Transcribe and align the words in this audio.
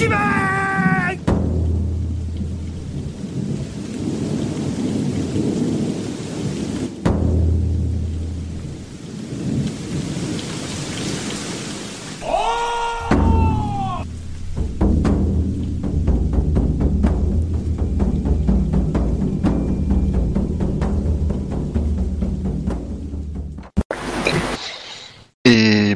Et 0.00 0.06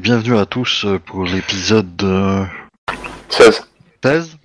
bienvenue 0.00 0.38
à 0.38 0.46
tous 0.46 0.86
pour 1.06 1.24
l'épisode 1.24 1.86
euh, 2.02 2.44
16. 3.28 3.71
16 4.02 4.36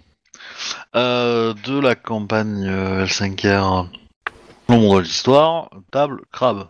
euh, 0.96 1.54
de 1.66 1.80
la 1.80 1.96
campagne 1.96 2.66
euh, 2.68 3.06
L5R 3.06 3.88
L'ombre 4.70 4.98
de 4.98 5.04
l'histoire, 5.04 5.70
table, 5.92 6.22
crabe. 6.32 6.68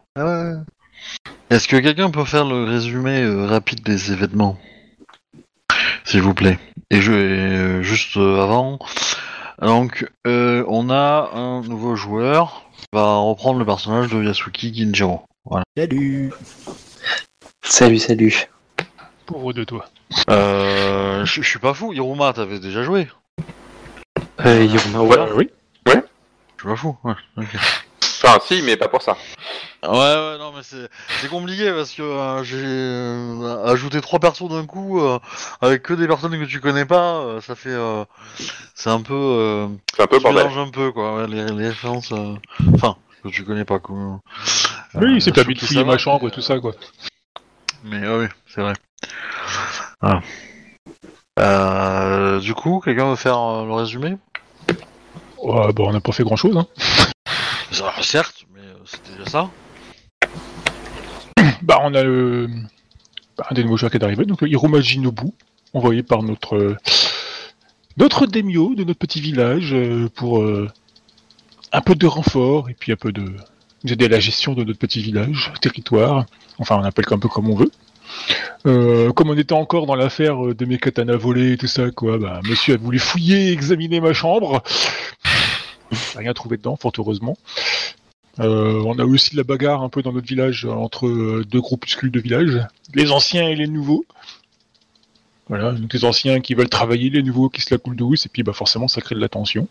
Est-ce 1.49 1.67
que 1.67 1.77
quelqu'un 1.77 2.11
peut 2.11 2.25
faire 2.25 2.45
le 2.45 2.63
résumé 2.63 3.23
euh, 3.23 3.47
rapide 3.47 3.81
des 3.81 4.11
événements? 4.11 4.57
S'il 6.05 6.21
vous 6.21 6.33
plaît. 6.33 6.59
Et 6.91 7.01
je 7.01 7.11
euh, 7.11 7.81
juste 7.81 8.15
euh, 8.17 8.41
avant. 8.41 8.79
Donc, 9.61 10.09
euh, 10.27 10.63
on 10.67 10.89
a 10.89 11.31
un 11.33 11.61
nouveau 11.63 11.95
joueur 11.95 12.69
qui 12.77 12.85
va 12.93 13.17
reprendre 13.17 13.59
le 13.59 13.65
personnage 13.65 14.09
de 14.09 14.23
Yasuki 14.23 14.73
Ginjiro. 14.73 15.23
Voilà. 15.43 15.63
Salut 15.75 16.31
Salut, 17.63 17.99
salut. 17.99 18.47
Pauvre 19.25 19.51
de 19.51 19.63
toi. 19.63 19.89
Euh, 20.29 21.25
je 21.25 21.41
je 21.41 21.47
suis 21.47 21.59
pas 21.59 21.73
fou, 21.73 21.93
Hiruma, 21.93 22.33
t'avais 22.33 22.59
déjà 22.59 22.83
joué 22.83 23.07
Euh, 24.45 24.63
Yurma, 24.63 24.99
ouais. 25.01 25.31
oui. 25.35 25.49
Je 25.85 25.91
suis 26.61 26.69
pas 26.69 26.75
fou, 26.75 26.97
ouais. 27.03 27.13
ok. 27.37 27.45
Enfin, 28.23 28.39
si, 28.45 28.61
mais 28.63 28.77
pas 28.77 28.87
pour 28.87 29.01
ça. 29.03 29.15
Ouais, 29.83 29.89
ouais, 29.91 30.37
non, 30.39 30.51
mais 30.55 30.63
c'est 30.63 30.89
c'est 31.21 31.27
compliqué 31.29 31.71
parce 31.71 31.91
que 31.91 32.01
euh, 32.01 32.43
j'ai 32.43 32.57
euh, 32.65 33.65
ajouté 33.71 34.01
trois 34.01 34.19
persos 34.19 34.49
d'un 34.49 34.65
coup 34.65 34.99
euh, 34.99 35.19
avec 35.61 35.83
que 35.83 35.93
des 35.93 36.07
personnes 36.07 36.37
que 36.39 36.45
tu 36.45 36.59
connais 36.59 36.85
pas. 36.85 37.17
euh, 37.19 37.41
ça 37.41 37.53
fait, 37.55 37.69
euh, 37.69 38.03
c'est 38.73 38.89
un 38.89 39.01
peu, 39.01 39.13
euh, 39.13 39.67
C'est 39.95 40.01
un 40.01 40.07
peu 40.07 40.17
tu 40.17 40.23
bordel. 40.23 40.45
mélanges 40.47 40.67
un 40.67 40.71
peu 40.71 40.91
quoi, 40.91 41.15
ouais, 41.17 41.27
les, 41.27 41.45
les 41.45 41.67
références. 41.67 42.11
euh, 42.11 42.33
Enfin, 42.73 42.95
que 43.23 43.29
tu 43.29 43.43
connais 43.43 43.65
pas 43.65 43.77
quoi. 43.79 44.19
Oui, 44.95 45.21
c'est 45.21 45.35
ça 45.35 45.43
fouiller 45.67 45.83
va, 45.83 45.91
ma 45.91 45.97
chambre 45.99 46.27
et 46.27 46.31
tout 46.31 46.41
ça, 46.41 46.59
quoi. 46.59 46.73
Mais 47.83 47.99
ouais, 48.07 48.17
oui, 48.21 48.27
c'est 48.47 48.61
vrai. 48.61 48.73
Voilà. 50.01 50.21
Euh, 51.39 52.39
du 52.39 52.53
coup, 52.53 52.81
quelqu'un 52.83 53.09
veut 53.09 53.15
faire 53.15 53.39
euh, 53.39 53.65
le 53.65 53.73
résumé? 53.73 54.17
Ouais, 55.41 55.73
bon, 55.73 55.89
on 55.89 55.93
n'a 55.93 56.01
pas 56.01 56.11
fait 56.11 56.23
grand 56.23 56.35
chose, 56.35 56.57
hein. 56.57 56.67
Ça, 57.71 57.93
Certes, 58.01 58.45
mais 58.53 58.61
euh, 58.61 58.75
c'était 58.85 59.17
déjà 59.17 59.29
ça. 59.29 59.49
Bah, 61.63 61.79
on 61.81 61.93
a 61.93 62.03
le... 62.03 62.47
bah, 63.37 63.45
un 63.49 63.53
des 63.53 63.63
nouveaux 63.63 63.77
joueurs 63.77 63.91
qui 63.91 63.97
est 63.97 64.03
arrivé, 64.03 64.25
donc 64.25 64.41
Hiroma 64.41 64.79
Jinobu, 64.79 65.27
envoyé 65.73 66.03
par 66.03 66.23
notre... 66.23 66.77
notre 67.97 68.25
Demio 68.25 68.73
de 68.75 68.83
notre 68.83 68.99
petit 68.99 69.19
village 69.19 69.75
pour 70.15 70.43
un 71.71 71.81
peu 71.81 71.95
de 71.95 72.07
renfort 72.07 72.69
et 72.69 72.73
puis 72.73 72.91
un 72.91 72.95
peu 72.95 73.11
de 73.11 73.35
nous 73.83 73.93
aider 73.93 74.05
à 74.05 74.09
la 74.09 74.19
gestion 74.19 74.53
de 74.53 74.63
notre 74.63 74.79
petit 74.79 75.01
village, 75.01 75.51
territoire, 75.61 76.25
enfin 76.57 76.77
on 76.77 76.83
appelle 76.83 77.05
un 77.11 77.19
peu 77.19 77.27
comme 77.27 77.49
on 77.49 77.55
veut. 77.55 77.71
Euh, 78.65 79.11
comme 79.13 79.29
on 79.29 79.37
était 79.37 79.53
encore 79.53 79.85
dans 79.85 79.95
l'affaire 79.95 80.47
euh, 80.47 80.53
de 80.53 80.65
mes 80.65 80.77
katanas 80.77 81.15
volés 81.15 81.53
et 81.53 81.57
tout 81.57 81.67
ça, 81.67 81.89
quoi, 81.91 82.17
bah, 82.17 82.41
monsieur 82.47 82.73
a 82.73 82.77
voulu 82.77 82.99
fouiller 82.99 83.51
examiner 83.51 84.01
ma 84.01 84.13
chambre. 84.13 84.63
Rien 86.15 86.33
trouvé 86.33 86.57
dedans, 86.57 86.75
fort 86.75 86.91
heureusement. 86.97 87.37
Euh, 88.39 88.83
on 88.85 88.99
a 88.99 89.05
aussi 89.05 89.35
la 89.35 89.43
bagarre 89.43 89.81
un 89.81 89.89
peu 89.89 90.01
dans 90.01 90.11
notre 90.11 90.27
village 90.27 90.65
entre 90.65 91.43
deux 91.43 91.61
groupuscules 91.61 92.11
de 92.11 92.19
village, 92.19 92.61
les 92.93 93.11
anciens 93.11 93.47
et 93.47 93.55
les 93.55 93.67
nouveaux. 93.67 94.05
Voilà, 95.49 95.73
les 95.91 96.05
anciens 96.05 96.41
qui 96.41 96.53
veulent 96.53 96.69
travailler, 96.69 97.09
les 97.09 97.23
nouveaux 97.23 97.49
qui 97.49 97.61
se 97.61 97.73
la 97.73 97.77
coulent 97.77 97.95
douce, 97.95 98.25
et 98.25 98.29
puis 98.29 98.43
bah 98.43 98.51
forcément 98.51 98.89
ça 98.89 98.99
crée 98.99 99.15
de 99.15 99.21
la 99.21 99.29
tension. 99.29 99.69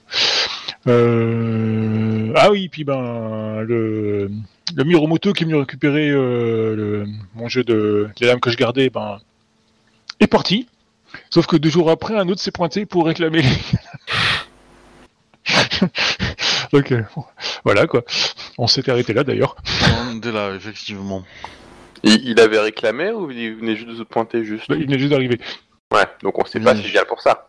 Euh, 0.86 2.32
Ah 2.36 2.50
oui, 2.50 2.68
puis 2.68 2.84
ben 2.84 3.60
le, 3.62 4.30
le 4.76 4.84
Miromoto 4.84 5.32
qui 5.32 5.42
est 5.44 5.46
venu 5.46 5.56
récupérer 5.56 6.10
euh, 6.10 6.74
le- 6.76 7.06
mon 7.34 7.48
jeu 7.48 7.64
de 7.64 8.08
les 8.20 8.26
lames 8.26 8.40
que 8.40 8.50
je 8.50 8.56
gardais, 8.56 8.90
ben 8.90 9.18
est 10.20 10.26
parti. 10.26 10.68
Sauf 11.30 11.46
que 11.46 11.56
deux 11.56 11.70
jours 11.70 11.90
après, 11.90 12.14
un 12.16 12.28
autre 12.28 12.40
s'est 12.40 12.50
pointé 12.50 12.84
pour 12.86 13.06
réclamer. 13.06 13.42
Donc 16.72 16.92
euh, 16.92 17.02
voilà 17.64 17.86
quoi. 17.86 18.02
On 18.58 18.66
s'était 18.66 18.90
arrêté 18.90 19.12
là 19.12 19.24
d'ailleurs. 19.24 19.56
On 20.10 20.20
là, 20.30 20.54
effectivement. 20.54 21.22
Il, 22.02 22.28
il 22.28 22.40
avait 22.40 22.58
réclamé 22.60 23.10
ou 23.10 23.30
il 23.30 23.56
venait 23.56 23.76
juste 23.76 23.88
de 23.88 23.96
se 23.96 24.02
pointer 24.02 24.44
juste? 24.44 24.66
Il 24.68 24.84
venait 24.84 24.98
juste 24.98 25.10
d'arriver. 25.10 25.40
Ouais, 25.92 26.04
donc 26.22 26.38
on 26.38 26.44
sait 26.44 26.60
pas 26.60 26.74
Oui. 26.74 26.82
s'il 26.82 26.90
vient 26.90 27.04
pour 27.06 27.20
ça. 27.22 27.48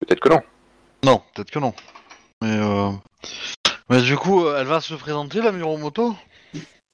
Peut-être 0.00 0.20
que 0.20 0.28
non. 0.30 0.40
Non, 1.04 1.22
peut-être 1.34 1.50
que 1.50 1.58
non. 1.58 1.74
Mais 2.42 2.58
euh... 2.58 2.90
Mais 3.88 4.02
du 4.02 4.16
coup, 4.16 4.44
euh, 4.44 4.58
elle 4.58 4.66
va 4.66 4.80
se 4.80 4.94
présenter, 4.94 5.40
la 5.40 5.52
Miromoto? 5.52 6.16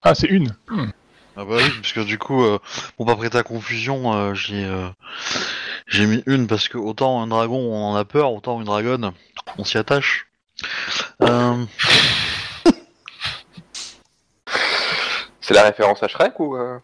Ah, 0.02 0.14
c'est 0.14 0.26
une. 0.26 0.54
Ah 0.70 1.44
bah 1.46 1.56
oui, 1.56 1.70
parce 1.80 1.94
que 1.94 2.00
du 2.00 2.18
coup, 2.18 2.44
euh, 2.44 2.58
pour 2.96 3.06
pas 3.06 3.16
prêter 3.16 3.38
à 3.38 3.42
confusion, 3.42 4.12
euh, 4.12 4.34
j'ai 4.34 4.62
euh, 4.62 4.90
j'ai 5.86 6.04
mis 6.04 6.22
une, 6.26 6.46
parce 6.46 6.68
que 6.68 6.76
autant 6.76 7.22
un 7.22 7.28
dragon, 7.28 7.56
on 7.56 7.92
en 7.92 7.96
a 7.96 8.04
peur, 8.04 8.30
autant 8.30 8.58
une 8.58 8.66
dragonne, 8.66 9.12
on 9.56 9.64
s'y 9.64 9.78
attache. 9.78 10.26
Euh... 11.22 11.64
C'est 15.40 15.54
la 15.54 15.62
référence 15.62 16.02
à 16.02 16.08
Shrek 16.08 16.38
ou 16.40 16.56
euh? 16.56 16.78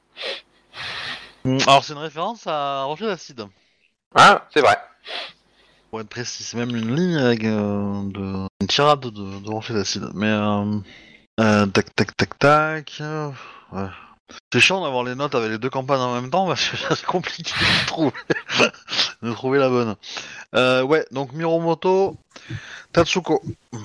Alors 1.66 1.84
c'est 1.84 1.92
une 1.92 1.98
référence 1.98 2.46
à 2.46 2.84
Rocher 2.84 3.04
d'Acide, 3.04 3.46
Ah, 4.14 4.48
c'est 4.54 4.60
vrai. 4.60 4.78
Pour 5.94 6.00
être 6.00 6.08
précis. 6.08 6.42
C'est 6.42 6.56
même 6.56 6.74
une 6.74 6.92
ligne 6.92 7.16
avec 7.18 7.44
euh, 7.44 8.02
de... 8.06 8.48
une 8.60 8.66
tirade 8.66 8.98
de, 8.98 9.10
de 9.10 9.48
Rocher 9.48 9.74
d'Acide. 9.74 10.08
Mais 10.12 10.26
euh... 10.26 10.80
euh, 11.38 11.66
tac 11.66 11.94
tac 11.94 12.16
tac 12.16 12.36
tac... 12.36 13.00
ouais. 13.72 13.86
C'est 14.52 14.58
chiant 14.58 14.82
d'avoir 14.82 15.04
les 15.04 15.14
notes 15.14 15.36
avec 15.36 15.52
les 15.52 15.58
deux 15.58 15.70
campagnes 15.70 16.00
en 16.00 16.20
même 16.20 16.30
temps 16.30 16.48
parce 16.48 16.68
que 16.68 16.76
c'est 16.96 17.06
compliqué 17.06 17.52
de 17.52 17.86
trouver, 17.86 18.12
de 19.22 19.32
trouver 19.34 19.60
la 19.60 19.68
bonne. 19.68 19.94
Euh, 20.56 20.82
ouais, 20.82 21.06
donc 21.12 21.32
Miromoto, 21.32 22.16
Tatsuko. 22.92 23.40
Je 23.72 23.78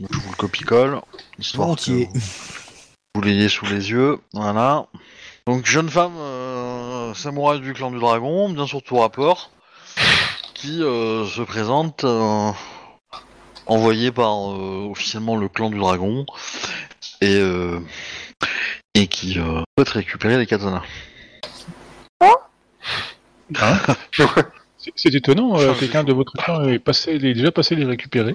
vous 0.00 0.30
le 0.30 0.36
copie-colle, 0.36 1.00
histoire 1.38 1.76
que 1.76 2.06
vous 3.14 3.20
l'ayez 3.22 3.48
sous 3.48 3.66
les 3.66 3.88
yeux. 3.88 4.18
Voilà. 4.32 4.86
Donc 5.46 5.64
jeune 5.66 5.88
femme 5.88 6.16
euh, 6.16 7.14
samouraï 7.14 7.60
du 7.60 7.72
clan 7.72 7.92
du 7.92 8.00
dragon, 8.00 8.48
bien 8.48 8.66
sûr 8.66 8.82
tout 8.82 8.96
rapport, 8.96 9.52
qui 10.62 10.80
euh, 10.82 11.24
se 11.26 11.42
présente 11.42 12.04
euh, 12.04 12.50
envoyée 13.66 14.12
par 14.12 14.52
euh, 14.52 14.86
officiellement 14.90 15.36
le 15.36 15.48
clan 15.48 15.70
du 15.70 15.78
dragon 15.78 16.24
et 17.20 17.36
euh, 17.36 17.80
et 18.94 19.08
qui 19.08 19.38
euh, 19.38 19.62
souhaite 19.76 19.88
récupérer 19.88 20.38
les 20.38 20.46
katanas. 20.46 20.82
C'est- 24.78 24.92
C'est 24.96 25.14
étonnant, 25.14 25.58
euh, 25.58 25.74
quelqu'un 25.74 26.04
de 26.04 26.12
votre 26.12 26.32
clan 26.32 26.64
est, 26.64 26.78
passé, 26.78 27.12
est 27.12 27.18
déjà 27.18 27.50
passé 27.52 27.74
les 27.76 27.84
récupérer. 27.84 28.34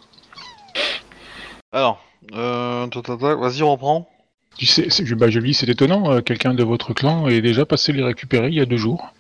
Alors, 1.74 2.02
euh, 2.34 2.88
vas-y 2.94 3.64
reprends. 3.64 4.10
Tu 4.58 4.66
sais, 4.66 4.90
c'est- 4.90 5.04
bah, 5.16 5.30
je 5.30 5.40
lis, 5.40 5.54
c'est 5.54 5.68
étonnant, 5.70 6.12
euh, 6.12 6.22
quelqu'un 6.22 6.54
de 6.54 6.64
votre 6.64 6.94
clan 6.94 7.28
est 7.28 7.42
déjà 7.42 7.66
passé 7.66 7.92
les 7.94 8.04
récupérer 8.04 8.48
il 8.48 8.54
y 8.56 8.62
a 8.62 8.66
deux 8.66 8.78
jours. 8.78 9.14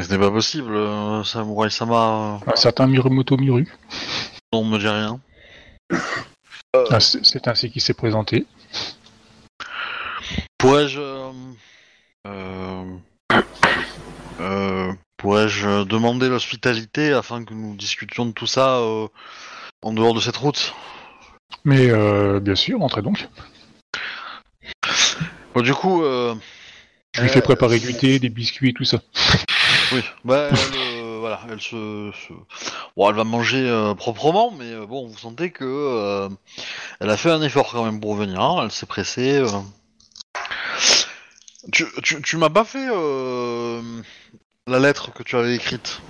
Mais 0.00 0.06
ce 0.06 0.12
n'est 0.12 0.18
pas 0.18 0.30
possible, 0.30 0.74
euh, 0.74 1.22
Samurai 1.24 1.68
Sama, 1.68 2.40
Un 2.46 2.56
certain 2.56 2.86
Mirumoto 2.86 3.36
Miru. 3.36 3.68
on 4.50 4.64
me 4.64 4.78
dit 4.78 4.88
rien. 4.88 5.20
Ah, 6.88 7.00
c'est 7.00 7.22
c'est 7.22 7.46
ainsi 7.48 7.70
qu'il 7.70 7.82
s'est 7.82 7.92
présenté. 7.92 8.46
Pourrais-je 10.56 10.98
euh, 11.00 11.32
euh, 12.26 12.84
euh, 14.40 14.90
pourrais-je 15.18 15.84
demander 15.84 16.30
l'hospitalité 16.30 17.12
afin 17.12 17.44
que 17.44 17.52
nous 17.52 17.76
discutions 17.76 18.24
de 18.24 18.32
tout 18.32 18.46
ça 18.46 18.78
euh, 18.78 19.06
en 19.82 19.92
dehors 19.92 20.14
de 20.14 20.20
cette 20.20 20.38
route? 20.38 20.72
Mais 21.66 21.90
euh, 21.90 22.40
bien 22.40 22.54
sûr, 22.54 22.80
entrez 22.80 23.02
donc. 23.02 23.28
Bon, 25.54 25.60
Du 25.60 25.74
coup, 25.74 26.02
euh, 26.04 26.34
Je 27.14 27.20
lui 27.20 27.28
fais 27.28 27.42
préparer 27.42 27.78
du 27.78 27.92
thé, 27.92 28.18
des 28.18 28.30
biscuits, 28.30 28.72
tout 28.72 28.84
ça. 28.86 29.02
Oui, 29.92 30.02
bah, 30.24 30.48
elle, 30.50 30.56
euh, 30.76 31.16
voilà, 31.20 31.40
elle 31.50 31.60
se, 31.60 32.10
se- 32.12 32.32
bon, 32.96 33.08
elle 33.10 33.16
va 33.16 33.24
manger 33.24 33.68
euh, 33.68 33.94
proprement, 33.94 34.50
mais 34.50 34.72
euh, 34.72 34.86
bon, 34.86 35.06
vous 35.08 35.18
sentez 35.18 35.50
que 35.50 35.64
euh, 35.64 36.28
elle 37.00 37.10
a 37.10 37.16
fait 37.16 37.30
un 37.30 37.42
effort 37.42 37.70
quand 37.72 37.84
même 37.84 38.00
pour 38.00 38.14
venir. 38.14 38.40
hein, 38.40 38.60
elle 38.64 38.70
s'est 38.72 38.86
pressée. 38.86 39.38
euh. 39.38 39.48
Tu, 41.72 41.86
tu, 42.02 42.22
tu 42.22 42.36
m'as 42.36 42.48
pas 42.50 42.64
fait 42.64 42.88
euh, 42.90 43.82
la 44.66 44.78
lettre 44.78 45.12
que 45.12 45.22
tu 45.22 45.36
avais 45.36 45.54
écrite? 45.54 46.00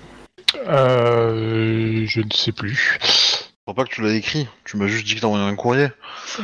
Euh, 0.67 2.05
je 2.06 2.21
ne 2.21 2.31
sais 2.33 2.53
plus. 2.53 2.99
Je 3.03 3.73
crois 3.73 3.75
pas 3.75 3.85
que 3.85 3.94
tu 3.94 4.03
l'as 4.03 4.15
écrit. 4.15 4.49
Tu 4.65 4.76
m'as 4.76 4.87
juste 4.87 5.06
dit 5.06 5.15
que 5.17 5.25
envoyé 5.26 5.44
un 5.44 5.55
courrier. 5.56 5.88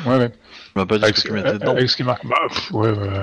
Ouais, 0.04 0.16
ouais. 0.16 0.30
Tu 0.30 0.38
m'as 0.76 0.86
pas 0.86 0.98
dit 0.98 1.04
Avec 1.04 1.16
ce 1.16 1.22
ce, 1.22 1.28
que 1.28 1.32
tu 1.32 1.34
mettais 1.34 1.52
dedans. 1.54 1.72
avec 1.72 1.88
ce 1.88 1.96
qui 1.96 2.02
marque. 2.04 2.26
Bah, 2.26 2.36
pff, 2.48 2.70
ouais, 2.72 2.90
ouais. 2.90 3.22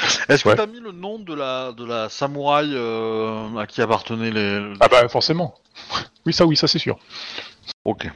Est-ce 0.28 0.44
que 0.44 0.48
ouais. 0.50 0.56
t'as 0.56 0.66
mis 0.66 0.80
le 0.80 0.92
nom 0.92 1.18
de 1.18 1.34
la 1.34 1.72
de 1.72 1.84
la 1.84 2.08
samouraï 2.08 2.70
euh, 2.72 3.56
à 3.56 3.66
qui 3.66 3.82
appartenaient 3.82 4.30
les. 4.30 4.72
Ah 4.80 4.88
bah 4.88 5.08
forcément. 5.08 5.54
Oui, 6.26 6.34
ça, 6.34 6.44
oui, 6.44 6.54
ça 6.54 6.68
c'est 6.68 6.78
sûr. 6.78 6.98
Ok. 7.86 8.06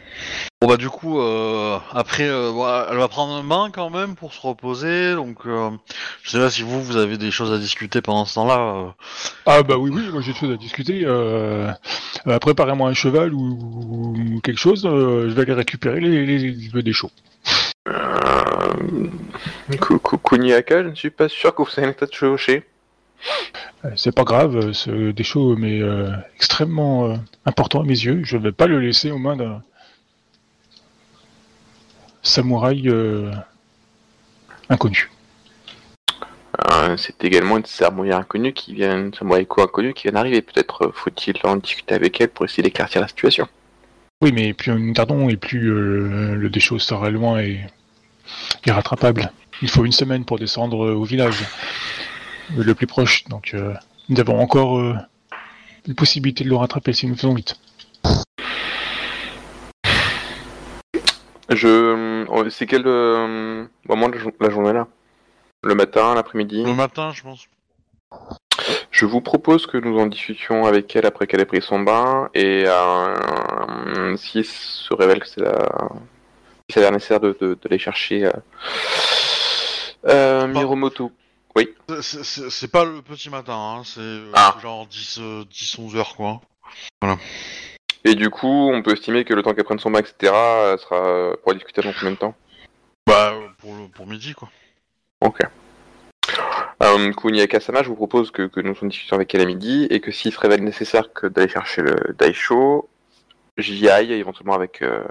Bon 0.61 0.69
bah 0.69 0.77
du 0.77 0.91
coup, 0.91 1.19
euh, 1.21 1.79
après, 1.93 2.29
euh, 2.29 2.51
voilà, 2.51 2.89
elle 2.91 2.99
va 2.99 3.09
prendre 3.09 3.33
un 3.33 3.43
bain 3.43 3.71
quand 3.73 3.89
même 3.89 4.15
pour 4.15 4.35
se 4.35 4.41
reposer. 4.47 5.15
Donc, 5.15 5.47
euh, 5.47 5.71
je 6.23 6.31
sais 6.31 6.39
pas 6.39 6.51
si 6.51 6.61
vous 6.63 6.83
vous 6.83 6.99
avez 6.99 7.17
des 7.17 7.31
choses 7.31 7.51
à 7.51 7.57
discuter 7.57 8.03
pendant 8.03 8.27
ce 8.27 8.35
temps-là. 8.35 8.59
euh. 8.59 8.91
Ah 9.47 9.63
bah 9.63 9.79
oui, 9.79 9.91
oui, 9.91 10.03
moi 10.13 10.21
j'ai 10.21 10.35
des 10.35 10.39
choses 10.39 10.53
à 10.53 10.57
discuter. 10.59 11.03
Euh, 11.07 11.71
euh, 12.27 12.39
préparez-moi 12.39 12.91
un 12.91 12.95
cheval 12.95 13.33
ou, 13.33 14.15
ou 14.37 14.41
quelque 14.43 14.61
chose, 14.61 14.85
euh, 14.85 15.31
je 15.31 15.35
vais 15.35 15.43
aller 15.43 15.55
récupérer 15.55 15.99
les, 15.99 16.27
les, 16.27 16.39
les 16.53 16.83
des 16.83 16.93
chauds. 16.93 17.11
Euh... 17.89 19.09
Ku- 19.81 19.99
Ku- 19.99 20.19
Kuniaka, 20.19 20.83
je 20.83 20.89
ne 20.89 20.95
suis 20.95 21.11
pas 21.11 21.29
sûr 21.29 21.55
que 21.55 21.63
vous 21.63 21.69
ayez 21.79 21.87
une 21.87 21.95
tête 21.95 22.15
chevauchée. 22.15 22.65
Euh, 23.85 23.91
C'est 23.97 24.15
pas 24.15 24.25
grave, 24.25 24.57
euh, 24.57 24.73
ce 24.73 25.11
déchaud 25.11 25.57
mais 25.57 25.81
euh, 25.81 26.11
extrêmement 26.37 27.11
euh, 27.11 27.17
important 27.47 27.81
à 27.81 27.85
mes 27.85 27.89
yeux. 27.99 28.23
Je 28.25 28.37
vais 28.37 28.53
pas 28.53 28.67
le 28.67 28.81
laisser 28.81 29.11
aux 29.11 29.19
mains 29.19 29.37
d'un 29.37 29.63
samouraï 32.23 32.89
euh, 32.89 33.31
inconnu. 34.69 35.11
Euh, 36.71 36.97
c'est 36.97 37.23
également 37.25 37.59
une 37.59 37.67
samouraï 37.67 38.13
inconnue 38.13 38.53
qui 38.53 38.75
vient, 38.75 38.99
une 38.99 39.15
samouraï 39.15 39.47
inconnue 39.59 39.93
qui 39.93 40.05
vient 40.05 40.13
d'arriver. 40.13 40.41
Peut-être 40.43 40.87
euh, 40.87 40.93
faut-il 40.95 41.35
en 41.45 41.57
discuter 41.57 41.95
avec 41.95 42.21
elle 42.21 42.29
pour 42.29 42.45
essayer 42.45 42.63
d'éclaircir 42.63 43.01
la 43.01 43.09
situation. 43.09 43.49
Oui, 44.25 44.33
mais 44.33 44.55
plus 44.55 44.73
nous 44.73 44.95
tardons 44.95 45.29
et 45.29 45.37
plus 45.37 45.71
euh, 45.71 46.35
le 46.35 46.49
déchaud 46.49 46.79
sera 46.79 47.11
loin 47.11 47.41
et 47.41 47.61
irrattrapable. 48.65 49.31
Il 49.61 49.69
faut 49.69 49.85
une 49.85 49.93
semaine 49.93 50.25
pour 50.25 50.39
descendre 50.39 50.83
euh, 50.87 50.95
au 50.95 51.05
village 51.05 51.45
le 52.57 52.75
plus 52.75 52.87
proche. 52.87 53.25
Donc 53.25 53.53
euh, 53.53 53.75
nous 54.09 54.19
avons 54.19 54.41
encore 54.41 54.79
euh, 54.79 54.95
une 55.87 55.95
possibilité 55.95 56.43
de 56.43 56.49
le 56.49 56.57
rattraper 56.57 56.95
si 56.95 57.07
nous 57.07 57.17
faisons 57.17 57.35
vite. 57.35 57.61
Je, 61.51 61.69
euh, 61.69 62.49
c'est 62.49 62.65
quel 62.65 62.85
euh, 62.87 63.67
moment 63.87 64.09
de 64.09 64.17
la 64.41 64.49
journée 64.49 64.73
là? 64.73 64.89
Le 65.63 65.75
matin, 65.75 66.15
l'après-midi? 66.15 66.65
Le 66.65 66.73
matin, 66.73 67.13
je 67.13 67.25
pense. 67.25 67.47
Je 68.91 69.07
vous 69.07 69.21
propose 69.21 69.67
que 69.67 69.77
nous 69.79 69.99
en 69.99 70.07
discutions 70.07 70.65
avec 70.67 70.95
elle 70.97 71.07
après 71.07 71.27
qu'elle 71.27 71.41
ait 71.41 71.45
pris 71.47 71.61
son 71.63 71.81
bain 71.81 72.29
et 72.35 72.65
euh, 72.67 74.17
s'il 74.17 74.45
se 74.45 74.93
révèle 74.95 75.21
que 75.21 75.27
c'est 75.29 75.41
la... 75.41 75.59
si 76.71 76.75
c'est 76.81 76.91
nécessaire 76.91 77.21
de, 77.21 77.37
de, 77.41 77.59
d'aller 77.63 77.79
chercher 77.79 78.25
euh, 78.27 78.31
euh, 80.07 80.47
Miromoto. 80.47 81.13
C'est- 82.01 82.51
C'est 82.51 82.71
pas 82.71 82.85
le 82.85 83.01
petit 83.03 83.31
matin, 83.31 83.55
hein, 83.79 83.83
c'est 83.85 84.01
euh, 84.01 84.31
Ah. 84.35 84.57
genre 84.61 84.87
10, 84.87 85.19
euh, 85.21 85.45
10 85.51 85.79
11 85.79 85.97
heures 85.97 86.17
quoi. 86.17 86.41
Et 88.05 88.15
du 88.15 88.29
coup, 88.29 88.71
on 88.73 88.83
peut 88.83 88.93
estimer 88.93 89.25
que 89.25 89.33
le 89.35 89.43
temps 89.43 89.55
qu'elle 89.55 89.65
prenne 89.65 89.79
son 89.79 89.91
bain, 89.91 90.01
etc., 90.01 90.33
sera 90.79 91.37
pour 91.43 91.55
discuter 91.55 91.81
dans 91.83 91.93
combien 91.93 92.11
de 92.13 92.17
temps? 92.17 92.35
Bah 93.07 93.35
pour, 93.59 93.75
le- 93.75 93.89
pour 93.89 94.07
midi 94.07 94.35
quoi. 94.35 94.49
Ok. 95.21 95.39
Euh, 96.85 97.13
Kuniaka 97.13 97.61
Sama, 97.61 97.83
je 97.83 97.89
vous 97.89 97.95
propose 97.95 98.31
que, 98.31 98.51
nous 98.61 98.75
en 98.83 98.87
discutions 98.87 99.17
avec 99.17 99.35
elle 99.35 99.41
à 99.41 99.47
midi 99.47 99.87
et 99.89 100.01
que 100.01 100.13
s'il 100.13 100.33
se 100.33 100.39
révèle 100.39 100.63
nécessaire 100.63 101.15
que 101.15 101.27
d'aller 101.27 101.49
chercher 101.49 101.81
le 101.81 102.15
Daisho, 102.19 102.91
j'y 103.57 103.89
aille 103.89 104.13
éventuellement 104.13 104.53
avec 104.53 104.83
euh, 104.83 105.03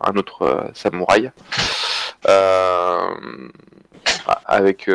un 0.00 0.14
autre 0.16 0.42
euh, 0.42 0.68
samouraï. 0.74 1.32
Euh, 2.28 3.14
avec, 4.46 4.88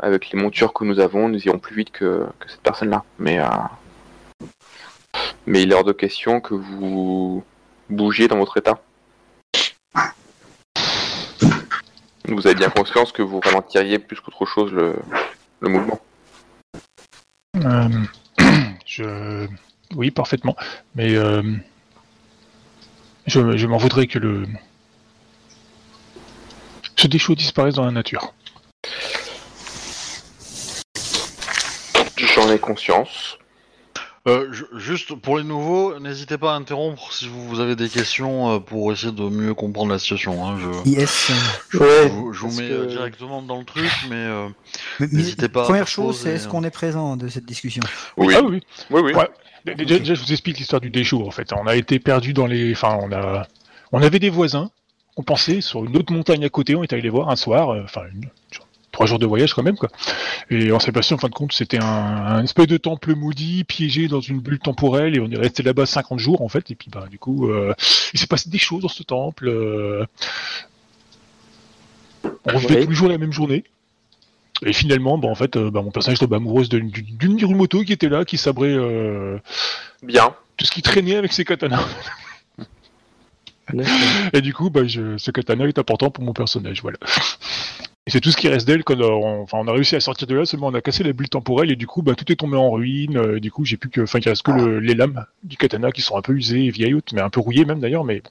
avec 0.00 0.30
les 0.30 0.38
montures 0.38 0.72
que 0.72 0.84
nous 0.84 0.98
avons, 0.98 1.28
nous 1.28 1.46
irons 1.46 1.58
plus 1.58 1.76
vite 1.76 1.90
que, 1.90 2.24
cette 2.46 2.62
personne-là. 2.62 3.04
Mais 3.18 3.38
il 5.46 5.70
est 5.70 5.74
hors 5.74 5.84
de 5.84 5.92
question 5.92 6.40
que 6.40 6.54
vous 6.54 7.44
bougiez 7.90 8.28
dans 8.28 8.38
votre 8.38 8.56
état. 8.56 8.80
Vous 12.28 12.46
avez 12.46 12.54
bien 12.54 12.70
conscience 12.70 13.12
que 13.12 13.22
vous 13.22 13.40
ralentiriez 13.40 13.98
plus 13.98 14.20
qu'autre 14.20 14.46
chose 14.46 14.72
le, 14.72 14.96
le 15.60 15.68
mouvement. 15.68 16.00
Euh, 17.56 17.88
je... 18.86 19.46
Oui, 19.94 20.10
parfaitement. 20.10 20.56
Mais 20.94 21.14
euh, 21.14 21.42
je, 23.26 23.56
je 23.56 23.66
m'en 23.66 23.76
voudrais 23.76 24.06
que 24.06 24.18
le... 24.18 24.46
Ce 26.96 27.06
déchaud 27.08 27.34
disparaisse 27.34 27.74
dans 27.74 27.84
la 27.84 27.90
nature. 27.90 28.32
J'en 32.16 32.50
ai 32.50 32.58
conscience. 32.58 33.38
Euh, 34.28 34.52
ju- 34.52 34.66
juste 34.76 35.16
pour 35.16 35.36
les 35.36 35.42
nouveaux, 35.42 35.98
n'hésitez 35.98 36.38
pas 36.38 36.52
à 36.52 36.56
interrompre 36.56 37.12
si 37.12 37.26
vous, 37.26 37.48
vous 37.48 37.58
avez 37.58 37.74
des 37.74 37.88
questions 37.88 38.52
euh, 38.54 38.58
pour 38.60 38.92
essayer 38.92 39.10
de 39.10 39.22
mieux 39.28 39.52
comprendre 39.52 39.90
la 39.90 39.98
situation. 39.98 40.46
Hein. 40.46 40.58
Je, 40.84 40.90
Yes. 40.90 41.32
je 41.70 41.78
Ouais, 41.78 42.06
vous, 42.08 42.32
je 42.32 42.38
vous 42.38 42.46
parce 42.46 42.58
mets 42.60 42.68
que- 42.68 42.72
euh, 42.72 42.86
directement 42.86 43.42
dans 43.42 43.58
le 43.58 43.64
truc, 43.64 43.90
mais 44.08 44.14
euh, 44.14 44.48
Mais- 45.00 45.08
mais 45.10 45.18
N'hésitez 45.18 45.48
pas 45.48 45.62
à 45.62 45.64
Première 45.64 45.88
faire 45.88 45.88
chose, 45.88 46.06
pause 46.14 46.20
c'est 46.22 46.30
et, 46.30 46.34
est-ce 46.34 46.46
euh, 46.46 46.50
qu'on 46.50 46.62
est 46.62 46.70
présent 46.70 47.16
de 47.16 47.26
cette 47.26 47.46
discussion? 47.46 47.82
Oui, 48.16 48.32
Ah 48.38 48.42
oui, 48.44 48.60
oui, 48.90 49.00
oui. 49.02 49.12
Ouais. 49.12 49.28
Dé- 49.64 49.74
Déjà, 49.74 49.98
déjà, 49.98 50.14
je 50.14 50.20
vous 50.22 50.30
explique 50.32 50.58
l'histoire 50.58 50.80
du 50.80 50.90
déchaud 50.90 51.26
en 51.26 51.30
fait. 51.32 51.52
On 51.52 51.66
a 51.66 51.74
été 51.74 51.98
perdu 51.98 52.32
dans 52.32 52.46
les. 52.46 52.72
Enfin, 52.72 52.98
on 53.02 53.10
a. 53.12 53.46
On 53.90 54.02
avait 54.02 54.18
des 54.20 54.30
voisins. 54.30 54.70
On 55.16 55.24
pensait 55.24 55.60
sur 55.60 55.84
une 55.84 55.96
autre 55.96 56.12
montagne 56.12 56.44
à 56.44 56.48
côté. 56.48 56.76
On 56.76 56.82
est 56.84 56.92
allé 56.92 57.02
les 57.02 57.10
voir 57.10 57.28
un 57.28 57.36
soir. 57.36 57.70
euh, 57.70 57.82
Enfin, 57.84 58.02
une- 58.12 58.28
trois 59.02 59.08
jours 59.08 59.18
de 59.18 59.26
voyage 59.26 59.52
quand 59.52 59.64
même 59.64 59.76
quoi. 59.76 59.88
Et 60.48 60.70
on 60.70 60.78
s'est 60.78 60.92
passé 60.92 61.12
en 61.12 61.18
fin 61.18 61.28
de 61.28 61.34
compte, 61.34 61.52
c'était 61.52 61.78
un, 61.82 61.84
un 61.84 62.44
espèce 62.44 62.68
de 62.68 62.76
temple 62.76 63.16
maudit 63.16 63.64
piégé 63.64 64.06
dans 64.06 64.20
une 64.20 64.38
bulle 64.38 64.60
temporelle 64.60 65.16
et 65.16 65.20
on 65.20 65.28
est 65.28 65.36
resté 65.36 65.64
là-bas 65.64 65.86
50 65.86 66.20
jours 66.20 66.40
en 66.40 66.48
fait. 66.48 66.70
Et 66.70 66.76
puis 66.76 66.88
bah 66.88 67.06
du 67.10 67.18
coup, 67.18 67.50
euh, 67.50 67.74
il 68.14 68.20
s'est 68.20 68.28
passé 68.28 68.48
des 68.48 68.58
choses 68.58 68.82
dans 68.82 68.88
ce 68.88 69.02
temple. 69.02 69.48
euh, 69.48 70.04
On 72.46 72.52
revivait 72.54 72.74
Ouais. 72.76 72.84
tous 72.84 72.90
les 72.90 72.94
jours 72.96 73.08
la 73.08 73.18
même 73.18 73.32
journée. 73.32 73.64
Et 74.64 74.72
finalement, 74.72 75.18
bah, 75.18 75.26
en 75.26 75.34
fait, 75.34 75.56
euh, 75.56 75.72
bah, 75.72 75.82
mon 75.82 75.90
personnage 75.90 76.20
tombe 76.20 76.32
amoureuse 76.34 76.68
d'une- 76.68 76.92
Mirumoto 77.34 77.82
qui 77.82 77.92
était 77.92 78.08
là, 78.08 78.24
qui 78.24 78.38
sabrait 78.38 78.68
euh, 78.70 79.36
Bien. 80.04 80.32
tout 80.56 80.64
ce 80.64 80.70
qui 80.70 80.82
traînait 80.82 81.16
avec 81.16 81.32
ses 81.32 81.44
katanas. 81.44 81.84
Et 84.32 84.40
du 84.40 84.52
coup, 84.54 84.70
bah, 84.70 84.86
je, 84.86 85.16
ce 85.18 85.30
katana 85.32 85.64
est 85.66 85.78
important 85.80 86.10
pour 86.10 86.22
mon 86.22 86.32
personnage, 86.32 86.80
voilà. 86.82 86.98
Et 88.06 88.10
c'est 88.10 88.20
tout 88.20 88.32
ce 88.32 88.36
qui 88.36 88.48
reste 88.48 88.66
d'elle 88.66 88.82
quand 88.82 89.00
on, 89.00 89.42
enfin, 89.42 89.58
on 89.60 89.68
a 89.68 89.72
réussi 89.72 89.94
à 89.94 90.00
sortir 90.00 90.26
de 90.26 90.34
là, 90.34 90.44
seulement 90.44 90.66
on 90.68 90.74
a 90.74 90.80
cassé 90.80 91.04
la 91.04 91.12
bulle 91.12 91.28
temporelle 91.28 91.70
et 91.70 91.76
du 91.76 91.86
coup, 91.86 92.02
bah, 92.02 92.14
tout 92.16 92.30
est 92.32 92.36
tombé 92.36 92.56
en 92.56 92.70
ruine. 92.72 93.16
euh, 93.16 93.38
du 93.40 93.52
coup, 93.52 93.64
j'ai 93.64 93.76
plus 93.76 93.90
que, 93.90 94.00
enfin, 94.00 94.18
il 94.18 94.28
reste 94.28 94.42
que 94.42 94.50
le- 94.50 94.80
les 94.80 94.94
lames 94.94 95.24
du 95.44 95.56
katana 95.56 95.92
qui 95.92 96.02
sont 96.02 96.16
un 96.16 96.22
peu 96.22 96.32
usées 96.32 96.64
et 96.64 96.70
vieillottes, 96.70 97.12
mais 97.12 97.20
un 97.20 97.30
peu 97.30 97.38
rouillées 97.40 97.64
même 97.64 97.78
d'ailleurs, 97.78 98.02
mais 98.04 98.22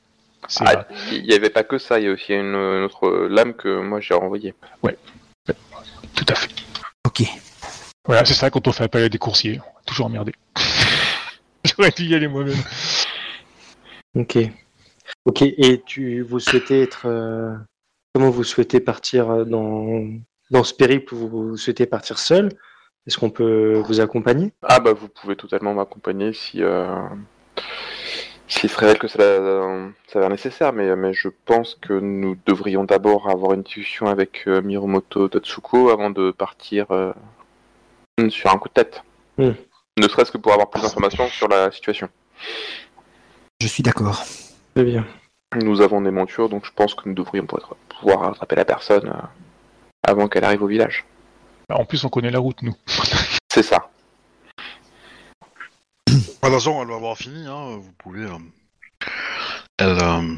Ah, 0.60 0.86
Il 1.12 1.24
n'y 1.24 1.34
avait 1.34 1.50
pas 1.52 1.64
que 1.64 1.78
ça, 1.78 2.00
il 2.00 2.06
y 2.06 2.08
a 2.10 2.12
aussi 2.12 2.34
une, 2.34 2.56
une 2.56 2.84
autre 2.84 3.28
lame 3.30 3.54
que 3.54 3.80
moi 3.80 4.02
j'ai 4.02 4.14
renvoyée. 4.14 4.54
tout 6.16 6.26
à 6.28 6.36
fait. 6.36 6.50
Ok. 7.08 7.24
Voilà, 8.06 8.26
c'est 8.26 8.34
ça 8.34 8.50
quand 8.50 8.68
on 8.68 8.72
fait 8.74 8.84
appel 8.84 9.04
à 9.04 9.10
des 9.10 9.18
coursiers, 9.20 9.62
toujours 9.86 10.08
emmerdé. 10.08 10.34
J'aurais 11.64 11.92
dû 11.92 12.06
y 12.06 12.16
aller 12.16 12.28
moi-même. 12.28 12.58
Ok. 14.16 14.38
Ok. 15.26 15.44
Et 15.44 15.82
tu, 15.86 16.22
vous 16.24 16.40
souhaitez 16.40 16.82
être, 16.82 17.04
euh, 17.06 17.56
comment 18.14 18.30
vous 18.30 18.44
souhaitez 18.44 18.80
partir 18.80 19.30
euh, 19.30 19.46
dans 19.46 20.06
dans 20.50 20.64
ce 20.64 20.74
périple 20.74 21.16
Vous, 21.16 21.28
vous 21.28 21.58
souhaitez 21.58 21.86
partir 21.86 22.18
seul? 22.18 22.50
Est-ce 23.08 23.18
qu'on 23.18 23.32
peut 23.32 23.82
vous 23.86 24.00
accompagner? 24.00 24.54
Ah 24.62 24.80
bah 24.80 24.94
vous 24.94 25.08
pouvez 25.08 25.36
totalement 25.36 25.74
m'accompagner 25.74 26.34
si 26.34 26.62
euh, 26.62 26.96
s'il 28.48 28.70
se 28.70 28.78
révèle 28.78 29.00
que 29.00 29.08
ça 29.08 29.18
s'avère 30.08 30.30
nécessaire, 30.30 30.74
mais, 30.74 30.96
mais 30.96 31.14
je 31.14 31.30
pense 31.46 31.76
que 31.76 31.94
nous 31.94 32.38
devrions 32.46 32.84
d'abord 32.84 33.30
avoir 33.30 33.54
une 33.54 33.64
discussion 33.64 34.08
avec 34.08 34.44
euh, 34.48 34.62
Miromoto 34.62 35.30
Tatsuko 35.30 35.90
avant 35.90 36.10
de 36.10 36.32
partir 36.32 36.92
euh, 36.92 37.14
sur 38.30 38.52
un 38.52 38.58
coup 38.58 38.68
de 38.68 38.74
tête. 38.74 39.04
Hmm. 39.38 39.52
Ne 39.98 40.08
serait-ce 40.08 40.32
que 40.32 40.38
pour 40.38 40.52
avoir 40.52 40.70
plus 40.70 40.82
d'informations 40.82 41.28
sur 41.30 41.48
la 41.48 41.72
situation. 41.72 42.10
Je 43.62 43.68
suis 43.68 43.84
d'accord. 43.84 44.22
Très 44.76 44.84
bien. 44.84 45.06
Nous 45.56 45.82
avons 45.82 46.02
des 46.02 46.12
montures, 46.12 46.48
donc 46.50 46.66
je 46.66 46.72
pense 46.72 46.96
que 46.96 47.08
nous 47.10 47.14
devrions 47.16 47.46
pouvoir, 47.46 47.76
pouvoir 48.00 48.20
rattraper 48.22 48.56
la 48.56 48.66
personne 48.66 49.10
euh, 49.10 49.22
avant 50.08 50.28
qu'elle 50.30 50.46
arrive 50.46 50.64
au 50.64 50.68
village. 50.68 51.06
Bah, 51.68 51.76
En 51.78 51.86
plus, 51.86 52.04
on 52.06 52.10
connaît 52.10 52.32
la 52.32 52.40
route, 52.40 52.62
nous. 52.62 52.74
C'est 53.52 53.64
ça. 53.64 53.90
de 56.08 56.14
toute 56.14 56.40
façon, 56.40 56.82
elle 56.82 56.88
va 56.88 56.96
avoir 56.96 57.18
fini. 57.18 57.46
Hein, 57.48 57.78
vous 57.82 57.92
pouvez. 57.98 58.24
euh, 58.24 58.38
Elle, 59.78 59.98
euh, 60.02 60.36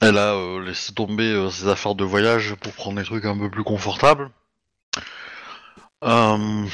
elle 0.00 0.18
a 0.18 0.34
euh, 0.34 0.64
laissé 0.64 0.92
tomber 0.94 1.24
euh, 1.32 1.50
ses 1.50 1.66
affaires 1.68 1.96
de 1.96 2.04
voyage 2.04 2.54
pour 2.54 2.72
prendre 2.72 2.98
des 2.98 3.04
trucs 3.04 3.24
un 3.24 3.36
peu 3.36 3.50
plus 3.50 3.64
confortables. 3.64 4.30
Euh, 6.04 6.66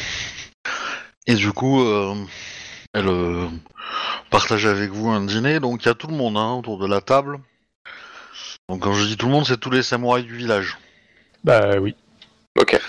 Et 1.27 1.35
du 1.35 1.53
coup, 1.53 1.81
euh, 1.83 2.15
elle 2.93 3.09
euh, 3.09 3.47
partageait 4.31 4.69
avec 4.69 4.91
vous 4.91 5.09
un 5.09 5.23
dîner. 5.23 5.61
Donc 5.61 5.85
il 5.85 5.87
y 5.87 5.91
a 5.91 5.95
tout 5.95 6.09
le 6.09 6.17
monde 6.17 6.37
hein, 6.37 6.55
autour 6.55 6.79
de 6.79 6.87
la 6.87 7.01
table. 7.01 7.39
Donc 8.69 8.83
quand 8.83 8.93
je 8.93 9.05
dis 9.05 9.17
tout 9.17 9.27
le 9.27 9.33
monde, 9.33 9.47
c'est 9.47 9.59
tous 9.59 9.71
les 9.71 9.83
samouraïs 9.83 10.25
du 10.25 10.37
village. 10.37 10.79
Bah 11.45 11.79
oui. 11.81 11.95
Ok. 12.59 12.81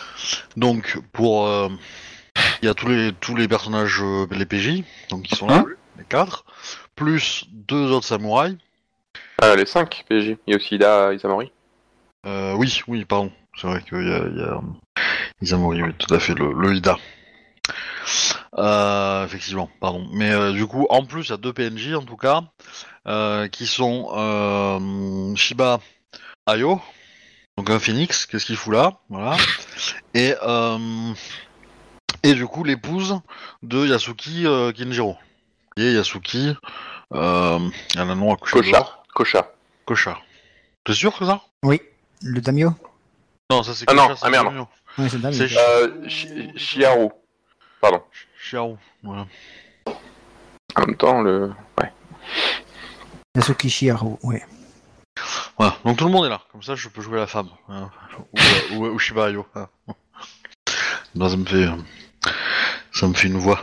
Donc 0.58 1.00
pour 1.12 1.48
euh, 1.48 1.70
il 2.62 2.65
y 2.65 2.70
a 2.70 2.74
tous 2.74 2.88
les 2.88 3.13
tous 3.13 3.36
les 3.36 3.48
personnages 3.48 4.00
euh, 4.01 4.25
les 4.31 4.46
PJ 4.46 4.84
donc 5.10 5.29
ils 5.31 5.38
sont 5.38 5.48
là 5.48 5.63
les 5.98 6.03
quatre 6.05 6.46
plus 6.96 7.46
deux 7.51 7.91
autres 7.91 8.08
samouraïs. 8.08 8.58
Euh, 9.43 9.55
les 9.55 9.65
5 9.65 10.05
PJ. 10.08 10.38
Il 10.46 10.51
y 10.51 10.53
a 10.53 10.58
aussi 10.58 10.75
Ida 10.75 11.13
Isamori. 11.13 11.51
Euh, 12.25 12.53
oui 12.53 12.81
oui 12.88 13.05
pardon 13.05 13.31
c'est 13.58 13.67
vrai 13.67 13.81
qu'il 13.81 14.08
y 14.08 14.13
a, 14.13 14.20
il 14.27 14.38
y 14.38 14.41
a 14.41 14.62
Izamori 15.41 15.81
oui 15.81 15.93
tout 15.98 16.13
à 16.13 16.20
fait 16.20 16.34
le, 16.34 16.53
le 16.53 16.75
Ida. 16.75 16.98
Euh, 18.58 19.25
effectivement 19.25 19.70
pardon 19.80 20.08
mais 20.12 20.32
euh, 20.32 20.51
du 20.51 20.66
coup 20.68 20.86
en 20.90 21.06
plus 21.06 21.28
il 21.28 21.30
y 21.30 21.34
a 21.34 21.38
deux 21.38 21.54
PNJ 21.54 21.94
en 21.96 22.04
tout 22.04 22.18
cas 22.18 22.42
euh, 23.08 23.48
qui 23.48 23.66
sont 23.66 24.10
euh, 24.13 25.36
Shiba 25.36 25.80
Ayo 26.48 26.82
donc 27.58 27.70
un 27.70 27.80
phoenix 27.80 28.25
qu'est-ce 28.25 28.46
qu'il 28.46 28.58
fout 28.58 28.74
là? 28.74 28.94
Voilà 29.10 29.38
et 30.13 30.36
euh, 30.44 31.13
et 32.24 32.34
du 32.34 32.46
coup 32.46 32.63
l'épouse 32.63 33.20
de 33.63 33.86
Yasuki 33.88 34.46
euh, 34.46 34.72
Kinjiro. 34.72 35.18
Et 35.78 35.94
Yasuki, 35.94 36.54
euh, 37.13 37.60
elle 37.96 38.01
a 38.01 38.04
un 38.04 38.16
nom 38.16 38.34
à 38.34 38.38
coucher 38.38 38.60
Kocha. 38.60 38.90
Kocha. 39.13 39.51
Kocha. 39.86 40.20
T'es 40.84 40.94
sûr 40.94 41.18
que 41.18 41.25
ça 41.25 41.42
Oui, 41.63 41.82
le 42.22 42.42
Damio? 42.42 42.74
Non, 43.50 43.63
ça 43.63 43.74
c'est 43.74 43.86
Ah 43.88 43.94
non, 43.94 44.13
c'est 44.16 44.25
ah 44.25 44.30
merde. 44.30 44.68
Oui, 44.98 45.08
c'est 45.10 45.22
Damio. 45.22 45.38
C'est 45.38 45.58
Euh, 45.58 46.08
Shiharu. 46.58 47.10
Pardon. 47.81 48.01
Chiaru, 48.39 48.75
voilà. 49.03 49.25
En 50.75 50.81
même 50.85 50.95
temps, 50.95 51.21
le. 51.21 51.51
Ouais. 51.79 51.91
Yasuki 53.35 53.69
Shiharu, 53.69 54.17
oui. 54.23 54.38
Voilà, 55.57 55.75
donc 55.83 55.97
tout 55.97 56.05
le 56.05 56.11
monde 56.11 56.25
est 56.25 56.29
là, 56.29 56.41
comme 56.51 56.63
ça 56.63 56.75
je 56.75 56.88
peux 56.89 57.01
jouer 57.01 57.17
la 57.19 57.27
femme. 57.27 57.50
hein. 57.69 57.89
Ou, 58.17 58.38
euh, 58.39 58.75
ou, 58.77 58.85
ou 58.88 59.00
Shiba 59.00 59.27
Ayo. 59.27 59.45
hein. 59.55 59.67
Ça 61.17 61.38
me 61.38 61.45
fait. 61.45 61.55
euh, 61.67 61.75
Ça 62.93 63.07
me 63.07 63.13
fait 63.13 63.27
une 63.27 63.38
voix. 63.38 63.61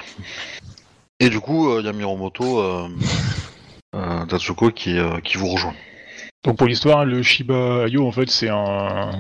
Et 1.21 1.31
du 1.31 1.41
coup, 1.41 1.79
il 1.79 1.87
y 1.87 1.89
a 1.89 1.93
Miromoto 1.93 2.61
euh, 2.61 2.89
euh, 3.95 4.27
Tatsuko 4.27 4.71
qui, 4.71 4.99
euh, 4.99 5.21
qui 5.21 5.37
vous 5.39 5.49
rejoint. 5.49 5.75
Donc 6.45 6.57
pour 6.59 6.67
l'histoire, 6.69 7.05
le 7.05 7.23
Shiba 7.23 7.85
Ayo, 7.87 8.07
en 8.07 8.13
fait, 8.13 8.29
c'est 8.31 8.49
un... 8.51 9.11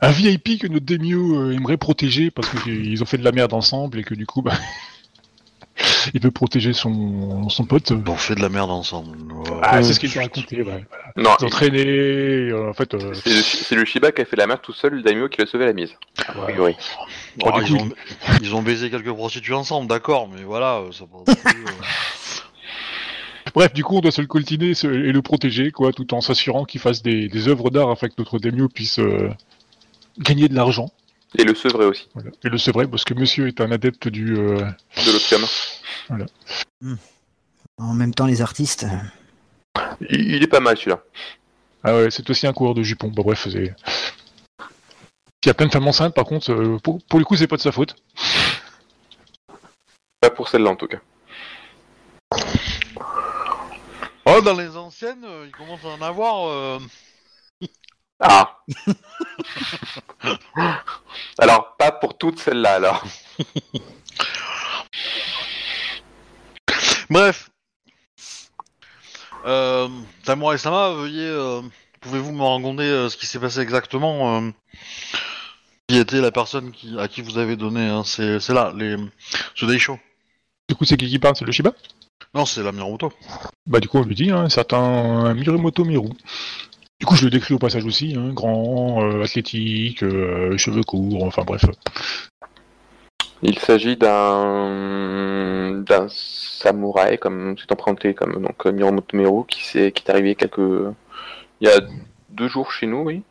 un 0.00 0.10
VIP 0.10 0.60
que 0.60 0.66
notre 0.66 0.84
Demio 0.86 1.38
euh, 1.40 1.52
aimerait 1.52 1.76
protéger 1.76 2.30
parce 2.30 2.48
qu'ils 2.48 3.02
ont 3.02 3.06
fait 3.06 3.18
de 3.18 3.24
la 3.24 3.32
merde 3.32 3.52
ensemble 3.52 3.98
et 3.98 4.04
que 4.04 4.14
du 4.14 4.26
coup, 4.26 4.42
bah, 4.42 4.52
il 6.14 6.20
veut 6.20 6.30
protéger 6.30 6.72
son, 6.72 7.48
son 7.48 7.64
pote. 7.64 7.90
Ils 7.90 8.10
ont 8.10 8.16
fait 8.16 8.34
de 8.34 8.40
la 8.42 8.48
merde 8.48 8.70
ensemble. 8.70 9.16
Ouais. 9.32 9.58
Ah, 9.62 9.78
Euh, 9.78 9.82
c'est 9.82 9.94
ce 9.94 10.00
qu'il 10.00 10.12
t'a 10.12 10.20
raconté, 10.20 10.56
ouais. 10.62 10.62
Voilà. 10.62 10.80
Non, 11.16 11.30
Ils 11.40 11.44
ont 11.46 11.48
traîné, 11.48 11.84
euh, 12.50 12.70
en 12.70 12.74
fait... 12.74 12.92
euh, 12.94 13.12
c'est 13.14 13.74
le, 13.74 13.84
Shiba 13.84 14.12
qui 14.12 14.22
a 14.22 14.24
fait 14.24 14.36
la 14.36 14.46
merde 14.46 14.60
tout 14.62 14.72
seul, 14.72 14.94
le 14.94 15.02
Daimyo 15.02 15.28
qui 15.28 15.40
l'a 15.40 15.46
sauvé 15.46 15.64
à 15.64 15.68
la 15.68 15.72
mise. 15.72 15.94
A 16.26 16.36
ouais. 16.38 16.52
priori. 16.52 16.76
Bon, 17.38 17.50
Oh, 17.54 17.60
du 17.60 17.72
ils, 17.72 17.74
ont, 17.76 17.88
ils 18.42 18.54
ont 18.54 18.62
baisé 18.62 18.90
quelques 18.90 19.12
prostituées 19.12 19.54
ensemble, 19.54 19.88
d'accord, 19.88 20.28
mais 20.28 20.42
voilà, 20.42 20.76
euh, 20.78 20.92
ça 20.92 21.04
passe 21.06 21.36
plus, 21.36 21.64
euh. 21.64 21.70
Bref, 23.54 23.72
du 23.72 23.84
coup, 23.84 23.96
on 23.96 24.00
doit 24.00 24.10
se 24.10 24.20
le 24.20 24.26
coltiner 24.26 24.72
et 24.82 25.12
le 25.12 25.22
protéger, 25.22 25.70
quoi, 25.70 25.92
tout 25.92 26.12
en 26.14 26.20
s'assurant 26.20 26.64
qu'il 26.64 26.80
fasse 26.80 27.02
des, 27.02 27.28
des 27.28 27.48
œuvres 27.48 27.70
d'art 27.70 27.88
afin 27.90 28.08
que 28.08 28.14
notre 28.18 28.38
Demio 28.40 28.68
puisse 28.68 28.98
euh, 28.98 29.30
gagner 30.18 30.48
de 30.48 30.54
l'argent. 30.54 30.90
Et 31.36 31.44
le 31.44 31.54
sevrer 31.54 31.84
aussi, 31.84 32.08
Voilà. 32.14 32.30
Et 32.44 32.48
le 32.48 32.58
sevrer, 32.58 32.86
parce 32.86 33.04
que 33.04 33.14
monsieur 33.14 33.48
est 33.48 33.60
un 33.60 33.72
adepte 33.72 34.06
du... 34.08 34.36
euh, 34.36 34.58
de 35.04 35.12
l'opium. 35.12 35.44
En 37.78 37.94
même 37.94 38.14
temps, 38.14 38.26
les 38.26 38.40
artistes. 38.40 38.86
Il, 40.08 40.34
il 40.34 40.42
est 40.42 40.46
pas 40.48 40.60
mal 40.60 40.76
celui-là. 40.76 41.02
Ah 41.82 41.96
ouais, 41.96 42.10
c'est 42.10 42.30
aussi 42.30 42.46
un 42.46 42.52
coureur 42.52 42.74
de 42.74 42.82
jupons. 42.82 43.08
Bah 43.10 43.22
bref, 43.24 43.48
c'est... 43.50 43.74
Il 45.42 45.48
y 45.48 45.50
a 45.50 45.54
plein 45.54 45.66
de 45.66 45.72
femmes 45.72 45.88
enceintes, 45.88 46.14
par 46.14 46.24
contre, 46.24 46.52
euh, 46.52 46.78
pour, 46.78 47.02
pour 47.04 47.18
le 47.18 47.24
coup, 47.24 47.36
c'est 47.36 47.48
pas 47.48 47.56
de 47.56 47.62
sa 47.62 47.72
faute. 47.72 47.96
Pas 50.20 50.30
pour 50.30 50.48
celle-là 50.48 50.70
en 50.70 50.76
tout 50.76 50.86
cas. 50.86 51.00
Oh, 54.24 54.40
dans 54.40 54.54
les 54.54 54.76
anciennes, 54.76 55.24
euh, 55.24 55.44
il 55.46 55.52
commence 55.52 55.84
à 55.84 55.88
en 55.88 56.00
avoir. 56.00 56.48
euh, 56.48 56.78
Ah 58.20 58.58
Alors, 61.38 61.76
pas 61.76 61.92
pour 61.92 62.16
toutes 62.18 62.40
celles-là 62.40 62.74
alors. 62.74 63.04
Bref. 67.10 67.50
Euh, 69.46 69.88
Samurai 70.24 70.58
Sama, 70.58 70.90
veuillez. 70.90 71.26
euh, 71.26 71.62
Pouvez-vous 72.00 72.32
me 72.32 72.42
raconter 72.42 72.82
euh, 72.84 73.08
ce 73.08 73.16
qui 73.16 73.26
s'est 73.26 73.38
passé 73.38 73.60
exactement 73.60 74.40
euh, 74.42 74.50
Qui 75.88 75.98
était 75.98 76.20
la 76.20 76.30
personne 76.30 76.72
qui, 76.72 76.98
à 76.98 77.08
qui 77.08 77.22
vous 77.22 77.38
avez 77.38 77.56
donné 77.56 77.88
hein, 77.88 78.02
C'est 78.04 78.40
c'est 78.40 78.54
là, 78.54 78.72
les, 78.76 78.96
ce 79.54 79.66
Daisho. 79.66 79.98
Du 80.68 80.74
coup, 80.76 80.84
c'est 80.84 80.96
qui 80.96 81.08
qui 81.08 81.18
parle? 81.18 81.36
C'est 81.36 81.44
le 81.44 81.52
Shiba? 81.52 81.72
Non, 82.34 82.46
c'est 82.46 82.62
la 82.62 82.72
Miromoto. 82.72 83.12
Bah 83.66 83.80
du 83.80 83.88
coup, 83.88 83.98
on 83.98 84.04
lui 84.04 84.14
dit, 84.14 84.30
hein, 84.30 84.44
un 84.44 84.48
certain 84.48 85.34
Mirumoto 85.34 85.84
Miru. 85.84 86.10
Du 87.04 87.08
coup, 87.08 87.16
je 87.16 87.26
le 87.26 87.30
décris 87.30 87.52
au 87.52 87.58
passage 87.58 87.84
aussi, 87.84 88.14
hein, 88.16 88.30
grand, 88.32 89.02
euh, 89.04 89.22
athlétique, 89.24 90.02
euh, 90.02 90.56
cheveux 90.56 90.82
courts, 90.82 91.22
enfin 91.22 91.42
bref. 91.44 91.60
Il 93.42 93.58
s'agit 93.58 93.98
d'un 93.98 95.82
d'un 95.86 96.06
samouraï, 96.08 97.18
comme 97.18 97.56
c'est 97.58 97.66
présenté 97.76 98.14
comme 98.14 98.42
donc 98.42 98.64
Miromoto 98.64 99.14
Meru, 99.18 99.44
qui 99.46 99.62
s'est 99.62 99.92
qui 99.92 100.02
est 100.02 100.10
arrivé 100.10 100.34
quelques 100.34 100.94
il 101.60 101.68
y 101.68 101.70
a 101.70 101.78
deux 102.30 102.48
jours 102.48 102.72
chez 102.72 102.86
nous, 102.86 103.02
oui. 103.02 103.22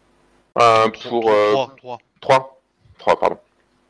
Euh, 0.62 0.90
pour 1.10 1.32
euh, 1.32 1.52
Trois, 1.54 1.74
trois. 1.76 2.00
trois, 2.22 2.62
trois, 3.00 3.20
pardon. 3.20 3.38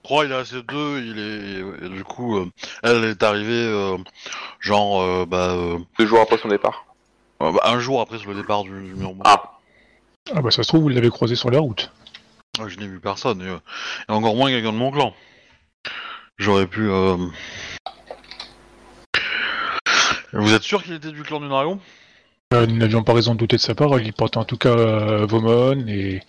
Trois, 0.03 0.23
il 0.23 0.31
est 0.31 0.35
resté 0.37 0.61
deux, 0.65 1.01
il 1.01 1.19
est. 1.19 1.85
et 1.85 1.89
du 1.89 2.05
coup, 2.05 2.37
euh, 2.37 2.49
elle 2.83 3.03
est 3.03 3.21
arrivée, 3.21 3.51
euh, 3.67 3.97
genre, 4.61 5.01
euh, 5.01 5.25
bah, 5.25 5.49
euh, 5.49 5.77
Deux 5.99 6.05
jours 6.05 6.21
après 6.21 6.37
son 6.37 6.47
départ. 6.47 6.85
euh, 7.41 7.51
bah, 7.51 7.59
un 7.65 7.79
jour 7.79 7.99
après 7.99 8.19
le 8.25 8.33
départ 8.33 8.63
du, 8.63 8.69
du 8.69 8.93
Miromoto. 8.95 9.23
Ah, 9.25 9.52
Ah 10.32 10.42
bah 10.42 10.51
ça 10.51 10.63
se 10.63 10.68
trouve, 10.70 10.84
vous 10.84 10.89
l'avez 10.89 11.10
croisé 11.10 11.36
sur 11.36 11.51
la 11.51 11.60
route. 11.60 11.92
Ah, 12.60 12.68
je 12.68 12.77
n'ai 12.77 12.88
vu 12.88 13.00
personne, 13.00 13.42
et, 13.42 13.48
euh, 13.50 13.58
et 14.08 14.12
encore 14.12 14.36
moins 14.36 14.50
quelqu'un 14.50 14.72
de 14.72 14.77
mon 14.77 14.92
clan. 14.92 15.13
J'aurais 16.38 16.68
pu. 16.68 16.89
euh, 16.89 17.18
Vous 20.32 20.53
êtes 20.53 20.63
sûr 20.63 20.82
qu'il 20.84 20.94
était 20.94 21.12
du 21.12 21.24
clan 21.24 21.39
du 21.39 21.48
dragon? 21.50 21.80
Euh, 22.53 22.65
nous 22.68 22.77
n'avions 22.77 23.03
pas 23.03 23.13
raison 23.13 23.34
de 23.34 23.39
douter 23.39 23.58
de 23.58 23.62
sa 23.62 23.75
part, 23.75 24.00
il 24.00 24.13
portait 24.13 24.38
en 24.38 24.46
tout 24.46 24.58
cas 24.58 24.70
euh, 24.70 25.25
Vomon 25.25 25.88
et 25.88 26.22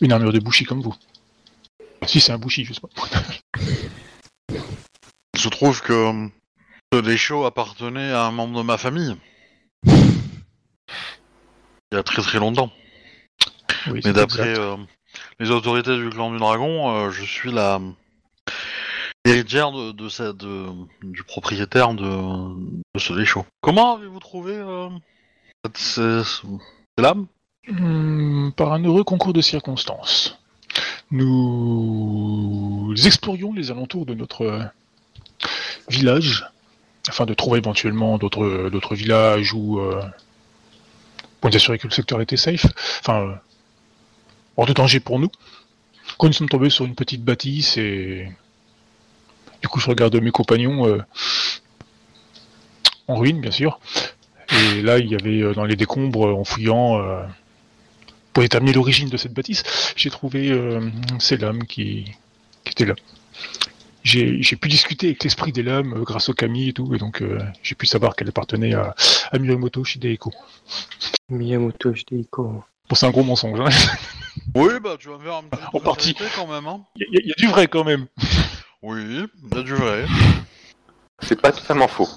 une 0.00 0.12
armure 0.12 0.32
de 0.32 0.38
bouchi 0.38 0.64
comme 0.64 0.80
vous. 0.80 0.94
Si 2.06 2.20
c'est 2.20 2.32
un 2.32 2.38
bouchi, 2.38 2.64
je 2.64 2.72
sais 2.72 2.80
pas. 2.80 2.88
Il 5.34 5.40
se 5.40 5.48
trouve 5.48 5.82
que 5.82 5.92
euh, 5.92 6.28
ce 6.92 7.00
Deschaux 7.00 7.44
appartenait 7.44 8.12
à 8.12 8.24
un 8.24 8.30
membre 8.30 8.58
de 8.58 8.64
ma 8.64 8.78
famille. 8.78 9.16
Il 9.86 9.92
y 11.92 11.96
a 11.96 12.02
très 12.02 12.22
très 12.22 12.38
longtemps. 12.38 12.70
Oui, 13.90 14.00
Mais 14.04 14.12
d'après 14.12 14.58
euh, 14.58 14.76
les 15.40 15.50
autorités 15.50 15.96
du 15.96 16.08
clan 16.10 16.30
du 16.32 16.38
dragon, 16.38 16.90
euh, 16.96 17.10
je 17.10 17.22
suis 17.24 17.52
la 17.52 17.80
héritière 19.24 19.72
de, 19.72 19.92
de, 19.92 20.08
cette- 20.08 20.36
de- 20.38 20.68
du 21.02 21.22
propriétaire 21.24 21.94
de, 21.94 22.04
de 22.94 22.98
ce 22.98 23.12
Deschaux. 23.12 23.46
Comment 23.60 23.96
avez-vous 23.96 24.20
trouvé 24.20 24.52
euh, 24.54 24.88
cette, 25.64 25.76
ces- 25.78 26.22
ces 26.24 27.02
lames? 27.02 27.26
Hmm, 27.68 28.50
par 28.50 28.72
un 28.72 28.84
heureux 28.84 29.04
concours 29.04 29.32
de 29.32 29.40
circonstances. 29.40 30.38
Nous 31.10 32.92
explorions 33.04 33.52
les 33.52 33.70
alentours 33.70 34.06
de 34.06 34.14
notre 34.14 34.70
village 35.88 36.44
afin 37.08 37.24
de 37.26 37.34
trouver 37.34 37.58
éventuellement 37.58 38.18
d'autres 38.18 38.94
villages 38.94 39.52
ou 39.54 39.78
euh, 39.78 40.02
pour 41.40 41.50
nous 41.50 41.56
assurer 41.56 41.78
que 41.78 41.86
le 41.86 41.92
secteur 41.92 42.20
était 42.20 42.36
safe. 42.36 42.66
Enfin, 43.00 43.38
hors 44.56 44.66
de 44.66 44.72
danger 44.72 45.00
pour 45.00 45.18
nous. 45.18 45.30
Quand 46.18 46.26
nous 46.26 46.32
sommes 46.32 46.48
tombés 46.48 46.70
sur 46.70 46.84
une 46.84 46.94
petite 46.94 47.24
bâtisse 47.24 47.76
et 47.76 48.28
du 49.62 49.68
coup 49.68 49.80
je 49.80 49.88
regarde 49.88 50.14
mes 50.16 50.30
compagnons 50.30 50.86
euh, 50.86 51.02
en 53.08 53.16
ruine 53.16 53.40
bien 53.40 53.50
sûr. 53.50 53.80
Et 54.50 54.82
là 54.82 54.98
il 54.98 55.08
y 55.10 55.14
avait 55.14 55.40
euh, 55.42 55.54
dans 55.54 55.64
les 55.64 55.76
décombres 55.76 56.36
en 56.36 56.44
fouillant 56.44 57.00
euh, 57.00 57.24
pour 58.34 58.42
déterminer 58.42 58.72
l'origine 58.72 59.08
de 59.08 59.16
cette 59.16 59.32
bâtisse, 59.32 59.62
j'ai 59.96 60.10
trouvé 60.10 60.50
euh, 60.50 60.90
ces 61.20 61.36
lames 61.36 61.64
qui, 61.64 62.04
qui 62.64 62.72
étaient 62.72 62.84
là. 62.84 62.94
J'ai 64.02 64.56
pu 64.56 64.68
discuter 64.68 65.06
avec 65.06 65.24
l'esprit 65.24 65.52
des 65.52 65.62
lames 65.62 65.94
euh, 65.94 66.02
grâce 66.02 66.28
au 66.28 66.34
Kami 66.34 66.68
et 66.68 66.72
tout, 66.72 66.94
et 66.94 66.98
donc 66.98 67.22
euh, 67.22 67.38
j'ai 67.62 67.74
pu 67.74 67.86
savoir 67.86 68.16
qu'elle 68.16 68.28
appartenait 68.28 68.74
à, 68.74 68.94
à 69.30 69.38
Miyamoto 69.38 69.82
Shideiko. 69.84 70.32
Miyamoto 71.30 71.94
Shideiko. 71.94 72.64
Bon, 72.88 72.94
c'est 72.94 73.06
un 73.06 73.10
gros 73.10 73.24
mensonge. 73.24 73.60
hein. 73.60 73.68
Oui, 74.56 74.74
bah 74.82 74.96
tu 74.98 75.08
vas 75.08 75.18
faire 75.18 75.34
un 75.36 75.44
petit 75.44 75.62
En 75.64 75.70
peu 75.70 75.78
de 75.78 75.84
partie. 75.84 76.12
vérité 76.12 76.24
quand 76.36 76.46
même. 76.46 76.66
Hein. 76.66 76.80
Il 76.96 77.06
y, 77.12 77.16
a- 77.18 77.20
il 77.22 77.28
y 77.28 77.32
a 77.32 77.34
du 77.36 77.46
vrai 77.46 77.66
quand 77.68 77.84
même. 77.84 78.06
Oui, 78.82 79.00
il 79.02 79.28
y 79.54 79.58
a 79.58 79.62
du 79.62 79.74
vrai. 79.74 80.04
C'est 81.20 81.40
pas 81.40 81.50
totalement 81.52 81.88
faux. 81.88 82.08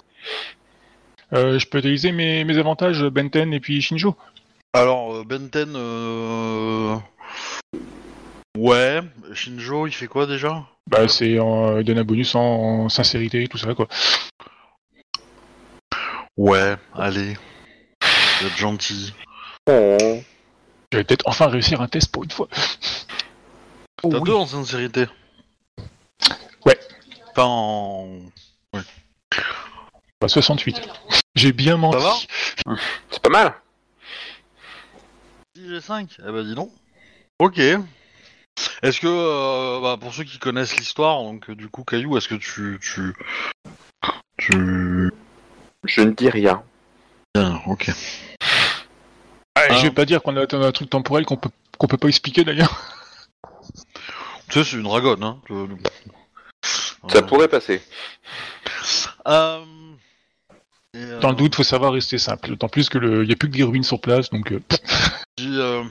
Euh, 1.34 1.58
je 1.60 1.66
peux 1.68 1.78
utiliser 1.80 2.12
mes, 2.12 2.44
mes 2.44 2.58
avantages, 2.58 3.04
Benten 3.04 3.54
et 3.54 3.60
puis 3.60 3.82
Shinjo. 3.82 4.16
Alors, 4.74 5.16
euh, 5.16 5.24
Benten, 5.24 5.74
euh... 5.76 6.96
ouais. 8.58 9.02
Shinjo, 9.34 9.88
il 9.88 9.94
fait 9.94 10.08
quoi 10.08 10.26
déjà? 10.26 10.66
Bah, 10.88 11.08
c'est 11.08 11.40
en, 11.40 11.78
il 11.80 11.86
donne 11.86 12.00
un 12.00 12.04
bonus 12.04 12.34
en, 12.36 12.42
en 12.42 12.90
sincérité 12.90 13.44
et 13.44 13.48
tout 13.48 13.58
ça, 13.58 13.74
quoi. 13.74 13.88
Ouais, 16.36 16.76
allez. 16.94 17.36
Vous 18.42 18.48
êtes 18.48 18.58
gentil. 18.58 19.14
Oh. 19.70 20.20
Je 20.92 20.98
vais 20.98 21.04
peut-être 21.04 21.28
enfin 21.28 21.48
réussir 21.48 21.82
un 21.82 21.88
test 21.88 22.12
pour 22.12 22.24
une 22.24 22.32
fois. 22.32 22.48
T'as 24.02 24.20
deux 24.20 24.34
en 24.34 24.46
sincérité 24.46 25.06
Ouais. 26.66 26.80
Pas 27.36 27.46
en... 27.46 28.20
Bah, 30.20 30.28
68. 30.28 30.82
J'ai 31.36 31.52
bien 31.52 31.78
menti. 31.78 32.28
va 32.66 32.76
C'est 33.12 33.22
pas 33.22 33.30
mal. 33.30 33.54
Si 35.56 35.68
j'ai 35.68 35.82
5 35.82 36.18
Eh 36.20 36.32
ben 36.32 36.44
dis 36.44 36.56
donc. 36.56 36.72
Ok. 37.40 37.60
Est-ce 37.60 39.00
que, 39.00 39.08
euh, 39.08 39.80
bah, 39.82 39.98
pour 40.00 40.14
ceux 40.14 40.24
qui 40.24 40.40
connaissent 40.40 40.78
l'histoire, 40.78 41.22
donc 41.22 41.50
euh, 41.50 41.56
du 41.56 41.68
coup, 41.68 41.84
Caillou, 41.84 42.18
est-ce 42.18 42.28
que 42.28 42.36
tu... 42.36 42.80
Tu... 42.82 43.14
Tu... 44.38 45.12
Je 45.84 46.02
ne 46.02 46.12
dis 46.12 46.30
rien. 46.30 46.64
Bien, 47.36 47.62
ok. 47.68 47.92
Je 49.70 49.82
vais 49.84 49.92
pas 49.92 50.06
dire 50.06 50.22
qu'on 50.22 50.36
a 50.38 50.42
atteint 50.42 50.62
un 50.62 50.72
truc 50.72 50.90
temporel 50.90 51.26
qu'on 51.26 51.38
peut, 51.38 51.50
qu'on 51.78 51.88
peut 51.88 51.98
pas 51.98 52.08
expliquer 52.08 52.44
d'ailleurs. 52.44 52.74
Tu 54.50 54.54
sais, 54.60 54.64
c'est 54.64 54.78
une 54.78 54.84
dragonne, 54.84 55.24
hein. 55.24 55.40
que- 55.48 55.68
Ça 57.10 57.18
Euh, 57.20 57.22
pourrait 57.24 57.48
passer. 57.48 57.82
euh, 59.28 59.64
et, 60.94 60.98
euh, 60.98 61.20
Dans 61.20 61.30
le 61.30 61.36
doute, 61.36 61.56
faut 61.56 61.64
savoir 61.64 61.94
rester 61.94 62.18
simple. 62.18 62.50
D'autant 62.50 62.70
plus 62.70 62.90
que 62.90 62.98
le, 62.98 63.26
y 63.26 63.32
a 63.32 63.36
plus 63.36 63.50
que 63.50 63.56
des 63.58 63.64
ruines 63.64 63.84
sur 63.84 64.00
place, 64.02 64.30
donc. 64.30 64.52
euh, 64.52 64.60
Puis, 65.36 65.60
euh, 65.60 65.84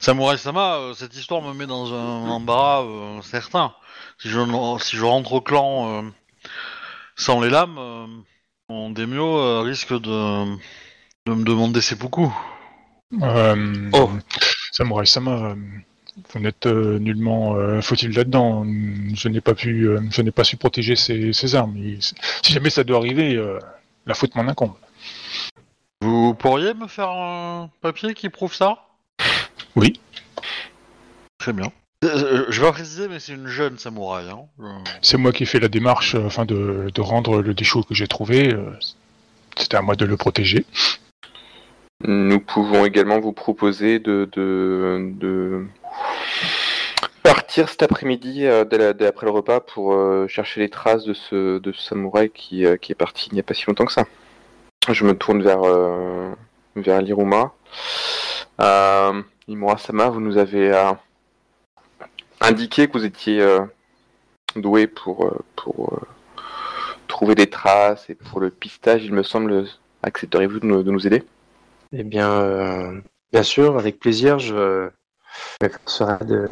Samurai 0.00 0.36
Sama, 0.38 0.76
euh, 0.76 0.94
cette 0.94 1.14
histoire 1.16 1.42
me 1.42 1.52
met 1.52 1.66
dans 1.66 1.92
un 1.92 2.28
embarras 2.30 2.82
euh, 2.84 3.22
certain. 3.22 3.74
Si 4.18 4.28
je, 4.28 4.38
si 4.80 4.96
je 4.96 5.04
rentre 5.04 5.32
au 5.32 5.40
clan 5.40 6.02
euh, 6.04 6.10
sans 7.16 7.40
les 7.40 7.50
lames, 7.50 7.76
euh, 7.78 8.06
mon 8.68 8.90
Demio 8.90 9.38
euh, 9.38 9.60
risque 9.62 9.92
de, 9.92 10.56
de 11.26 11.34
me 11.34 11.44
demander 11.44 11.80
ses 11.80 11.96
beaucoup. 11.96 12.32
euh, 13.20 13.90
Oh. 13.92 14.10
Samurai 14.72 15.06
Sama, 15.06 15.30
euh, 15.32 15.54
vous 16.32 16.40
n'êtes 16.40 16.66
euh, 16.66 16.98
nullement 16.98 17.56
euh, 17.56 17.80
faut-il 17.80 18.12
là-dedans. 18.12 18.64
Je 19.14 19.28
n'ai 19.28 19.40
pas 19.40 19.54
pu, 19.54 19.88
euh, 19.88 20.00
je 20.10 20.22
n'ai 20.22 20.30
pas 20.30 20.44
su 20.44 20.56
protéger 20.56 20.94
ces, 20.96 21.32
ces 21.32 21.54
armes. 21.54 21.76
Si 22.42 22.52
jamais 22.52 22.70
ça 22.70 22.84
doit 22.84 22.98
arriver, 22.98 23.34
euh, 23.34 23.58
la 24.06 24.14
faute 24.14 24.34
m'en 24.36 24.46
incombe. 24.46 24.74
Vous 26.02 26.34
pourriez 26.34 26.74
me 26.74 26.86
faire 26.86 27.08
un 27.10 27.70
papier 27.80 28.14
qui 28.14 28.28
prouve 28.28 28.54
ça? 28.54 28.84
Oui. 29.74 29.98
Très 31.38 31.52
bien. 31.52 31.72
Euh, 32.04 32.44
Je 32.50 32.60
vais 32.60 32.66
pas 32.66 32.72
préciser, 32.72 33.08
mais 33.08 33.18
c'est 33.18 33.32
une 33.32 33.48
jeune 33.48 33.78
samouraï. 33.78 34.26
Hein. 34.28 34.84
C'est 35.02 35.16
moi 35.16 35.32
qui 35.32 35.42
ai 35.42 35.46
fait 35.46 35.58
la 35.60 35.68
démarche 35.68 36.14
afin 36.14 36.44
de, 36.44 36.90
de 36.94 37.00
rendre 37.00 37.40
le 37.42 37.54
déchaud 37.54 37.82
que 37.82 37.94
j'ai 37.94 38.06
trouvé. 38.06 38.54
C'était 39.56 39.76
à 39.78 39.82
moi 39.82 39.96
de 39.96 40.04
le 40.04 40.16
protéger. 40.16 40.64
Nous 42.04 42.40
pouvons 42.40 42.84
également 42.84 43.20
vous 43.20 43.32
proposer 43.32 43.98
de, 43.98 44.28
de, 44.32 45.12
de 45.14 45.66
partir 47.22 47.70
cet 47.70 47.82
après-midi, 47.82 48.44
euh, 48.44 48.64
dès 48.64 48.92
dès 48.92 49.06
après 49.06 49.24
le 49.24 49.32
repas, 49.32 49.60
pour 49.60 49.94
euh, 49.94 50.28
chercher 50.28 50.60
les 50.60 50.68
traces 50.68 51.04
de 51.04 51.14
ce, 51.14 51.58
de 51.58 51.72
ce 51.72 51.82
samouraï 51.82 52.30
qui, 52.30 52.66
euh, 52.66 52.76
qui 52.76 52.92
est 52.92 52.94
parti 52.94 53.28
il 53.30 53.34
n'y 53.34 53.40
a 53.40 53.42
pas 53.42 53.54
si 53.54 53.64
longtemps 53.66 53.86
que 53.86 53.92
ça. 53.92 54.04
Je 54.90 55.04
me 55.04 55.16
tourne 55.16 55.42
vers, 55.42 55.62
vers 56.76 57.02
l'Iruma. 57.02 57.52
Euh, 58.60 59.22
Imura-sama, 59.48 60.10
vous 60.10 60.20
nous 60.20 60.38
avez 60.38 60.72
indiqué 62.40 62.86
que 62.86 62.92
vous 62.92 63.04
étiez 63.04 63.44
doué 64.54 64.86
pour, 64.86 65.32
trouver 67.08 67.34
des 67.34 67.48
traces 67.48 68.08
et 68.10 68.14
pour 68.14 68.38
le 68.38 68.50
pistage, 68.50 69.04
il 69.04 69.12
me 69.12 69.22
semble. 69.24 69.66
Accepteriez-vous 70.02 70.60
de 70.60 70.66
nous 70.66 71.06
aider? 71.06 71.24
Eh 71.92 72.02
bien, 72.04 72.30
euh, 72.30 73.00
bien 73.32 73.42
sûr, 73.42 73.78
avec 73.78 73.98
plaisir, 73.98 74.38
je 74.38 74.88
m'efforcerai 75.62 76.24
de, 76.24 76.48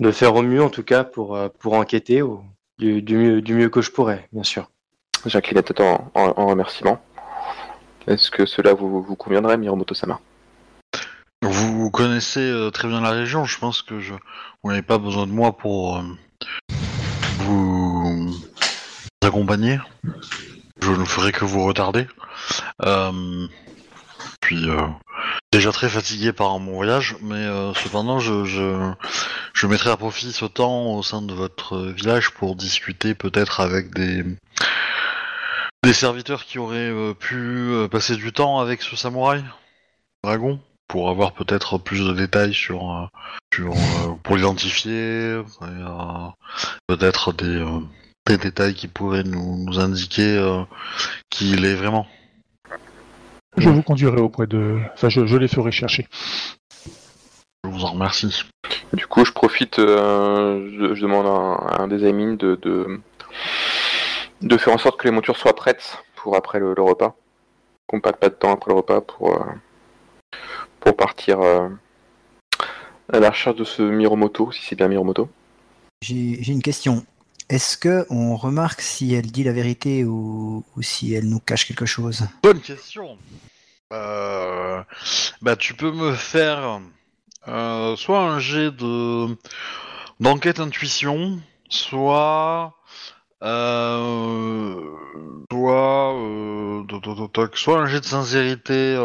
de 0.00 0.10
faire 0.10 0.34
au 0.34 0.42
mieux, 0.42 0.62
en 0.62 0.70
tout 0.70 0.82
cas, 0.82 1.04
pour, 1.04 1.36
euh, 1.36 1.48
pour 1.60 1.74
enquêter 1.74 2.22
au- 2.22 2.42
du, 2.78 3.02
du 3.02 3.16
mieux, 3.16 3.42
du 3.42 3.54
mieux 3.54 3.68
que 3.68 3.80
je 3.82 3.90
pourrais, 3.90 4.28
bien 4.32 4.42
sûr. 4.42 4.70
J'incline 5.26 5.56
la 5.56 5.62
tête 5.62 5.80
en, 5.80 6.10
en- 6.14 6.34
en 6.36 6.46
remerciement. 6.46 7.00
Est-ce 8.08 8.30
que 8.30 8.44
cela 8.46 8.74
vous, 8.74 9.02
vous 9.02 9.14
conviendrait, 9.16 9.56
Miromoto-sama 9.56 10.20
Vous 11.42 11.90
connaissez 11.90 12.40
euh, 12.40 12.70
très 12.70 12.88
bien 12.88 13.00
la 13.00 13.10
région, 13.10 13.44
je 13.44 13.58
pense 13.58 13.82
que 13.82 14.00
je... 14.00 14.14
vous 14.62 14.70
n'avez 14.70 14.82
pas 14.82 14.98
besoin 14.98 15.26
de 15.26 15.32
moi 15.32 15.56
pour 15.56 15.98
euh, 15.98 16.02
vous 17.38 18.34
accompagner. 19.24 19.78
Je 20.80 20.90
ne 20.90 21.04
ferai 21.04 21.30
que 21.30 21.44
vous 21.44 21.64
retarder. 21.64 22.08
Euh, 22.84 23.46
Euh, 24.52 24.88
déjà 25.52 25.72
très 25.72 25.88
fatigué 25.88 26.32
par 26.32 26.58
mon 26.58 26.72
voyage, 26.74 27.16
mais 27.22 27.34
euh, 27.34 27.72
cependant 27.74 28.18
je, 28.18 28.44
je, 28.44 28.92
je 29.52 29.66
mettrai 29.66 29.90
à 29.90 29.96
profit 29.96 30.32
ce 30.32 30.44
temps 30.44 30.94
au 30.94 31.02
sein 31.02 31.22
de 31.22 31.32
votre 31.32 31.78
village 31.78 32.30
pour 32.30 32.56
discuter 32.56 33.14
peut-être 33.14 33.60
avec 33.60 33.94
des 33.94 34.24
des 35.84 35.92
serviteurs 35.92 36.44
qui 36.44 36.58
auraient 36.58 36.76
euh, 36.90 37.14
pu 37.14 37.72
passer 37.90 38.16
du 38.16 38.32
temps 38.32 38.60
avec 38.60 38.82
ce 38.82 38.94
samouraï 38.96 39.42
dragon 40.22 40.60
pour 40.86 41.08
avoir 41.08 41.32
peut-être 41.32 41.78
plus 41.78 42.06
de 42.06 42.12
détails 42.12 42.54
sur, 42.54 43.10
sur 43.52 43.74
pour 44.22 44.36
l'identifier, 44.36 45.40
peut-être 46.86 47.32
des, 47.32 47.64
des 48.26 48.36
détails 48.36 48.74
qui 48.74 48.88
pourraient 48.88 49.24
nous, 49.24 49.64
nous 49.64 49.80
indiquer 49.80 50.38
qui 51.30 51.52
il 51.52 51.64
est 51.64 51.74
vraiment. 51.74 52.06
Je 53.56 53.68
vous 53.68 53.82
conduirai 53.82 54.20
auprès 54.20 54.46
de. 54.46 54.78
Enfin, 54.94 55.08
je, 55.08 55.26
je 55.26 55.36
les 55.36 55.48
ferai 55.48 55.72
chercher. 55.72 56.06
Je 57.64 57.70
vous 57.70 57.84
en 57.84 57.92
remercie. 57.92 58.44
Du 58.92 59.06
coup, 59.06 59.24
je 59.24 59.32
profite, 59.32 59.78
euh, 59.78 60.68
je, 60.78 60.94
je 60.94 61.02
demande 61.02 61.26
à, 61.26 61.74
à 61.76 61.82
un 61.82 61.88
des 61.88 62.04
amis 62.04 62.36
de, 62.36 62.56
de, 62.60 63.00
de 64.40 64.56
faire 64.56 64.74
en 64.74 64.78
sorte 64.78 64.98
que 64.98 65.06
les 65.06 65.12
montures 65.12 65.36
soient 65.36 65.54
prêtes 65.54 65.98
pour 66.16 66.36
après 66.36 66.58
le, 66.58 66.74
le 66.74 66.82
repas. 66.82 67.14
Qu'on 67.86 68.00
perde 68.00 68.16
pas 68.16 68.28
de 68.28 68.34
temps 68.34 68.52
après 68.52 68.70
le 68.70 68.76
repas 68.76 69.00
pour, 69.00 69.34
euh, 69.34 69.44
pour 70.80 70.96
partir 70.96 71.40
euh, 71.40 71.68
à 73.12 73.20
la 73.20 73.30
recherche 73.30 73.56
de 73.56 73.64
ce 73.64 73.82
Miromoto, 73.82 74.50
si 74.52 74.62
c'est 74.64 74.76
bien 74.76 74.88
Miromoto. 74.88 75.28
J'ai 76.00 76.50
une 76.50 76.62
question. 76.62 77.04
Est-ce 77.52 77.76
que 77.76 78.06
on 78.08 78.34
remarque 78.34 78.80
si 78.80 79.12
elle 79.12 79.30
dit 79.30 79.44
la 79.44 79.52
vérité 79.52 80.06
ou, 80.06 80.64
si 80.80 81.12
elle 81.12 81.28
nous 81.28 81.38
cache 81.38 81.66
quelque 81.66 81.84
chose? 81.84 82.26
Bonne 82.42 82.62
question. 82.62 83.18
Euh, 83.92 84.82
bah, 85.42 85.54
tu 85.54 85.74
peux 85.74 85.92
me 85.92 86.14
faire 86.14 86.80
euh, 87.48 87.94
soit 87.96 88.20
un 88.20 88.38
jet 88.38 88.70
de 88.70 89.36
d'enquête 90.18 90.60
intuition, 90.60 91.42
soit 91.68 92.74
euh, 93.42 94.80
soit 95.52 96.16
soit 97.52 97.80
un 97.80 97.86
jet 97.86 98.00
de 98.00 98.06
sincérité 98.06 98.96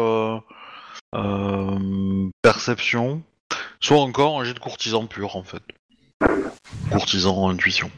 perception, 2.40 3.22
soit 3.78 3.98
encore 4.00 4.40
un 4.40 4.44
jet 4.44 4.54
de 4.54 4.58
courtisan 4.58 5.06
pur 5.06 5.36
en 5.36 5.42
fait. 5.42 5.62
Courtisan 6.90 7.50
intuition, 7.50 7.90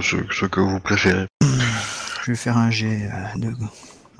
ce, 0.00 0.16
ce 0.32 0.46
que 0.46 0.60
vous 0.60 0.80
préférez. 0.80 1.26
Je 1.42 2.30
vais 2.30 2.36
faire 2.36 2.56
un 2.56 2.70
jet 2.70 3.10
euh, 3.12 3.38
de, 3.38 3.52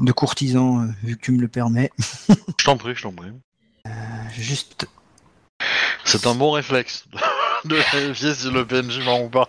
de 0.01 0.13
courtisan, 0.13 0.83
euh, 0.83 0.87
vu 1.03 1.17
que 1.17 1.23
tu 1.23 1.33
me 1.33 1.41
le 1.41 1.49
permets. 1.49 1.91
Je 2.29 2.65
t'en 2.65 2.77
prie, 2.77 2.95
je 2.95 3.03
t'en 3.03 3.13
prie. 3.13 3.31
Juste. 4.37 4.87
C'est 6.05 6.27
un 6.27 6.35
bon 6.35 6.51
réflexe 6.53 7.05
de 7.65 7.77
vérifier 7.93 8.35
si 8.35 8.51
le 8.51 8.67
PNJ 8.67 8.99
ment 9.05 9.23
ou 9.25 9.29
pas. 9.31 9.49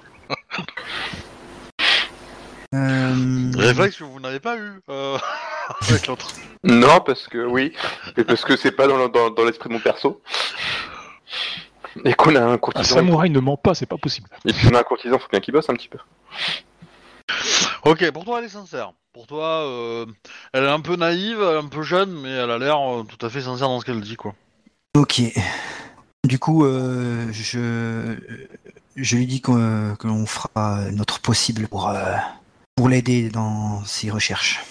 euh, 2.73 3.51
Réflexe 3.55 3.97
que 3.97 4.03
vous 4.03 4.19
n'avez 4.19 4.39
pas 4.39 4.55
eu 4.57 4.79
euh, 4.89 5.17
avec 5.89 6.07
l'autre. 6.07 6.27
Non, 6.63 7.01
parce 7.01 7.27
que 7.27 7.45
oui, 7.45 7.73
et 8.17 8.23
parce 8.23 8.43
que 8.45 8.55
c'est 8.55 8.71
pas 8.71 8.87
dans, 8.87 8.97
le- 8.97 9.09
dans, 9.09 9.29
dans 9.29 9.43
l'esprit 9.45 9.69
de 9.69 9.73
mon 9.73 9.79
perso. 9.79 10.21
Et 12.05 12.13
qu'on 12.13 12.35
a 12.35 12.41
un 12.41 12.53
Un 12.53 12.57
courtisan. 12.57 12.95
samouraï 12.95 13.29
ne 13.29 13.39
ment 13.39 13.57
pas, 13.57 13.73
c'est 13.73 13.85
pas 13.85 13.97
possible. 13.97 14.29
Et 14.45 14.53
puis 14.53 14.67
on 14.71 14.75
a 14.75 14.79
un 14.79 14.83
courtisan, 14.83 15.19
faut 15.19 15.27
bien 15.31 15.39
qu'il 15.39 15.53
bosse 15.53 15.69
un 15.69 15.75
petit 15.75 15.89
peu. 15.89 15.97
Ok, 17.85 18.09
pour 18.11 18.25
toi 18.25 18.39
elle 18.39 18.45
est 18.45 18.49
sincère. 18.49 18.93
Pour 19.13 19.27
toi, 19.27 19.61
euh, 19.67 20.05
elle 20.53 20.63
est 20.63 20.69
un 20.71 20.79
peu 20.79 20.95
naïve, 20.95 21.39
un 21.39 21.67
peu 21.67 21.83
jeune, 21.83 22.11
mais 22.21 22.31
elle 22.31 22.49
a 22.49 22.57
l'air 22.57 22.79
euh, 22.79 23.03
tout 23.03 23.23
à 23.23 23.29
fait 23.29 23.41
sincère 23.41 23.67
dans 23.67 23.79
ce 23.79 23.85
qu'elle 23.85 24.01
dit, 24.01 24.15
quoi. 24.15 24.33
Ok. 24.97 25.21
Du 26.25 26.39
coup, 26.39 26.65
euh, 26.65 27.27
je, 27.31 28.17
je 28.95 29.15
lui 29.15 29.27
dis 29.27 29.39
qu'on 29.39 29.95
que 29.99 30.07
l'on 30.07 30.25
fera 30.25 30.79
notre 30.91 31.19
possible 31.19 31.67
pour, 31.67 31.89
euh, 31.89 32.15
pour 32.75 32.89
l'aider 32.89 33.29
dans 33.29 33.83
ses 33.85 34.09
recherches. 34.09 34.63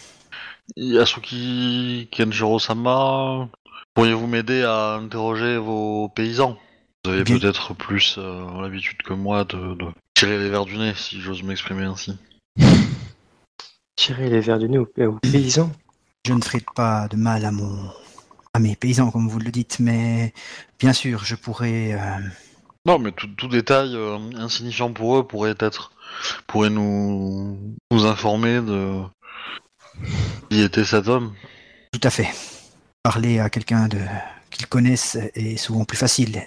Yasuki 0.77 2.09
Kenjiro-sama, 2.11 3.49
pourriez-vous 3.95 4.27
m'aider 4.27 4.65
à 4.65 4.95
interroger 4.95 5.57
vos 5.57 6.09
paysans? 6.09 6.57
Vous 7.05 7.11
avez 7.11 7.25
peut-être 7.25 7.75
plus 7.75 8.15
euh, 8.19 8.61
l'habitude 8.62 9.03
que 9.03 9.12
moi 9.12 9.45
de, 9.45 9.75
de 9.75 9.87
tirer 10.15 10.38
les 10.38 10.49
verres 10.49 10.67
du 10.67 10.79
nez, 10.79 10.93
si 10.97 11.21
j'ose 11.21 11.43
m'exprimer 11.43 11.83
ainsi. 11.85 12.17
Tirer 13.97 14.31
les 14.31 14.41
verres 14.41 14.59
du 14.59 14.69
nez 14.69 14.79
aux, 14.79 14.88
aux 14.99 15.19
paysans. 15.21 15.71
Je 16.27 16.33
ne 16.33 16.41
ferai 16.41 16.62
pas 16.75 17.09
de 17.09 17.17
mal 17.17 17.45
à 17.45 17.51
mon 17.51 17.91
à 18.55 18.59
mes 18.59 18.77
paysans, 18.77 19.11
comme 19.11 19.29
vous 19.29 19.38
le 19.38 19.51
dites, 19.51 19.79
mais 19.81 20.33
bien 20.79 20.93
sûr, 20.93 21.25
je 21.25 21.35
pourrais. 21.35 21.95
euh, 21.95 22.21
Non, 22.87 22.99
mais 22.99 23.11
tout, 23.12 23.27
tout 23.29 23.49
détail 23.49 23.95
euh, 23.97 24.19
insignifiant 24.37 24.93
pour 24.93 25.17
eux 25.19 25.27
pourrait 25.27 25.55
être, 25.59 25.93
pourrait 26.47 26.69
nous, 26.71 27.59
nous 27.91 28.05
informer 28.05 28.61
de 28.61 29.01
qui 30.51 30.61
était 30.61 30.85
cet 30.85 31.09
homme. 31.09 31.33
tout 31.93 32.01
à 32.03 32.11
fait. 32.11 32.29
Parler 33.03 33.38
à 33.41 33.49
quelqu'un 33.51 33.88
de 33.88 33.99
qu'ils 34.51 34.67
connaissent 34.67 35.17
est 35.35 35.57
souvent 35.57 35.85
plus 35.85 35.97
facile. 35.99 36.43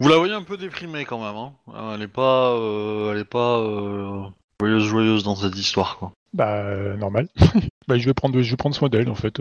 Vous 0.00 0.08
la 0.08 0.16
voyez 0.16 0.34
un 0.34 0.42
peu 0.42 0.56
déprimée 0.56 1.04
quand 1.04 1.18
même. 1.18 1.36
Hein. 1.36 1.52
Euh, 1.74 1.94
Elle 1.94 2.02
est 2.02 2.08
pas, 2.08 2.50
euh, 2.52 3.12
elle 3.12 3.20
est 3.20 3.24
pas 3.24 3.58
euh, 3.58 4.22
joyeuse, 4.60 4.84
joyeuse 4.84 5.22
dans 5.24 5.36
cette 5.36 5.56
histoire 5.56 5.96
quoi. 5.98 6.12
Bah, 6.34 6.56
euh, 6.56 6.96
normal. 6.96 7.28
bah, 7.88 7.96
je 7.98 8.04
vais 8.04 8.14
prendre, 8.14 8.40
je 8.40 8.50
vais 8.50 8.56
prendre 8.56 8.76
soin 8.76 8.88
d'elle, 8.88 9.08
en 9.08 9.14
fait. 9.14 9.40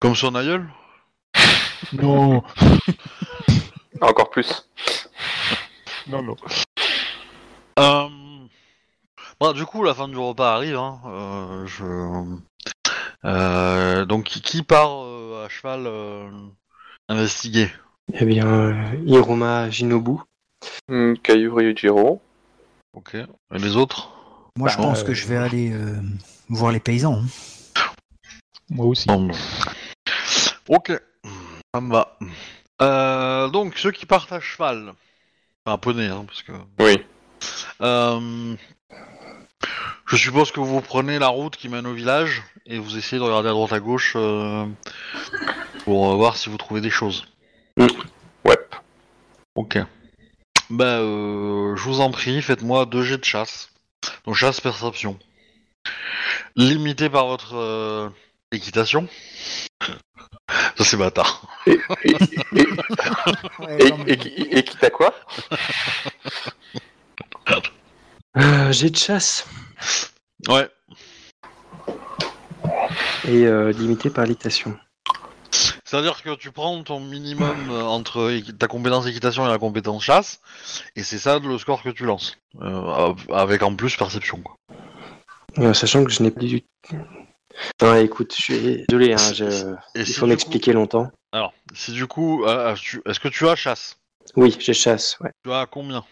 Comme 0.00 0.14
son 0.14 0.34
aïeul? 0.36 0.68
Non, 1.92 2.42
Encore 4.00 4.30
plus. 4.30 4.68
non, 6.06 6.22
non. 6.22 6.36
Euh... 7.80 8.08
Bon, 9.40 9.52
du 9.52 9.64
coup, 9.66 9.82
la 9.82 9.92
fin 9.94 10.06
du 10.08 10.16
repas 10.16 10.54
arrive. 10.54 10.76
Hein. 10.76 11.00
Euh, 11.06 11.66
je... 11.66 12.36
Euh, 13.24 14.04
donc, 14.04 14.24
qui- 14.24 14.40
qui 14.42 14.62
part 14.62 15.02
euh, 15.04 15.44
à 15.44 15.48
cheval 15.48 15.84
euh, 15.86 16.30
investiguer? 17.08 17.70
Eh 18.12 18.24
bien, 18.24 18.46
euh, 18.46 18.74
Hiroma 19.06 19.70
Shinobu. 19.70 20.18
Hmm, 20.88 21.14
Kayuri 21.22 21.66
Yujiro. 21.66 22.20
Ok. 22.92 23.14
Et 23.14 23.26
les 23.58 23.76
autres? 23.76 24.10
Moi, 24.56 24.68
je 24.68 24.76
Bah, 24.76 24.82
pense 24.84 25.00
euh, 25.00 25.04
que 25.04 25.14
je 25.14 25.26
vais 25.26 25.36
aller 25.36 25.72
euh, 25.72 26.00
voir 26.48 26.70
les 26.72 26.80
paysans. 26.80 27.20
hein. 27.22 27.82
Moi 28.70 28.86
aussi. 28.86 29.08
Ok. 30.68 30.92
Ça 31.74 31.80
me 31.80 31.90
va. 31.92 32.16
Euh, 32.82 33.48
donc, 33.48 33.76
ceux 33.78 33.90
qui 33.90 34.06
partent 34.06 34.32
à 34.32 34.40
cheval. 34.40 34.92
Enfin, 35.66 35.78
poney, 35.78 36.06
hein, 36.06 36.24
parce 36.26 36.42
que... 36.42 36.52
Oui. 36.78 37.02
Euh, 37.80 38.54
Je 40.06 40.16
suppose 40.16 40.52
que 40.52 40.60
vous 40.60 40.80
prenez 40.80 41.18
la 41.18 41.28
route 41.28 41.56
qui 41.56 41.68
mène 41.68 41.86
au 41.86 41.94
village 41.94 42.42
et 42.66 42.78
vous 42.78 42.96
essayez 42.96 43.18
de 43.18 43.24
regarder 43.24 43.48
à 43.48 43.52
droite 43.52 43.72
à 43.72 43.80
gauche 43.80 44.12
euh, 44.16 44.66
pour 45.84 46.12
euh, 46.12 46.16
voir 46.16 46.36
si 46.36 46.48
vous 46.48 46.56
trouvez 46.58 46.80
des 46.80 46.90
choses. 46.90 47.26
Ouais. 47.78 48.58
Ok. 49.54 49.78
Bah, 50.70 50.98
euh, 50.98 51.76
je 51.76 51.82
vous 51.82 52.00
en 52.00 52.10
prie, 52.10 52.40
faites-moi 52.42 52.86
deux 52.86 53.02
jets 53.02 53.18
de 53.18 53.24
chasse. 53.24 53.70
Donc 54.26 54.34
chasse 54.34 54.60
perception. 54.60 55.18
Limité 56.56 57.08
par 57.10 57.26
votre 57.26 57.54
euh, 57.56 58.08
équitation. 58.52 59.08
Ça 60.76 60.84
c'est 60.84 60.96
bâtard. 60.96 61.46
Et, 61.66 61.78
et, 62.04 62.10
et, 62.10 62.66
Ouais, 63.58 63.86
et, 63.86 63.90
non, 63.90 63.98
mais- 63.98 64.12
et, 64.12 64.16
qui- 64.18 64.28
et 64.50 64.62
qui 64.64 64.76
t'a 64.76 64.90
quoi? 64.90 65.14
Euh, 68.36 68.72
J'ai 68.72 68.90
de 68.90 68.96
chasse 68.96 69.46
Ouais. 70.48 70.68
et 73.26 73.46
euh, 73.46 73.70
limité 73.72 74.10
par 74.10 74.26
l'équitation. 74.26 74.76
C'est-à-dire 75.94 76.24
que 76.24 76.34
tu 76.34 76.50
prends 76.50 76.82
ton 76.82 76.98
minimum 76.98 77.54
euh, 77.70 77.82
entre 77.82 78.32
équi- 78.32 78.56
ta 78.56 78.66
compétence 78.66 79.06
équitation 79.06 79.46
et 79.46 79.48
la 79.48 79.58
compétence 79.58 80.02
chasse, 80.02 80.40
et 80.96 81.04
c'est 81.04 81.18
ça 81.20 81.38
le 81.38 81.56
score 81.56 81.84
que 81.84 81.90
tu 81.90 82.04
lances. 82.04 82.36
Euh, 82.60 83.14
avec 83.32 83.62
en 83.62 83.76
plus 83.76 83.96
perception. 83.96 84.40
Quoi. 84.42 84.56
Euh, 85.58 85.72
sachant 85.72 86.02
que 86.04 86.10
je 86.10 86.24
n'ai 86.24 86.32
pas 86.32 86.40
du 86.40 86.64
Non, 87.80 87.94
écoute, 87.94 88.34
je 88.36 88.42
suis 88.42 88.84
désolé, 88.88 89.12
hein, 89.12 89.32
je- 89.32 89.72
Et 89.94 90.00
il 90.00 90.06
si 90.06 90.14
faut 90.14 90.26
du 90.26 90.30
m'expliquer 90.30 90.72
longtemps. 90.72 91.04
coup- 91.04 91.12
alors, 91.30 91.54
si 91.74 91.92
du 91.92 92.08
coup, 92.08 92.44
euh, 92.44 92.74
tu- 92.74 93.00
est-ce 93.06 93.20
que 93.20 93.28
tu 93.28 93.46
as 93.48 93.54
chasse? 93.54 93.96
Oui, 94.34 94.56
j'ai 94.58 94.74
chasse, 94.74 95.16
ouais. 95.20 95.30
Tu 95.44 95.52
as 95.52 95.66
combien? 95.66 96.04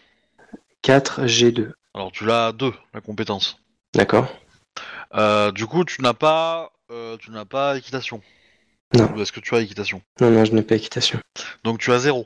4 0.81 1.25
G2. 1.25 1.73
Alors, 1.93 2.13
tu 2.13 2.23
l'as 2.25 2.47
à 2.47 2.51
2, 2.53 2.73
la 2.93 3.01
compétence. 3.01 3.57
D'accord 3.93 4.27
Euh, 5.15 5.51
du 5.51 5.65
coup, 5.67 5.83
tu 5.83 6.01
n'as 6.01 6.13
pas, 6.13 6.71
euh, 6.89 7.17
tu 7.17 7.31
n'as 7.31 7.43
pas 7.45 7.77
équitation. 7.77 8.21
Non. 8.95 9.09
Ou 9.15 9.21
est-ce 9.21 9.31
que 9.31 9.39
tu 9.39 9.55
as 9.55 9.59
équitation 9.59 10.01
Non, 10.21 10.29
non, 10.29 10.45
je 10.45 10.51
n'ai 10.53 10.61
pas 10.61 10.75
équitation. 10.75 11.19
Donc 11.63 11.79
tu 11.79 11.91
as 11.91 11.99
0 11.99 12.25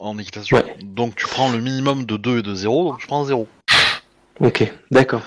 en 0.00 0.18
équitation. 0.18 0.56
Ouais. 0.56 0.76
Donc 0.82 1.14
tu 1.16 1.26
prends 1.26 1.50
le 1.50 1.58
minimum 1.60 2.04
de 2.06 2.16
2 2.16 2.38
et 2.38 2.42
de 2.42 2.54
0, 2.54 2.90
donc 2.90 2.98
tu 3.00 3.06
prends 3.06 3.24
0. 3.24 3.46
Ok, 4.40 4.72
d'accord. 4.90 5.22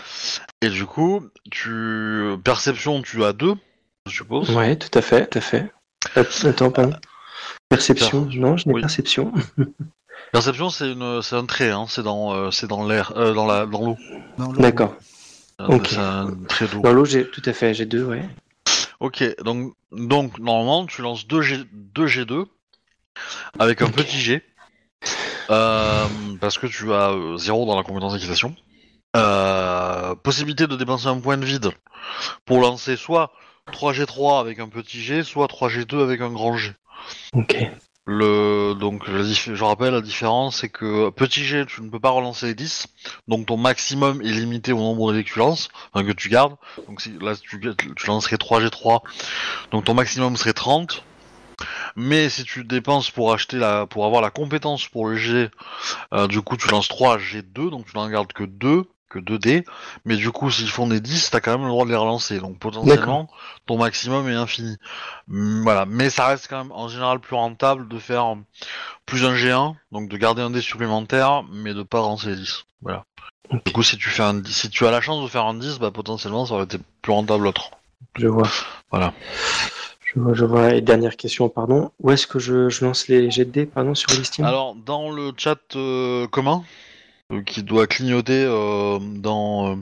Et 0.61 0.69
du 0.69 0.85
coup, 0.85 1.21
tu 1.49 2.23
perception, 2.43 3.01
tu 3.01 3.23
as 3.23 3.33
2, 3.33 3.53
je 4.07 4.11
suppose. 4.13 4.49
Ouais, 4.55 4.75
tout 4.77 4.97
à 4.97 5.01
fait, 5.01 5.27
tout 5.27 5.37
à 5.37 5.41
fait. 5.41 5.71
Att- 6.15 6.45
Attends, 6.45 6.71
pardon. 6.71 6.95
Perception 7.69 8.27
Non, 8.33 8.57
je 8.57 8.67
n'ai 8.67 8.73
Oui. 8.75 8.81
perception. 8.81 9.31
Perception, 10.31 10.69
c'est 10.69 10.91
une, 10.91 11.21
c'est 11.21 11.35
un 11.35 11.45
trait, 11.45 11.71
hein, 11.71 11.85
c'est 11.89 12.03
dans, 12.03 12.33
euh, 12.33 12.51
c'est 12.51 12.67
dans 12.67 12.87
l'air, 12.87 13.11
euh, 13.17 13.33
dans 13.33 13.45
la, 13.45 13.65
dans 13.65 13.85
l'eau. 13.85 13.97
dans 14.37 14.51
l'eau. 14.51 14.61
D'accord. 14.61 14.95
Euh, 15.59 15.65
Ok. 15.67 15.87
C'est 15.89 15.97
un 15.97 16.31
trait 16.47 16.67
d'eau. 16.67 16.79
Dans 16.79 16.93
l'eau, 16.93 17.03
j'ai 17.05 17.27
tout 17.27 17.41
à 17.45 17.51
fait, 17.53 17.73
j'ai 17.73 17.85
deux, 17.85 18.03
ouais. 18.05 18.23
Ok, 19.01 19.23
donc, 19.43 19.73
donc 19.91 20.37
normalement, 20.37 20.85
tu 20.85 21.01
lances 21.01 21.25
2 21.25 21.41
G, 21.41 21.63
2 21.73 22.05
G2 22.05 22.45
avec 23.57 23.81
un 23.81 23.89
petit 23.89 24.19
G. 24.19 24.43
Euh, 25.49 26.05
parce 26.39 26.59
que 26.59 26.67
tu 26.67 26.93
as 26.93 27.11
0 27.35 27.65
dans 27.65 27.75
la 27.75 27.81
compétence 27.81 28.13
d'équitation. 28.13 28.55
Euh, 29.17 30.13
possibilité 30.13 30.67
de 30.67 30.75
dépenser 30.75 31.07
un 31.07 31.19
point 31.19 31.37
de 31.37 31.45
vide 31.45 31.71
pour 32.45 32.59
lancer 32.59 32.95
soit 32.95 33.31
3G3 33.71 34.39
avec 34.39 34.59
un 34.59 34.69
petit 34.69 35.01
G, 35.01 35.23
soit 35.23 35.47
3G2 35.47 36.03
avec 36.03 36.21
un 36.21 36.31
grand 36.31 36.55
G. 36.55 36.71
Ok. 37.33 37.57
Le, 38.05 38.73
donc, 38.73 39.03
je 39.07 39.63
rappelle, 39.63 39.93
la 39.93 40.01
différence, 40.01 40.61
c'est 40.61 40.69
que 40.69 41.09
petit 41.11 41.43
G, 41.43 41.65
tu 41.67 41.81
ne 41.81 41.89
peux 41.89 41.99
pas 41.99 42.09
relancer 42.09 42.47
les 42.47 42.55
10, 42.55 42.87
donc 43.27 43.45
ton 43.45 43.57
maximum 43.57 44.21
est 44.21 44.31
limité 44.31 44.71
au 44.71 44.79
nombre 44.79 45.13
de 45.13 45.21
que 45.21 45.27
tu 45.27 45.37
lances, 45.37 45.69
enfin 45.93 46.05
que 46.05 46.11
tu 46.11 46.29
gardes. 46.29 46.55
Donc 46.87 46.99
si, 46.99 47.11
là, 47.21 47.35
tu, 47.35 47.59
tu 47.59 48.07
lancerais 48.07 48.37
3G3, 48.37 49.01
donc 49.71 49.85
ton 49.85 49.93
maximum 49.93 50.35
serait 50.35 50.53
30. 50.53 51.03
Mais 51.95 52.29
si 52.29 52.43
tu 52.43 52.63
dépenses 52.63 53.11
pour 53.11 53.33
acheter 53.33 53.57
la, 53.57 53.85
pour 53.85 54.05
avoir 54.05 54.21
la 54.21 54.31
compétence 54.31 54.87
pour 54.87 55.07
le 55.07 55.15
G, 55.15 55.49
euh, 56.13 56.27
du 56.27 56.41
coup, 56.41 56.57
tu 56.57 56.67
lances 56.69 56.87
3 56.87 57.17
G2, 57.17 57.69
donc 57.69 57.85
tu 57.85 57.95
n'en 57.95 58.09
gardes 58.09 58.33
que 58.33 58.43
2, 58.43 58.85
que 59.11 59.19
2 59.19 59.37
dés. 59.39 59.65
Mais 60.05 60.15
du 60.15 60.31
coup, 60.31 60.49
s'ils 60.49 60.69
font 60.69 60.87
des 60.87 60.99
10, 61.01 61.29
t'as 61.31 61.39
quand 61.39 61.51
même 61.51 61.63
le 61.63 61.69
droit 61.69 61.85
de 61.85 61.91
les 61.91 61.95
relancer. 61.97 62.39
Donc 62.39 62.57
potentiellement, 62.59 63.29
ton 63.65 63.77
maximum 63.77 64.27
est 64.29 64.35
infini. 64.35 64.77
Mm, 65.27 65.63
Voilà, 65.63 65.85
mais 65.85 66.09
ça 66.09 66.27
reste 66.27 66.47
quand 66.49 66.57
même 66.57 66.71
en 66.71 66.87
général 66.87 67.19
plus 67.19 67.35
rentable 67.35 67.87
de 67.87 67.99
faire 67.99 68.35
plus 69.05 69.25
un 69.25 69.33
G1, 69.35 69.75
donc 69.91 70.09
de 70.09 70.17
garder 70.17 70.41
un 70.41 70.49
dé 70.49 70.61
supplémentaire, 70.61 71.43
mais 71.51 71.73
de 71.73 71.83
pas 71.83 71.99
relancer 71.99 72.27
les 72.29 72.35
10. 72.37 72.65
Voilà. 72.81 73.05
Du 73.65 73.73
coup, 73.73 73.83
si 73.83 73.97
tu 73.97 74.09
fais 74.09 74.23
un 74.23 74.35
10 74.35 74.51
si 74.51 74.69
tu 74.69 74.87
as 74.87 74.91
la 74.91 75.01
chance 75.01 75.21
de 75.23 75.27
faire 75.27 75.45
un 75.45 75.53
10, 75.55 75.79
bah 75.79 75.91
potentiellement 75.91 76.45
ça 76.45 76.53
aurait 76.53 76.63
été 76.63 76.77
plus 77.01 77.11
rentable 77.11 77.43
l'autre. 77.43 77.71
Je 78.15 78.27
vois. 78.27 78.47
Voilà. 78.91 79.13
Je 80.13 80.19
vois, 80.19 80.33
je 80.33 80.45
vois. 80.45 80.73
Et 80.73 80.81
dernière 80.81 81.15
question, 81.15 81.47
pardon. 81.49 81.91
Où 81.99 82.11
est-ce 82.11 82.27
que 82.27 82.39
je, 82.39 82.69
je 82.69 82.83
lance 82.85 83.07
les 83.07 83.31
jets 83.31 83.45
de 83.45 83.51
dés, 83.51 83.65
pardon, 83.65 83.95
sur 83.95 84.09
l'Steam 84.11 84.45
Alors, 84.45 84.75
dans 84.75 85.09
le 85.11 85.31
chat 85.37 85.59
euh, 85.75 86.27
commun, 86.27 86.63
qui 87.39 87.63
doit 87.63 87.87
clignoter 87.87 88.43
euh, 88.45 88.99
dans, 88.99 89.71
euh, 89.71 89.75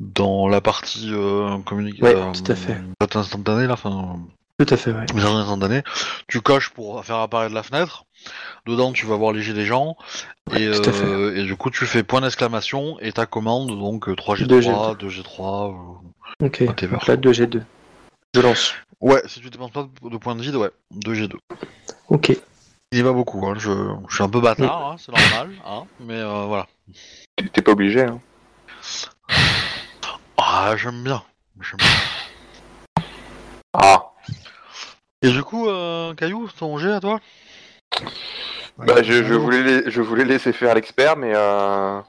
dans 0.00 0.48
la 0.48 0.60
partie 0.60 1.10
euh, 1.12 1.58
communication. 1.58 2.06
Ouais, 2.06 2.32
tout 2.32 2.50
à 2.52 2.54
fait. 2.54 2.76
Chat 3.00 3.16
instantané, 3.16 3.66
là, 3.66 3.74
enfin, 3.74 4.18
Tout 4.58 4.72
à 4.72 4.76
fait, 4.76 4.92
ouais. 4.92 5.04
instantané, 5.14 5.82
tu 6.28 6.40
coches 6.40 6.70
pour 6.70 7.04
faire 7.04 7.16
apparaître 7.16 7.54
la 7.54 7.62
fenêtre. 7.62 8.04
Dedans, 8.66 8.92
tu 8.92 9.06
vas 9.06 9.16
voir 9.16 9.32
les 9.32 9.52
des 9.52 9.64
gens. 9.66 9.96
Et, 10.56 10.70
tout 10.70 10.88
à 10.88 10.92
fait. 10.92 11.04
euh, 11.04 11.36
et 11.36 11.44
du 11.44 11.56
coup, 11.56 11.70
tu 11.70 11.86
fais 11.86 12.02
point 12.02 12.20
d'exclamation 12.20 12.98
et 13.00 13.12
ta 13.12 13.26
commande, 13.26 13.68
donc 13.68 14.08
euh, 14.08 14.14
3G3, 14.14 14.46
2G3. 14.46 14.96
2G3. 14.98 15.74
euh, 15.74 16.46
Ok. 16.46 16.64
Donc 16.90 17.06
là, 17.06 17.16
2 17.16 17.32
G2. 17.32 17.62
Je 18.34 18.40
lance. 18.40 18.74
Ouais, 19.00 19.22
si 19.26 19.40
tu 19.40 19.50
dépenses 19.50 19.70
pas 19.70 19.88
de 20.02 20.16
points 20.16 20.34
de 20.34 20.42
vide, 20.42 20.56
ouais, 20.56 20.70
2G2. 20.94 21.34
Ok. 22.08 22.36
Il 22.92 22.98
y 22.98 23.02
va 23.02 23.12
beaucoup, 23.12 23.44
hein. 23.46 23.54
je, 23.58 23.70
je 24.08 24.14
suis 24.14 24.22
un 24.22 24.28
peu 24.28 24.40
bâtard, 24.40 24.92
hein, 24.92 24.96
c'est 24.98 25.10
normal, 25.12 25.50
hein, 25.66 25.82
mais 26.00 26.14
euh, 26.20 26.44
voilà. 26.46 26.66
T'es 27.52 27.60
pas 27.62 27.72
obligé, 27.72 28.02
hein. 28.02 28.20
Ah, 30.38 30.74
j'aime 30.76 31.02
bien. 31.02 31.22
j'aime 31.60 31.78
bien. 31.78 33.04
Ah. 33.74 34.12
Et 35.22 35.30
du 35.30 35.42
coup, 35.42 35.68
euh, 35.68 36.14
Caillou, 36.14 36.48
ton 36.56 36.78
jet 36.78 36.92
à 36.92 37.00
toi? 37.00 37.20
Bah, 38.78 39.02
je, 39.02 39.24
je 39.24 39.34
voulais 39.34 39.62
les- 39.62 39.90
je 39.90 40.00
voulais 40.00 40.24
laisser 40.24 40.52
faire 40.52 40.74
l'expert, 40.74 41.16
mais 41.16 41.32
euh, 41.34 42.00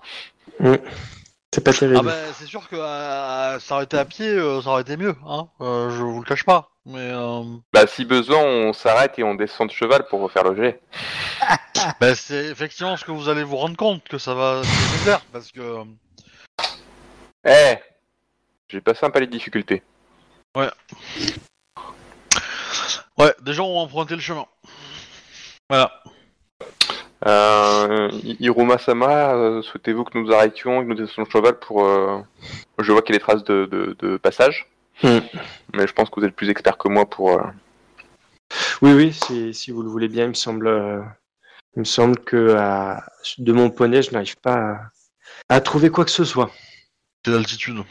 C'est 1.54 1.64
pas 1.64 1.74
terrible. 1.74 2.00
Ah 2.00 2.04
bah 2.04 2.34
c'est 2.38 2.46
sûr 2.46 2.68
que 2.68 2.76
euh, 2.76 3.60
ça 3.60 3.76
aurait 3.76 3.86
été 3.86 3.98
à 3.98 4.06
pied, 4.06 4.28
euh, 4.28 4.62
ça 4.62 4.70
aurait 4.72 4.82
été 4.82 4.98
mieux, 4.98 5.16
hein. 5.26 5.48
Euh, 5.62 5.90
je 5.90 6.04
vous 6.04 6.20
le 6.22 6.26
cache 6.26 6.44
pas. 6.44 6.72
Mais 6.86 7.12
euh, 7.12 7.44
bah, 7.74 7.88
si 7.88 8.06
besoin, 8.06 8.44
on 8.44 8.74
s'arrête 8.74 9.18
et 9.20 9.24
on 9.24 9.36
descend 9.36 9.68
de 9.68 9.74
cheval 9.74 10.08
pour 10.08 10.22
refaire 10.22 10.44
le 10.44 10.56
jet. 10.56 10.82
bah, 12.00 12.16
c'est 12.16 12.46
effectivement 12.46 12.96
ce 12.98 13.06
que 13.06 13.12
vous 13.12 13.30
allez 13.30 13.44
vous 13.44 13.58
rendre 13.58 13.76
compte 13.78 14.04
que 14.08 14.18
ça 14.18 14.34
va 14.34 14.62
c'est 14.64 14.92
nécessaire 14.92 15.22
parce 15.32 15.52
que 15.52 15.60
euh, 15.60 15.84
Eh 17.46 17.78
J'ai 18.70 18.82
passé 18.82 19.06
un 19.06 19.10
palier 19.10 19.28
de 19.28 19.32
difficulté. 19.32 19.84
ouais, 20.56 20.70
des 23.42 23.54
gens 23.54 23.68
ont 23.68 23.80
emprunté 23.80 24.16
le 24.16 24.22
chemin. 24.22 24.46
Voilà. 25.70 25.92
Euh, 27.26 28.10
I- 28.24 28.38
Iruma-sama, 28.42 29.34
euh, 29.36 29.62
souhaitez-vous 29.64 30.04
que 30.04 30.18
nous 30.18 30.32
arrêtions 30.32 30.82
et 30.82 30.84
que 30.84 30.90
nous 30.90 30.96
descendions 30.96 31.24
de 31.24 31.30
cheval 31.32 31.58
pour... 31.60 31.84
euh, 31.86 32.20
Je 32.80 32.92
vois 32.92 33.02
qu'il 33.02 33.16
y 33.16 33.18
a 33.18 33.20
des 33.20 33.24
traces 33.24 33.44
de, 33.44 33.66
de- 33.66 33.96
de 34.00 34.18
passage, 34.18 34.68
Hmm. 35.04 35.20
mais 35.74 35.86
je 35.88 35.94
pense 35.94 36.10
que 36.10 36.20
vous 36.20 36.26
êtes 36.26 36.36
plus 36.36 36.50
expert 36.50 36.78
que 36.78 36.88
moi 36.90 37.08
pour... 37.10 37.32
euh, 37.32 37.44
Oui, 38.82 38.94
oui, 38.94 39.14
si, 39.14 39.54
si 39.54 39.72
vous 39.72 39.82
le 39.84 39.90
voulez 39.90 40.08
bien, 40.08 40.26
il 40.26 40.30
me 40.30 40.34
semble, 40.36 40.68
euh, 40.68 41.02
il 41.76 41.80
me 41.80 41.86
semble 41.86 42.18
que 42.20 42.56
de 43.40 43.52
mon 43.54 43.70
poney, 43.70 44.02
je 44.04 44.12
n'arrive 44.12 44.38
pas 44.42 44.90
à, 45.50 45.56
à 45.56 45.62
trouver 45.62 45.90
quoi 45.90 46.06
que 46.06 46.12
ce 46.12 46.24
soit. 46.24 46.52
C'est 47.26 47.32
l'altitude. 47.32 47.84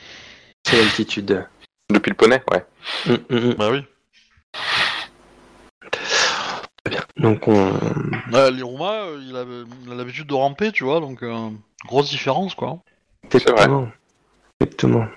C'est 0.66 0.76
l'altitude. 0.78 1.46
Depuis 1.90 2.10
le 2.10 2.16
poney, 2.16 2.42
ouais. 2.52 2.64
Hum, 3.08 3.18
hum. 3.30 3.54
Bah 3.54 3.70
oui. 3.70 3.84
Donc 7.26 7.48
on. 7.48 7.72
Ouais, 8.32 8.52
L'Iruma, 8.52 8.92
euh, 8.92 9.20
il 9.20 9.34
a 9.34 9.44
il 9.84 9.92
a 9.92 9.96
l'habitude 9.96 10.28
de 10.28 10.34
ramper, 10.34 10.70
tu 10.70 10.84
vois, 10.84 11.00
donc 11.00 11.24
euh, 11.24 11.50
grosse 11.84 12.08
différence 12.08 12.54
quoi. 12.54 12.78
Exactement. 13.24 13.88
Exactement. 14.60 15.08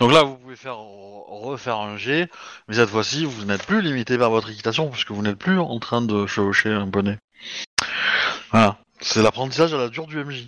Donc 0.00 0.12
là, 0.12 0.22
vous 0.22 0.36
pouvez 0.36 0.56
faire 0.56 0.78
refaire 0.78 1.76
un 1.76 1.98
jet, 1.98 2.30
mais 2.68 2.76
cette 2.76 2.88
fois-ci, 2.88 3.26
vous 3.26 3.44
n'êtes 3.44 3.66
plus 3.66 3.82
limité 3.82 4.16
par 4.16 4.30
votre 4.30 4.48
équitation 4.48 4.88
puisque 4.88 5.10
vous 5.10 5.20
n'êtes 5.20 5.36
plus 5.36 5.58
en 5.58 5.78
train 5.78 6.00
de 6.00 6.26
chevaucher 6.26 6.70
un 6.70 6.88
poney. 6.88 7.18
Voilà, 8.50 8.78
c'est 9.02 9.22
l'apprentissage 9.22 9.74
à 9.74 9.76
la 9.76 9.90
dure 9.90 10.06
du 10.06 10.16
MJ. 10.24 10.46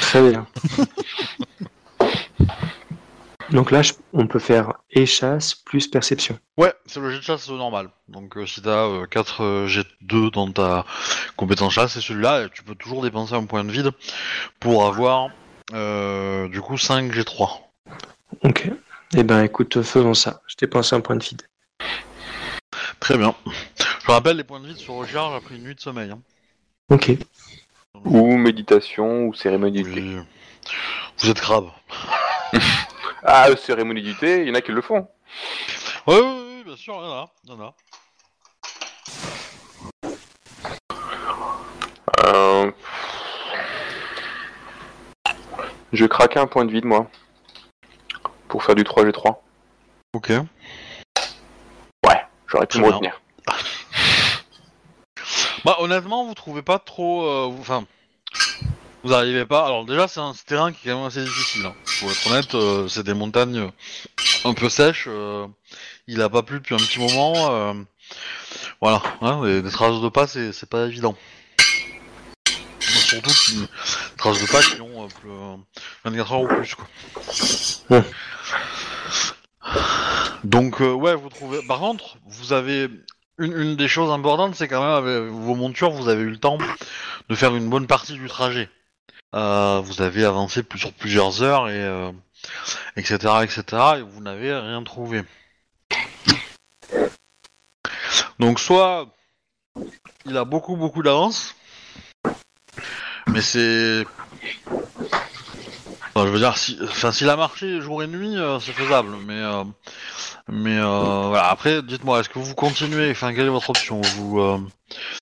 Très 0.00 0.30
bien. 0.30 0.46
Donc 3.50 3.70
là, 3.70 3.82
on 4.12 4.26
peut 4.26 4.38
faire 4.38 4.72
et 4.90 5.06
chasse 5.06 5.54
plus 5.54 5.86
perception. 5.88 6.38
Ouais, 6.56 6.72
c'est 6.86 6.98
le 7.00 7.10
jet 7.10 7.18
de 7.18 7.22
chasse 7.22 7.48
normal. 7.50 7.90
Donc 8.08 8.36
euh, 8.36 8.46
si 8.46 8.62
t'as 8.62 9.06
4 9.06 9.66
jets 9.66 9.82
de 9.82 9.88
2 10.02 10.30
dans 10.30 10.50
ta 10.50 10.84
compétence 11.36 11.74
chasse, 11.74 11.92
c'est 11.94 12.00
celui-là, 12.00 12.44
et 12.44 12.48
tu 12.50 12.62
peux 12.62 12.74
toujours 12.74 13.02
dépenser 13.02 13.34
un 13.34 13.44
point 13.44 13.64
de 13.64 13.70
vide 13.70 13.90
pour 14.60 14.86
avoir 14.86 15.28
euh, 15.72 16.48
du 16.48 16.60
coup 16.60 16.78
5 16.78 17.12
G3. 17.12 17.60
Ok. 18.42 18.70
Eh 19.16 19.22
ben, 19.22 19.42
écoute, 19.42 19.82
faisons 19.82 20.14
ça. 20.14 20.40
Je 20.46 20.56
t'ai 20.56 20.66
pensé 20.66 20.96
un 20.96 21.00
point 21.00 21.16
de 21.16 21.22
feed. 21.22 21.42
Très 22.98 23.16
bien. 23.18 23.34
Je 24.06 24.10
rappelle, 24.10 24.38
les 24.38 24.44
points 24.44 24.60
de 24.60 24.66
vide 24.66 24.78
se 24.78 24.90
rechargent 24.90 25.36
après 25.36 25.56
une 25.56 25.64
nuit 25.64 25.74
de 25.74 25.80
sommeil. 25.80 26.10
hein. 26.10 26.20
Ok. 26.88 27.12
Ou 28.04 28.36
méditation, 28.36 29.26
ou 29.26 29.34
cérémonie 29.34 29.82
thé. 29.84 29.90
Oui. 29.90 30.16
Vous 31.18 31.30
êtes 31.30 31.40
crabe. 31.40 31.68
Ah, 33.24 33.48
cérémonie 33.56 34.02
du 34.02 34.14
thé, 34.14 34.42
il 34.42 34.48
y 34.48 34.50
en 34.50 34.54
a 34.54 34.60
qui 34.60 34.70
le 34.72 34.82
font. 34.82 35.08
Oui, 36.06 36.16
oui, 36.20 36.54
oui, 36.58 36.64
bien 36.64 36.76
sûr, 36.76 36.94
il 36.94 37.04
y 37.04 37.06
en 37.06 37.12
a. 37.12 37.30
il 37.44 37.50
y 37.50 37.52
en 37.54 37.60
a. 37.60 37.74
Euh... 42.26 42.70
Je 45.92 46.04
craquer 46.06 46.38
un 46.40 46.46
point 46.46 46.64
de 46.64 46.72
vide, 46.72 46.84
moi. 46.84 47.10
Pour 48.48 48.62
faire 48.62 48.74
du 48.74 48.82
3G3. 48.82 49.36
Ok. 50.12 50.32
J'aurais 52.46 52.66
pu 52.68 52.78
Très 52.78 52.86
me 52.86 52.86
bien. 52.86 52.94
retenir. 52.96 53.20
Bah 55.64 55.76
honnêtement, 55.78 56.26
vous 56.26 56.34
trouvez 56.34 56.60
pas 56.62 56.78
trop... 56.78 57.24
euh, 57.26 57.46
vous- 57.50 57.60
Enfin... 57.62 57.84
Vous 59.04 59.12
arrivez 59.12 59.44
pas... 59.44 59.66
Alors 59.66 59.84
déjà, 59.84 60.08
c'est 60.08 60.20
un 60.20 60.32
terrain 60.46 60.72
qui 60.72 60.88
est 60.88 60.90
quand 60.92 60.98
même 60.98 61.06
assez 61.06 61.22
difficile. 61.22 61.66
Hein. 61.66 61.74
Pour 62.00 62.10
être 62.10 62.26
honnête, 62.30 62.54
euh, 62.54 62.88
c'est 62.88 63.02
des 63.04 63.12
montagnes 63.12 63.58
euh, 63.58 63.70
un 64.48 64.54
peu 64.54 64.70
sèches. 64.70 65.04
euh, 65.08 65.46
il 66.06 66.22
a 66.22 66.30
pas 66.30 66.42
plu 66.42 66.58
depuis 66.58 66.74
un 66.74 66.78
petit 66.78 66.98
moment. 66.98 67.34
euh, 67.52 67.74
Voilà. 68.80 69.02
Hein, 69.20 69.42
les, 69.44 69.60
les 69.60 69.70
traces 69.70 70.00
de 70.00 70.08
pas, 70.08 70.26
c'est 70.26 70.52
c'est 70.52 70.68
pas 70.68 70.86
évident. 70.86 71.14
Surtout 72.80 73.30
qui... 73.30 73.56
des 73.60 73.68
traces 74.16 74.40
de 74.40 74.50
pas 74.50 74.62
qui 74.62 74.80
ont 74.80 75.04
euh, 75.04 75.08
plus, 75.20 75.30
euh, 75.30 75.56
24 76.04 76.32
heures 76.32 76.40
ou 76.42 76.48
plus. 76.48 76.74
Quoi. 76.74 76.86
Ouais. 77.90 78.04
Donc 80.44 80.80
euh, 80.80 80.92
ouais, 80.92 81.14
vous 81.14 81.28
trouvez... 81.28 81.60
Par 81.66 81.78
contre, 81.78 82.16
vous 82.26 82.54
avez... 82.54 82.88
Une, 83.36 83.52
une 83.52 83.74
des 83.76 83.88
choses 83.88 84.12
importantes, 84.12 84.54
c'est 84.54 84.68
quand 84.68 84.80
même 84.80 84.92
avec 85.08 85.30
vos 85.32 85.56
montures, 85.56 85.90
vous 85.90 86.08
avez 86.08 86.22
eu 86.22 86.30
le 86.30 86.36
temps 86.38 86.56
de 87.28 87.34
faire 87.34 87.54
une 87.56 87.68
bonne 87.68 87.88
partie 87.88 88.12
du 88.12 88.28
trajet. 88.28 88.68
Euh, 89.34 89.80
vous 89.82 90.00
avez 90.00 90.24
avancé 90.24 90.62
sur 90.76 90.92
plusieurs 90.92 91.42
heures 91.42 91.68
et 91.68 91.82
euh, 91.82 92.12
etc 92.96 93.16
etc 93.42 93.62
et 93.98 94.02
vous 94.02 94.20
n'avez 94.20 94.54
rien 94.54 94.80
trouvé. 94.84 95.22
Donc 98.38 98.60
soit 98.60 99.08
il 100.24 100.36
a 100.36 100.44
beaucoup 100.44 100.76
beaucoup 100.76 101.02
d'avance, 101.02 101.56
mais 103.26 103.40
c'est, 103.40 104.06
enfin, 106.14 106.26
je 106.26 106.30
veux 106.30 106.38
dire 106.38 106.56
si, 106.56 106.78
enfin 106.84 107.10
s'il 107.10 107.28
a 107.28 107.36
marché 107.36 107.80
jour 107.80 108.04
et 108.04 108.06
nuit, 108.06 108.36
euh, 108.36 108.60
c'est 108.60 108.72
faisable, 108.72 109.16
mais 109.26 109.42
mais 110.48 110.78
voilà. 110.80 111.48
Après, 111.48 111.82
dites-moi, 111.82 112.20
est-ce 112.20 112.28
que 112.28 112.38
vous 112.38 112.54
continuez 112.54 113.10
Enfin, 113.10 113.34
quelle 113.34 113.46
est 113.46 113.50
votre 113.50 113.70
option? 113.70 114.00
Vous 114.00 114.68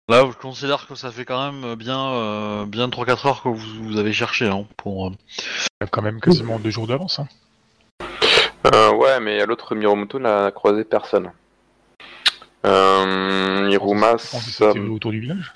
là, 0.09 0.25
je 0.31 0.37
considère 0.37 0.87
que 0.87 0.95
ça 0.95 1.11
fait 1.11 1.25
quand 1.25 1.53
même 1.53 1.75
bien 1.75 1.99
euh, 2.13 2.65
bien 2.67 2.89
3-4 2.89 3.27
heures 3.29 3.43
que 3.43 3.49
vous, 3.49 3.57
vous 3.85 3.99
avez 3.99 4.13
cherché 4.13 4.47
hein, 4.47 4.65
pour. 4.77 5.09
euh, 5.09 5.11
Il 5.81 5.85
y 5.85 5.85
a 5.85 5.87
quand 5.89 6.03
même 6.03 6.21
quasiment 6.21 6.59
deux 6.59 6.71
jours 6.71 6.87
d'avance. 6.87 7.19
Hein. 7.19 7.29
Euh, 8.73 8.93
ouais, 8.93 9.19
mais 9.21 9.45
l'autre 9.47 9.75
Miromoto 9.75 10.19
n'a 10.19 10.51
croisé 10.53 10.85
personne. 10.85 11.31
Euh, 12.65 13.69
Iruma, 13.73 14.13
On 14.15 14.19
sait 14.19 14.51
ça... 14.51 14.73
c'était 14.73 14.79
autour 14.89 15.11
du 15.11 15.21
village. 15.21 15.53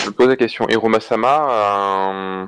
je 0.00 0.06
me 0.06 0.10
pose 0.12 0.28
la 0.28 0.36
question. 0.36 0.68
Iruma-sama, 0.68 2.46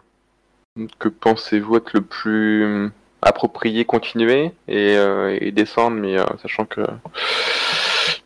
euh, 0.79 0.87
que 0.99 1.09
pensez-vous 1.09 1.77
être 1.77 1.93
le 1.95 2.03
plus 2.03 2.91
approprié 3.23 3.87
continuer 3.87 4.53
et, 4.69 4.97
euh, 4.99 5.39
et 5.41 5.51
descendre, 5.51 5.97
mais 5.97 6.19
euh, 6.19 6.25
sachant 6.43 6.67
que 6.67 6.83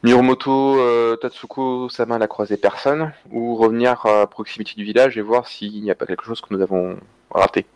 Miromoto 0.04 0.78
euh, 0.78 1.16
Tatsuko 1.16 1.88
Sama 1.88 2.18
n'a 2.18 2.28
croisé 2.28 2.56
personne, 2.56 3.12
ou 3.32 3.56
revenir 3.56 4.06
à 4.06 4.26
proximité 4.28 4.74
du 4.76 4.84
village 4.84 5.18
et 5.18 5.22
voir 5.22 5.48
s'il 5.48 5.82
n'y 5.82 5.90
a 5.90 5.94
pas 5.94 6.06
quelque 6.06 6.24
chose 6.24 6.40
que 6.40 6.54
nous 6.54 6.62
avons 6.62 6.98
raté. 7.30 7.66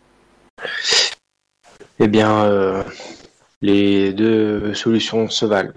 Eh 1.99 2.09
bien, 2.09 2.45
euh, 2.45 2.83
les 3.61 4.13
deux 4.13 4.75
solutions 4.75 5.29
se 5.29 5.47
valent. 5.47 5.73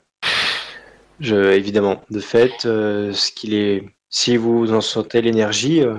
Évidemment, 1.22 2.04
de 2.10 2.20
fait, 2.20 2.66
euh, 2.66 3.14
ce 3.14 3.32
qu'il 3.32 3.54
est, 3.54 3.86
si 4.10 4.38
vous 4.38 4.74
en 4.74 4.82
sentez 4.82 5.22
l'énergie, 5.22 5.82
euh, 5.82 5.98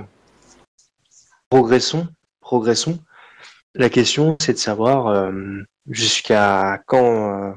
progressons, 1.49 2.07
progressons. 2.39 2.99
La 3.73 3.89
question, 3.89 4.37
c'est 4.39 4.53
de 4.53 4.57
savoir 4.57 5.31
jusqu'à 5.87 6.81
quand 6.87 7.55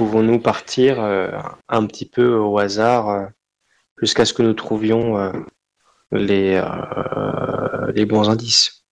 pouvons-nous 0.00 0.38
partir 0.38 0.98
euh, 0.98 1.30
un 1.68 1.84
petit 1.84 2.06
peu 2.06 2.34
au 2.34 2.58
hasard 2.58 3.10
euh, 3.10 3.26
jusqu'à 3.98 4.24
ce 4.24 4.32
que 4.32 4.42
nous 4.42 4.54
trouvions 4.54 5.18
euh, 5.18 5.30
les, 6.10 6.58
les 7.94 8.06
bons 8.06 8.30
indices? 8.30 8.82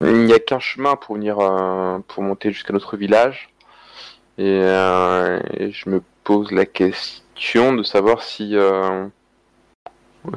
Il 0.00 0.24
n'y 0.24 0.32
a 0.32 0.38
qu'un 0.38 0.60
chemin 0.60 0.96
pour 0.96 1.16
venir 1.16 1.36
pour 2.08 2.22
monter 2.22 2.52
jusqu'à 2.52 2.72
notre 2.72 2.96
village. 2.96 3.50
Et, 4.38 4.62
je 4.62 5.90
me 5.90 6.02
pose 6.24 6.50
la 6.50 6.64
question 6.64 7.74
de 7.74 7.82
savoir 7.82 8.22
si 8.22 8.56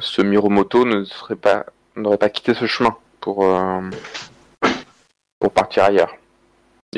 ce 0.00 0.20
Miromoto 0.20 0.84
ne 0.84 1.04
serait 1.04 1.34
pas 1.34 1.64
n'aurait 1.96 2.18
pas 2.18 2.28
quitté 2.28 2.52
ce 2.52 2.66
chemin 2.66 2.94
pour 3.22 3.38
pour 5.40 5.52
partir 5.52 5.84
ailleurs. 5.84 6.14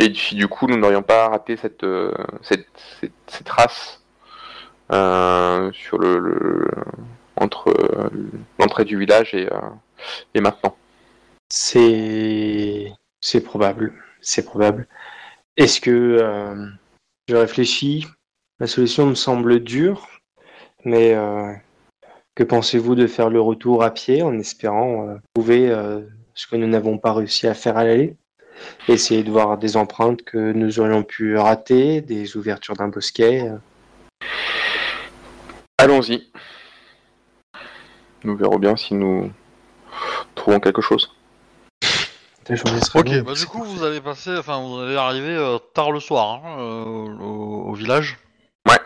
Et 0.00 0.08
du 0.10 0.46
coup 0.48 0.66
nous 0.68 0.76
n'aurions 0.78 1.02
pas 1.02 1.28
raté 1.28 1.56
cette 1.56 1.82
euh, 1.84 2.14
cette, 2.40 2.66
cette, 3.00 3.12
cette 3.26 3.44
trace 3.44 4.00
euh, 4.92 5.70
sur 5.72 5.98
le, 5.98 6.18
le- 6.18 6.70
entre 7.36 7.68
euh, 7.68 8.08
l'entrée 8.58 8.84
du 8.84 8.96
village 8.98 9.34
et, 9.34 9.48
et 10.34 10.40
maintenant. 10.40 10.76
C'est 11.50 12.92
c'est 13.20 13.40
probable, 13.42 13.92
c'est 14.20 14.44
probable. 14.44 14.86
Est-ce 15.56 15.80
que 15.80 16.18
je 17.28 17.34
réfléchis? 17.36 18.06
La 18.60 18.66
solution 18.66 19.06
me 19.06 19.14
semble 19.14 19.60
dure, 19.60 20.06
Mais 20.84 21.16
que 22.34 22.44
pensez-vous 22.44 22.94
de 22.94 23.06
faire 23.06 23.30
le 23.30 23.40
retour 23.40 23.82
à 23.82 23.90
pied 23.90 24.22
en 24.22 24.38
espérant 24.38 25.18
trouver 25.34 25.68
ce 26.34 26.46
que 26.46 26.56
nous 26.56 26.68
n'avons 26.68 26.98
pas 26.98 27.12
réussi 27.12 27.46
à 27.48 27.54
faire 27.54 27.76
à 27.76 27.84
l'aller? 27.84 28.16
Essayer 28.88 29.22
de 29.22 29.30
voir 29.30 29.58
des 29.58 29.76
empreintes 29.76 30.22
que 30.22 30.52
nous 30.52 30.80
aurions 30.80 31.02
pu 31.02 31.36
rater, 31.36 32.00
des 32.00 32.36
ouvertures 32.36 32.74
d'un 32.74 32.88
bosquet. 32.88 33.44
Allons-y. 35.78 36.30
Nous 38.24 38.36
verrons 38.36 38.58
bien 38.58 38.76
si 38.76 38.94
nous 38.94 39.30
trouvons 40.34 40.60
quelque 40.60 40.82
chose. 40.82 41.14
Ok, 42.94 43.22
bah 43.24 43.34
du 43.34 43.44
coup 43.44 43.62
vous 43.62 43.84
allez 43.84 44.00
passer, 44.00 44.34
enfin 44.38 44.58
vous 44.62 44.78
allez 44.78 44.96
arriver 44.96 45.36
euh, 45.36 45.58
tard 45.74 45.92
le 45.92 46.00
soir 46.00 46.40
hein, 46.42 46.56
euh, 46.58 46.84
au, 47.20 47.68
au 47.68 47.74
village. 47.74 48.16
Ouais. 48.66 48.78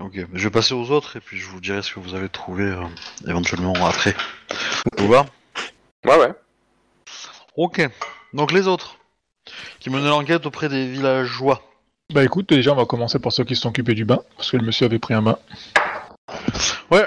Ok, 0.00 0.26
je 0.34 0.44
vais 0.44 0.50
passer 0.50 0.74
aux 0.74 0.90
autres 0.90 1.16
et 1.16 1.20
puis 1.20 1.38
je 1.38 1.48
vous 1.48 1.58
dirai 1.58 1.80
ce 1.80 1.94
que 1.94 2.00
vous 2.00 2.14
avez 2.14 2.28
trouvé 2.28 2.64
euh, 2.64 2.84
éventuellement 3.26 3.72
après. 3.86 4.14
Vous 4.98 5.08
va? 5.08 5.24
Ouais, 6.04 6.18
ouais. 6.18 6.34
Ok, 7.56 7.88
donc 8.32 8.52
les 8.52 8.66
autres 8.66 8.96
qui 9.80 9.90
menaient 9.90 10.08
l'enquête 10.08 10.44
auprès 10.46 10.68
des 10.68 10.86
villageois. 10.90 11.62
Bah 12.12 12.24
écoute, 12.24 12.48
déjà 12.48 12.72
on 12.72 12.76
va 12.76 12.84
commencer 12.86 13.18
par 13.18 13.32
ceux 13.32 13.44
qui 13.44 13.56
se 13.56 13.62
sont 13.62 13.68
occupés 13.70 13.94
du 13.94 14.04
bain, 14.04 14.20
parce 14.36 14.50
que 14.50 14.56
le 14.56 14.64
monsieur 14.64 14.86
avait 14.86 14.98
pris 14.98 15.14
un 15.14 15.22
bain. 15.22 15.38
Ouais. 16.90 17.06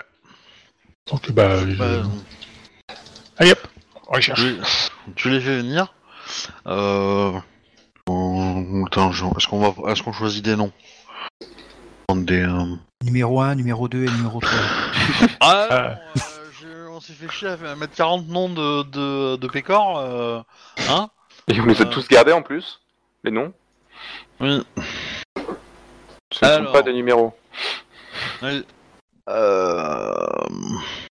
Donc 1.10 1.32
bah, 1.32 1.58
Bah, 1.78 1.84
euh, 1.86 2.04
allez 3.38 3.52
hop, 3.52 3.68
on 4.08 4.14
recherche. 4.16 4.40
tu, 4.42 4.56
tu 5.16 5.30
les 5.30 5.40
fais 5.42 5.58
venir. 5.58 5.94
Euh... 6.68 7.32
euh, 8.10 8.86
Attends, 8.86 9.12
est-ce 9.12 9.48
qu'on 9.48 9.60
va, 9.72 9.92
est-ce 9.92 10.04
qu'on 10.04 10.14
choisit 10.14 10.44
des 10.44 10.56
noms? 10.56 10.72
Prendre 12.08 12.26
des. 12.26 12.42
euh, 12.42 12.76
Numéro 13.04 13.40
1, 13.42 13.56
numéro 13.56 13.88
2 13.88 14.04
et 14.06 14.10
numéro 14.12 14.40
3. 14.42 14.52
Ah, 15.40 15.68
Ah. 15.72 15.90
non, 16.16 16.22
euh, 16.22 16.50
j'ai- 16.60 16.68
on 17.00 17.02
s'est 17.02 17.14
fait 17.14 17.30
chier 17.30 17.48
à 17.48 17.76
mettre 17.78 17.94
40 17.96 18.28
noms 18.28 18.50
de, 18.50 18.84
de, 18.84 19.36
de 19.38 19.48
pécor, 19.48 20.00
euh, 20.00 20.42
hein 20.90 21.10
Et 21.48 21.58
vous 21.58 21.66
les 21.66 21.76
avez 21.80 21.90
Euh. 21.90 21.94
tous 21.94 22.06
gardés 22.10 22.34
en 22.34 22.42
plus 22.42 22.82
Les 23.24 23.32
noms 23.32 23.54
Oui. 24.42 24.62
Ce 25.38 25.40
ne 25.40 25.46
sont 26.34 26.46
Alors. 26.46 26.74
pas 26.74 26.82
des 26.82 26.92
numéros. 26.92 27.34
oui. 28.42 28.66
Euh... 29.30 30.28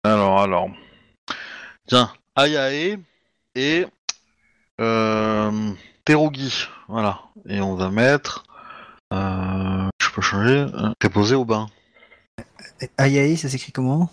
Alors, 0.05 0.39
alors. 0.39 0.69
Tiens, 1.85 2.13
Ayae 2.37 2.97
et 3.55 3.85
euh, 4.79 5.71
Terugi, 6.05 6.67
voilà. 6.87 7.19
Et 7.49 7.59
on 7.59 7.75
va 7.75 7.89
mettre... 7.89 8.45
Euh, 9.11 9.89
je 10.01 10.09
peux 10.11 10.21
changer 10.21 10.59
euh, 10.59 10.93
Préposé 10.97 11.35
au 11.35 11.43
bain. 11.43 11.67
Aïe, 12.97 13.35
ça 13.35 13.49
s'écrit 13.49 13.73
comment? 13.73 14.09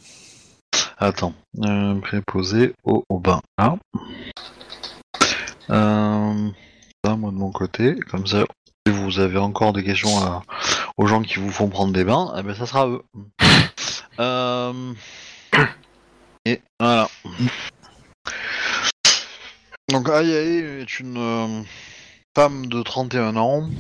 Attends, 1.03 1.33
euh, 1.65 1.99
préposé 2.01 2.75
au, 2.85 3.03
bain. 3.19 3.41
Là. 3.57 3.79
Euh, 5.71 6.51
ça, 7.03 7.17
moi 7.17 7.31
de 7.31 7.37
mon 7.37 7.51
côté, 7.51 7.95
comme 8.11 8.27
ça, 8.27 8.45
si 8.87 8.93
vous 8.93 9.19
avez 9.19 9.39
encore 9.39 9.73
des 9.73 9.83
questions 9.83 10.11
aux 10.99 11.07
gens 11.07 11.23
qui 11.23 11.39
vous 11.39 11.51
font 11.51 11.71
prendre 11.71 11.95
des 11.95 12.05
bains, 12.05 12.35
eh 12.37 12.43
ben 12.43 12.55
ça 12.55 12.67
sera 12.67 12.87
eux. 12.87 13.03
Euh, 14.19 14.93
et 16.45 16.61
voilà. 16.79 17.09
Donc 19.89 20.11
Ayae 20.11 20.83
est 20.83 21.01
une 21.01 21.17
euh, 21.17 21.63
femme 22.37 22.67
de 22.67 22.83
31 22.83 23.37
ans 23.37 23.71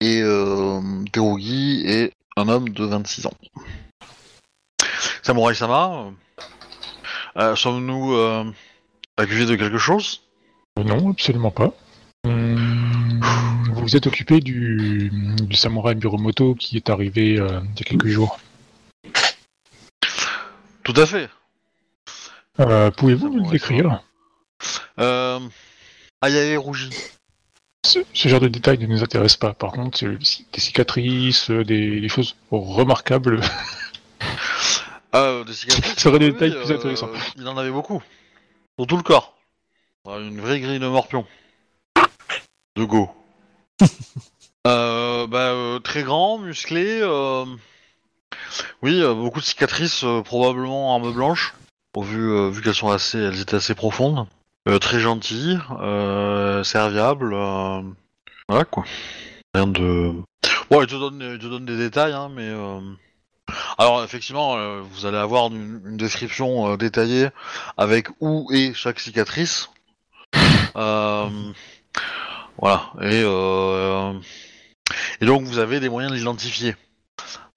et 0.00 0.22
euh, 0.22 0.80
est 1.14 2.12
un 2.38 2.48
homme 2.48 2.70
de 2.70 2.84
26 2.86 3.26
ans. 3.26 3.34
Samurai 5.22 5.54
Sama, 5.54 6.06
euh, 6.06 6.10
sommes-nous 7.56 8.14
euh, 8.14 8.44
accusés 9.16 9.46
de 9.46 9.56
quelque 9.56 9.78
chose? 9.78 10.22
Non, 10.76 11.10
absolument 11.10 11.50
pas. 11.50 11.72
Hum, 12.24 13.20
Vous 13.72 13.82
vous 13.82 13.96
êtes 13.96 14.06
occupé 14.06 14.40
du, 14.40 15.10
du 15.42 15.56
samouraï 15.56 15.96
Muromoto 15.96 16.54
qui 16.54 16.76
est 16.76 16.90
arrivé 16.90 17.38
euh, 17.38 17.60
il 17.74 17.78
y 17.78 17.82
a 17.82 17.84
quelques 17.84 18.08
jours. 18.08 18.38
Tout 20.84 20.94
à 20.96 21.06
fait. 21.06 21.28
Euh, 22.60 22.90
Pouvez-vous 22.90 23.28
nous 23.28 23.44
le 23.44 23.50
décrire? 23.50 24.02
Euh, 24.98 25.38
Ayae 26.22 26.56
rougit. 26.56 26.90
ce, 27.86 28.00
ce 28.12 28.28
genre 28.28 28.40
de 28.40 28.48
détails 28.48 28.78
ne 28.78 28.86
nous 28.86 29.02
intéresse 29.02 29.36
pas. 29.36 29.52
Par 29.54 29.72
contre, 29.72 30.04
euh, 30.04 30.16
des 30.52 30.60
cicatrices, 30.60 31.50
euh, 31.50 31.64
des, 31.64 32.00
des 32.00 32.08
choses 32.08 32.36
remarquables. 32.50 33.40
Euh, 35.14 35.44
des 35.44 35.52
cicatrices. 35.52 35.96
Ça 35.98 36.08
aurait 36.10 36.18
des 36.18 36.32
détails 36.32 36.54
plus 36.54 36.72
intéressants. 36.72 37.08
Il 37.36 37.46
en 37.48 37.56
avait 37.56 37.70
beaucoup. 37.70 38.02
Sur 38.78 38.86
tout 38.86 38.96
le 38.96 39.02
corps. 39.02 39.34
Euh, 40.06 40.28
Une 40.28 40.40
vraie 40.40 40.60
grille 40.60 40.78
de 40.78 40.86
morpion. 40.86 41.26
De 42.76 42.84
go. 42.84 43.10
euh, 44.66 45.26
bah, 45.26 45.38
euh, 45.52 45.78
très 45.78 46.02
grand, 46.02 46.38
musclé. 46.38 47.00
euh, 47.02 47.44
Oui, 48.82 49.00
euh, 49.02 49.14
beaucoup 49.14 49.40
de 49.40 49.44
cicatrices, 49.44 50.04
euh, 50.04 50.22
probablement 50.22 50.94
arme 50.94 51.12
blanche. 51.12 51.54
Au 51.96 52.02
vu, 52.02 52.30
euh, 52.30 52.50
vu 52.50 52.62
qu'elles 52.62 52.74
sont 52.74 52.90
assez, 52.90 53.18
elles 53.18 53.40
étaient 53.40 53.56
assez 53.56 53.74
profondes. 53.74 54.26
Euh, 54.68 54.78
très 54.78 55.00
gentil, 55.00 55.56
euh, 55.80 56.62
serviable. 56.62 57.32
euh, 57.34 57.80
Voilà 58.48 58.64
quoi. 58.64 58.84
Rien 59.54 59.66
de. 59.66 60.12
Bon, 60.70 60.82
il 60.82 60.86
te 60.86 60.94
donne, 60.94 61.20
il 61.34 61.38
te 61.38 61.46
donne 61.46 61.64
des 61.64 61.76
détails, 61.78 62.12
hein, 62.12 62.30
mais. 62.32 62.50
Alors 63.78 64.04
effectivement, 64.04 64.56
euh, 64.56 64.82
vous 64.92 65.06
allez 65.06 65.16
avoir 65.16 65.46
une, 65.46 65.80
une 65.86 65.96
description 65.96 66.72
euh, 66.72 66.76
détaillée 66.76 67.28
avec 67.76 68.08
où 68.20 68.48
est 68.52 68.74
chaque 68.74 69.00
cicatrice. 69.00 69.70
Euh, 70.76 71.28
voilà. 72.58 72.90
Et, 73.00 73.22
euh, 73.24 74.12
et 75.20 75.26
donc 75.26 75.42
vous 75.42 75.58
avez 75.58 75.80
des 75.80 75.88
moyens 75.88 76.12
de 76.12 76.18
l'identifier. 76.18 76.76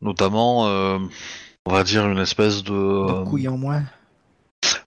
Notamment, 0.02 0.68
euh, 0.68 0.98
on 1.66 1.74
va 1.74 1.84
dire 1.84 2.08
une 2.10 2.18
espèce 2.18 2.64
de... 2.64 3.08
Deux 3.08 3.24
couilles 3.30 3.48
en 3.48 3.58
moins. 3.58 3.84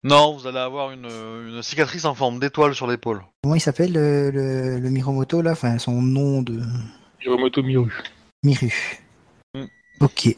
Non, 0.03 0.37
vous 0.37 0.47
allez 0.47 0.59
avoir 0.59 0.91
une, 0.91 1.07
une 1.07 1.63
cicatrice 1.63 2.05
en 2.05 2.15
forme 2.15 2.39
d'étoile 2.39 2.75
sur 2.75 2.87
l'épaule. 2.87 3.25
Comment 3.43 3.55
il 3.55 3.61
s'appelle 3.61 3.93
le, 3.93 4.31
le, 4.31 4.79
le 4.79 4.91
Miromoto 4.91 5.41
là? 5.41 5.53
Enfin, 5.53 5.79
son 5.79 6.03
nom 6.03 6.43
de 6.43 6.61
Muromoto 7.25 7.63
Miru. 7.63 7.91
Miru. 8.43 8.73
Mm. 9.55 9.65
Ok. 10.01 10.37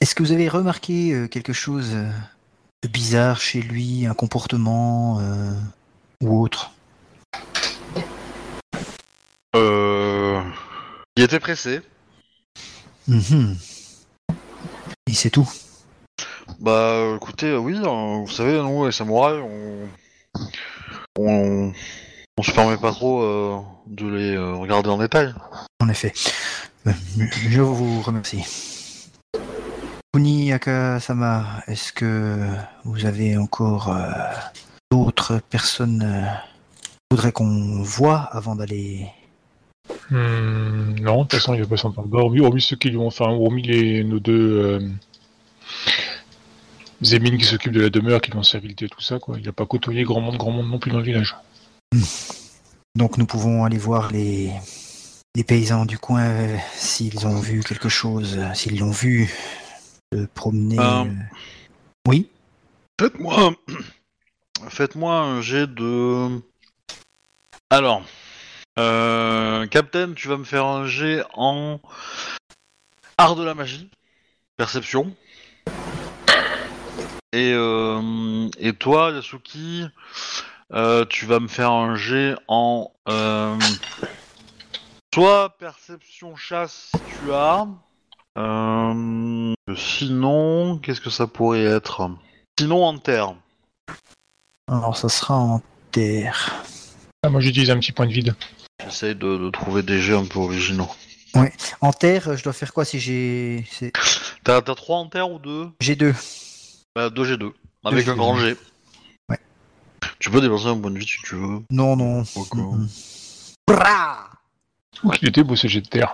Est-ce 0.00 0.14
que 0.14 0.22
vous 0.22 0.32
avez 0.32 0.48
remarqué 0.48 1.12
euh, 1.12 1.28
quelque 1.28 1.52
chose 1.52 1.90
euh, 1.92 2.10
de 2.82 2.88
bizarre 2.88 3.40
chez 3.40 3.60
lui, 3.60 4.06
un 4.06 4.14
comportement 4.14 5.20
euh, 5.20 5.52
ou 6.22 6.42
autre? 6.42 6.72
Euh... 9.56 10.42
Il 11.16 11.24
était 11.24 11.40
pressé. 11.40 11.80
Mhm. 13.06 13.56
Et 15.08 15.14
c'est 15.14 15.30
tout? 15.30 15.48
Bah 16.60 17.14
écoutez, 17.16 17.56
oui, 17.56 17.76
euh, 17.76 18.20
vous 18.24 18.30
savez, 18.30 18.58
nous 18.58 18.86
les 18.86 18.92
samouraïs, 18.92 19.42
on... 19.42 19.88
on... 21.18 21.72
on 22.36 22.42
se 22.42 22.52
permet 22.52 22.76
pas 22.76 22.92
trop 22.92 23.22
euh, 23.22 23.60
de 23.86 24.06
les 24.06 24.38
regarder 24.38 24.90
en 24.90 24.98
détail. 24.98 25.34
En 25.80 25.88
effet. 25.88 26.12
Je 26.86 27.60
vous 27.60 28.00
remercie. 28.02 28.77
Kuni 30.18 30.52
Akasama, 30.52 31.62
est-ce 31.68 31.92
que 31.92 32.44
vous 32.82 33.06
avez 33.06 33.36
encore 33.36 33.90
euh, 33.90 34.10
d'autres 34.90 35.40
personnes 35.48 36.02
euh, 36.02 36.26
qui 36.80 36.90
voudraient 37.12 37.30
qu'on 37.30 37.84
voit 37.84 38.22
avant 38.32 38.56
d'aller? 38.56 39.06
Hum, 40.10 40.98
non, 40.98 41.18
de 41.18 41.22
toute 41.22 41.34
façon, 41.34 41.54
il 41.54 41.60
n'y 41.60 41.62
a 41.64 41.68
pas 41.68 41.88
bas. 42.04 42.18
Hormis, 42.18 42.40
hormis 42.40 42.60
ceux 42.60 42.74
qui 42.74 42.90
lui 42.90 42.96
ont, 42.96 43.06
enfin, 43.06 43.26
hormis 43.26 43.62
les, 43.62 44.02
nos 44.02 44.18
deux 44.18 44.58
euh, 44.58 44.88
Zémines 47.00 47.38
qui 47.38 47.44
s'occupent 47.44 47.74
de 47.74 47.82
la 47.82 47.90
demeure, 47.90 48.20
qui 48.20 48.32
lui 48.32 48.38
ont 48.40 48.42
servi 48.42 48.66
le 48.66 48.74
thé 48.74 48.86
et 48.86 48.88
tout 48.88 49.00
ça, 49.00 49.20
quoi. 49.20 49.36
Il 49.38 49.46
n'a 49.46 49.52
pas 49.52 49.66
côtoyé 49.66 50.02
grand 50.02 50.20
monde, 50.20 50.36
grand 50.36 50.50
monde 50.50 50.68
non 50.68 50.80
plus 50.80 50.90
dans 50.90 50.98
le 50.98 51.04
village. 51.04 51.36
Donc 52.96 53.18
nous 53.18 53.26
pouvons 53.26 53.64
aller 53.64 53.78
voir 53.78 54.10
les, 54.10 54.50
les 55.36 55.44
paysans 55.44 55.86
du 55.86 55.96
coin 55.96 56.22
euh, 56.22 56.56
s'ils 56.74 57.24
ont 57.24 57.38
vu 57.38 57.60
quelque 57.60 57.88
chose, 57.88 58.40
s'ils 58.54 58.80
l'ont 58.80 58.90
vu 58.90 59.32
se 60.12 60.26
promener. 60.26 60.78
Euh. 60.78 61.04
euh. 61.04 61.14
Oui 62.06 62.30
Faites-moi... 63.00 63.54
Faites-moi 64.68 65.14
un 65.14 65.40
jet 65.40 65.66
de... 65.66 66.40
Alors... 67.70 68.02
Euh... 68.78 69.66
Captain, 69.66 70.14
tu 70.14 70.28
vas 70.28 70.36
me 70.36 70.44
faire 70.44 70.64
un 70.64 70.86
jet 70.86 71.22
en... 71.34 71.80
Art 73.18 73.36
de 73.36 73.44
la 73.44 73.54
magie. 73.54 73.90
Perception. 74.56 75.14
Et, 77.32 77.52
euh, 77.54 78.48
et 78.58 78.72
toi, 78.72 79.10
Yasuki, 79.10 79.84
euh, 80.72 81.04
tu 81.04 81.26
vas 81.26 81.40
me 81.40 81.48
faire 81.48 81.70
un 81.70 81.94
jet 81.94 82.34
en... 82.48 82.92
Soit 85.14 85.56
perception 85.58 86.36
chasse 86.36 86.90
si 86.94 87.02
tu 87.20 87.32
as... 87.32 87.66
Euh, 88.38 89.54
sinon, 89.76 90.78
qu'est-ce 90.78 91.00
que 91.00 91.10
ça 91.10 91.26
pourrait 91.26 91.64
être? 91.64 92.08
Sinon, 92.58 92.84
en 92.84 92.98
terre. 92.98 93.34
Alors, 94.70 94.96
ça 94.96 95.08
sera 95.08 95.34
en 95.36 95.60
terre. 95.90 96.62
Ah, 97.24 97.30
moi 97.30 97.40
j'utilise 97.40 97.70
un 97.70 97.78
petit 97.78 97.92
point 97.92 98.06
de 98.06 98.12
vide. 98.12 98.34
J'essaye 98.84 99.14
de, 99.16 99.36
de 99.38 99.50
trouver 99.50 99.82
des 99.82 100.00
jeux 100.00 100.16
un 100.16 100.24
peu 100.24 100.38
originaux. 100.38 100.88
En 101.80 101.92
terre, 101.92 102.36
je 102.36 102.42
dois 102.42 102.52
faire 102.52 102.72
quoi 102.72 102.84
si 102.84 102.98
j'ai. 103.00 103.64
T'as 104.44 104.62
t'as 104.62 104.74
3 104.74 104.96
en 104.98 105.06
terre 105.08 105.30
ou 105.30 105.38
2 105.38 105.70
J'ai 105.80 105.94
deux. 105.96 106.14
Bah, 106.94 107.10
2 107.10 107.36
G2. 107.36 107.52
Avec 107.84 108.06
Deux 108.06 108.12
un 108.12 108.16
grand 108.16 108.36
G2. 108.36 108.40
G. 108.50 108.56
Ouais. 109.28 109.38
Tu 110.18 110.30
peux 110.30 110.40
dépenser 110.40 110.66
un 110.66 110.78
point 110.78 110.90
de 110.90 110.98
vie 110.98 111.06
si 111.06 111.18
tu 111.22 111.34
veux. 111.36 111.60
Non, 111.70 111.96
non. 111.96 112.24
Pourquoi 112.34 112.60
Mhm. 112.62 112.88
Bra 113.66 114.30
Où 115.04 115.10
qu'il 115.10 115.28
était 115.28 115.44
beau 115.44 115.54
ce 115.56 115.66
jet 115.68 115.80
de 115.80 115.88
terre. 115.88 116.12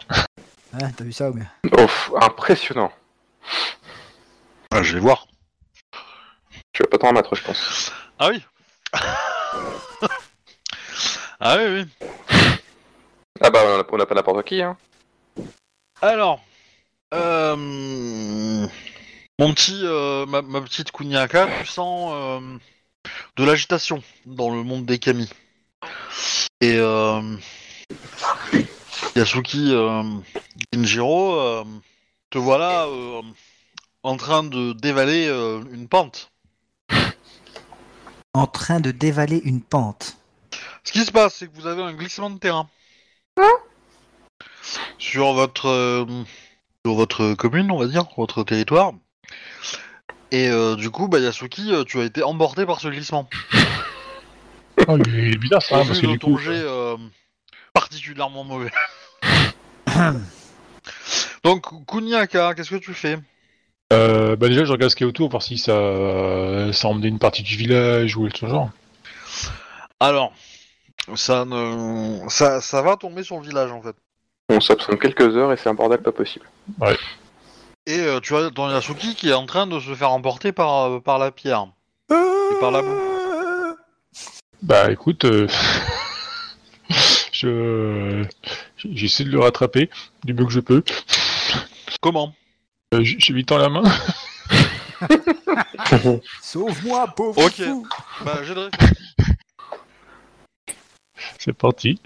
Hein, 0.81 0.91
T'as 0.97 1.05
vu 1.05 1.12
ça 1.12 1.31
ou 1.31 1.35
bien 1.35 1.47
Ouf, 1.79 2.11
impressionnant. 2.20 2.91
Ah, 4.72 4.83
je 4.83 4.95
vais 4.95 5.01
voir. 5.01 5.29
Je 6.72 6.83
vais 6.83 6.89
pas 6.89 6.99
t'en 6.99 7.12
mettre, 7.12 7.35
je 7.37 7.45
pense. 7.45 7.93
Ah 8.18 8.31
oui 8.31 8.45
Ah 11.41 11.57
oui, 11.59 11.64
oui. 11.68 12.09
Ah 13.41 13.51
bah, 13.51 13.61
on 13.64 13.81
a, 13.81 13.85
on 13.89 14.01
a 14.01 14.07
pas 14.07 14.14
n'importe 14.14 14.45
qui, 14.47 14.62
hein. 14.62 14.77
Alors, 16.03 16.41
euh, 17.12 17.57
mon 17.57 19.55
petit, 19.55 19.81
euh, 19.85 20.27
ma, 20.27 20.43
ma 20.43 20.61
petite 20.61 20.91
Kunyaka, 20.91 21.49
tu 21.61 21.66
sens 21.66 22.12
euh, 22.14 22.59
de 23.37 23.45
l'agitation 23.45 24.03
dans 24.27 24.51
le 24.51 24.64
monde 24.64 24.87
des 24.87 24.99
Kami. 24.99 25.31
Et 26.61 26.79
euh, 26.79 27.37
Yasuki 29.17 29.73
euh, 29.73 30.03
Kinjiro, 30.73 31.39
euh, 31.39 31.65
te 32.31 32.39
voilà 32.39 32.87
euh, 32.87 33.23
en 34.03 34.17
train 34.17 34.43
de 34.43 34.73
dévaler 34.73 35.27
euh, 35.29 35.63
une 35.73 35.89
pente. 35.89 36.31
En 38.33 38.47
train 38.47 38.81
de 38.81 38.91
dévaler 38.91 39.41
une 39.45 39.61
pente. 39.63 40.17
Ce 40.83 40.93
qui 40.93 41.05
se 41.05 41.13
passe, 41.13 41.37
c'est 41.37 41.47
que 41.49 41.55
vous 41.55 41.67
avez 41.67 41.83
un 41.83 41.93
glissement 41.93 42.31
de 42.31 42.39
terrain. 42.39 42.69
Sur 44.99 45.33
votre, 45.33 45.67
euh, 45.69 46.05
sur 46.85 46.95
votre 46.95 47.35
commune, 47.35 47.71
on 47.71 47.79
va 47.79 47.87
dire, 47.87 48.05
votre 48.17 48.43
territoire. 48.43 48.93
Et 50.33 50.49
euh, 50.49 50.75
du 50.75 50.91
coup, 50.91 51.07
bah, 51.07 51.21
Yasuki, 51.21 51.73
euh, 51.73 51.85
tu 51.85 52.01
as 52.01 52.05
été 52.05 52.23
emporté 52.25 52.67
par 52.67 52.81
ce 52.81 52.89
glissement. 52.89 53.29
Oh, 54.89 54.99
il 54.99 55.33
est 55.33 55.39
bizarre 55.39 55.63
ça, 55.63 55.77
Au 55.77 55.81
hein, 55.81 55.85
parce 55.87 55.99
vu 56.01 56.03
que 56.03 56.07
de 56.09 56.13
du 56.15 56.19
ton 56.19 56.33
coup. 56.33 56.39
jet 56.39 56.51
euh, 56.51 56.97
particulièrement 57.73 58.43
mauvais. 58.45 58.71
Donc, 61.45 61.67
Kunyaka, 61.87 62.55
qu'est-ce 62.55 62.71
que 62.71 62.77
tu 62.77 62.95
fais? 62.95 63.19
Euh, 63.93 64.35
bah 64.37 64.49
déjà, 64.49 64.65
je 64.65 64.73
regarde 64.73 64.91
ce 64.91 64.97
qu'il 64.97 65.05
y 65.05 65.09
a 65.09 65.11
autour, 65.11 65.29
voir 65.31 65.43
si 65.43 65.59
ça, 65.59 66.73
ça 66.73 66.89
emmenait 66.89 67.09
une 67.09 67.19
partie 67.19 67.43
du 67.43 67.57
village 67.57 68.17
ou 68.17 68.29
ce 68.35 68.47
genre. 68.47 68.71
Alors, 70.01 70.33
ça, 71.15 71.45
ne... 71.45 72.29
ça, 72.29 72.61
ça 72.61 72.83
va 72.83 72.97
tomber 72.97 73.23
sur 73.23 73.37
le 73.37 73.43
village 73.43 73.71
en 73.71 73.83
fait. 73.83 73.95
On 74.51 74.61
s'absente 74.61 75.01
quelques 75.01 75.37
heures 75.37 75.53
et 75.53 75.57
c'est 75.57 75.69
un 75.69 75.75
bordel 75.75 76.01
pas 76.01 76.13
possible. 76.13 76.47
Et 77.87 78.01
euh, 78.01 78.21
tu 78.21 78.35
as 78.37 78.51
ton 78.51 78.71
Yasuki 78.71 79.15
qui 79.15 79.31
est 79.31 79.35
en 79.35 79.47
train 79.47 79.67
de 79.67 79.79
se 79.81 79.95
faire 79.95 80.11
emporter 80.11 80.53
par, 80.53 80.91
euh, 80.91 81.01
par 81.01 81.19
la 81.19 81.31
pierre. 81.31 81.67
Et 82.11 82.61
par 82.61 82.71
la 82.71 82.83
boue. 82.83 83.77
Bah 84.63 84.91
écoute, 84.91 85.25
euh, 85.25 85.47
je 87.33 88.25
j'essaie 88.93 89.24
de 89.24 89.30
le 89.30 89.41
rattraper 89.41 89.91
du 90.24 90.35
mieux 90.35 90.45
que 90.45 90.53
je 90.53 90.61
peux. 90.61 90.82
Comment? 92.01 92.35
Euh, 92.95 93.03
j- 93.03 93.16
J'ai 93.18 93.32
lui 93.32 93.45
tends 93.45 93.59
la 93.59 93.68
main. 93.68 93.82
Sauve-moi, 96.43 97.07
pauvre 97.14 97.45
Ok. 97.45 97.53
fou 97.55 97.87
Bah, 98.24 98.41
j'ai 98.45 98.55
de. 98.55 98.70
C'est 101.39 101.53
parti. 101.53 102.01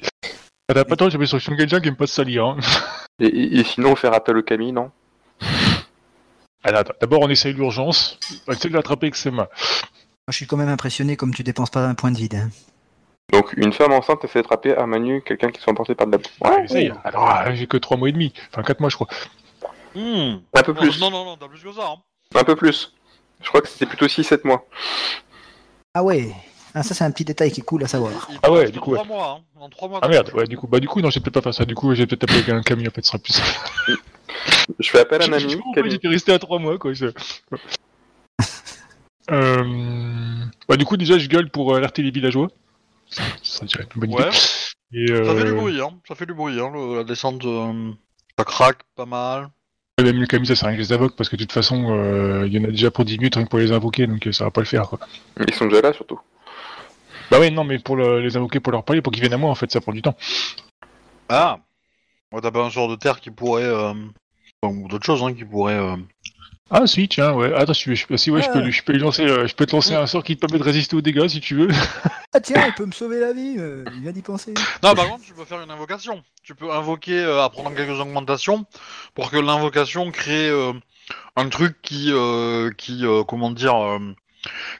Ah, 0.68 0.74
T'as 0.74 0.84
pas 0.84 0.96
tant, 0.96 1.08
j'ai 1.08 1.18
que 1.54 1.54
quelqu'un 1.54 1.80
qui 1.80 1.88
aime 1.88 1.96
pas 1.96 2.06
se 2.06 2.14
salir. 2.14 2.44
Hein. 2.44 2.56
Et, 3.20 3.26
et- 3.26 3.64
sinon, 3.64 3.92
on 3.92 3.96
fait 3.96 4.08
appel 4.08 4.36
au 4.36 4.42
Camille, 4.42 4.72
non? 4.72 4.90
Alors, 6.64 6.80
attends, 6.80 6.94
d'abord 7.00 7.20
on 7.22 7.28
essaye 7.28 7.52
l'urgence. 7.54 8.18
On 8.46 8.52
essaie 8.52 8.68
de 8.68 8.74
l'attraper 8.74 9.06
avec 9.06 9.16
ses 9.16 9.30
mains. 9.30 9.46
Moi, 9.46 10.30
je 10.30 10.36
suis 10.36 10.46
quand 10.46 10.56
même 10.56 10.68
impressionné 10.68 11.16
comme 11.16 11.32
tu 11.34 11.42
dépenses 11.42 11.70
pas 11.70 11.86
un 11.86 11.94
point 11.94 12.10
de 12.10 12.18
vide. 12.18 12.34
hein. 12.34 12.50
Donc, 13.32 13.52
une 13.56 13.72
femme 13.72 13.92
enceinte 13.92 14.24
essaie 14.24 14.40
d'attraper 14.40 14.74
à 14.74 14.86
Manu 14.86 15.22
quelqu'un 15.22 15.50
qui 15.50 15.60
soit 15.60 15.72
emporté 15.72 15.94
par 15.94 16.06
de 16.06 16.12
la 16.12 16.18
boue. 16.18 16.24
Ouais, 16.40 16.64
essaye. 16.64 16.92
Alors, 17.04 17.28
ah, 17.28 17.54
j'ai 17.54 17.66
que 17.66 17.76
3 17.76 17.96
mois 17.96 18.08
et 18.08 18.12
demi. 18.12 18.32
Enfin, 18.50 18.62
4 18.62 18.80
mois, 18.80 18.88
je 18.88 18.96
crois. 18.96 19.08
Hmm. 19.94 20.36
Un 20.54 20.62
peu 20.62 20.72
Non, 20.72 20.80
plus. 20.80 21.00
Non, 21.00 21.10
non, 21.10 21.24
non, 21.24 21.36
t'as 21.36 21.48
plus 21.48 21.62
que 21.62 21.72
ça. 21.72 21.88
Hein. 21.88 21.96
Un 22.34 22.44
peu 22.44 22.56
plus. 22.56 22.94
Je 23.42 23.48
crois 23.48 23.60
que 23.60 23.68
c'était 23.68 23.86
plutôt 23.86 24.06
6-7 24.06 24.46
mois. 24.46 24.66
Ah 25.94 26.02
ouais 26.02 26.30
ah, 26.74 26.82
Ça, 26.82 26.94
c'est 26.94 27.04
un 27.04 27.10
petit 27.10 27.24
détail 27.24 27.50
qui 27.52 27.60
est 27.60 27.64
cool 27.64 27.84
à 27.84 27.88
savoir. 27.88 28.12
Il- 28.30 28.38
Ah 28.42 28.50
ouais, 28.50 28.70
du 28.70 28.80
coup, 28.80 28.94
mois, 29.06 29.38
hein. 29.38 29.42
En 29.60 29.68
3 29.68 29.88
mois. 29.88 30.00
Ah 30.02 30.08
merde, 30.08 30.30
ouais, 30.34 30.46
du 30.46 30.56
coup, 30.56 30.66
bah 30.66 30.80
du 30.80 30.88
coup, 30.88 31.00
non, 31.00 31.10
j'ai 31.10 31.20
peut-être 31.20 31.34
pas 31.34 31.42
faire 31.42 31.54
ça. 31.54 31.64
Du 31.64 31.74
coup, 31.74 31.94
j'ai 31.94 32.06
peut-être 32.06 32.24
appelé 32.24 32.52
un 32.52 32.62
camion, 32.62 32.88
en 32.88 32.94
fait, 32.94 33.04
ce 33.04 33.08
sera 33.12 33.18
plus 33.18 33.32
simple. 33.34 33.48
Je 34.78 34.90
fais 34.90 35.00
appel 35.00 35.22
à 35.22 35.26
pourquoi 35.28 35.72
Camille. 35.74 35.90
j'étais 35.92 36.08
resté 36.08 36.32
à 36.32 36.38
3 36.38 36.58
mois, 36.58 36.78
quoi. 36.78 36.92
je- 36.92 37.06
euh... 39.30 39.64
Bah, 40.68 40.76
du 40.76 40.84
coup, 40.84 40.96
déjà, 40.96 41.18
je 41.18 41.28
gueule 41.28 41.50
pour 41.50 41.74
alerter 41.74 42.02
les 42.02 42.10
villageois. 42.10 42.48
Ça, 43.10 43.22
ça 43.42 43.64
dirait 43.66 43.86
une 43.94 44.00
bonne 44.00 44.12
idée. 44.12 44.22
Ouais, 44.22 44.30
Et, 44.92 45.06
ça 45.08 45.34
fait 45.34 45.44
du 45.44 45.50
euh... 45.50 45.54
bruit, 45.54 45.80
hein. 45.80 45.98
Ça 46.06 46.14
fait 46.14 46.26
du 46.26 46.34
bruit, 46.34 46.60
hein. 46.60 46.70
le- 46.72 46.96
la 46.96 47.04
descente, 47.04 47.44
euh, 47.44 47.92
ça 48.38 48.44
craque 48.44 48.82
pas 48.94 49.06
mal. 49.06 49.48
Même 50.00 50.20
le 50.20 50.26
camion, 50.26 50.44
ça 50.44 50.54
sert 50.54 50.66
à 50.66 50.68
rien 50.68 50.76
que 50.78 50.82
je 50.84 50.88
les 50.88 50.94
invoque 50.94 51.16
parce 51.16 51.28
que 51.28 51.34
de 51.36 51.42
toute 51.42 51.52
façon, 51.52 51.92
euh, 51.92 52.46
il 52.46 52.52
y 52.52 52.58
en 52.58 52.64
a 52.64 52.68
déjà 52.68 52.90
pour 52.90 53.04
10 53.04 53.18
minutes 53.18 53.34
rien 53.34 53.44
que 53.44 53.50
pour 53.50 53.58
les 53.58 53.72
invoquer, 53.72 54.06
donc 54.06 54.26
euh, 54.26 54.32
ça 54.32 54.44
va 54.44 54.50
pas 54.52 54.60
le 54.60 54.66
faire, 54.66 54.88
quoi. 54.88 55.00
Ils 55.46 55.54
sont 55.54 55.66
déjà 55.66 55.80
là, 55.80 55.92
surtout. 55.92 56.20
Bah 57.30 57.40
ouais, 57.40 57.50
non, 57.50 57.64
mais 57.64 57.78
pour 57.78 57.96
le- 57.96 58.20
les 58.20 58.36
invoquer, 58.36 58.60
pour 58.60 58.72
leur 58.72 58.84
parler, 58.84 59.02
pour 59.02 59.12
qu'ils 59.12 59.22
viennent 59.22 59.34
à 59.34 59.38
moi, 59.38 59.50
en 59.50 59.54
fait, 59.56 59.70
ça 59.72 59.80
prend 59.80 59.92
du 59.92 60.02
temps. 60.02 60.16
Ah 61.28 61.58
Ouais, 62.32 62.40
t'as 62.40 62.50
pas 62.50 62.64
un 62.64 62.70
sort 62.70 62.88
de 62.88 62.96
terre 62.96 63.20
qui 63.20 63.30
pourrait. 63.30 63.64
Euh... 63.64 63.92
enfin, 64.62 64.74
ou 64.74 64.86
d'autres 64.88 65.04
choses, 65.04 65.22
hein, 65.22 65.34
qui 65.34 65.44
pourraient. 65.44 65.78
Euh, 66.72 66.78
Ah 66.82 66.86
si, 66.86 67.08
tiens, 67.08 67.32
ouais. 67.32 67.52
Attends, 67.54 67.74
si, 67.74 67.94
je, 67.96 68.16
si 68.16 68.30
ouais, 68.30 68.42
je, 68.42 68.48
peux, 68.50 68.58
Ah. 68.58 68.62
lui- 68.62 68.72
je 68.72 68.82
peux 68.82 68.92
lui 68.92 69.00
lancer, 69.00 69.22
euh, 69.24 69.46
je 69.46 69.54
peux 69.54 69.66
te 69.66 69.74
lancer 69.74 69.94
un 69.94 70.06
sort 70.06 70.22
qui 70.24 70.36
te 70.36 70.40
permet 70.40 70.58
de 70.58 70.64
résister 70.64 70.96
aux 70.96 71.00
dégâts, 71.00 71.28
si 71.28 71.40
tu 71.40 71.54
veux. 71.54 71.68
Ah 72.34 72.40
tiens, 72.40 72.62
il 72.66 72.74
peut 72.74 72.84
me 72.84 72.92
sauver 72.92 73.18
la 73.20 73.32
vie, 73.32 73.54
euh, 73.58 73.84
il 73.94 74.02
vient 74.02 74.12
d'y 74.12 74.20
penser. 74.20 74.52
Non, 74.82 74.94
par 74.94 75.08
contre, 75.08 75.24
tu 75.24 75.32
peux 75.32 75.46
faire 75.46 75.62
une 75.62 75.70
invocation. 75.70 76.22
Tu 76.42 76.54
peux 76.54 76.70
invoquer, 76.70 77.18
euh, 77.18 77.42
apprendre 77.42 77.74
quelques 77.74 77.98
augmentations, 77.98 78.66
pour 79.14 79.30
que 79.30 79.38
l'invocation 79.38 80.10
crée 80.10 80.50
euh, 80.50 80.74
un 81.36 81.48
truc 81.48 81.80
qui, 81.80 82.10
euh, 82.12 82.70
qui, 82.76 83.06
euh, 83.06 83.24
comment 83.24 83.50
dire, 83.50 83.76
euh, 83.82 83.98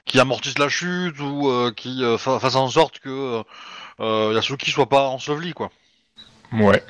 qui 0.05 0.19
amortisse 0.19 0.59
la 0.59 0.69
chute 0.69 1.19
ou 1.19 1.49
euh, 1.49 1.71
qui 1.75 2.03
euh, 2.03 2.19
fa- 2.19 2.39
fasse 2.39 2.53
en 2.55 2.69
sorte 2.69 2.99
que 2.99 3.09
euh, 3.09 3.43
euh, 3.99 4.31
Yasuki 4.35 4.69
soit 4.69 4.87
pas 4.87 5.07
enseveli, 5.07 5.53
quoi. 5.53 5.71
Ouais. 6.53 6.83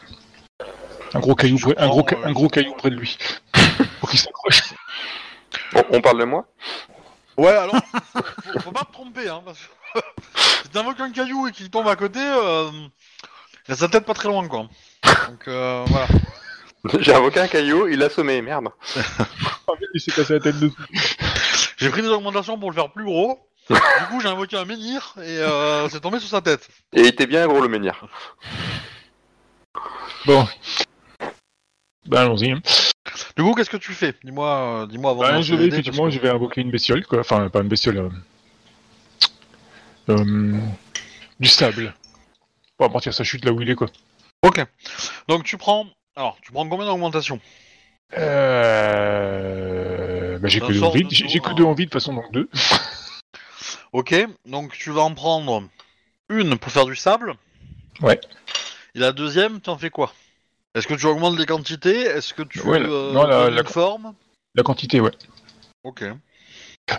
Un 1.14 1.20
gros 1.22 1.36
caillou, 1.36 1.58
près, 1.58 1.78
un 1.78 1.88
gros, 1.88 2.06
euh, 2.12 2.16
un 2.26 2.34
gros 2.34 2.50
caillou 2.50 2.74
près 2.74 2.90
de 2.90 2.96
lui. 2.98 3.18
pour 4.02 4.10
qu'il 4.10 4.20
s'accroche. 4.20 4.69
On, 5.76 5.84
on 5.92 6.02
parle 6.02 6.20
de 6.20 6.26
moi 6.26 6.48
Ouais, 7.38 7.52
alors, 7.52 7.76
faut, 8.14 8.60
faut 8.60 8.72
pas 8.72 8.84
te 8.84 8.92
tromper, 8.92 9.30
hein, 9.30 9.42
parce 9.46 9.58
que 9.60 10.00
si 10.64 10.70
t'invoques 10.70 11.00
un 11.00 11.12
caillou 11.12 11.48
et 11.48 11.52
qu'il 11.52 11.70
tombe 11.70 11.88
à 11.88 11.96
côté, 11.96 12.20
euh, 12.22 12.70
il 13.68 13.74
a 13.74 13.78
sa 13.78 13.88
tête 13.88 14.06
pas 14.06 14.14
très 14.14 14.28
loin, 14.28 14.48
quoi. 14.48 14.68
Donc, 15.28 15.48
euh, 15.48 15.86
voilà. 15.88 16.08
J'ai 17.00 17.14
invoqué 17.14 17.40
un 17.40 17.48
caillou, 17.48 17.88
il 17.88 18.00
l'a 18.00 18.10
sommé, 18.10 18.42
merde. 18.42 18.70
Il 19.94 20.02
s'est 20.02 20.12
cassé 20.12 20.34
la 20.34 20.40
tête 20.40 20.60
dessus. 20.60 20.76
J'ai 21.78 21.90
pris 21.90 22.02
des 22.02 22.10
augmentations 22.10 22.58
pour 22.60 22.72
le 22.72 22.76
faire 22.76 22.92
plus 22.92 23.06
gros. 23.06 23.40
Du 23.70 24.06
coup, 24.10 24.20
j'ai 24.20 24.28
invoqué 24.28 24.58
un 24.58 24.66
menhir 24.66 25.14
et 25.18 25.38
euh, 25.40 25.88
c'est 25.90 26.00
tombé 26.00 26.20
sur 26.20 26.30
sa 26.30 26.42
tête. 26.42 26.68
Et 26.94 27.02
il 27.02 27.08
était 27.08 27.28
bien 27.28 27.48
gros, 27.48 27.62
le 27.62 27.68
menhir. 27.68 28.06
Bon. 30.26 30.48
Bah 32.06 32.22
allons-y. 32.22 32.56
Du 33.36 33.44
coup, 33.44 33.54
qu'est-ce 33.54 33.70
que 33.70 33.78
tu 33.78 33.94
fais 33.94 34.14
Dis-moi, 34.24 34.48
euh, 34.84 34.88
dis-moi 34.88 35.12
avant. 35.12 35.22
de 35.22 35.28
Bah, 35.28 35.42
je 35.42 35.56
vais 35.56 35.68
effectivement, 35.68 36.10
je 36.10 36.20
vais 36.20 36.30
invoquer 36.30 36.62
une 36.62 36.72
bestiole, 36.72 37.06
quoi. 37.06 37.20
Enfin, 37.20 37.50
pas 37.50 37.62
une 37.62 37.68
bestiole. 37.68 37.98
euh, 37.98 38.10
euh, 40.10 40.58
du 41.40 41.48
sable. 41.48 41.94
Pour 42.78 42.88
amortir 42.88 43.14
sa 43.14 43.24
chute 43.24 43.46
là 43.46 43.52
où 43.52 43.62
il 43.62 43.70
est, 43.70 43.76
quoi. 43.76 43.88
Ok. 44.44 44.66
Donc 45.28 45.44
tu 45.44 45.58
prends. 45.58 45.86
Alors, 46.16 46.38
tu 46.42 46.52
prends 46.52 46.68
combien 46.68 46.86
d'augmentation 46.86 47.40
Euh... 49.10 50.38
Bah, 50.40 50.48
j'ai 50.48 50.60
que 50.60 50.68
deux 50.68 50.80
sort 50.80 50.90
en 50.90 50.94
vide. 50.94 51.08
de 51.08 51.14
J'ai 51.14 51.40
que 51.40 51.54
deux 51.54 51.64
en 51.64 51.74
vide, 51.74 51.90
de 51.90 51.94
toute 51.94 52.02
façon, 52.02 52.14
donc 52.14 52.32
deux. 52.32 52.50
Ok. 53.92 54.14
Donc 54.46 54.74
tu 54.78 54.92
vas 54.92 55.02
en 55.02 55.16
prendre 55.16 55.64
une 56.30 56.58
pour 56.60 56.72
faire 56.72 56.86
du 56.86 56.96
sable. 56.96 57.34
Ouais. 58.02 58.20
Et 58.94 59.00
la 59.00 59.12
deuxième, 59.12 59.62
tu 59.62 59.70
en 59.72 59.78
fais 59.80 59.90
quoi 59.90 60.14
Est-ce 60.76 60.88
que 60.88 60.94
tu 60.94 61.06
augmentes 61.08 61.38
les 61.40 61.46
quantités? 61.46 62.02
Est-ce 62.02 62.34
que 62.34 62.44
tu 62.44 62.62
Ouais, 62.62 62.80
la- 62.80 62.88
euh, 62.90 63.12
non, 63.14 63.24
la- 63.26 63.50
la- 63.50 63.64
forme? 63.64 64.14
La 64.56 64.64
quantité, 64.64 65.00
ouais. 65.00 65.12
Ok. 65.84 66.04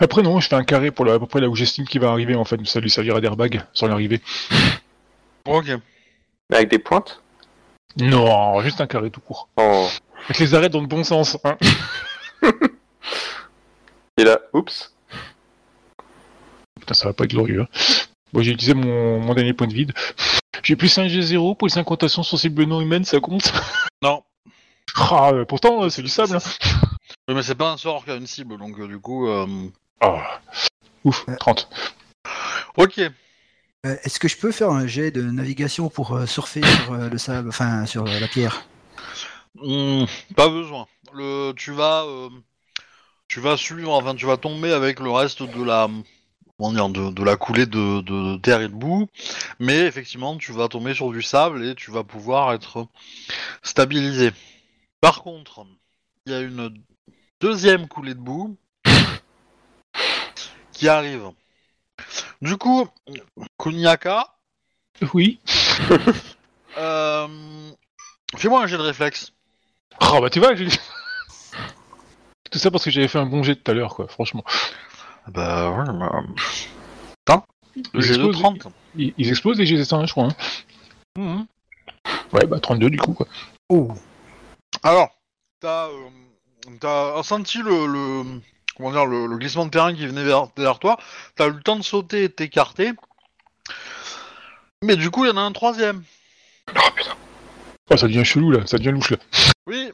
Après, 0.00 0.22
non, 0.22 0.38
je 0.40 0.48
fais 0.48 0.54
un 0.56 0.64
carré 0.64 0.90
pour 0.90 1.04
le- 1.04 1.12
à 1.12 1.18
peu 1.18 1.26
près 1.26 1.40
là 1.40 1.48
où 1.48 1.54
j'estime 1.56 1.84
qu'il 1.86 2.00
va 2.00 2.10
arriver, 2.10 2.34
en 2.34 2.44
fait. 2.44 2.64
Ça 2.66 2.80
lui 2.80 2.90
servira 2.90 3.20
d'airbag 3.20 3.64
sur 3.72 3.88
l'arrivée. 3.88 4.20
Ok. 5.46 5.66
Avec 6.52 6.68
des 6.68 6.78
pointes? 6.78 7.22
Non, 7.96 8.60
juste 8.60 8.80
un 8.80 8.86
carré 8.86 9.10
tout 9.10 9.20
court. 9.20 9.48
Oh. 9.56 9.88
Avec 10.24 10.38
les 10.38 10.54
arrêts 10.54 10.68
dans 10.68 10.80
le 10.80 10.86
bon 10.86 11.02
sens. 11.04 11.36
Hein. 11.44 11.56
Et 14.18 14.24
là, 14.24 14.38
oups. 14.52 14.94
Putain, 16.78 16.94
ça 16.94 17.06
va 17.08 17.12
pas 17.14 17.24
être 17.24 17.30
glorieux. 17.30 17.62
hein. 17.62 17.68
Bon, 18.32 18.42
j'ai 18.42 18.52
utilisé 18.52 18.74
mon, 18.74 19.18
mon 19.20 19.34
dernier 19.34 19.54
point 19.54 19.66
de 19.66 19.74
vide. 19.74 19.92
J'ai 20.62 20.76
plus 20.76 20.96
un 20.98 21.06
G0 21.06 21.56
pour 21.56 21.68
les 21.68 21.78
incantations 21.78 22.22
sensibles 22.22 22.64
non 22.64 22.80
humaines, 22.80 23.04
ça 23.04 23.20
compte? 23.20 23.52
Non. 24.02 24.22
Ah, 24.96 25.30
euh, 25.32 25.44
pourtant, 25.44 25.84
euh, 25.84 25.88
c'est 25.88 26.02
du 26.02 26.08
sable. 26.08 26.36
Hein. 26.36 26.40
Oui, 27.28 27.34
mais 27.34 27.42
c'est 27.42 27.54
pas 27.54 27.70
un 27.70 27.76
sort 27.76 28.04
qui 28.04 28.10
a 28.10 28.16
une 28.16 28.26
cible, 28.26 28.56
donc 28.58 28.78
euh, 28.80 28.88
du 28.88 28.98
coup. 28.98 29.28
euh, 29.28 29.46
Ah. 30.00 30.40
Ouf, 31.04 31.24
30. 31.38 31.68
Ok. 32.76 32.98
Euh, 32.98 33.10
Est-ce 33.84 34.18
que 34.18 34.26
je 34.26 34.36
peux 34.36 34.50
faire 34.50 34.70
un 34.70 34.86
jet 34.86 35.10
de 35.10 35.22
navigation 35.22 35.88
pour 35.88 36.16
euh, 36.16 36.26
surfer 36.26 36.60
sur 36.62 36.92
euh, 36.92 37.08
le 37.08 37.18
sable, 37.18 37.48
enfin 37.48 37.86
sur 37.86 38.04
euh, 38.06 38.18
la 38.18 38.26
pierre? 38.26 38.64
Hmm, 39.54 40.04
pas 40.34 40.48
besoin. 40.48 40.86
Le, 41.12 41.52
tu 41.56 41.72
vas, 41.72 42.04
euh, 42.04 42.30
tu 43.28 43.40
vas 43.40 43.56
suivre, 43.56 43.92
enfin, 43.92 44.14
tu 44.14 44.26
vas 44.26 44.36
tomber 44.36 44.72
avec 44.72 44.98
le 45.00 45.10
reste 45.10 45.42
de 45.42 45.62
la, 45.62 45.88
comment 46.60 46.72
dire, 46.74 46.90
de, 46.90 47.10
de 47.10 47.24
la 47.24 47.36
coulée 47.36 47.64
de, 47.64 48.02
de 48.02 48.36
terre 48.36 48.60
et 48.60 48.68
de 48.68 48.74
boue, 48.74 49.08
mais 49.58 49.78
effectivement, 49.78 50.36
tu 50.36 50.52
vas 50.52 50.68
tomber 50.68 50.92
sur 50.92 51.10
du 51.10 51.22
sable 51.22 51.64
et 51.64 51.74
tu 51.74 51.90
vas 51.90 52.04
pouvoir 52.04 52.52
être 52.52 52.86
stabilisé. 53.62 54.32
Par 55.00 55.22
contre, 55.22 55.64
il 56.26 56.32
y 56.32 56.34
a 56.34 56.40
une 56.40 56.74
deuxième 57.40 57.88
coulée 57.88 58.12
de 58.12 58.20
boue 58.20 58.58
qui 60.72 60.86
arrive. 60.86 61.30
Du 62.42 62.58
coup, 62.58 62.86
Kunyaka, 63.58 64.26
Oui. 65.14 65.40
euh, 66.76 67.70
fais-moi 68.36 68.62
un 68.62 68.66
jet 68.66 68.76
de 68.76 68.82
réflexe. 68.82 69.32
Ah, 69.98 70.20
bah 70.20 70.28
tu 70.28 70.40
vois, 70.40 70.54
j'ai... 70.54 70.68
Tout 72.50 72.58
ça 72.58 72.70
parce 72.70 72.84
que 72.84 72.90
j'avais 72.90 73.08
fait 73.08 73.18
un 73.18 73.26
bon 73.26 73.42
jet 73.42 73.56
tout 73.56 73.70
à 73.70 73.74
l'heure, 73.74 73.94
quoi, 73.94 74.08
franchement. 74.08 74.44
Bah 75.28 75.70
ouais, 75.70 75.84
bah... 75.92 76.22
Putain, 77.26 77.44
le 77.76 77.82
Ils 77.94 78.02
jet 78.02 78.14
de 78.18 78.24
explosent, 78.28 78.58
30. 78.58 78.66
Ils, 78.96 79.14
ils 79.18 79.28
explosent 79.28 79.58
les 79.58 79.66
G1, 79.66 80.06
je 80.06 80.12
crois. 80.12 80.24
hein. 80.24 80.34
Mhm. 81.18 81.46
Ouais, 82.32 82.46
bah 82.46 82.60
32 82.60 82.90
du 82.90 82.98
coup, 82.98 83.12
quoi. 83.12 83.26
Oh 83.68 83.92
Alors, 84.82 85.10
t'as 85.60 85.88
euh, 85.88 86.08
t'as 86.80 87.22
senti 87.22 87.58
le, 87.58 87.86
le- 87.86 88.40
comment 88.76 88.90
dire 88.92 89.06
le, 89.06 89.26
le 89.26 89.36
glissement 89.36 89.66
de 89.66 89.70
terrain 89.70 89.94
qui 89.94 90.06
venait 90.06 90.24
vers, 90.24 90.46
vers 90.56 90.78
toi. 90.78 90.96
T'as 91.36 91.48
eu 91.48 91.52
le 91.52 91.62
temps 91.62 91.76
de 91.76 91.82
sauter 91.82 92.24
et 92.24 92.28
de 92.28 92.32
t'écarter. 92.32 92.92
Mais 94.82 94.96
du 94.96 95.10
coup, 95.10 95.24
il 95.24 95.28
y 95.28 95.32
en 95.32 95.36
a 95.36 95.40
un 95.42 95.52
troisième. 95.52 96.02
Oh 96.74 96.80
putain. 96.96 97.14
Oh, 97.90 97.96
ça 97.96 98.06
devient 98.06 98.24
chelou, 98.24 98.50
là. 98.52 98.66
Ça 98.66 98.78
devient 98.78 98.92
louche, 98.92 99.10
là. 99.10 99.18
Oui. 99.66 99.92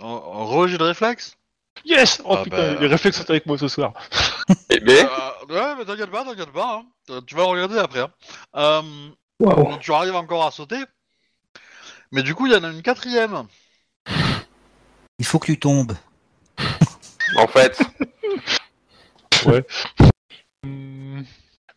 Un- 0.00 0.04
un 0.06 0.44
Rejet 0.44 0.78
de 0.78 0.82
réflexe. 0.84 1.36
Yes 1.84 2.20
Oh 2.24 2.34
Ah, 2.38 2.42
putain, 2.44 2.74
bah. 2.74 2.80
les 2.80 2.86
réflexes 2.88 3.18
sont 3.18 3.30
avec 3.30 3.46
moi 3.46 3.58
ce 3.58 3.68
soir. 3.68 3.92
Eh 4.70 4.78
ben, 4.80 5.06
Euh, 5.08 5.46
ouais, 5.54 5.74
mais 5.78 5.84
t'inquiète 5.84 6.10
pas, 6.10 6.24
t'inquiète 6.24 6.52
pas. 6.52 6.76
hein. 6.76 6.86
Euh, 7.10 7.20
Tu 7.26 7.34
vas 7.34 7.44
regarder 7.44 7.78
après. 7.78 8.00
hein. 8.00 8.10
Euh, 8.54 8.82
Waouh. 9.40 9.70
donc 9.70 9.80
tu 9.80 9.92
arrives 9.92 10.14
encore 10.14 10.44
à 10.46 10.50
sauter. 10.50 10.78
Mais 12.12 12.22
du 12.22 12.34
coup, 12.34 12.46
il 12.46 12.52
y 12.52 12.56
en 12.56 12.62
a 12.64 12.70
une 12.70 12.82
quatrième. 12.82 13.44
Il 15.18 15.26
faut 15.26 15.38
que 15.38 15.46
tu 15.46 15.58
tombes. 15.58 15.92
en 17.36 17.46
fait, 17.48 17.78
Hum, 20.64 21.24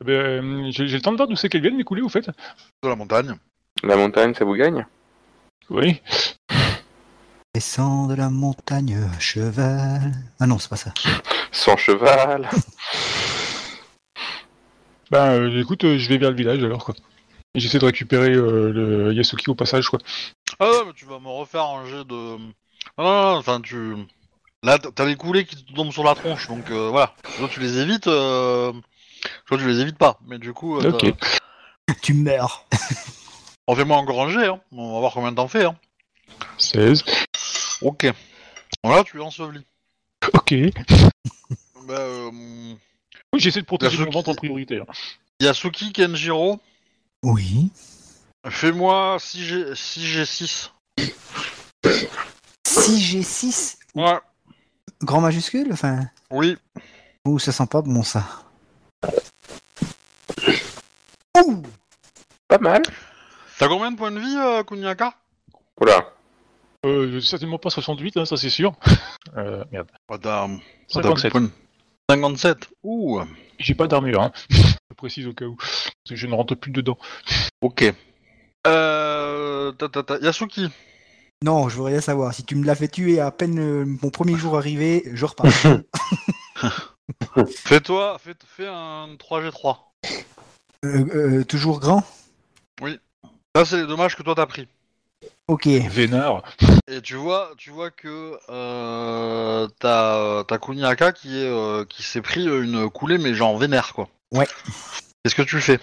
ben, 0.01 0.11
euh, 0.11 0.71
j'ai 0.71 0.87
j'ai 0.87 0.95
le 0.97 1.01
temps 1.01 1.11
de 1.11 1.17
voir 1.17 1.27
d'où 1.27 1.35
c'est 1.35 1.49
qu'elles 1.49 1.61
viennent, 1.61 1.75
mes 1.77 1.83
coulées, 1.83 2.01
au 2.01 2.09
fait 2.09 2.27
De 2.83 2.89
la 2.89 2.95
montagne. 2.95 3.35
la 3.83 3.95
montagne, 3.95 4.33
ça 4.33 4.45
vous 4.45 4.55
gagne? 4.55 4.85
Oui. 5.69 6.01
Descends 7.63 8.07
de 8.07 8.15
la 8.15 8.29
montagne, 8.29 8.97
cheval. 9.19 10.13
Ah 10.39 10.47
non, 10.47 10.57
c'est 10.59 10.69
pas 10.69 10.77
ça. 10.77 10.93
Sans 11.51 11.75
cheval. 11.75 12.49
Ben, 15.11 15.31
euh, 15.31 15.59
écoute, 15.61 15.83
euh, 15.83 15.97
je 15.97 16.07
vais 16.07 16.17
vers 16.17 16.29
le 16.29 16.37
village, 16.37 16.63
alors, 16.63 16.85
quoi. 16.85 16.95
Et 17.53 17.59
j'essaie 17.59 17.79
de 17.79 17.85
récupérer 17.85 18.29
euh, 18.31 18.71
le 18.71 19.13
Yasuki 19.13 19.49
au 19.49 19.55
passage, 19.55 19.89
quoi. 19.89 19.99
Ah 20.61 20.69
ouais, 20.69 20.83
mais 20.87 20.93
tu 20.93 21.03
vas 21.03 21.19
me 21.19 21.27
refaire 21.27 21.65
un 21.65 21.85
jet 21.85 22.05
de. 22.05 22.37
Ah 22.97 23.03
non, 23.03 23.05
non, 23.11 23.31
non, 23.33 23.37
enfin 23.39 23.59
tu. 23.59 23.95
Là, 24.63 24.79
t'as 24.79 25.03
les 25.05 25.17
coulées 25.17 25.43
qui 25.43 25.61
te 25.61 25.73
tombent 25.73 25.91
sur 25.91 26.05
la 26.05 26.15
tronche, 26.15 26.47
donc 26.47 26.71
euh, 26.71 26.87
voilà. 26.91 27.13
Soit 27.37 27.49
tu 27.49 27.59
les 27.59 27.77
évites, 27.79 28.07
euh... 28.07 28.71
soit 29.49 29.57
tu 29.57 29.67
les 29.67 29.81
évites 29.81 29.97
pas. 29.97 30.17
Mais 30.27 30.39
du 30.39 30.53
coup, 30.53 30.79
euh, 30.79 30.91
Ok. 30.93 31.13
t'as- 31.87 31.93
Tu 32.01 32.13
meurs. 32.13 32.65
refais-moi 33.67 33.97
encore 33.97 34.21
un 34.23 34.29
jet, 34.29 34.47
hein. 34.47 34.61
on 34.71 34.93
va 34.93 34.99
voir 35.01 35.11
combien 35.11 35.33
t'en 35.33 35.49
fais. 35.49 35.65
Hein. 35.65 35.75
16. 36.57 37.03
Ok. 37.81 38.07
Voilà, 38.83 39.03
tu 39.03 39.17
es 39.17 39.21
enseveli. 39.21 39.65
Ok. 40.33 40.53
Bah, 41.85 41.95
euh... 41.97 42.29
Oui, 43.33 43.39
j'essaie 43.39 43.61
de 43.61 43.65
protéger 43.65 43.97
Yasuki- 43.97 44.05
mon 44.05 44.11
ventre 44.11 44.29
en 44.29 44.35
priorité. 44.35 44.79
hein. 44.79 44.85
Yasuki 45.39 45.91
Kenjiro, 45.91 46.59
Oui. 47.23 47.71
fais-moi 48.47 49.17
6G... 49.19 49.73
6G6. 49.73 50.69
6G6 52.67 53.77
Ouais, 53.95 54.19
Grand 55.01 55.21
majuscule 55.21 55.71
Enfin? 55.73 56.01
oui. 56.29 56.57
Ouh, 57.25 57.39
ça 57.39 57.51
sent 57.51 57.65
pas 57.67 57.81
bon 57.81 58.03
ça. 58.03 58.23
Ouh 61.43 61.63
Pas 62.47 62.57
mal. 62.59 62.81
T'as 63.57 63.67
combien 63.67 63.91
de 63.91 63.97
points 63.97 64.11
de 64.11 64.19
vie, 64.19 64.37
euh, 64.37 64.63
Kunyaka 64.63 65.13
Oula. 65.81 66.13
Euh, 66.85 67.19
certainement 67.19 67.57
pas 67.57 67.69
68, 67.69 68.17
hein, 68.17 68.25
ça 68.25 68.37
c'est 68.37 68.49
sûr. 68.49 68.73
Euh, 69.37 69.63
merde. 69.71 69.87
T'as... 70.07 70.17
t'as 70.17 70.47
57. 70.89 71.13
plus 71.13 71.23
de 71.23 71.29
points 71.29 71.41
de- 71.41 71.49
57. 72.09 72.69
Ouh. 72.83 73.21
J'ai 73.59 73.75
pas 73.75 73.87
d'armure, 73.87 74.23
hein. 74.23 74.31
Je 74.49 74.95
précise 74.95 75.27
au 75.27 75.33
cas 75.33 75.45
où. 75.45 75.55
Parce 75.55 75.91
que 76.09 76.15
je 76.15 76.25
ne 76.25 76.33
rentre 76.33 76.55
plus 76.55 76.71
dedans. 76.71 76.97
Ok. 77.61 77.83
Euh... 78.65 79.71
ta, 79.73 79.89
ta, 79.89 80.03
ta. 80.03 80.17
Yasuki. 80.19 80.69
Non, 81.43 81.69
je 81.69 81.77
veux 81.77 81.83
rien 81.83 82.01
savoir. 82.01 82.33
Si 82.33 82.43
tu 82.43 82.55
me 82.55 82.65
l'as 82.65 82.75
fait 82.75 82.87
tuer 82.87 83.19
à 83.19 83.29
peine 83.31 83.59
euh, 83.59 83.85
mon 84.01 84.09
premier 84.09 84.35
jour 84.35 84.57
arrivé, 84.57 85.03
je 85.13 85.25
repars. 85.25 85.45
Fais-toi, 87.55 88.17
fais, 88.19 88.33
fais 88.45 88.67
un 88.67 89.15
3G3. 89.15 89.77
Euh, 90.85 91.05
euh, 91.13 91.43
toujours 91.43 91.79
grand? 91.79 92.03
Là, 92.81 93.65
c'est 93.65 93.81
les 93.81 93.87
dommages 93.87 94.15
que 94.15 94.23
toi 94.23 94.35
t'as 94.35 94.45
pris. 94.45 94.67
Ok. 95.49 95.65
Vénard. 95.65 96.43
Et 96.87 97.01
tu 97.01 97.15
vois, 97.15 97.53
tu 97.57 97.71
vois 97.71 97.89
que 97.89 98.37
euh, 98.49 99.67
t'as 99.79 100.43
t'as 100.43 100.57
Kuniaka 100.59 101.11
qui 101.11 101.39
est 101.39 101.47
euh, 101.47 101.85
qui 101.85 102.03
s'est 102.03 102.21
pris 102.21 102.45
une 102.45 102.87
coulée 102.87 103.17
mais 103.17 103.33
genre 103.33 103.57
vénère 103.57 103.93
quoi. 103.93 104.09
Ouais. 104.31 104.47
Qu'est-ce 105.23 105.33
que 105.33 105.41
tu 105.41 105.59
fais? 105.59 105.79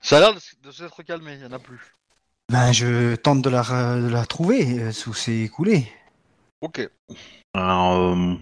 Ça 0.00 0.18
a 0.18 0.20
l'air 0.20 0.34
de, 0.34 0.70
s'être 0.70 1.02
calmé, 1.02 1.34
il 1.34 1.40
y 1.40 1.44
en 1.44 1.52
a 1.52 1.58
plus. 1.58 1.96
Ben, 2.48 2.70
je 2.70 3.16
tente 3.16 3.42
de 3.42 3.50
la, 3.50 3.62
de 3.62 4.08
la 4.08 4.24
trouver 4.24 4.78
euh, 4.78 4.92
sous 4.92 5.14
ces 5.14 5.48
coulées. 5.48 5.90
Ok. 6.60 6.88
Alors, 7.54 8.14
euh, 8.14 8.34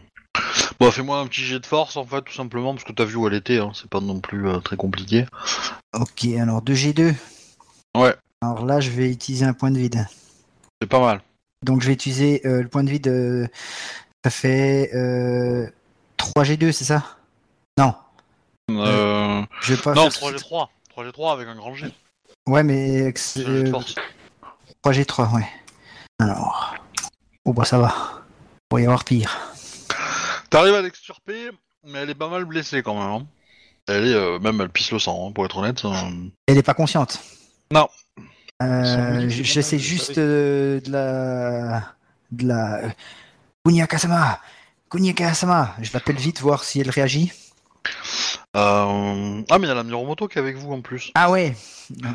bon, 0.78 0.90
fais-moi 0.90 1.20
un 1.20 1.26
petit 1.26 1.42
jet 1.42 1.58
de 1.58 1.66
force 1.66 1.96
en 1.96 2.04
fait, 2.04 2.20
tout 2.20 2.34
simplement 2.34 2.74
parce 2.74 2.84
que 2.84 2.92
t'as 2.92 3.06
vu 3.06 3.16
où 3.16 3.26
elle 3.26 3.34
était. 3.34 3.60
Hein, 3.60 3.72
c'est 3.74 3.88
pas 3.88 4.00
non 4.00 4.20
plus 4.20 4.46
euh, 4.46 4.58
très 4.58 4.76
compliqué. 4.76 5.24
Ok, 5.94 6.26
alors 6.38 6.62
2G2. 6.62 7.14
Ouais. 7.96 8.14
Alors 8.42 8.64
là, 8.64 8.80
je 8.80 8.90
vais 8.90 9.10
utiliser 9.10 9.44
un 9.44 9.52
point 9.52 9.70
de 9.70 9.78
vide. 9.78 10.06
C'est 10.80 10.88
pas 10.88 11.00
mal. 11.00 11.20
Donc, 11.64 11.80
je 11.82 11.88
vais 11.88 11.92
utiliser 11.92 12.40
euh, 12.46 12.62
le 12.62 12.68
point 12.68 12.84
de 12.84 12.90
vide. 12.90 13.08
euh, 13.08 13.48
ça 14.24 14.30
fait 14.30 14.90
euh, 14.94 15.68
3G2, 16.18 16.70
c'est 16.72 16.84
ça? 16.84 17.16
Non. 17.78 17.94
Euh, 18.70 19.42
Je 19.62 19.74
vais 19.74 19.82
pas 19.82 19.94
non, 19.94 20.10
faire 20.10 20.30
3G3. 20.30 20.68
3G3 20.96 21.32
avec 21.32 21.48
un 21.48 21.56
grand 21.56 21.74
G. 21.74 21.86
Ouais, 22.48 22.62
mais 22.62 23.02
Un 23.02 23.08
ex- 23.08 23.38
jet 23.38 23.44
de 23.44 23.66
euh, 23.66 23.70
force. 23.70 23.94
3G3, 24.84 25.34
ouais. 25.34 25.48
Alors. 26.20 26.74
Oh, 27.44 27.52
bah 27.52 27.64
ça 27.64 27.78
va. 27.78 28.22
Pourrait 28.68 28.82
y 28.82 28.86
avoir 28.86 29.04
pire. 29.04 29.36
T'arrives 30.50 30.74
à 30.74 30.82
l'extirper, 30.82 31.50
mais 31.84 32.00
elle 32.00 32.10
est 32.10 32.14
pas 32.14 32.28
mal 32.28 32.44
blessée 32.44 32.82
quand 32.82 32.94
même. 32.94 33.22
hein. 33.22 33.26
Elle 33.88 34.06
est 34.06 34.14
euh, 34.14 34.38
même 34.38 34.60
elle 34.60 34.68
pisse 34.68 34.92
le 34.92 34.98
sang, 34.98 35.28
hein, 35.28 35.32
pour 35.32 35.44
être 35.46 35.56
honnête. 35.56 35.84
euh. 35.84 35.92
Elle 36.46 36.58
est 36.58 36.62
pas 36.62 36.74
consciente? 36.74 37.20
Non. 37.72 37.88
Euh, 38.62 38.84
Sans 38.84 39.20
doute, 39.20 39.28
j- 39.30 39.36
c'est 39.38 39.44
J'essaie 39.44 39.76
normal, 39.76 39.88
juste 39.88 40.18
euh, 40.18 40.80
de 40.80 40.90
la. 40.90 41.94
de 42.32 42.46
la. 42.48 42.78
euh, 42.84 42.88
Kunyaka-sama 43.64 44.40
Kunyaka-sama 44.90 45.74
Je 45.80 45.92
l'appelle 45.92 46.16
vite, 46.16 46.40
voir 46.40 46.64
si 46.64 46.80
elle 46.80 46.90
réagit. 46.90 47.32
Euh, 48.56 49.42
Ah 49.50 49.58
mais 49.58 49.66
il 49.66 49.68
y 49.68 49.70
a 49.70 49.74
la 49.74 49.84
Miromoto 49.84 50.26
qui 50.26 50.38
est 50.38 50.40
avec 50.40 50.56
vous 50.56 50.72
en 50.72 50.80
plus. 50.80 51.10
Ah 51.14 51.30
ouais 51.30 51.54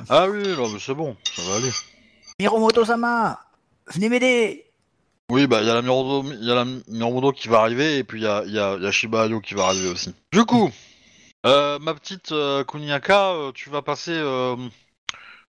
Ah 0.10 0.28
oui, 0.30 0.44
non 0.58 0.68
mais 0.70 0.80
c'est 0.80 0.94
bon, 0.94 1.16
ça 1.36 1.42
va 1.44 1.56
aller. 1.58 1.70
Miromoto-sama 2.40 3.40
Venez 3.94 4.10
m'aider 4.10 4.66
Oui, 5.30 5.48
bah 5.48 5.60
il 5.62 5.68
y 5.68 5.70
a 5.70 5.74
la 5.76 5.82
Miromoto, 5.82 6.30
il 6.34 6.44
y 6.46 6.52
a 6.52 6.56
la 6.56 6.66
Miromoto 6.90 7.32
qui 7.32 7.48
va 7.48 7.60
arriver 7.62 7.98
et 8.00 8.04
puis 8.04 8.20
il 8.22 8.24
y 8.24 8.28
a, 8.28 8.44
il 8.46 8.52
y, 8.54 8.60
a, 8.60 8.76
il 8.76 8.84
y 8.84 8.88
a 8.88 8.92
Shiba 8.92 9.24
Ayo 9.24 9.40
qui 9.40 9.54
va 9.54 9.66
arriver 9.68 9.90
aussi. 9.90 10.14
Du 10.32 10.44
coup, 10.46 10.72
euh, 11.46 11.78
ma 11.80 11.94
petite 11.94 12.32
euh, 12.32 12.64
Kuniaka, 12.64 13.30
euh, 13.32 13.52
tu 13.54 13.70
vas 13.70 13.82
passer 13.82 14.14
euh, 14.14 14.56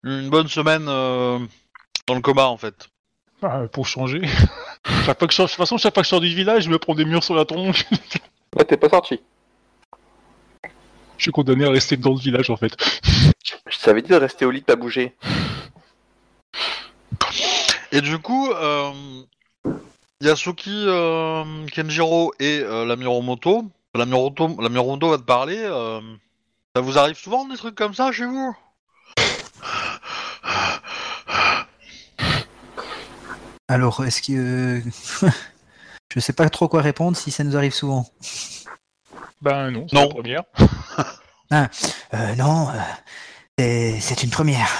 une 0.05 0.31
bonne 0.31 0.49
semaine 0.49 0.87
euh, 0.89 1.39
dans 2.07 2.15
le 2.15 2.21
coma 2.21 2.45
en 2.47 2.57
fait. 2.57 2.89
Ah, 3.43 3.63
pour 3.73 3.87
changer. 3.87 4.23
Chaque 5.05 5.19
fois 5.19 5.27
que 5.29 5.33
je 5.33 5.37
sors- 5.37 5.47
de 5.47 5.51
toute 5.51 5.57
façon, 5.59 5.77
chaque 5.79 5.95
fois 5.95 6.03
que 6.03 6.07
je 6.07 6.11
sors 6.11 6.21
du 6.21 6.29
village, 6.35 6.65
je 6.65 6.71
me 6.71 6.79
prends 6.79 6.95
des 6.95 7.05
murs 7.05 7.25
sur 7.25 7.35
la 7.35 7.45
tronche. 7.45 7.85
Là, 8.57 8.65
t'es 8.69 8.77
pas 8.77 8.89
sorti. 8.89 9.21
je 11.19 11.23
suis 11.23 11.33
condamné 11.33 11.65
à 11.65 11.71
rester 11.71 11.97
dans 11.97 12.11
le 12.13 12.19
village 12.21 12.51
en 12.51 12.57
fait. 12.57 12.77
Je 13.69 13.79
t'avais 13.79 14.03
dit 14.03 14.11
de 14.11 14.17
rester 14.17 14.45
au 14.45 14.51
lit, 14.51 14.61
de 14.61 14.65
pas 14.67 14.77
bouger. 14.77 15.15
Et 17.91 18.01
du 18.01 18.19
coup, 18.19 18.51
euh, 18.51 18.93
Yasuki, 20.21 20.71
euh, 20.87 21.67
Kenjiro 21.73 22.33
et 22.41 22.61
euh, 22.63 22.85
la 22.87 22.97
Miromoto, 22.97 23.65
la 23.95 24.07
Miromoto, 24.07 24.61
la 24.61 24.69
Miromoto 24.69 25.11
va 25.11 25.19
te 25.19 25.23
parler. 25.23 25.59
euh, 25.59 26.01
ça 26.75 26.81
vous 26.81 26.97
arrive 26.99 27.17
souvent 27.17 27.47
des 27.47 27.57
trucs 27.57 27.75
comme 27.75 27.95
ça 27.95 28.13
chez 28.13 28.25
vous? 28.25 28.57
Alors, 33.69 34.05
est-ce 34.05 34.23
que. 34.23 34.33
euh, 35.27 35.29
Je 36.15 36.21
sais 36.21 36.33
pas 36.35 36.49
trop 36.51 36.69
quoi 36.69 36.83
répondre 36.83 37.17
si 37.17 37.31
ça 37.31 37.43
nous 37.43 37.57
arrive 37.57 37.73
souvent. 37.73 38.07
Ben 39.41 39.71
non, 39.71 39.87
c'est 39.89 39.97
Non. 39.97 40.03
la 40.03 40.09
première. 40.09 40.43
Euh, 42.15 42.35
non, 42.37 42.71
euh, 42.71 42.73
c'est- 43.59 44.01
c'est 44.01 44.23
une 44.23 44.31
première. 44.31 44.71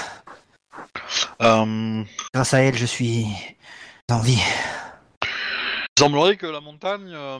Euh, 1.39 2.03
Grâce 2.33 2.55
à 2.55 2.61
elle, 2.63 2.75
je 2.75 2.87
suis 2.87 3.27
en 4.09 4.17
vie. 4.19 4.41
Il 5.23 5.99
semblerait 5.99 6.35
que 6.35 6.47
la 6.47 6.61
montagne 6.61 7.11
euh, 7.13 7.37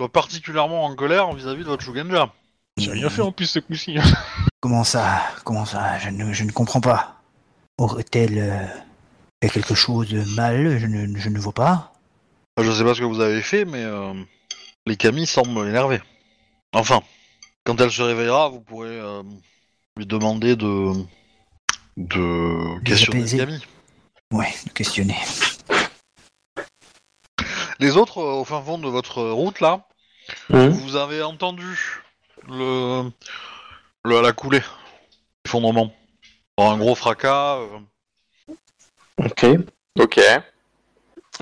soit 0.00 0.10
particulièrement 0.10 0.84
en 0.84 0.96
colère 0.96 1.32
vis-à-vis 1.32 1.62
de 1.62 1.68
votre 1.68 1.84
Shugenja. 1.84 2.32
J'ai 2.76 2.90
rien 2.90 3.08
fait 3.08 3.22
en 3.22 3.30
plus 3.30 3.46
ce 3.46 3.60
coup-ci. 3.60 3.98
Comment 4.60 4.82
ça 4.82 5.22
Comment 5.44 5.64
ça 5.64 5.98
je 6.00 6.10
ne, 6.10 6.32
je 6.32 6.42
ne 6.42 6.50
comprends 6.50 6.80
pas. 6.80 7.20
Aurait-elle 7.78 8.38
euh, 8.38 8.66
fait 9.48 9.60
quelque 9.60 9.74
chose 9.74 10.08
de 10.08 10.22
mal 10.34 10.78
je 10.78 10.86
ne, 10.86 11.18
je 11.18 11.28
ne 11.28 11.38
vois 11.38 11.52
pas. 11.52 11.92
Je 12.60 12.70
sais 12.70 12.84
pas 12.84 12.94
ce 12.94 13.00
que 13.00 13.04
vous 13.04 13.20
avez 13.20 13.42
fait, 13.42 13.64
mais 13.64 13.82
euh, 13.84 14.14
les 14.86 14.96
Camille 14.96 15.26
semblent 15.26 15.68
énervés. 15.68 16.00
Enfin, 16.72 17.02
quand 17.64 17.80
elle 17.80 17.90
se 17.90 18.02
réveillera, 18.02 18.48
vous 18.48 18.60
pourrez 18.60 18.88
euh, 18.88 19.22
lui 19.96 20.06
demander 20.06 20.56
de 20.56 20.92
de 21.96 22.82
questionner 22.84 23.20
apaiser. 23.20 23.38
Camille. 23.38 23.66
Ouais, 24.32 24.52
de 24.66 24.72
questionner. 24.72 25.16
Les 27.78 27.96
autres, 27.96 28.18
euh, 28.18 28.40
au 28.40 28.44
fin 28.44 28.62
fond 28.62 28.78
de 28.78 28.88
votre 28.88 29.22
route 29.22 29.60
là, 29.60 29.86
Hum. 30.50 30.70
vous 30.70 30.96
avez 30.96 31.22
entendu 31.22 32.02
le, 32.48 33.08
le 34.04 34.20
la 34.20 34.32
coulée, 34.32 34.62
l'effondrement. 35.44 35.94
Un 36.58 36.76
gros 36.78 36.96
fracas. 36.96 37.58
Ok. 39.18 39.46
Ok. 39.98 40.20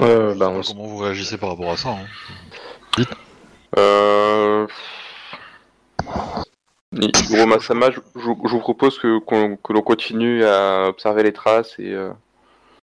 Euh, 0.01 0.35
bah, 0.35 0.49
on 0.49 0.61
comment 0.63 0.87
vous 0.87 0.99
réagissez 0.99 1.39
par 1.39 1.51
rapport 1.51 1.71
à 1.73 1.77
ça 1.77 1.91
hein 1.91 3.05
Euh... 3.77 4.67
Hiro 7.31 7.47
Masama, 7.47 7.91
je, 7.91 7.99
je- 8.17 8.21
je 8.21 8.51
vous 8.51 8.61
propose 8.61 8.99
que, 8.99 9.19
qu'on- 9.19 9.57
que 9.57 9.73
l'on 9.73 9.83
continue 9.83 10.45
à 10.45 10.87
observer 10.89 11.25
les 11.25 11.33
traces 11.33 11.75
et 11.81 11.93
euh, 11.93 12.11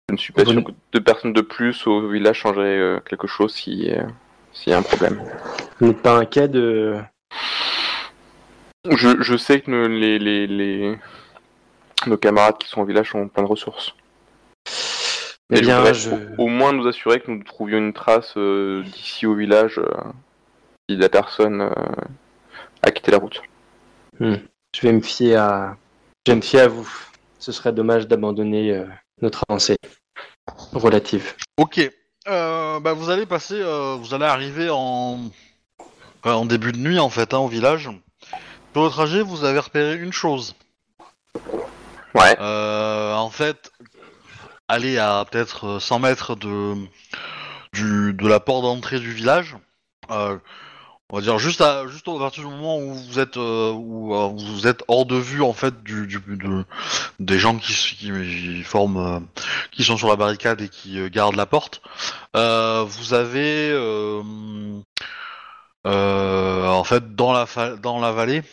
je 0.10 0.14
ne 0.16 0.18
suis 0.18 0.34
pas 0.34 0.44
Bonne- 0.44 0.54
sûr 0.56 0.64
que 0.66 0.72
deux 0.92 1.02
personnes 1.02 1.32
de 1.34 1.40
plus 1.42 1.88
au 1.88 2.10
village 2.10 2.38
changeraient 2.40 2.78
euh, 2.78 3.00
quelque 3.10 3.28
chose 3.28 3.54
si, 3.54 3.90
euh, 3.92 4.04
s'il 4.52 4.72
y 4.72 4.74
a 4.74 4.80
un 4.80 4.82
problème. 4.82 5.22
vous 5.80 5.88
n'êtes 5.88 6.02
pas 6.02 6.18
inquiet 6.18 6.50
de. 6.50 6.98
Je, 8.90 9.22
je 9.22 9.38
sais 9.38 9.62
que 9.62 9.72
nos, 9.72 9.88
les, 9.88 10.20
les, 10.20 10.48
les- 10.48 10.98
nos 12.08 12.18
camarades 12.18 12.58
qui 12.58 12.68
sont 12.68 12.82
au 12.82 12.86
village 12.86 13.16
ont 13.16 13.30
plein 13.30 13.44
de 13.44 13.48
ressources. 13.48 13.94
Eh 15.52 15.62
bien, 15.62 15.92
je. 15.94 16.10
au, 16.10 16.20
au 16.38 16.48
moins 16.48 16.72
nous 16.72 16.88
assurer 16.88 17.20
que 17.20 17.30
nous 17.30 17.44
trouvions 17.44 17.78
une 17.78 17.94
trace 17.94 18.34
euh, 18.38 18.84
d'ici 18.84 19.26
au 19.26 19.36
village 19.36 19.80
euh, 19.80 19.92
si 20.90 20.96
la 20.96 21.10
personne 21.10 21.62
euh, 21.62 21.70
a 22.82 22.92
quitté 22.92 23.12
la 23.12 23.18
route. 23.18 23.42
Je 24.20 24.82
vais 24.82 24.94
me 24.94 25.02
fier 25.02 25.36
à. 25.36 25.78
Je 26.26 26.32
vais 26.32 26.36
me 26.38 26.42
fier 26.42 26.62
à 26.62 26.68
vous. 26.68 26.90
Ce 27.40 27.52
serait 27.52 27.74
dommage 27.74 28.08
d'abandonner 28.08 28.72
euh, 28.72 28.86
notre 29.22 29.44
avancée 29.50 29.78
relative. 30.74 31.34
Ok. 31.58 31.82
Euh, 32.28 32.80
bah, 32.80 32.94
vous 32.94 33.10
allez 33.10 33.26
passer, 33.26 33.60
euh, 33.60 33.98
vous 34.00 34.14
allez 34.14 34.26
arriver 34.26 34.70
en, 34.72 35.20
en 36.24 36.46
début 36.46 36.72
de 36.72 36.78
nuit 36.78 37.00
en 37.00 37.10
fait 37.10 37.34
hein, 37.34 37.40
au 37.40 37.48
village. 37.48 37.90
Sur 38.74 38.84
le 38.84 38.90
trajet, 38.90 39.22
vous 39.22 39.44
avez 39.44 39.60
repéré 39.60 39.96
une 39.96 40.14
chose. 40.14 40.56
Ouais. 42.14 42.38
Euh, 42.40 43.16
en 43.16 43.30
fait, 43.30 43.72
aller 44.72 44.98
à 44.98 45.26
peut-être 45.30 45.66
euh, 45.68 45.80
100 45.80 46.00
mètres 46.00 46.36
de, 46.36 46.76
du, 47.74 48.14
de 48.14 48.28
la 48.28 48.40
porte 48.40 48.64
d'entrée 48.64 49.00
du 49.00 49.14
village. 49.14 49.56
euh, 50.12 50.38
on 51.10 51.18
va 51.18 51.22
dire 51.24 51.40
juste 51.40 51.62
à 51.62 51.88
juste 51.88 52.08
à 52.08 52.18
partir 52.20 52.44
du 52.44 52.50
moment 52.50 52.78
où 52.78 52.94
vous 52.94 53.20
êtes 53.20 53.38
euh, 53.38 53.72
où 53.74 54.16
euh, 54.16 54.30
vous 54.30 54.68
êtes 54.68 54.84
hors 54.88 55.06
de 55.06 55.18
vue 55.18 55.42
en 55.42 55.54
fait 55.54 55.84
du, 55.84 56.08
du 56.08 56.20
de- 56.20 56.66
des 57.20 57.38
gens 57.40 57.58
qui, 57.58 57.74
qui 57.74 58.64
forment 58.64 58.98
euh, 58.98 59.20
qui 59.72 59.84
sont 59.84 59.98
sur 59.98 60.08
la 60.10 60.16
barricade 60.16 60.62
et 60.62 60.70
qui 60.70 61.00
euh, 61.00 61.10
gardent 61.10 61.36
la 61.36 61.46
porte. 61.46 61.82
Euh, 62.38 62.86
vous 62.88 63.14
avez 63.14 63.72
euh, 63.72 64.24
euh, 65.88 66.68
en 66.68 66.84
fait 66.84 67.16
dans 67.16 67.34
la 67.34 67.46
dans 67.78 68.00
la 68.00 68.12
vallée 68.12 68.44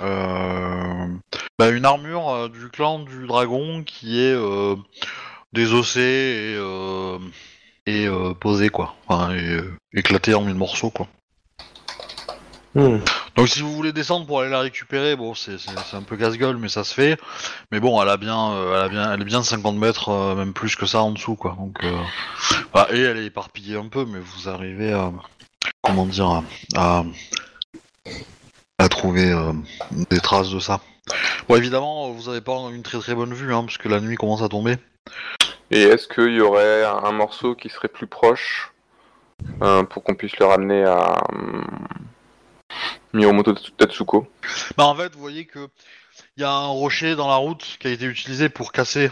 euh, 0.00 1.06
bah, 1.58 1.70
une 1.70 1.84
armure 1.84 2.28
euh, 2.30 2.48
du 2.48 2.68
clan 2.70 3.00
du 3.00 3.26
dragon 3.26 3.82
qui 3.84 4.20
est 4.20 4.34
désossée 5.52 6.00
et 6.00 6.56
euh, 6.56 7.18
et 7.86 8.06
euh, 8.06 8.34
posée 8.34 8.68
quoi, 8.68 8.94
enfin 9.06 9.34
et, 9.34 9.42
euh, 9.42 10.36
en 10.36 10.40
mille 10.42 10.54
morceaux 10.54 10.90
quoi. 10.90 11.08
Hmm. 12.74 13.00
Donc 13.36 13.48
si 13.48 13.60
vous 13.60 13.72
voulez 13.72 13.92
descendre 13.92 14.26
pour 14.26 14.40
aller 14.40 14.50
la 14.50 14.60
récupérer, 14.60 15.14
bon 15.14 15.34
c'est 15.34 15.56
un 15.92 16.02
peu 16.02 16.16
casse-gueule 16.16 16.56
mais 16.56 16.68
ça 16.68 16.84
se 16.84 16.94
fait. 16.94 17.18
Mais 17.70 17.80
bon 17.80 18.00
elle 18.02 18.08
a 18.08 18.16
bien 18.16 18.52
euh, 18.52 18.76
elle 18.76 18.84
a 18.84 18.88
bien 18.88 19.12
elle 19.12 19.20
est 19.20 19.26
bien 19.26 19.40
de 19.40 19.44
50 19.44 19.76
mètres 19.76 20.08
euh, 20.08 20.34
même 20.34 20.54
plus 20.54 20.74
que 20.74 20.86
ça 20.86 21.02
en 21.02 21.10
dessous 21.10 21.36
quoi. 21.36 21.54
Donc 21.58 21.84
euh, 21.84 21.98
bah, 22.72 22.88
et 22.90 23.00
elle 23.00 23.18
est 23.18 23.26
éparpillée 23.26 23.76
un 23.76 23.88
peu 23.88 24.06
mais 24.06 24.20
vous 24.20 24.48
arrivez 24.48 24.92
à 24.92 25.12
comment 25.82 26.06
dire 26.06 26.42
à 26.74 27.04
trouver 28.88 29.34
des 30.10 30.20
traces 30.20 30.50
de 30.50 30.58
ça. 30.58 30.80
Bon 31.48 31.56
évidemment 31.56 32.10
vous 32.10 32.30
avez 32.30 32.40
pas 32.40 32.56
une 32.72 32.82
très 32.82 32.98
très 32.98 33.14
bonne 33.14 33.34
vue 33.34 33.52
hein, 33.52 33.64
parce 33.64 33.76
que 33.76 33.88
la 33.88 34.00
nuit 34.00 34.16
commence 34.16 34.42
à 34.42 34.48
tomber. 34.48 34.76
Et 35.72 35.84
est-ce 35.84 36.06
qu'il 36.06 36.34
y 36.34 36.40
aurait 36.42 36.84
un, 36.84 37.12
morceau 37.12 37.54
qui 37.54 37.70
serait 37.70 37.88
plus 37.88 38.06
proche 38.06 38.74
euh, 39.62 39.82
pour 39.84 40.04
qu'on 40.04 40.14
puisse 40.14 40.36
le 40.36 40.44
ramener 40.44 40.84
à 40.84 41.16
hum, 41.32 41.64
Miyamoto 43.14 43.54
Tetsuko 43.54 44.28
Bah 44.76 44.84
en 44.84 44.94
fait 44.94 45.14
vous 45.14 45.20
voyez 45.20 45.46
que 45.46 45.68
il 46.36 46.42
y 46.42 46.44
a 46.44 46.52
un 46.52 46.66
rocher 46.66 47.16
dans 47.16 47.26
la 47.26 47.36
route 47.36 47.78
qui 47.80 47.86
a 47.86 47.90
été 47.90 48.04
utilisé 48.04 48.50
pour 48.50 48.70
casser. 48.70 49.10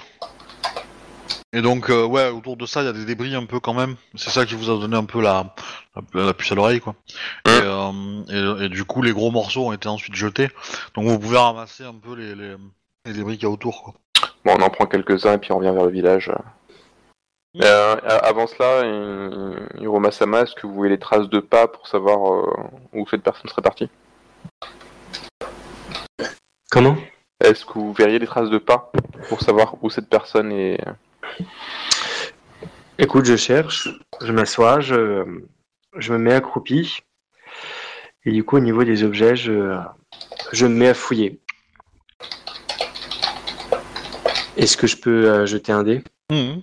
Et 1.54 1.62
donc 1.62 1.88
euh, 1.88 2.04
ouais 2.04 2.28
autour 2.28 2.58
de 2.58 2.66
ça 2.66 2.82
il 2.82 2.84
y 2.84 2.88
a 2.88 2.92
des 2.92 3.06
débris 3.06 3.34
un 3.34 3.46
peu 3.46 3.58
quand 3.58 3.74
même. 3.74 3.96
C'est 4.14 4.28
ça 4.28 4.44
qui 4.44 4.54
vous 4.54 4.68
a 4.70 4.78
donné 4.78 4.98
un 4.98 5.06
peu 5.06 5.22
la, 5.22 5.54
la, 6.12 6.24
la 6.26 6.34
puce 6.34 6.52
à 6.52 6.56
l'oreille 6.56 6.80
quoi. 6.80 6.94
Et, 7.46 7.50
euh, 7.52 8.60
et, 8.60 8.66
et 8.66 8.68
du 8.68 8.84
coup 8.84 9.00
les 9.00 9.12
gros 9.12 9.30
morceaux 9.30 9.68
ont 9.68 9.72
été 9.72 9.88
ensuite 9.88 10.14
jetés. 10.14 10.50
Donc 10.94 11.06
vous 11.06 11.18
pouvez 11.18 11.38
ramasser 11.38 11.84
un 11.84 11.94
peu 11.94 12.14
les, 12.14 12.34
les, 12.34 12.56
les 13.06 13.14
débris 13.14 13.38
qu'il 13.38 13.44
y 13.44 13.46
a 13.46 13.50
autour 13.50 13.82
quoi. 13.82 13.94
Bon, 14.44 14.54
on 14.58 14.62
en 14.62 14.70
prend 14.70 14.86
quelques-uns 14.86 15.34
et 15.34 15.38
puis 15.38 15.52
on 15.52 15.58
revient 15.58 15.72
vers 15.72 15.84
le 15.84 15.90
village. 15.90 16.32
Euh, 17.62 17.96
avant 18.04 18.46
cela, 18.46 18.86
Hiroma-sama, 19.78 20.42
est-ce 20.42 20.54
que 20.54 20.66
vous 20.66 20.74
voyez 20.74 20.90
les 20.90 20.98
traces 20.98 21.28
de 21.28 21.40
pas 21.40 21.66
pour 21.66 21.88
savoir 21.88 22.32
euh, 22.32 22.50
où 22.92 23.06
cette 23.08 23.22
personne 23.22 23.50
serait 23.50 23.62
partie? 23.62 23.90
Comment? 26.70 26.96
Est-ce 27.40 27.64
que 27.64 27.72
vous 27.72 27.92
verriez 27.92 28.18
les 28.18 28.26
traces 28.26 28.50
de 28.50 28.58
pas 28.58 28.92
pour 29.28 29.40
savoir 29.40 29.74
où 29.82 29.90
cette 29.90 30.08
personne 30.08 30.52
est? 30.52 30.80
Écoute, 32.98 33.24
je 33.24 33.36
cherche, 33.36 33.88
je 34.20 34.32
m'assois, 34.32 34.80
je, 34.80 35.24
je 35.96 36.12
me 36.12 36.18
mets 36.18 36.34
accroupi. 36.34 37.00
Et 38.24 38.30
du 38.30 38.44
coup, 38.44 38.56
au 38.56 38.60
niveau 38.60 38.84
des 38.84 39.02
objets, 39.02 39.34
je, 39.34 39.76
je 40.52 40.66
me 40.66 40.74
mets 40.74 40.88
à 40.88 40.94
fouiller. 40.94 41.40
Est-ce 44.60 44.76
que 44.76 44.86
je 44.86 44.96
peux 44.96 45.30
euh, 45.30 45.46
jeter 45.46 45.72
un 45.72 45.82
dé? 45.82 46.04
Mhm. 46.30 46.60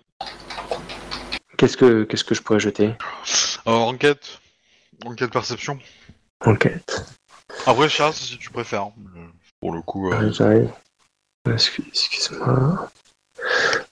Qu'est-ce 1.58 1.76
que 1.78 2.04
qu'est-ce 2.04 2.24
que 2.24 2.36
je 2.36 2.44
pourrais 2.44 2.60
jeter? 2.60 2.94
Alors, 3.66 3.88
enquête. 3.88 4.40
Enquête 5.04 5.32
perception. 5.32 5.80
Enquête. 6.46 7.04
Après 7.66 7.90
chasse 7.90 8.18
si 8.18 8.38
tu 8.38 8.52
préfères. 8.52 8.84
hein. 8.84 8.94
Euh, 9.16 9.26
Pour 9.60 9.74
le 9.74 9.82
coup. 9.82 10.12
euh, 10.12 10.22
Euh, 10.28 10.32
J'arrive. 10.32 10.70
Excuse- 11.52 11.88
Excuse-moi. 11.90 12.92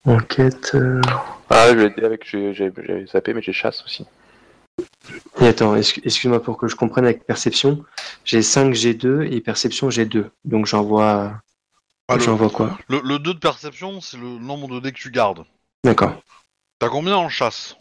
Enquête. 0.05 0.75
euh, 0.75 1.01
Ah, 1.49 1.69
je 1.71 1.75
l'ai 1.79 1.89
dit 1.89 2.03
avec, 2.05 2.29
j'ai 2.29 2.53
j'ai- 2.53 2.71
j'ai 2.85 3.05
zappé, 3.07 3.33
mais 3.33 3.41
j'ai 3.41 3.53
chasse 3.53 3.83
aussi. 3.85 4.05
Et 5.41 5.47
attends, 5.47 5.75
excu- 5.75 6.01
excuse-moi 6.03 6.43
pour 6.43 6.57
que 6.57 6.67
je 6.67 6.75
comprenne 6.75 7.05
avec 7.05 7.25
perception. 7.25 7.83
J'ai 8.23 8.43
5 8.43 8.73
G2 8.75 9.23
et 9.31 9.41
perception 9.41 9.89
G2. 9.89 10.25
Donc 10.43 10.67
j'envoie. 10.67 11.41
Ah, 12.07 12.15
le, 12.15 12.21
J'envoie 12.21 12.49
quoi 12.49 12.77
le, 12.87 12.99
le 13.03 13.19
2 13.19 13.33
de 13.33 13.39
perception, 13.39 14.01
c'est 14.01 14.17
le 14.17 14.27
nombre 14.39 14.67
de 14.67 14.79
dés 14.79 14.91
que 14.91 14.97
tu 14.99 15.11
gardes. 15.11 15.45
D'accord. 15.83 16.13
T'as 16.79 16.89
combien 16.89 17.15
en 17.17 17.29
chasse 17.29 17.75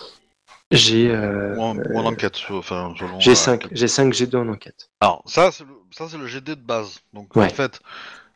J'ai 0.71 1.11
euh, 1.11 1.57
ou, 1.57 1.63
en, 1.63 1.77
ou 1.77 1.99
en 1.99 2.05
enquête. 2.07 2.39
Enfin, 2.51 2.95
selon, 2.99 3.19
j'ai 3.21 3.33
euh, 3.33 3.35
5, 3.35 3.69
j'ai 3.73 3.89
5 3.89 4.13
G2 4.13 4.37
en 4.37 4.49
enquête. 4.49 4.89
Alors, 5.01 5.23
ça, 5.27 5.51
c'est 5.53 5.65
le, 5.65 5.75
ça, 5.91 6.09
c'est 6.09 6.17
le 6.19 6.27
GD 6.27 6.51
de 6.51 6.55
base. 6.55 7.01
Donc, 7.13 7.35
Ouais. 7.37 7.47
en 7.47 7.51
fait, 7.51 7.81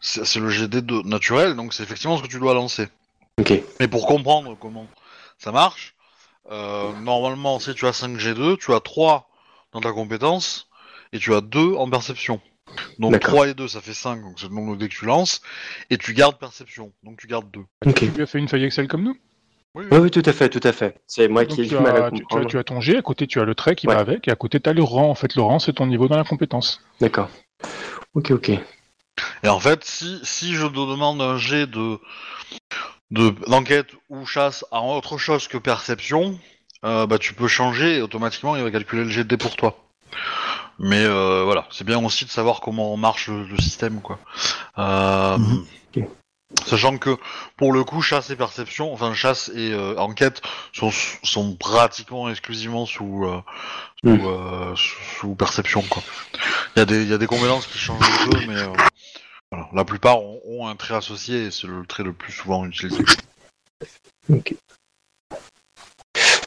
c'est 0.00 0.24
c'est 0.24 0.40
le 0.40 0.48
GD 0.50 0.82
de 0.82 1.02
naturel, 1.02 1.54
donc 1.56 1.74
c'est 1.74 1.82
effectivement 1.82 2.16
ce 2.16 2.22
que 2.22 2.28
tu 2.28 2.38
dois 2.38 2.54
lancer. 2.54 2.88
Ok. 3.40 3.52
Mais 3.80 3.88
pour 3.88 4.06
comprendre 4.06 4.56
comment 4.60 4.86
ça 5.38 5.52
marche, 5.52 5.94
euh, 6.50 6.92
normalement, 7.00 7.58
si 7.60 7.74
tu 7.74 7.86
as 7.86 7.92
5 7.92 8.16
G2, 8.16 8.58
tu 8.58 8.72
as 8.74 8.80
3 8.80 9.28
dans 9.72 9.80
ta 9.80 9.92
compétence 9.92 10.68
et 11.12 11.18
tu 11.18 11.34
as 11.34 11.40
2 11.40 11.74
en 11.74 11.88
perception. 11.88 12.40
Donc 12.98 13.12
D'accord. 13.12 13.34
3 13.34 13.48
et 13.48 13.54
2, 13.54 13.68
ça 13.68 13.80
fait 13.80 13.94
5, 13.94 14.20
donc 14.22 14.34
c'est 14.38 14.48
le 14.48 14.54
nombre 14.54 14.74
de 14.74 14.80
dés 14.80 14.88
que 14.88 14.94
tu 14.94 15.04
lances, 15.04 15.40
et 15.90 15.98
tu 15.98 16.14
gardes 16.14 16.38
perception, 16.38 16.92
donc 17.02 17.18
tu 17.18 17.26
gardes 17.26 17.50
2. 17.50 17.60
Ok. 17.86 18.12
Tu 18.14 18.22
as 18.22 18.26
fait 18.26 18.38
une 18.38 18.48
feuille 18.48 18.64
Excel 18.64 18.88
comme 18.88 19.02
nous 19.04 19.16
Oui, 19.74 19.84
oui. 19.84 19.88
Oui, 19.92 19.98
oui, 20.04 20.10
tout 20.10 20.22
à 20.24 20.32
fait, 20.32 20.48
tout 20.48 20.60
à 20.62 20.72
fait. 20.72 21.00
C'est 21.06 21.28
moi 21.28 21.44
Donc 21.44 21.54
qui 21.54 21.62
ai 21.62 21.64
tu 21.64 21.74
du 21.74 21.80
mal 21.80 21.96
à 21.96 22.06
as, 22.06 22.10
tu, 22.10 22.16
tu 22.16 22.22
as, 22.22 22.26
comprendre. 22.26 22.48
tu 22.48 22.58
as 22.58 22.64
ton 22.64 22.80
G, 22.80 22.96
à 22.96 23.02
côté 23.02 23.26
tu 23.26 23.40
as 23.40 23.44
le 23.44 23.54
trait 23.54 23.76
qui 23.76 23.86
Ouais. 23.86 23.94
va 23.94 24.00
avec, 24.00 24.26
et 24.28 24.30
à 24.30 24.36
côté 24.36 24.60
tu 24.60 24.68
as 24.68 24.72
le 24.72 24.82
rang. 24.82 25.08
En 25.10 25.14
fait, 25.14 25.34
le 25.34 25.42
rang 25.42 25.58
c'est 25.58 25.72
ton 25.74 25.86
niveau 25.86 26.08
dans 26.08 26.16
la 26.16 26.24
compétence. 26.24 26.82
D'accord. 27.00 27.28
Ok, 28.14 28.30
ok. 28.32 28.50
Et 29.42 29.48
en 29.48 29.58
fait, 29.60 29.84
si, 29.84 30.20
si 30.22 30.54
je 30.54 30.66
te 30.66 30.72
demande 30.74 31.20
un 31.22 31.36
jet 31.38 31.66
de 31.66 31.98
de- 33.10 33.34
d'enquête 33.48 33.88
ou 34.10 34.26
chasse 34.26 34.64
à 34.70 34.82
autre 34.82 35.16
chose 35.18 35.48
que 35.48 35.56
perception, 35.58 36.38
euh, 36.84 37.06
bah 37.06 37.18
tu 37.18 37.32
peux 37.34 37.48
changer 37.48 37.96
et 37.98 38.02
automatiquement 38.02 38.54
il 38.56 38.62
va 38.62 38.70
calculer 38.70 39.04
le 39.04 39.08
jet 39.10 39.24
de 39.24 39.28
dés 39.28 39.36
pour 39.38 39.56
toi. 39.56 39.78
Mais 40.78 41.04
euh, 41.04 41.42
voilà, 41.44 41.66
c'est 41.70 41.84
bien 41.84 42.02
aussi 42.04 42.24
de 42.24 42.30
savoir 42.30 42.60
comment 42.60 42.96
marche 42.96 43.28
le, 43.28 43.44
le 43.44 43.58
système, 43.58 44.00
quoi. 44.00 44.18
Euh, 44.78 45.36
Mhm. 45.38 45.64
Sachant 46.64 46.96
que 46.96 47.14
pour 47.58 47.74
le 47.74 47.84
coup, 47.84 48.00
chasse 48.00 48.30
et 48.30 48.36
perception, 48.36 48.90
enfin 48.90 49.12
chasse 49.12 49.50
et 49.54 49.70
euh, 49.72 49.96
enquête 49.98 50.40
sont, 50.72 50.90
sont 51.22 51.54
pratiquement 51.56 52.30
exclusivement 52.30 52.86
sous, 52.86 53.26
euh, 53.26 53.42
sous, 54.02 54.08
Mhm. 54.08 54.26
euh, 54.26 54.74
sous- 54.74 55.18
sous 55.20 55.34
perception, 55.34 55.82
quoi. 55.82 56.02
Il 56.74 56.78
y 56.78 56.82
a 56.82 56.84
des, 56.86 57.02
il 57.02 57.08
y 57.08 57.12
a 57.12 57.18
des 57.18 57.26
compétences 57.26 57.66
qui 57.66 57.76
changent 57.76 58.00
un 58.02 58.30
peu, 58.30 58.46
mais 58.46 58.56
euh, 58.56 58.72
voilà. 59.52 59.68
la 59.74 59.84
plupart 59.84 60.22
ont, 60.22 60.40
ont 60.46 60.66
un 60.68 60.74
trait 60.74 60.94
associé 60.94 61.44
et 61.44 61.50
c'est 61.50 61.66
le 61.66 61.84
trait 61.84 62.02
le 62.02 62.14
plus 62.14 62.32
souvent 62.32 62.64
utilisé. 62.64 63.04
Ok. 64.30 64.54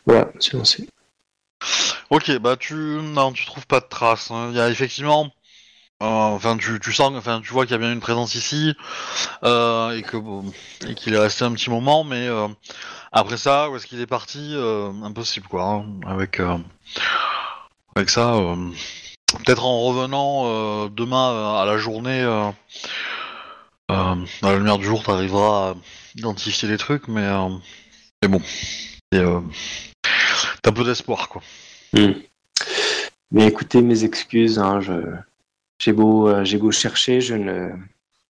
Voilà, 0.08 0.30
c'est 0.40 0.54
lancé. 0.54 0.88
Ok, 2.12 2.30
bah 2.40 2.58
tu 2.58 2.74
non, 2.76 3.32
tu 3.32 3.46
trouves 3.46 3.66
pas 3.68 3.80
de 3.80 3.86
traces. 3.86 4.32
hein. 4.32 4.50
Il 4.52 4.58
y 4.58 4.60
a 4.60 4.70
effectivement, 4.70 5.32
euh, 6.04 6.06
enfin 6.06 6.58
tu, 6.58 6.78
tu 6.82 6.92
sens, 6.92 7.14
enfin 7.16 7.40
tu 7.42 7.54
vois 7.54 7.66
qu'il 7.66 7.72
y 7.72 7.76
a 7.76 7.78
bien 7.78 7.94
une 7.94 8.02
présence 8.02 8.36
ici 8.36 8.76
euh, 9.46 9.92
et 9.98 10.02
que 10.04 10.18
et 10.88 10.94
qu'il 10.94 11.14
est 11.14 11.18
resté 11.18 11.46
un 11.46 11.54
petit 11.54 11.70
moment, 11.70 12.04
mais 12.04 12.28
euh, 12.28 12.50
après 13.14 13.38
ça, 13.38 13.70
où 13.70 13.78
est-ce 13.78 13.88
qu'il 13.88 14.02
est 14.02 14.08
parti 14.08 14.56
Impossible 15.04 15.48
quoi. 15.48 15.64
hein, 15.64 15.86
avec 16.06 16.42
avec 17.96 18.10
ça, 18.10 18.34
peut-être 19.46 19.64
en 19.64 19.80
revenant 19.82 20.90
demain 20.90 21.62
à 21.62 21.66
la 21.66 21.78
journée, 21.78 22.22
à 23.88 24.16
la 24.42 24.56
lumière 24.58 24.80
du 24.80 24.86
jour, 24.86 25.02
t'arriveras 25.04 25.72
à 25.72 25.76
identifier 26.18 26.68
les 26.68 26.78
trucs, 26.78 27.08
mais 27.08 27.30
mais 28.22 28.28
bon, 28.28 28.42
Et, 29.14 29.24
t'as 30.62 30.72
peu 30.74 30.84
d'espoir 30.84 31.30
quoi. 31.30 31.42
Hmm. 31.94 32.14
Mais 33.32 33.48
écoutez, 33.48 33.82
mes 33.82 34.04
excuses, 34.04 34.60
hein, 34.60 34.82
je... 34.82 34.94
j'ai 35.80 35.94
beau, 35.94 36.28
euh, 36.28 36.44
j'ai 36.44 36.58
beau 36.58 36.72
chercher, 36.72 37.22
je 37.22 37.36
ne, 37.36 37.70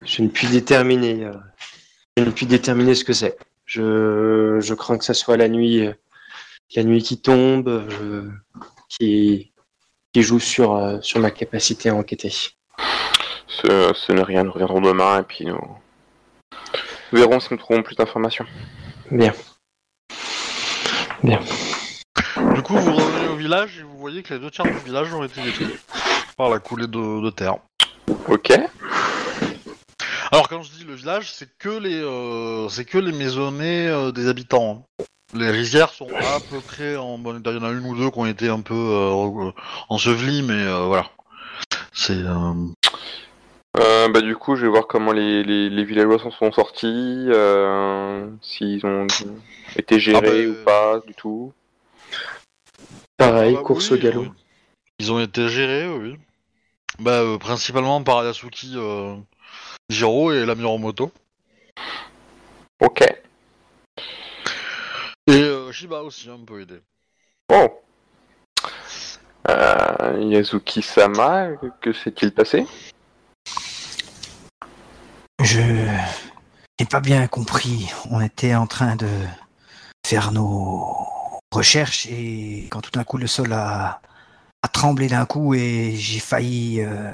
je 0.03 0.21
ne 0.21 0.29
puis 0.29 0.47
déterminer, 0.47 1.25
euh, 1.25 1.33
je 2.17 2.23
ne 2.23 2.31
puis 2.31 2.45
déterminer 2.45 2.95
ce 2.95 3.03
que 3.03 3.13
c'est. 3.13 3.37
Je, 3.65 4.59
je 4.61 4.73
crains 4.73 4.97
que 4.97 5.05
ça 5.05 5.13
soit 5.13 5.37
la 5.37 5.47
nuit, 5.47 5.85
euh, 5.85 5.93
la 6.75 6.83
nuit 6.83 7.01
qui 7.01 7.19
tombe, 7.19 7.87
qui, 8.89 9.51
qui 10.13 10.21
joue 10.21 10.39
sur, 10.39 10.75
euh, 10.75 10.99
sur 11.01 11.19
ma 11.19 11.31
capacité 11.31 11.89
à 11.89 11.95
enquêter. 11.95 12.31
Ce, 13.47 13.91
ce 13.93 14.11
n'est 14.11 14.23
rien, 14.23 14.43
nous 14.43 14.51
reviendrons 14.51 14.81
demain 14.81 15.19
et 15.19 15.23
puis 15.23 15.45
nous, 15.45 15.59
nous 17.11 17.19
verrons 17.19 17.39
si 17.39 17.49
nous 17.51 17.57
trouvons 17.57 17.83
plus 17.83 17.95
d'informations. 17.95 18.45
Bien. 19.11 19.33
Du 21.23 22.61
coup, 22.61 22.77
vous 22.77 22.91
village 23.45 23.77
et 23.79 23.83
vous 23.83 23.97
voyez 23.97 24.23
que 24.23 24.33
les 24.33 24.39
deux 24.39 24.49
tiers 24.49 24.65
du 24.65 24.77
village 24.85 25.13
ont 25.13 25.23
été 25.23 25.39
détruits 25.41 25.77
par 26.35 26.49
la 26.49 26.59
coulée 26.59 26.87
de, 26.87 27.23
de 27.23 27.29
terre. 27.29 27.57
Ok. 28.27 28.51
Alors, 30.31 30.49
quand 30.49 30.63
je 30.63 30.71
dis 30.71 30.83
le 30.83 30.95
village, 30.95 31.31
c'est 31.31 31.49
que 31.59 31.69
les, 31.69 32.01
euh, 32.01 32.67
c'est 32.69 32.85
que 32.85 32.97
les 32.97 33.11
maisonnées 33.11 33.87
euh, 33.87 34.11
des 34.11 34.27
habitants. 34.27 34.83
hein. 34.99 35.03
Les 35.33 35.51
rizières 35.51 35.89
sont 35.89 36.07
à 36.09 36.39
peu 36.49 36.59
près 36.59 36.95
en 36.95 37.17
bon 37.19 37.37
état. 37.39 37.51
Il 37.51 37.57
y 37.57 37.59
en 37.59 37.63
a 37.63 37.71
une 37.71 37.85
ou 37.85 37.95
deux 37.95 38.09
qui 38.09 38.19
ont 38.19 38.25
été 38.25 38.47
un 38.49 38.61
peu 38.61 38.73
euh, 38.73 39.51
ensevelies, 39.89 40.43
mais 40.43 40.63
euh, 40.63 40.85
voilà. 40.85 41.05
C'est 41.93 42.13
euh, 42.13 42.53
Euh, 43.77 44.07
bah 44.09 44.21
du 44.21 44.35
coup, 44.35 44.55
je 44.55 44.63
vais 44.65 44.71
voir 44.71 44.87
comment 44.87 45.11
les, 45.11 45.43
les, 45.43 45.69
les 45.69 45.83
villageois 45.83 46.17
s'en 46.19 46.31
sont 46.31 46.51
sortis, 46.51 47.27
euh, 47.29 48.25
s'ils 48.41 48.85
ont 48.85 49.07
été 49.75 49.99
gérés 49.99 50.45
Ah 50.47 50.47
bah, 50.47 50.49
ou 50.49 50.63
pas 50.63 50.99
du 51.05 51.13
tout. 51.13 51.53
Pareil, 53.17 53.55
Ah 53.55 53.61
bah 53.61 53.63
course 53.65 53.91
oui, 53.91 53.97
au 53.97 54.01
galop. 54.01 54.21
oui. 54.21 54.31
Ils 54.99 55.11
ont 55.11 55.19
été 55.19 55.47
gérés, 55.49 55.87
oui. 55.87 56.17
Bah, 56.99 57.21
euh, 57.21 57.37
principalement 57.37 58.01
par 58.03 58.23
Yasuki 58.23 58.73
euh, 58.75 59.15
Jiro 59.89 60.31
et 60.31 60.45
la 60.45 60.55
Miromoto. 60.55 61.11
Ok. 62.79 63.01
Et 65.27 65.31
euh, 65.31 65.71
Shiba 65.71 66.01
aussi 66.03 66.29
un 66.29 66.43
peu 66.45 66.61
aidé. 66.61 66.79
Oh. 67.51 67.81
Euh, 69.49 70.19
Yazuki-sama, 70.21 71.49
que 71.81 71.93
s'est-il 71.93 72.33
passé? 72.33 72.65
Je 75.41 75.61
n'ai 75.61 76.85
pas 76.89 76.99
bien 76.99 77.27
compris. 77.27 77.87
On 78.09 78.21
était 78.21 78.55
en 78.55 78.67
train 78.67 78.95
de 78.95 79.07
faire 80.05 80.31
nos 80.31 80.95
recherches 81.55 82.07
et 82.07 82.67
quand 82.69 82.81
tout 82.81 82.91
d'un 82.91 83.03
coup 83.03 83.17
le 83.17 83.27
sol 83.27 83.53
a, 83.53 84.01
tremblé 84.73 85.07
d'un 85.07 85.25
coup 85.27 85.53
et 85.53 85.93
j'ai 85.95 86.19
failli 86.19 86.81
euh, 86.81 87.11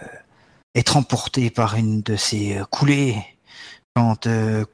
être 0.76 0.98
emporté 0.98 1.50
par 1.50 1.76
une 1.76 2.02
de 2.02 2.16
ces 2.16 2.58
euh, 2.58 2.66
coulées 2.66 3.18
quand 3.96 4.28
euh, 4.28 4.66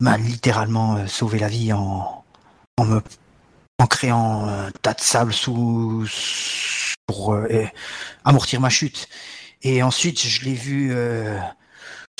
m'a 0.00 0.16
littéralement 0.16 0.96
euh, 0.96 1.06
sauvé 1.06 1.38
la 1.38 1.48
vie 1.48 1.72
en, 1.72 2.24
en 2.78 2.84
me 2.84 3.02
en 3.78 3.86
créant 3.86 4.46
un 4.46 4.70
tas 4.82 4.92
de 4.92 5.00
sable 5.00 5.32
sous 5.32 6.06
pour 7.06 7.34
amortir 8.26 8.60
ma 8.60 8.68
chute. 8.68 9.08
Et 9.62 9.82
ensuite, 9.82 10.20
je 10.20 10.44
l'ai 10.44 10.52
vu 10.52 10.94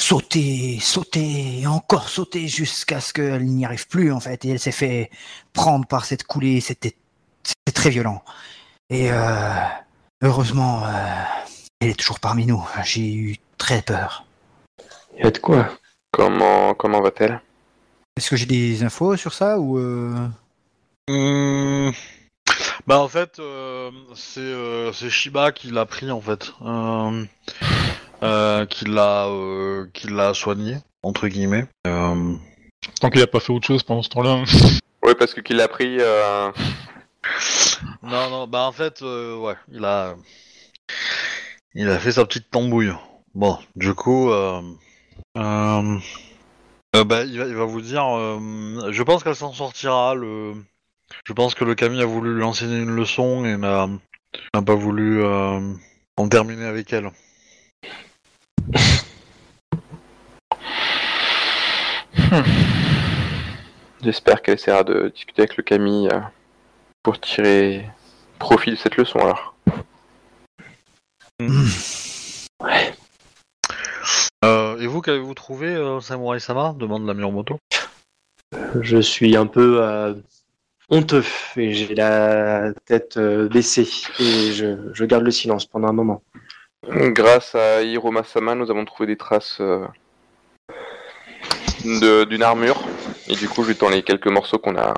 sauter, 0.01 0.79
sauter, 0.81 1.61
et 1.61 1.67
encore 1.67 2.09
sauter 2.09 2.49
jusqu'à 2.49 3.01
ce 3.01 3.13
qu'elle 3.13 3.45
n'y 3.45 3.65
arrive 3.65 3.87
plus, 3.87 4.13
en 4.13 4.21
fait. 4.21 4.45
Et 4.45 4.51
elle 4.51 4.59
s'est 4.59 4.73
fait 4.73 5.11
prendre 5.53 5.87
par 5.87 6.05
cette 6.05 6.25
coulée. 6.25 6.61
C'était 6.61 6.97
très 7.75 7.91
violent. 7.91 8.23
Et 8.89 9.13
euh, 9.13 9.53
heureusement, 10.23 10.85
euh, 10.85 10.89
elle 11.81 11.91
est 11.91 11.99
toujours 11.99 12.19
parmi 12.19 12.47
nous. 12.47 12.67
J'ai 12.83 13.13
eu 13.15 13.37
très 13.59 13.83
peur. 13.83 14.25
Il 15.17 15.25
y 15.25 15.27
a 15.27 15.31
de 15.31 15.39
quoi? 15.39 15.69
Comment 16.13 16.75
comment 16.75 17.01
va-t-elle? 17.01 17.41
Est-ce 18.17 18.31
que 18.31 18.37
j'ai 18.37 18.47
des 18.47 18.83
infos 18.83 19.17
sur 19.17 19.33
ça 19.33 19.59
ou 19.61 19.79
euh... 19.79 20.29
Hum, 21.09 21.93
Bah 22.87 22.99
en 22.99 23.09
fait, 23.09 23.39
euh, 23.39 23.91
c'est 24.15 24.41
euh, 24.41 24.93
c'est 24.93 25.11
Shiba 25.11 25.53
qui 25.53 25.71
l'a 25.71 25.87
pris 25.87 26.11
en 26.11 26.21
fait, 26.21 26.53
euh, 28.23 28.67
qui 28.67 28.85
l'a 28.85 29.27
euh, 29.27 29.87
qui 29.95 30.09
l'a 30.09 30.35
soigné 30.35 30.77
entre 31.03 31.29
guillemets. 31.29 31.67
Euh, 31.87 32.35
Tant 33.01 33.11
qu'il 33.11 33.23
a 33.23 33.27
pas 33.27 33.41
fait 33.41 33.53
autre 33.53 33.67
chose 33.67 33.83
pendant 33.83 34.03
ce 34.03 34.09
temps-là. 34.11 34.43
Oui, 35.03 35.15
parce 35.19 35.33
que 35.33 35.41
qu'il 35.41 35.57
l'a 35.57 35.67
pris. 35.67 35.97
euh, 35.99 36.51
Non 38.03 38.29
non, 38.31 38.47
bah 38.47 38.65
en 38.67 38.73
fait, 38.73 39.01
euh, 39.03 39.35
ouais, 39.39 39.55
il 39.73 39.85
a 39.85 40.15
il 41.75 41.89
a 41.89 41.99
fait 41.99 42.13
sa 42.13 42.25
petite 42.27 42.51
tambouille. 42.51 42.93
Bon, 43.35 43.59
du 43.77 43.95
coup, 43.95 44.31
euh, 44.31 44.61
euh, 45.39 45.99
euh, 46.97 47.05
bah 47.05 47.25
il 47.25 47.39
va, 47.39 47.47
il 47.47 47.55
va 47.55 47.65
vous 47.65 47.81
dire, 47.81 48.05
euh, 48.15 48.91
je 48.93 49.03
pense 49.03 49.25
qu'elle 49.25 49.35
s'en 49.37 49.53
sortira. 49.55 50.15
Le, 50.15 50.53
je 51.25 51.33
pense 51.33 51.55
que 51.55 51.65
le 51.65 51.75
Camille 51.75 52.03
a 52.03 52.07
voulu 52.07 52.35
lui 52.37 52.45
enseigner 52.45 52.79
une 52.81 52.95
leçon 52.95 53.45
et 53.47 53.57
n'a 53.57 53.89
n'a 54.55 54.63
pas 54.63 54.75
voulu 54.75 55.23
euh, 55.23 55.61
en 56.19 56.29
terminer 56.29 56.67
avec 56.67 56.93
elle. 56.93 57.11
J'espère 64.03 64.41
qu'elle 64.43 64.55
essaiera 64.55 64.85
de 64.85 65.09
discuter 65.09 65.43
avec 65.43 65.57
le 65.57 65.63
Camille 65.63 66.09
euh, 66.13 66.21
pour 67.03 67.21
tirer 67.21 67.89
profit 68.39 68.71
de 68.71 68.77
cette 68.77 68.97
leçon 68.97 69.19
alors. 69.19 69.55
Euh, 74.45 74.79
et 74.79 74.87
vous, 74.87 75.01
qu'avez-vous 75.01 75.35
trouvé, 75.35 75.69
euh, 75.69 76.01
Samurai 76.01 76.41
Sama 76.41 76.75
demande 76.79 77.07
la 77.07 77.15
Miromoto. 77.15 77.59
Je 78.81 78.99
suis 78.99 79.37
un 79.37 79.47
peu, 79.47 79.83
euh, 79.83 80.15
honteux 80.91 81.25
et 81.57 81.73
j'ai 81.73 81.95
la 81.95 82.73
tête 82.85 83.17
euh, 83.17 83.49
baissée 83.49 83.89
et 84.19 84.53
je, 84.53 84.91
je 84.93 85.05
garde 85.05 85.25
le 85.25 85.31
silence 85.31 85.65
pendant 85.67 85.89
un 85.89 85.93
moment. 85.93 86.23
Grâce 86.89 87.55
à 87.55 87.83
Hiroma 87.83 88.25
Sama, 88.25 88.55
nous 88.55 88.71
avons 88.71 88.87
trouvé 88.87 89.07
des 89.07 89.17
traces 89.17 89.59
euh, 89.61 89.87
d'une 91.85 92.43
armure. 92.43 92.83
Et 93.29 93.37
du 93.37 93.49
coup, 93.49 93.63
je 93.63 93.69
lui 93.69 93.77
tends 93.77 93.91
les 93.91 94.03
quelques 94.03 94.27
morceaux 94.27 94.59
qu'on 94.59 94.77
a 94.77 94.95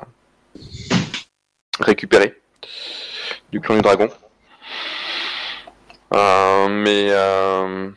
récupérés 1.81 2.41
du 3.51 3.59
clan 3.59 3.75
du 3.75 3.81
dragon. 3.81 4.09
Euh, 6.13 6.67
mais 6.69 7.07
euh, 7.09 7.89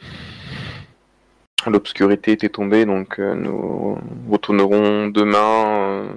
l'obscurité 1.67 2.33
était 2.33 2.49
tombée, 2.49 2.85
donc 2.87 3.19
nous 3.19 3.99
retournerons 4.29 5.07
demain 5.07 6.09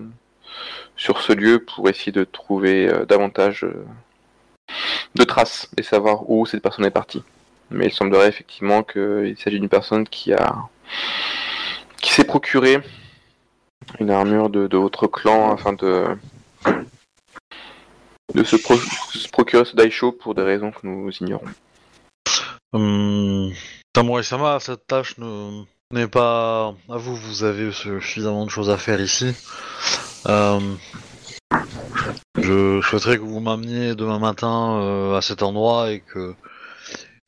sur 0.98 1.22
ce 1.22 1.34
lieu 1.34 1.60
pour 1.60 1.88
essayer 1.88 2.12
de 2.12 2.24
trouver 2.24 2.92
davantage 3.08 3.66
de 5.16 5.24
traces 5.24 5.70
et 5.78 5.84
savoir 5.84 6.30
où 6.30 6.46
cette 6.46 6.64
personne 6.64 6.86
est 6.86 6.92
partie. 6.92 7.24
Mais 7.72 7.88
il 7.88 7.94
semblerait 7.94 8.30
effectivement 8.30 8.84
qu'il 8.84 9.36
s'agit 9.38 9.60
d'une 9.60 9.70
personne 9.70 10.08
qui 10.08 10.34
a 10.34 10.56
qui 12.02 12.12
s'est 12.14 12.24
procuré 12.24 12.80
une 14.00 14.10
armure 14.12 14.50
de, 14.50 14.78
votre 14.78 15.08
clan 15.08 15.54
afin 15.54 15.74
de 15.74 16.06
de 18.36 18.44
se, 18.44 18.56
pro- 18.56 18.78
se 18.78 19.28
procurer 19.30 19.66
ce 19.66 19.76
daisho 19.76 20.12
pour 20.12 20.36
des 20.36 20.44
raisons 20.44 20.72
que 20.72 20.86
nous 20.86 21.10
ignorons. 21.20 21.46
Hum, 22.74 23.52
Samurai-sama, 23.96 24.60
cette 24.60 24.86
tâche 24.86 25.18
ne 25.18 25.64
n'est 25.92 26.08
pas 26.08 26.76
à 26.90 26.98
vous. 26.98 27.16
Vous 27.16 27.44
avez 27.44 27.72
suffisamment 27.72 28.46
de 28.46 28.52
choses 28.52 28.70
à 28.70 28.78
faire 28.78 29.02
ici. 29.02 29.34
Euh, 30.28 30.60
je 32.38 32.80
souhaiterais 32.82 33.18
que 33.18 33.24
vous 33.24 33.40
m'ameniez 33.40 33.96
demain 33.96 34.20
matin 34.20 34.80
euh, 34.82 35.18
à 35.18 35.22
cet 35.22 35.42
endroit 35.42 35.92
et 35.92 36.02
que 36.02 36.36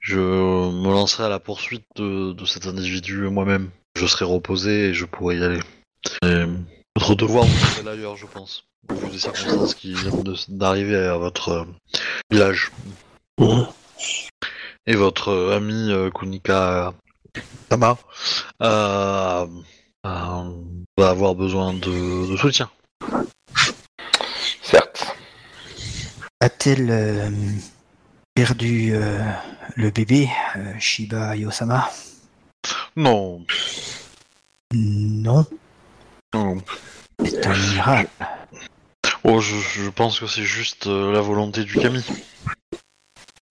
je 0.02 0.20
me 0.20 0.90
lancerai 0.90 1.26
à 1.26 1.30
la 1.30 1.40
poursuite 1.40 1.86
de, 1.96 2.34
de 2.34 2.46
cet 2.46 2.66
individu 2.66 3.30
moi-même. 3.30 3.70
Je 3.96 4.06
serai 4.08 4.26
reposé 4.26 4.90
et 4.90 4.94
je 4.94 5.06
pourrai 5.06 5.38
y 5.38 5.44
aller. 5.44 5.60
Et 6.26 6.46
votre 6.96 7.16
devoir 7.16 7.46
vous 7.46 7.58
serez 7.58 7.90
ailleurs, 7.90 8.18
je 8.18 8.26
pense, 8.26 8.66
au 8.90 8.96
vu 8.96 9.10
des 9.10 9.20
circonstances 9.20 9.76
qui 9.76 9.94
viennent 9.94 10.24
d'arriver 10.50 10.98
à 10.98 11.18
votre 11.18 11.50
euh, 11.50 11.66
village. 12.32 12.72
Et 14.88 14.96
votre 14.96 15.30
euh, 15.30 15.56
ami 15.56 15.92
euh, 15.92 16.10
Kunika 16.10 16.94
Tama 17.70 17.98
euh, 18.64 19.46
euh, 20.06 20.50
va 20.98 21.10
avoir 21.10 21.36
besoin 21.36 21.74
de, 21.74 22.32
de 22.32 22.38
soutien. 22.38 22.70
Certes. 24.64 25.16
A-t-elle 26.40 26.90
euh, 26.90 27.30
perdu 28.46 28.96
euh, 28.96 29.20
le 29.76 29.92
bébé, 29.92 30.28
euh, 30.56 30.74
Shiba 30.80 31.36
Yosama 31.36 31.92
Non, 32.96 33.46
Non, 34.74 35.46
non. 36.34 36.58
c'est 37.24 37.46
un 37.46 37.56
miracle. 37.56 38.10
Oh, 39.24 39.40
je, 39.42 39.56
je 39.58 39.90
pense 39.92 40.20
que 40.20 40.26
c'est 40.26 40.44
juste 40.44 40.88
euh, 40.88 41.12
la 41.12 41.22
volonté 41.22 41.64
du 41.66 41.78
Kami. 41.78 42.04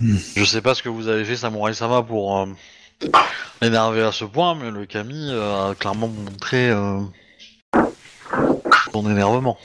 Hmm. 0.00 0.16
Je 0.34 0.44
sais 0.44 0.60
pas 0.60 0.74
ce 0.74 0.82
que 0.82 0.88
vous 0.88 1.06
avez 1.06 1.24
fait, 1.24 1.36
Samurai 1.36 1.72
Sama, 1.72 2.02
pour 2.02 2.48
l'énerver 3.62 4.02
à 4.02 4.10
ce 4.10 4.24
point, 4.24 4.56
mais 4.56 4.72
le 4.72 4.86
Kami 4.86 5.30
a 5.30 5.72
clairement 5.78 6.08
montré 6.08 6.72
son 8.92 9.08
énervement. 9.08 9.56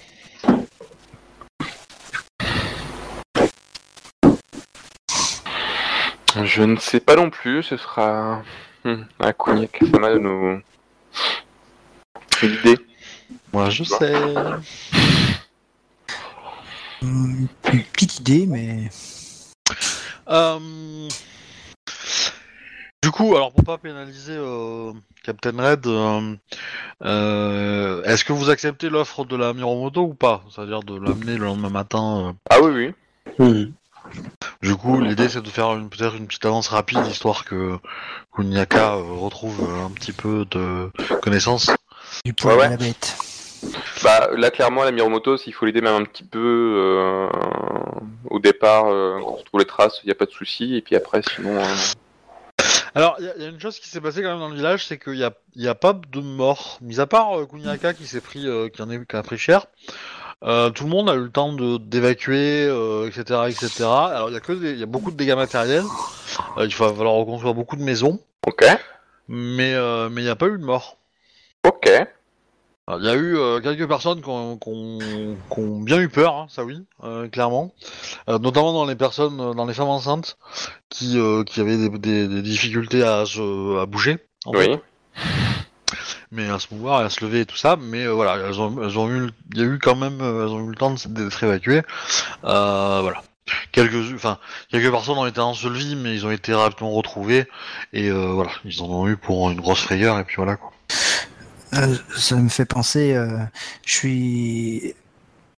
Je 6.44 6.64
ne 6.64 6.76
sais 6.78 7.00
pas 7.00 7.16
non 7.16 7.30
plus, 7.30 7.64
ce 7.64 7.78
sera 7.78 8.42
hmm, 8.84 9.04
à 9.20 9.34
Kunia 9.34 9.68
Kasama 9.68 10.14
de 10.14 10.20
nous 10.20 10.62
guider. 12.42 12.78
Moi, 13.54 13.70
je 13.70 13.84
sais. 13.84 14.14
Hum, 17.02 17.48
Une 17.74 17.84
petite 17.84 18.20
idée, 18.20 18.46
mais 18.48 18.90
Euh, 20.28 21.08
Du 23.04 23.12
coup, 23.12 23.36
alors 23.36 23.54
pour 23.54 23.64
pas 23.64 23.78
pénaliser 23.78 24.36
euh, 24.36 24.92
Captain 25.24 25.52
Red, 25.58 25.86
euh, 25.86 26.36
euh, 27.04 28.04
est-ce 28.04 28.26
que 28.26 28.34
vous 28.34 28.50
acceptez 28.50 28.90
l'offre 28.90 29.26
de 29.26 29.36
la 29.36 29.54
Miromoto 29.54 30.02
ou 30.02 30.14
pas? 30.16 30.44
C'est-à-dire 30.50 30.82
de 30.82 30.96
l'amener 30.96 31.38
le 31.38 31.46
lendemain 31.46 31.70
matin 31.70 32.30
euh? 32.30 32.34
Ah 32.50 32.60
oui, 32.62 32.72
oui. 32.72 32.94
Hmm. 33.38 33.72
Du 34.62 34.76
coup, 34.76 35.00
l'idée 35.02 35.30
c'est 35.30 35.42
de 35.42 35.50
faire 35.50 35.74
une- 35.74 35.90
peut-être 35.90 36.16
une 36.16 36.28
petite 36.28 36.46
avance 36.46 36.68
rapide, 36.70 37.06
histoire 37.08 37.46
que 37.46 37.78
Kunyaka 38.36 38.96
euh, 38.96 39.02
retrouve 39.20 39.70
un 39.86 39.90
petit 39.92 40.12
peu 40.12 40.46
de 40.52 40.90
connaissances. 41.22 41.70
du 42.24 42.34
poil 42.34 42.56
Ouais, 42.56 42.62
ouais. 42.62 42.68
de 42.68 42.72
la 42.72 42.78
bête. 42.78 43.16
Bah 44.04 44.30
là 44.38 44.52
clairement 44.52 44.84
la 44.84 44.92
Miromoto, 44.92 45.38
s'il 45.38 45.54
faut 45.54 45.66
l'aider 45.66 45.82
même 45.82 45.96
un 45.96 46.06
petit 46.06 46.24
peu 46.24 46.40
euh, 46.40 47.30
au 48.30 48.40
départ, 48.40 48.86
euh, 48.88 49.20
quand 49.24 49.38
on 49.40 49.44
trouve 49.44 49.60
les 49.60 49.66
traces, 49.66 50.00
il 50.04 50.08
n'y 50.08 50.12
a 50.12 50.16
pas 50.16 50.26
de 50.26 50.32
souci. 50.32 50.76
Et 50.76 50.82
puis 50.82 50.96
après 50.96 51.22
sinon... 51.24 51.58
euh, 51.58 51.64
Alors, 52.94 53.16
il 53.20 53.26
y, 53.26 53.30
a- 53.30 53.38
y 53.38 53.46
a 53.46 53.50
une 53.50 53.60
chose 53.60 53.80
qui 53.80 53.90
s'est 53.90 54.00
passée 54.02 54.22
quand 54.22 54.30
même 54.30 54.40
dans 54.40 54.50
le 54.50 54.56
village, 54.56 54.86
c'est 54.86 54.98
qu'il 54.98 55.16
y 55.18 55.24
a, 55.24 55.32
y 55.56 55.68
a 55.68 55.76
pas 55.76 55.94
de 55.94 56.20
morts. 56.22 56.78
Mis 56.82 57.00
à 57.00 57.08
part 57.08 57.40
euh, 57.40 57.46
Kunyaka 57.46 57.94
qui 57.94 58.06
s'est 58.08 58.22
pris, 58.22 58.48
euh, 58.48 58.70
qui 58.70 58.82
en 58.82 58.90
est, 58.90 59.04
qui 59.06 59.16
a 59.16 59.24
pris 59.24 59.38
cher, 59.38 59.66
euh, 60.44 60.70
tout 60.70 60.84
le 60.84 60.90
monde 60.90 61.10
a 61.10 61.16
eu 61.16 61.22
le 61.24 61.30
temps 61.32 61.54
de 61.54 61.78
d'évacuer, 61.78 62.66
euh, 62.68 63.08
etc., 63.08 63.42
etc. 63.50 63.70
Alors, 63.84 64.30
il 64.30 64.34
y 64.34 64.38
a 64.38 64.40
que 64.42 64.54
des- 64.54 64.72
il 64.72 64.80
y 64.80 64.84
a 64.84 64.88
beaucoup 64.88 65.12
de 65.12 65.16
dégâts 65.18 65.36
matériels. 65.36 65.86
Euh, 66.58 66.66
il 66.68 66.76
va 66.76 66.94
falloir 66.94 67.16
reconstruire 67.16 67.54
beaucoup 67.54 67.76
de 67.76 67.84
maisons, 67.84 68.20
Ok, 68.48 68.66
mais 69.28 69.74
euh, 69.74 70.10
mais 70.10 70.22
il 70.22 70.26
n'y 70.26 70.30
a 70.30 70.36
pas 70.36 70.48
eu 70.48 70.58
de 70.58 70.64
morts. 70.64 70.98
ok. 71.66 71.90
Alors, 72.88 73.00
Il 73.02 73.06
y 73.08 73.10
a 73.10 73.16
eu 73.16 73.36
euh, 73.38 73.60
quelques 73.62 73.88
personnes 73.88 74.22
qui 74.22 74.30
ont, 74.30 74.58
qui 74.58 74.70
ont- 74.70 75.38
qui 75.52 75.60
ont 75.60 75.80
bien 75.82 76.00
eu 76.00 76.08
peur, 76.10 76.36
hein, 76.36 76.46
ça 76.50 76.64
oui, 76.64 76.84
euh, 77.04 77.28
clairement. 77.30 77.74
Euh, 78.30 78.38
notamment 78.38 78.74
dans 78.74 78.86
les 78.86 78.96
personnes, 78.96 79.40
euh, 79.42 79.54
dans 79.56 79.66
les 79.66 79.74
femmes 79.74 79.88
enceintes, 79.88 80.38
qui, 80.90 81.18
euh, 81.18 81.44
qui 81.44 81.62
avaient 81.62 81.78
des, 81.78 81.90
des- 81.90 82.28
des 82.28 82.42
difficultés 82.44 83.02
à, 83.04 83.26
se, 83.26 83.80
à 83.82 83.88
bouger. 83.88 84.20
en 84.46 84.54
fait. 84.54 84.70
Oui. 84.70 84.80
Mais 86.36 86.50
à 86.50 86.60
se 86.60 86.68
mouvoir 86.74 87.02
et 87.02 87.06
à 87.06 87.10
se 87.10 87.24
lever 87.24 87.42
et 87.42 87.46
tout 87.46 87.56
ça. 87.56 87.78
Mais 87.80 88.04
euh, 88.04 88.12
voilà, 88.12 88.36
elles 88.46 88.60
ont, 88.60 88.84
elles 88.84 89.00
ont 89.00 89.10
eu, 89.10 89.30
il 89.54 89.60
y 89.60 89.62
a 89.64 89.66
eu 89.66 89.80
quand 89.80 89.96
même, 89.96 90.20
euh, 90.22 90.46
elles 90.46 90.52
ont 90.54 90.66
eu 90.66 90.70
le 90.70 90.76
temps 90.76 90.94
d'être 91.08 91.44
évacuées. 91.44 91.82
Euh, 92.44 93.00
voilà. 93.02 93.24
Quelques, 93.72 94.14
enfin, 94.16 94.40
quelques 94.70 94.92
personnes 94.92 95.18
ont 95.18 95.26
été 95.28 95.40
ensevelies, 95.40 95.96
mais 95.96 96.14
ils 96.14 96.26
ont 96.26 96.32
été 96.32 96.54
rapidement 96.54 96.92
retrouvés 96.92 97.48
et 97.94 98.10
euh, 98.10 98.28
voilà, 98.28 98.52
ils 98.66 98.82
en 98.82 98.86
ont 98.86 99.08
eu 99.08 99.18
pour 99.18 99.50
une 99.52 99.62
grosse 99.62 99.82
frayeur 99.82 100.18
et 100.18 100.24
puis 100.24 100.38
voilà 100.38 100.56
quoi. 100.56 100.72
Ça 102.16 102.36
me 102.38 102.50
fait 102.50 102.66
penser, 102.66 103.14
je 103.86 103.94
suis 103.94 104.96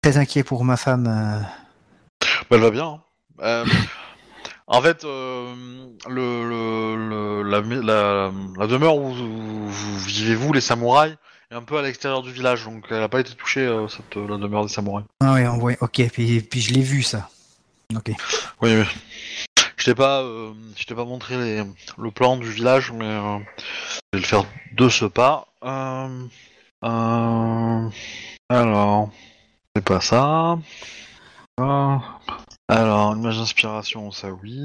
très 0.03 0.17
inquiet 0.17 0.43
pour 0.43 0.65
ma 0.65 0.77
femme. 0.77 1.05
Bah, 2.51 2.57
elle 2.57 2.61
va 2.61 2.71
bien. 2.71 3.01
hein. 3.43 3.65
Euh, 4.69 4.73
en 4.77 4.83
fait, 4.83 5.05
euh, 5.05 5.55
le, 6.09 6.49
le, 6.49 7.09
le- 7.09 7.43
la, 7.43 7.61
la, 7.61 8.33
la 8.59 8.67
demeure 8.67 8.97
où 8.97 9.13
vivez 9.99 10.35
vous, 10.35 10.53
les 10.53 10.61
samouraïs, 10.61 11.17
est 11.51 11.55
un 11.55 11.63
peu 11.63 11.79
à 11.79 11.83
l'extérieur 11.83 12.23
du 12.23 12.33
village, 12.33 12.65
donc 12.65 12.85
elle 12.91 12.99
n'a 12.99 13.09
pas 13.09 13.21
été 13.21 13.33
touchée 13.35 13.61
euh, 13.61 13.87
cette 13.89 14.17
la 14.17 14.37
demeure 14.37 14.65
des 14.65 14.73
samouraïs. 14.73 15.07
Ah 15.21 15.35
oui, 15.35 15.47
on 15.47 15.59
voit. 15.59 15.75
Ok, 15.81 16.03
puis, 16.13 16.41
puis 16.41 16.61
je 16.61 16.75
l'ai 16.75 16.83
vu 16.83 17.03
ça. 17.03 17.29
Ok. 17.95 18.11
Oui, 18.63 18.75
oui. 18.77 18.85
Je 19.77 19.85
t'ai 19.85 19.95
pas, 19.95 20.23
euh, 20.23 20.53
je 20.77 20.85
t'ai 20.85 20.95
pas 20.97 21.05
montré 21.05 21.37
les- 21.37 21.63
le 21.99 22.11
plan 22.11 22.37
du 22.37 22.51
village, 22.51 22.91
mais 22.91 23.05
euh, 23.05 23.39
je 24.13 24.19
vais 24.19 24.21
le 24.21 24.27
faire 24.27 24.45
de 24.73 24.89
ce 24.89 25.05
pas. 25.05 25.47
Euh, 25.65 26.27
euh, 26.85 27.89
alors, 28.49 29.11
c'est 29.77 29.85
pas 29.85 30.01
ça. 30.01 30.59
Alors, 32.69 33.15
image 33.17 33.39
d'inspiration, 33.39 34.11
ça 34.11 34.29
oui. 34.31 34.59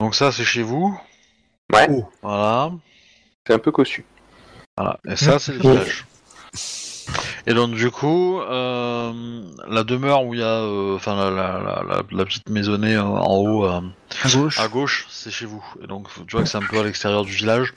Donc 0.00 0.14
ça, 0.14 0.30
c'est 0.32 0.44
chez 0.44 0.62
vous. 0.62 0.98
Ouais. 1.72 1.86
Oh. 1.90 2.08
Voilà. 2.22 2.70
C'est 3.46 3.54
un 3.54 3.58
peu 3.58 3.72
cossu. 3.72 4.04
Voilà. 4.76 4.98
Et 5.08 5.16
ça, 5.16 5.38
c'est 5.38 5.52
le 5.52 5.58
village. 5.60 6.04
Et 7.46 7.54
donc 7.54 7.74
du 7.74 7.90
coup, 7.90 8.38
euh, 8.40 9.42
la 9.68 9.82
demeure 9.82 10.24
où 10.24 10.34
il 10.34 10.40
y 10.40 10.42
a, 10.42 10.46
euh, 10.60 10.96
enfin 10.96 11.16
la, 11.16 11.30
la, 11.30 11.52
la, 11.60 11.82
la- 11.82 12.02
la 12.10 12.24
petite 12.26 12.50
maisonnée 12.50 12.94
euh, 12.94 13.02
en 13.02 13.36
haut. 13.36 13.64
euh, 13.64 13.80
À 14.22 14.28
gauche. 14.30 14.58
à 14.60 14.68
gauche, 14.68 15.06
c'est 15.08 15.30
chez 15.30 15.46
vous. 15.46 15.64
Et 15.82 15.86
donc, 15.86 16.08
tu 16.26 16.32
vois 16.36 16.42
que 16.42 16.48
c'est 16.48 16.58
un 16.58 16.66
peu 16.68 16.78
à 16.78 16.82
l'extérieur 16.84 17.24
du 17.24 17.32
village. 17.32 17.72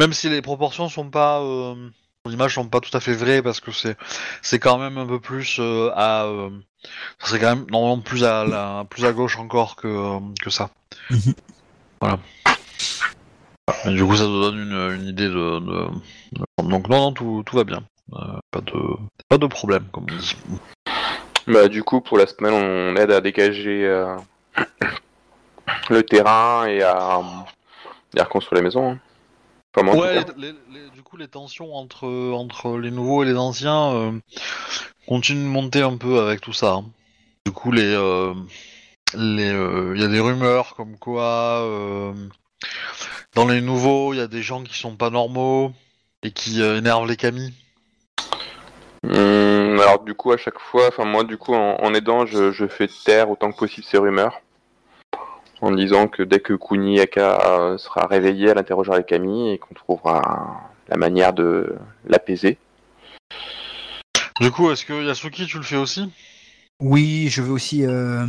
Même 0.00 0.12
si 0.12 0.28
les 0.28 0.42
proportions 0.42 0.88
sont 0.88 1.08
pas, 1.10 1.40
euh, 2.26 2.30
l'image 2.30 2.54
sont 2.54 2.66
pas 2.68 2.80
tout 2.80 2.94
à 2.96 3.00
fait 3.00 3.14
vraies 3.14 3.42
parce 3.42 3.60
que 3.60 3.72
c'est, 3.72 3.96
c'est 4.42 4.58
quand 4.58 4.78
même 4.78 4.98
un 4.98 5.06
peu 5.06 5.20
plus 5.20 5.58
euh, 5.60 5.90
à, 5.94 6.24
euh, 6.24 6.50
c'est 7.20 7.38
quand 7.38 7.56
même 7.56 7.66
normalement 7.70 8.00
plus 8.00 8.24
à 8.24 8.44
la, 8.44 8.84
plus 8.88 9.04
à 9.04 9.12
gauche 9.12 9.38
encore 9.38 9.76
que 9.76 9.88
euh, 9.88 10.20
que 10.42 10.50
ça. 10.50 10.70
Mhm. 11.10 11.34
Voilà. 12.00 12.18
Et 13.86 13.90
du 13.94 14.04
coup, 14.04 14.14
ça 14.16 14.24
te 14.24 14.28
donne 14.42 14.58
une, 14.58 15.00
une 15.00 15.06
idée 15.08 15.28
de, 15.28 15.58
de- 15.60 15.88
de- 16.32 16.68
donc 16.68 16.88
non, 16.88 16.98
non, 16.98 17.12
tout, 17.12 17.42
tout 17.46 17.56
va 17.56 17.64
bien. 17.64 17.82
Euh, 18.12 18.38
pas 18.50 18.60
de, 18.60 18.72
pas 19.28 19.38
de 19.38 19.46
problème, 19.46 19.84
comme 19.92 20.04
on 20.10 20.16
dit. 20.16 20.36
Bah, 21.46 21.68
du 21.68 21.82
coup, 21.82 22.00
pour 22.00 22.18
la 22.18 22.26
semaine, 22.26 22.52
on 22.52 22.96
aide 22.96 23.10
à 23.10 23.20
dégager 23.22 23.86
euh, 23.86 24.16
le 25.88 26.02
terrain 26.02 26.66
et 26.66 26.82
à, 26.82 27.20
et 28.14 28.20
à 28.20 28.24
reconstruire 28.24 28.60
la 28.60 28.64
maison. 28.64 28.92
hein. 28.92 28.98
Ouais, 29.76 30.24
les- 30.36 30.52
les- 30.72 30.90
du 30.94 31.02
coup, 31.02 31.16
les 31.16 31.28
tensions 31.28 31.74
entre, 31.74 32.06
entre 32.32 32.78
les 32.78 32.90
nouveaux 32.90 33.22
et 33.22 33.26
les 33.26 33.36
anciens 33.36 33.92
euh, 33.94 34.12
continuent 35.08 35.44
de 35.44 35.48
monter 35.48 35.82
un 35.82 35.96
peu 35.96 36.20
avec 36.20 36.40
tout 36.40 36.52
ça. 36.52 36.74
hein. 36.74 36.84
Du 37.46 37.52
coup, 37.52 37.72
les, 37.72 37.82
euh, 37.82 38.32
les, 39.14 39.50
euh, 39.50 39.92
il 39.94 40.00
y 40.00 40.04
a 40.04 40.08
des 40.08 40.20
rumeurs 40.20 40.74
comme 40.76 40.96
quoi 40.96 41.60
euh, 41.62 42.12
dans 43.34 43.46
les 43.46 43.60
nouveaux, 43.60 44.14
il 44.14 44.18
y 44.18 44.22
a 44.22 44.26
des 44.28 44.42
gens 44.42 44.62
qui 44.62 44.78
sont 44.78 44.96
pas 44.96 45.10
normaux 45.10 45.72
et 46.22 46.30
qui 46.30 46.62
euh, 46.62 46.78
énervent 46.78 47.08
les 47.08 47.16
camis. 47.16 47.52
Hum, 49.04 49.78
alors 49.80 50.02
du 50.02 50.14
coup, 50.14 50.32
à 50.32 50.36
chaque 50.38 50.58
fois, 50.58 50.88
enfin 50.88 51.04
moi, 51.04 51.24
du 51.24 51.36
coup, 51.36 51.54
en, 51.54 51.76
en 51.82 51.94
aidant, 51.94 52.24
je, 52.26 52.52
je 52.52 52.66
fais 52.66 52.88
taire 52.88 53.28
autant 53.30 53.52
que 53.52 53.58
possible 53.58 53.86
ces 53.86 53.98
rumeurs. 53.98 54.40
En 55.64 55.70
disant 55.70 56.08
que 56.08 56.22
dès 56.22 56.40
que 56.40 56.52
Kuni 56.52 57.00
Aka 57.00 57.58
euh, 57.58 57.78
sera 57.78 58.06
réveillé, 58.06 58.48
elle 58.48 58.58
interrogera 58.58 58.98
les 58.98 59.04
Kami 59.04 59.50
et 59.50 59.56
qu'on 59.56 59.72
trouvera 59.72 60.60
la 60.88 60.98
manière 60.98 61.32
de 61.32 61.74
l'apaiser. 62.06 62.58
Du 64.40 64.50
coup, 64.50 64.70
est-ce 64.70 64.84
que 64.84 65.06
Yasuki, 65.06 65.46
tu 65.46 65.56
le 65.56 65.62
fais 65.62 65.76
aussi? 65.76 66.12
Oui, 66.80 67.28
je 67.30 67.40
veux 67.40 67.52
aussi, 67.52 67.86
euh, 67.86 68.26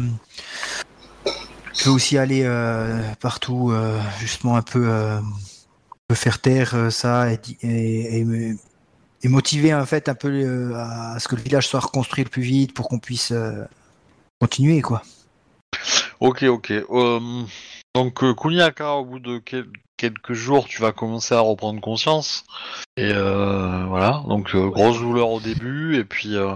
je 1.73 1.83
veux 1.83 1.91
aussi 1.91 2.17
aller 2.17 2.43
euh, 2.45 3.01
partout, 3.19 3.71
euh, 3.71 3.99
justement 4.19 4.55
un 4.55 4.61
peu, 4.61 4.88
euh, 4.88 5.19
faire 6.13 6.39
taire 6.39 6.89
ça 6.89 7.33
et, 7.33 7.39
et, 7.63 8.19
et 8.19 8.23
me- 8.23 8.55
et 9.23 9.27
motiver 9.27 9.73
en 9.73 9.86
fait 9.86 10.07
un 10.07 10.15
peu 10.15 10.29
euh, 10.29 10.73
à 10.75 11.19
ce 11.19 11.27
que 11.27 11.36
le 11.36 11.41
village 11.41 11.67
soit 11.67 11.81
reconstruit 11.81 12.23
le 12.23 12.29
plus 12.29 12.43
vite 12.43 12.73
pour 12.73 12.88
qu'on 12.88 12.99
puisse 12.99 13.33
euh, 13.33 13.65
continuer 14.39 14.81
quoi. 14.81 15.01
Ok, 16.26 16.41
ok. 16.41 16.71
Euh, 16.71 17.43
donc, 17.93 18.23
euh, 18.23 18.34
Kuniaka, 18.34 18.93
au 18.95 19.05
bout 19.05 19.19
de 19.19 19.38
quel- 19.38 19.69
quelques 19.95 20.34
jours, 20.34 20.65
tu 20.65 20.82
vas 20.82 20.91
commencer 20.91 21.36
à 21.36 21.39
reprendre 21.39 21.80
conscience. 21.80 22.45
Et 22.97 23.11
euh, 23.13 23.86
voilà. 23.86 24.23
Donc, 24.28 24.55
euh, 24.55 24.67
grosse 24.69 24.97
douleur 24.97 25.30
au 25.30 25.39
début, 25.39 25.99
et 25.99 26.03
puis, 26.03 26.36
euh, 26.36 26.55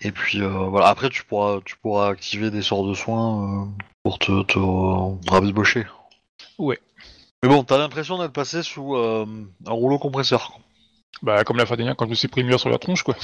et 0.00 0.10
puis 0.10 0.42
euh, 0.42 0.48
voilà. 0.66 0.88
Après, 0.88 1.08
tu 1.08 1.22
pourras, 1.22 1.60
tu 1.64 1.76
pourras 1.76 2.08
activer 2.08 2.50
des 2.50 2.62
sorts 2.62 2.84
de 2.84 2.94
soins 2.94 3.62
euh, 3.62 3.66
pour 4.02 4.18
te, 4.18 4.42
te 4.42 4.58
rabibocher. 5.30 5.86
Ouais. 6.58 6.80
Mais 7.44 7.48
bon, 7.48 7.62
t'as 7.62 7.78
l'impression 7.78 8.18
d'être 8.18 8.32
passé 8.32 8.64
sous 8.64 8.96
euh, 8.96 9.24
un 9.66 9.72
rouleau 9.72 10.00
compresseur. 10.00 10.50
quoi. 10.50 10.60
Bah, 11.22 11.44
comme 11.44 11.58
la 11.58 11.66
fois 11.66 11.76
dernière, 11.76 11.94
quand 11.94 12.06
je 12.06 12.10
me 12.10 12.14
suis 12.16 12.26
pris 12.28 12.42
le 12.42 12.48
mur 12.48 12.58
sur 12.58 12.70
la 12.70 12.78
tronche, 12.78 13.04
quoi. 13.04 13.14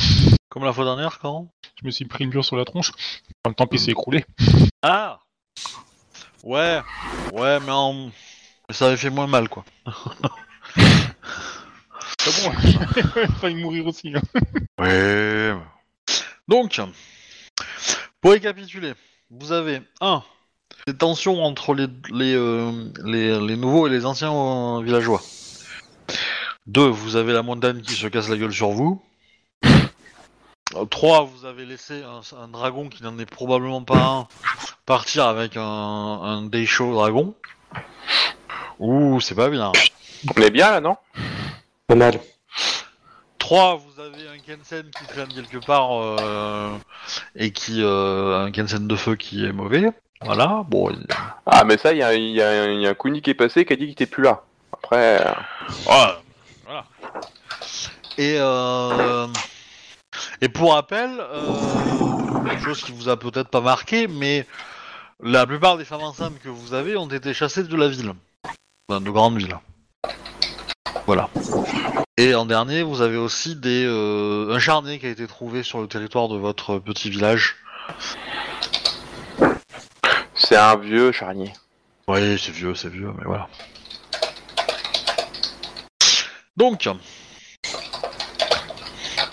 Comme 0.48 0.62
la 0.62 0.72
fois 0.72 0.84
dernière, 0.84 1.18
quand? 1.18 1.48
Je 1.80 1.86
me 1.86 1.90
suis 1.90 2.04
pris 2.04 2.22
le 2.22 2.30
mur 2.30 2.44
sur 2.44 2.54
la 2.56 2.64
tronche. 2.64 2.92
En 3.44 3.48
même 3.48 3.56
temps, 3.56 3.66
puis 3.66 3.80
il 3.80 3.82
s'est 3.82 3.90
écroulé. 3.90 4.24
Ah 4.82 5.18
Ouais, 6.42 6.80
ouais, 7.32 7.58
mais, 7.60 7.72
en... 7.72 8.10
ça 8.70 8.86
avait 8.86 8.96
fait 8.96 9.10
moins 9.10 9.26
mal, 9.26 9.48
quoi. 9.48 9.64
C'est 12.20 12.42
bon. 12.44 12.52
Il 12.64 13.20
a 13.22 13.28
failli 13.40 13.62
mourir 13.62 13.86
aussi. 13.86 14.12
hein. 14.14 14.22
Ouais. 14.78 15.54
Donc, 16.48 16.80
pour 18.20 18.30
récapituler, 18.32 18.94
vous 19.30 19.52
avez 19.52 19.82
un 20.00 20.22
des 20.86 20.96
tensions 20.96 21.42
entre 21.42 21.74
les, 21.74 21.88
les, 22.10 22.34
euh, 22.34 22.92
les, 23.04 23.40
les 23.40 23.56
nouveaux 23.56 23.88
et 23.88 23.90
les 23.90 24.06
anciens 24.06 24.32
euh, 24.32 24.82
villageois. 24.82 25.20
Deux, 26.66 26.86
vous 26.86 27.16
avez 27.16 27.32
la 27.32 27.42
montagne 27.42 27.80
qui 27.82 27.94
se 27.94 28.06
casse 28.06 28.28
la 28.28 28.36
gueule 28.36 28.52
sur 28.52 28.70
vous. 28.70 29.02
Euh, 30.74 30.84
Trois, 30.90 31.22
vous 31.24 31.44
avez 31.44 31.64
laissé 31.64 32.02
un, 32.02 32.20
un 32.38 32.48
dragon 32.48 32.88
qui 32.88 33.02
n'en 33.02 33.18
est 33.18 33.26
probablement 33.30 33.82
pas 33.82 33.98
un 33.98 34.28
partir 34.86 35.26
avec 35.26 35.56
un, 35.56 35.62
un 35.62 36.42
Deisho 36.42 36.92
dragon. 36.94 37.34
Ouh, 38.78 39.20
c'est 39.20 39.34
pas 39.34 39.48
bien. 39.48 39.72
On 40.36 40.40
est 40.40 40.50
bien 40.50 40.70
là, 40.70 40.80
non? 40.80 40.96
Pas 41.86 41.94
mal. 41.94 42.20
3, 43.38 43.76
vous 43.76 44.00
avez 44.00 44.28
un 44.28 44.38
Kensen 44.38 44.90
qui 44.90 45.06
traîne 45.06 45.28
quelque 45.28 45.64
part 45.64 45.90
euh, 46.00 46.70
et 47.36 47.52
qui. 47.52 47.82
euh, 47.82 48.44
un 48.46 48.50
Kensen 48.50 48.88
de 48.88 48.96
feu 48.96 49.14
qui 49.16 49.44
est 49.44 49.52
mauvais. 49.52 49.90
Voilà, 50.22 50.64
bon. 50.68 50.90
il- 50.90 51.06
Ah, 51.46 51.64
mais 51.64 51.76
ça, 51.78 51.92
il 51.92 51.98
y 51.98 52.02
a, 52.02 52.14
il 52.14 52.30
y 52.32 52.42
a- 52.42 52.72
il 52.72 52.80
y 52.80 52.86
a 52.86 52.90
un 52.90 52.94
Kuni 52.94 53.22
qui 53.22 53.30
est 53.30 53.34
passé 53.34 53.64
qui 53.64 53.72
a 53.72 53.76
dit 53.76 53.82
qu'il 53.84 53.92
était 53.92 54.06
plus 54.06 54.24
là. 54.24 54.42
Après, 54.72 55.20
euh, 55.26 55.30
Ouais, 55.88 56.14
voilà. 56.64 56.84
Et, 58.18 58.36
euh, 58.38 59.26
et 60.40 60.48
pour 60.48 60.72
rappel, 60.72 61.10
euh, 61.20 61.52
quelque 62.48 62.64
chose 62.64 62.82
qui 62.82 62.92
vous 62.92 63.08
a 63.08 63.16
peut-être 63.18 63.48
pas 63.50 63.60
marqué, 63.60 64.08
mais 64.08 64.46
la 65.22 65.46
plupart 65.46 65.76
des 65.76 65.84
femmes 65.84 66.02
enceintes 66.02 66.38
que 66.40 66.48
vous 66.48 66.74
avez 66.74 66.96
ont 66.96 67.08
été 67.08 67.34
chassées 67.34 67.64
de 67.64 67.76
la 67.76 67.88
ville, 67.88 68.12
Enfin, 68.88 69.00
de 69.00 69.10
grandes 69.10 69.38
villes. 69.38 69.58
Voilà. 71.06 71.28
Et 72.16 72.34
en 72.34 72.46
dernier, 72.46 72.82
vous 72.82 73.00
avez 73.02 73.16
aussi 73.16 73.56
des, 73.56 73.84
euh, 73.84 74.52
un 74.54 74.58
charnier 74.58 74.98
qui 74.98 75.06
a 75.06 75.10
été 75.10 75.26
trouvé 75.26 75.62
sur 75.62 75.80
le 75.80 75.88
territoire 75.88 76.28
de 76.28 76.36
votre 76.36 76.78
petit 76.78 77.10
village. 77.10 77.56
c'est 80.34 80.56
un 80.56 80.76
vieux 80.76 81.12
charnier. 81.12 81.52
Oui, 82.08 82.38
c'est 82.38 82.52
vieux, 82.52 82.74
c'est 82.74 82.88
vieux, 82.88 83.12
mais 83.18 83.24
voilà. 83.24 83.48
Donc, 86.56 86.88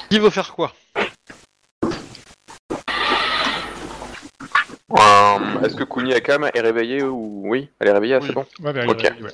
qui 0.09 0.19
veut 0.19 0.29
faire 0.29 0.53
quoi? 0.53 0.73
Euh, 4.95 5.61
Est-ce 5.65 5.75
que 5.75 5.83
Kuni 5.83 6.13
Akam 6.13 6.49
est 6.53 6.59
réveillée 6.61 7.03
ou 7.03 7.41
oui 7.45 7.69
Elle 7.79 7.87
est 7.87 7.91
réveillée, 7.93 8.17
Oui. 8.17 8.27
c'est 8.27 8.33
bon 8.33 8.45
Ouais, 8.61 8.73
bah, 8.73 8.81
Ok. 8.87 8.99
ouais, 9.01 9.23
ouais. 9.23 9.31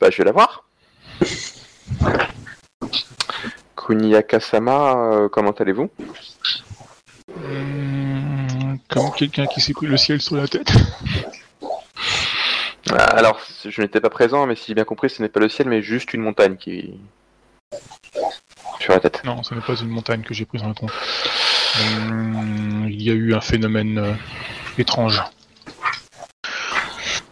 Bah, 0.00 0.10
je 0.10 0.18
vais 0.18 0.24
la 0.24 0.32
voir. 0.32 0.64
Kuni 3.76 4.14
Akasama, 4.14 4.94
euh, 5.12 5.28
comment 5.28 5.50
allez-vous? 5.52 5.90
Hum, 7.36 8.78
Comme 8.88 9.12
quelqu'un 9.12 9.46
qui 9.46 9.60
s'est 9.60 9.72
pris 9.72 9.86
le 9.86 9.96
ciel 9.96 10.20
sur 10.20 10.36
la 10.36 10.46
tête? 10.48 10.70
Euh, 12.92 12.96
Alors, 12.98 13.40
je 13.64 13.80
n'étais 13.82 14.00
pas 14.00 14.10
présent, 14.10 14.46
mais 14.46 14.56
si 14.56 14.66
j'ai 14.68 14.74
bien 14.74 14.84
compris, 14.84 15.10
ce 15.10 15.22
n'est 15.22 15.28
pas 15.28 15.40
le 15.40 15.48
ciel, 15.48 15.68
mais 15.68 15.82
juste 15.82 16.12
une 16.14 16.20
montagne 16.22 16.56
qui. 16.56 16.98
sur 18.80 18.92
la 18.92 19.00
tête. 19.00 19.22
Non, 19.24 19.42
ce 19.42 19.54
n'est 19.54 19.60
pas 19.62 19.74
une 19.74 19.88
montagne 19.88 20.22
que 20.22 20.34
j'ai 20.34 20.44
prise 20.44 20.62
dans 20.62 20.68
la 20.68 20.74
tronche. 20.74 20.92
Hum, 21.80 22.86
il 22.88 23.02
y 23.02 23.10
a 23.10 23.14
eu 23.14 23.34
un 23.34 23.40
phénomène 23.40 23.98
euh, 23.98 24.14
étrange. 24.78 25.22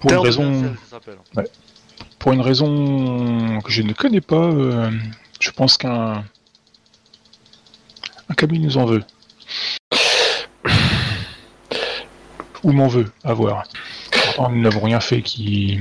Pour 0.01 0.13
une 0.13 0.19
raison, 0.19 0.77
pour 2.19 2.33
une 2.33 2.41
que 3.63 3.71
je 3.71 3.83
ne 3.83 3.93
connais 3.93 4.21
pas, 4.21 4.37
euh, 4.37 4.91
je 5.41 5.51
pense 5.51 5.77
qu'un 5.79 6.25
un 8.29 8.47
nous 8.59 8.77
en 8.77 8.87
veut. 8.87 9.05
Ou 12.63 12.73
m'en 12.73 12.89
veut, 12.89 13.13
à 13.25 13.35
voir. 13.35 13.65
Pourtant, 14.11 14.51
nous 14.51 14.61
n'avons 14.61 14.81
rien 14.81 15.01
fait 15.01 15.23
qui 15.23 15.81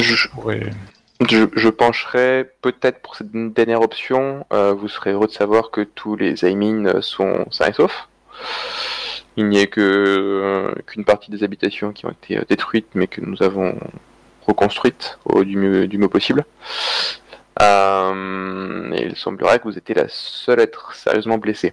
Je, 0.00 0.28
pourrait. 0.28 0.70
Je- 1.28 1.46
je 1.54 1.68
pencherai 1.68 2.50
peut-être 2.62 3.00
pour 3.00 3.16
cette 3.16 3.30
dernière 3.32 3.82
option. 3.82 4.44
euh, 4.52 4.72
vous 4.72 4.88
serez 4.88 5.12
heureux 5.12 5.26
de 5.28 5.32
savoir 5.32 5.70
que 5.70 5.82
tous 5.82 6.16
les 6.16 6.44
Aimin 6.44 7.00
sont 7.00 7.46
sains 7.50 7.68
et 7.68 7.72
saufs. 7.72 8.08
Il 9.36 9.48
n'y 9.48 9.60
a 9.60 9.66
que 9.66 9.80
euh, 9.80 10.74
qu'une 10.86 11.04
partie 11.04 11.30
des 11.30 11.42
habitations 11.44 11.92
qui 11.92 12.06
ont 12.06 12.10
été 12.10 12.38
euh, 12.38 12.42
détruites, 12.48 12.88
mais 12.94 13.06
que 13.06 13.20
nous 13.20 13.42
avons 13.42 13.78
reconstruites 14.46 15.18
au 15.24 15.44
du 15.44 15.56
mieux, 15.56 16.08
possible. 16.08 16.44
Il 17.60 19.12
semblerait 19.16 19.58
que 19.58 19.64
vous 19.64 19.78
étiez 19.78 19.94
la 19.94 20.06
seule 20.08 20.60
à 20.60 20.64
être 20.64 20.94
sérieusement 20.94 21.38
blessée. 21.38 21.72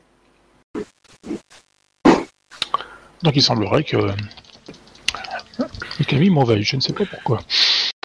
Donc 3.24 3.36
il 3.36 3.42
semblerait 3.42 3.84
que 3.84 3.98
le 3.98 4.14
Camille 6.08 6.30
m'envahit, 6.30 6.64
je 6.64 6.76
ne 6.78 6.82
sais 6.82 6.94
pas 6.94 7.06
pourquoi. 7.06 7.40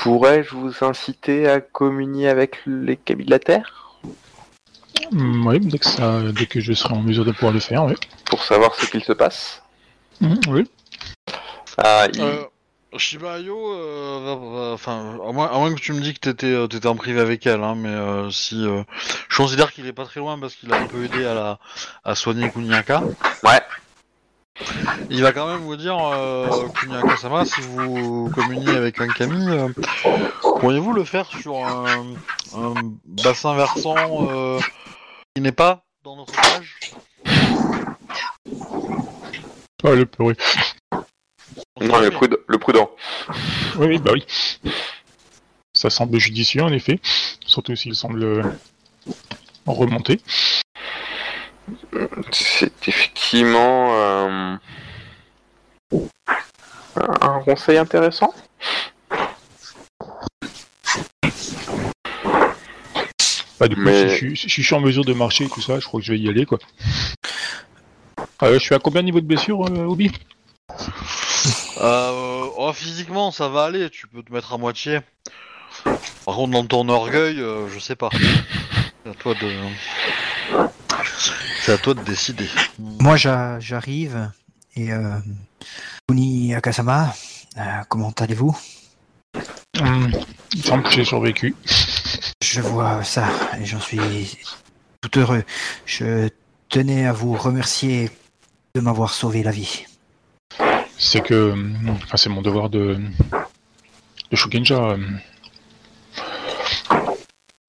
Pourrais-je 0.04 0.50
vous 0.54 0.84
inciter 0.84 1.48
à 1.48 1.62
communier 1.62 2.28
avec 2.28 2.58
les 2.66 2.94
cabines 2.98 3.24
de 3.24 3.30
la 3.30 3.38
Terre? 3.38 3.94
Hum, 5.12 5.46
oui, 5.46 5.58
dès 5.60 5.78
que, 5.78 5.86
ça, 5.86 6.20
dès 6.30 6.44
que 6.44 6.60
je 6.60 6.74
serai 6.74 6.92
en 6.92 7.00
mesure 7.00 7.24
de 7.24 7.32
pouvoir 7.32 7.54
le 7.54 7.58
faire, 7.60 7.86
oui. 7.86 7.94
pour 8.26 8.42
savoir 8.42 8.74
ce 8.74 8.84
qu'il 8.84 9.02
se 9.02 9.14
passe? 9.14 9.62
Hum, 10.22 10.38
oui. 10.48 10.68
Ah, 11.78 12.06
il- 12.12 12.20
Euh, 12.20 12.44
Shibayo, 12.98 13.72
euh, 13.72 14.74
enfin, 14.74 15.18
à 15.26 15.32
moins, 15.32 15.46
à 15.50 15.58
moins 15.58 15.74
que 15.74 15.80
tu 15.80 15.94
me 15.94 16.00
dis 16.02 16.12
que 16.12 16.20
t'étais, 16.20 16.52
euh, 16.52 16.66
t'étais 16.66 16.86
en 16.86 16.96
privé 16.96 17.18
avec 17.18 17.46
elle, 17.46 17.64
hein, 17.64 17.74
mais 17.74 17.88
euh, 17.88 18.30
si, 18.30 18.62
euh, 18.62 18.82
je 19.30 19.36
considère 19.38 19.72
qu'il 19.72 19.86
est 19.86 19.94
pas 19.94 20.04
très 20.04 20.20
loin 20.20 20.38
parce 20.38 20.54
qu'il 20.54 20.70
a 20.70 20.76
un 20.76 20.86
peu 20.86 21.02
aidé 21.02 21.24
à 21.24 21.32
la, 21.32 21.58
à 22.04 22.14
soigner 22.14 22.50
Kuniaka. 22.50 23.02
Ouais. 23.42 23.62
Il 25.10 25.22
va 25.22 25.32
quand 25.32 25.46
même 25.48 25.60
vous 25.62 25.76
dire, 25.76 25.96
euh, 25.98 26.68
Kuniaka-sama, 26.68 27.44
si 27.44 27.60
vous 27.62 28.30
communiez 28.34 28.70
avec 28.70 29.00
un 29.00 29.08
Kami, 29.08 29.48
euh, 29.48 29.68
pourriez-vous 30.60 30.92
le 30.92 31.04
faire 31.04 31.26
sur 31.26 31.56
un, 31.56 32.14
un 32.54 32.74
bassin 33.04 33.54
versant 33.54 33.96
euh, 34.30 34.60
qui 35.34 35.42
n'est 35.42 35.52
pas 35.52 35.84
dans 36.04 36.16
notre 36.16 36.32
village? 36.32 36.74
Ah, 39.82 39.90
le 39.90 40.06
peureux. 40.06 40.36
Non, 41.80 42.00
le, 42.00 42.10
prud- 42.10 42.38
le 42.46 42.58
prudent. 42.58 42.90
Oui, 43.76 43.86
oui, 43.88 43.98
bah 43.98 44.12
oui. 44.14 44.24
Ça 45.74 45.90
semble 45.90 46.18
judicieux, 46.18 46.62
en 46.62 46.72
effet. 46.72 47.00
Surtout 47.44 47.74
s'il 47.76 47.94
semble 47.94 48.54
remonter. 49.66 50.20
C'est 52.32 52.88
effectivement 52.88 53.94
euh, 53.94 54.56
un 57.20 57.40
conseil 57.44 57.78
intéressant. 57.78 58.34
Bah, 63.60 63.68
du 63.68 63.76
coup, 63.76 63.82
Mais- 63.82 64.08
si, 64.08 64.08
je, 64.08 64.14
suis- 64.34 64.50
si 64.50 64.62
je 64.62 64.66
suis 64.66 64.74
en 64.74 64.80
mesure 64.80 65.04
de 65.04 65.12
marcher 65.14 65.44
et 65.44 65.48
tout 65.48 65.60
ça, 65.60 65.78
je 65.78 65.86
crois 65.86 66.00
que 66.00 66.06
je 66.06 66.12
vais 66.12 66.18
y 66.18 66.28
aller, 66.28 66.44
quoi. 66.44 66.58
Euh, 68.42 68.54
je 68.54 68.58
suis 68.58 68.74
à 68.74 68.78
combien 68.78 69.00
de 69.00 69.06
niveau 69.06 69.20
de 69.20 69.26
blessure, 69.26 69.64
euh, 69.66 69.84
Obi? 69.84 70.10
Euh, 71.80 72.46
oh, 72.56 72.72
physiquement, 72.72 73.30
ça 73.30 73.48
va 73.48 73.64
aller, 73.64 73.90
tu 73.90 74.06
peux 74.08 74.22
te 74.22 74.32
mettre 74.32 74.52
à 74.52 74.58
moitié. 74.58 75.00
Par 76.24 76.34
contre, 76.36 76.52
dans 76.52 76.64
ton 76.66 76.88
orgueil, 76.88 77.40
euh, 77.40 77.68
je 77.68 77.78
sais 77.78 77.96
pas. 77.96 78.10
C'est 79.04 79.10
à 79.10 79.14
toi 79.14 79.34
de. 79.34 79.52
C'est 81.62 81.72
à 81.72 81.78
toi 81.78 81.94
de 81.94 82.02
décider. 82.02 82.48
Moi, 82.78 83.16
j'a- 83.16 83.58
j'arrive 83.60 84.30
et 84.76 84.92
euh, 84.92 85.18
Kuni 86.08 86.54
Akasama, 86.54 87.14
euh, 87.56 87.62
comment 87.88 88.10
allez-vous? 88.18 88.56
Hum, 89.80 90.10
Il 90.52 90.62
semble 90.64 90.82
que 90.84 90.90
j'ai 90.90 91.04
survécu. 91.04 91.54
Je 92.42 92.60
vois 92.60 93.02
ça 93.04 93.28
et 93.58 93.64
j'en 93.64 93.80
suis 93.80 94.38
tout 95.00 95.18
heureux. 95.18 95.42
Je 95.86 96.28
tenais 96.68 97.06
à 97.06 97.12
vous 97.12 97.34
remercier 97.34 98.10
de 98.74 98.80
m'avoir 98.80 99.12
sauvé 99.14 99.42
la 99.42 99.50
vie. 99.50 99.86
C'est 100.98 101.22
que. 101.22 101.50
hum, 101.52 101.98
Enfin, 102.04 102.16
c'est 102.16 102.28
mon 102.28 102.42
devoir 102.42 102.68
de. 102.70 103.00
de 104.30 104.36
Shugenja. 104.36 104.78
hum. 104.80 105.18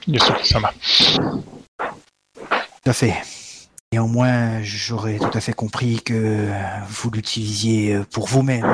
Yasuki-sama. 0.08 0.72
Tout 1.18 2.92
à 2.92 2.94
fait. 2.94 3.16
Néanmoins, 4.00 4.62
j'aurais 4.62 5.18
tout 5.20 5.30
à 5.34 5.40
fait 5.40 5.54
compris 5.54 6.02
que 6.04 6.50
vous 6.90 7.12
l'utilisiez 7.12 7.98
pour 8.12 8.28
vous-même. 8.28 8.66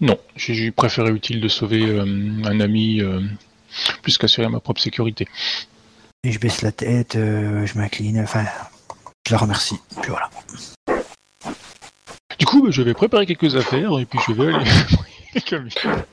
Non, 0.00 0.18
j'ai 0.34 0.72
préféré 0.72 1.10
utile 1.12 1.40
de 1.40 1.46
sauver 1.46 1.84
euh, 1.84 2.02
un 2.44 2.58
ami 2.58 3.00
euh, 3.00 3.20
plus 4.02 4.18
qu'assurer 4.18 4.48
ma 4.48 4.58
propre 4.58 4.80
sécurité. 4.80 5.28
Et 6.24 6.32
je 6.32 6.40
baisse 6.40 6.62
la 6.62 6.72
tête, 6.72 7.14
euh, 7.14 7.64
je 7.64 7.78
m'incline, 7.78 8.18
enfin, 8.20 8.44
je 9.28 9.32
la 9.32 9.38
remercie. 9.38 9.78
Puis 10.02 10.10
voilà. 10.10 10.28
Du 12.36 12.46
coup, 12.46 12.62
bah, 12.64 12.70
je 12.72 12.82
vais 12.82 12.94
préparer 12.94 13.26
quelques 13.26 13.54
affaires 13.54 13.96
et 14.00 14.06
puis 14.06 14.18
je 14.26 14.32
vais 14.32 14.54
aller. 14.54 14.64
Comme- 15.48 15.68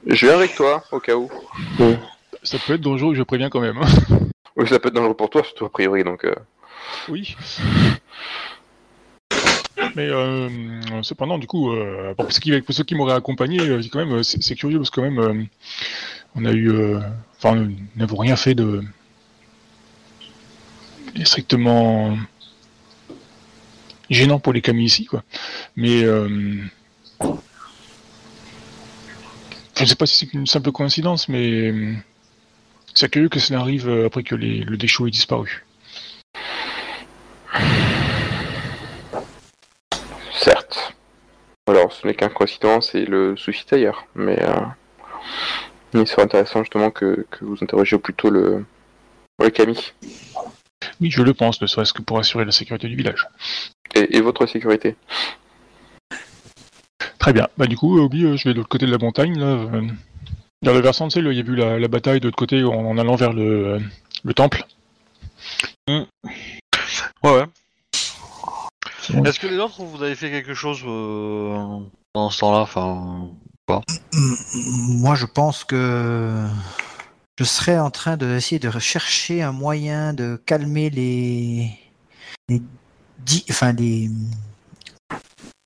Je 0.05 0.25
viens 0.27 0.35
avec 0.35 0.53
toi, 0.53 0.83
au 0.91 0.99
cas 0.99 1.15
où. 1.15 1.31
Ça 2.45 2.57
peut 2.59 2.73
être 2.75 2.81
dangereux, 2.81 3.13
je 3.15 3.23
préviens 3.23 3.49
quand 3.49 3.59
même. 3.61 3.77
hein. 3.79 3.87
Oui, 4.57 4.65
ça 4.69 4.79
peut 4.79 4.87
être 4.87 4.93
dangereux 4.93 5.15
pour 5.15 5.29
toi, 5.29 5.43
surtout 5.43 5.65
a 5.65 5.69
priori, 5.69 6.05
donc... 6.05 6.23
euh, 6.23 6.33
Oui. 7.09 7.35
Mais 9.95 10.07
euh, 10.09 10.47
cependant, 11.03 11.37
du 11.37 11.45
coup, 11.45 11.73
euh, 11.73 12.13
pour, 12.13 12.31
ceux 12.31 12.39
qui, 12.39 12.61
pour 12.61 12.73
ceux 12.73 12.85
qui 12.85 12.95
m'auraient 12.95 13.15
accompagné, 13.15 13.59
c'est 13.81 13.89
quand 13.89 14.05
même, 14.05 14.23
c'est 14.23 14.55
curieux 14.55 14.77
parce 14.77 14.89
que 14.89 15.01
quand 15.01 15.11
même, 15.11 15.47
on 16.35 16.45
a 16.45 16.53
eu, 16.53 16.71
enfin, 17.37 17.55
nous 17.55 17.75
n'avons 17.97 18.15
rien 18.15 18.37
fait 18.37 18.55
de 18.55 18.81
strictement 21.25 22.17
gênant 24.09 24.39
pour 24.39 24.53
les 24.53 24.61
camis 24.61 24.85
ici, 24.85 25.05
quoi. 25.05 25.23
Mais 25.75 26.01
je 26.03 26.61
ne 29.81 29.85
sais 29.85 29.95
pas 29.95 30.05
si 30.05 30.15
c'est 30.15 30.33
une 30.33 30.47
simple 30.47 30.71
coïncidence, 30.71 31.27
mais 31.27 31.73
c'est 32.95 33.11
curieux 33.11 33.29
que 33.29 33.39
cela 33.39 33.59
arrive 33.59 33.87
euh, 33.89 34.07
après 34.07 34.23
que 34.23 34.35
les- 34.35 34.63
le 34.63 34.77
déchaud 34.77 35.05
ait 35.05 35.11
disparu. 35.11 35.65
Certes. 40.31 40.93
Alors, 41.67 41.91
ce 41.91 42.07
n'est 42.07 42.13
qu'un 42.13 42.29
coïncidence 42.29 42.95
et 42.95 43.05
le 43.05 43.35
souci 43.37 43.65
est 43.67 43.73
ailleurs. 43.73 44.05
Mais 44.15 44.41
euh, 44.41 44.55
il 45.93 46.07
serait 46.07 46.23
intéressant 46.23 46.61
justement 46.63 46.91
que, 46.91 47.25
que 47.31 47.43
vous 47.45 47.57
interrogiez 47.61 47.97
plutôt 47.97 48.29
le, 48.29 48.65
le 49.41 49.49
Camille. 49.49 49.93
Oui, 51.01 51.11
je 51.11 51.21
le 51.23 51.33
pense, 51.33 51.61
ne 51.61 51.67
serait-ce 51.67 51.93
que 51.93 52.01
pour 52.01 52.19
assurer 52.19 52.45
la 52.45 52.51
sécurité 52.51 52.87
du 52.87 52.95
village. 52.95 53.27
Et, 53.93 54.17
et 54.17 54.21
votre 54.21 54.45
sécurité? 54.45 54.95
Très 57.17 57.33
bien. 57.33 57.47
Bah 57.57 57.65
du 57.65 57.75
coup, 57.75 57.97
euh, 57.97 58.03
Obi, 58.03 58.23
euh, 58.23 58.37
je 58.37 58.47
vais 58.47 58.53
de 58.53 58.59
l'autre 58.59 58.69
côté 58.69 58.85
de 58.85 58.91
la 58.91 58.99
montagne, 58.99 59.37
là, 59.37 59.67
vers 60.65 60.73
le 60.73 60.79
versant, 60.81 61.07
tu 61.07 61.13
sais, 61.13 61.19
il 61.25 61.33
y 61.33 61.39
a 61.39 61.43
vu 61.43 61.55
la, 61.55 61.79
la 61.79 61.87
bataille 61.87 62.19
de 62.19 62.25
l'autre 62.25 62.37
côté 62.37 62.63
en, 62.63 62.73
en 62.73 62.97
allant 62.97 63.15
vers 63.15 63.31
le, 63.33 63.67
euh, 63.75 63.79
le 64.23 64.33
temple. 64.33 64.65
Ouais, 65.87 66.05
ouais. 67.23 67.45
bon. 69.11 69.23
Est-ce 69.23 69.39
que 69.39 69.47
les 69.47 69.57
autres, 69.57 69.83
vous 69.83 70.01
avez 70.03 70.15
fait 70.15 70.31
quelque 70.31 70.53
chose 70.55 70.81
euh, 70.85 71.79
pendant 72.13 72.29
ce 72.31 72.39
temps-là 72.39 72.59
Enfin. 72.61 73.29
M- 73.69 74.35
Moi, 74.99 75.15
je 75.15 75.25
pense 75.25 75.63
que 75.63 76.43
je 77.39 77.43
serais 77.43 77.77
en 77.77 77.91
train 77.91 78.17
d'essayer 78.17 78.59
de 78.59 78.69
rechercher 78.69 79.43
un 79.43 79.51
moyen 79.51 80.13
de 80.13 80.41
calmer 80.45 80.89
les, 80.89 81.69
les, 82.49 82.61
di- 83.19 83.45
enfin, 83.49 83.71
les, 83.73 84.09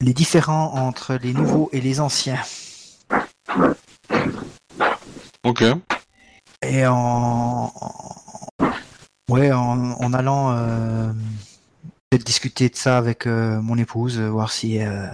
les 0.01 0.13
différends 0.13 0.73
entre 0.73 1.17
les 1.21 1.33
nouveaux 1.33 1.69
et 1.71 1.79
les 1.81 1.99
anciens. 2.01 2.41
Ok. 5.43 5.63
Et 6.61 6.85
en, 6.85 7.71
ouais, 9.29 9.51
en, 9.51 9.91
en 9.93 10.13
allant 10.13 10.51
euh, 10.51 11.11
peut-être 12.09 12.25
discuter 12.25 12.69
de 12.69 12.75
ça 12.75 12.97
avec 12.97 13.25
euh, 13.25 13.61
mon 13.61 13.77
épouse, 13.77 14.19
euh, 14.19 14.27
voir 14.29 14.51
si 14.51 14.79
euh, 14.81 15.07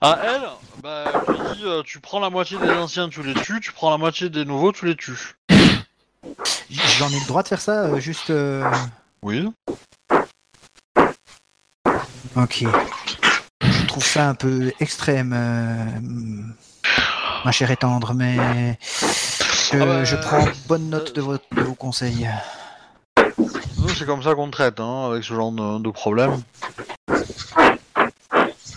À 0.00 0.18
elle, 0.24 0.42
bah, 0.82 1.04
je 1.28 1.32
lui 1.32 1.56
dis, 1.56 1.64
euh, 1.64 1.82
tu 1.84 2.00
prends 2.00 2.18
la 2.18 2.30
moitié 2.30 2.58
des 2.58 2.70
anciens, 2.70 3.08
tu 3.08 3.22
les 3.22 3.34
tues, 3.34 3.60
tu 3.60 3.72
prends 3.72 3.90
la 3.90 3.98
moitié 3.98 4.28
des 4.30 4.44
nouveaux, 4.44 4.72
tu 4.72 4.86
les 4.86 4.96
tues. 4.96 5.36
j'en 6.98 7.08
ai 7.08 7.20
le 7.20 7.26
droit 7.26 7.44
de 7.44 7.48
faire 7.48 7.60
ça, 7.60 7.84
euh, 7.84 8.00
juste. 8.00 8.30
euh, 8.30 8.68
Oui. 9.22 9.48
Ok. 12.34 12.64
Je 13.62 13.86
trouve 13.86 14.04
ça 14.04 14.28
un 14.28 14.34
peu 14.34 14.72
extrême, 14.80 15.32
euh, 15.36 15.84
ma 17.44 17.52
chère 17.52 17.70
et 17.70 17.76
tendre, 17.76 18.14
mais 18.14 18.78
je, 18.80 19.78
Ah 19.80 19.84
bah, 19.84 20.04
je 20.04 20.16
prends 20.16 20.44
bonne 20.68 20.90
note 20.90 21.14
de, 21.14 21.20
votre, 21.20 21.44
de 21.54 21.62
vos 21.62 21.74
conseils. 21.74 22.28
Nous, 23.78 23.88
c'est 23.88 24.06
comme 24.06 24.22
ça 24.22 24.34
qu'on 24.34 24.50
traite, 24.50 24.80
hein, 24.80 25.08
avec 25.10 25.24
ce 25.24 25.34
genre 25.34 25.52
de, 25.52 25.78
de 25.78 25.90
problème. 25.90 26.40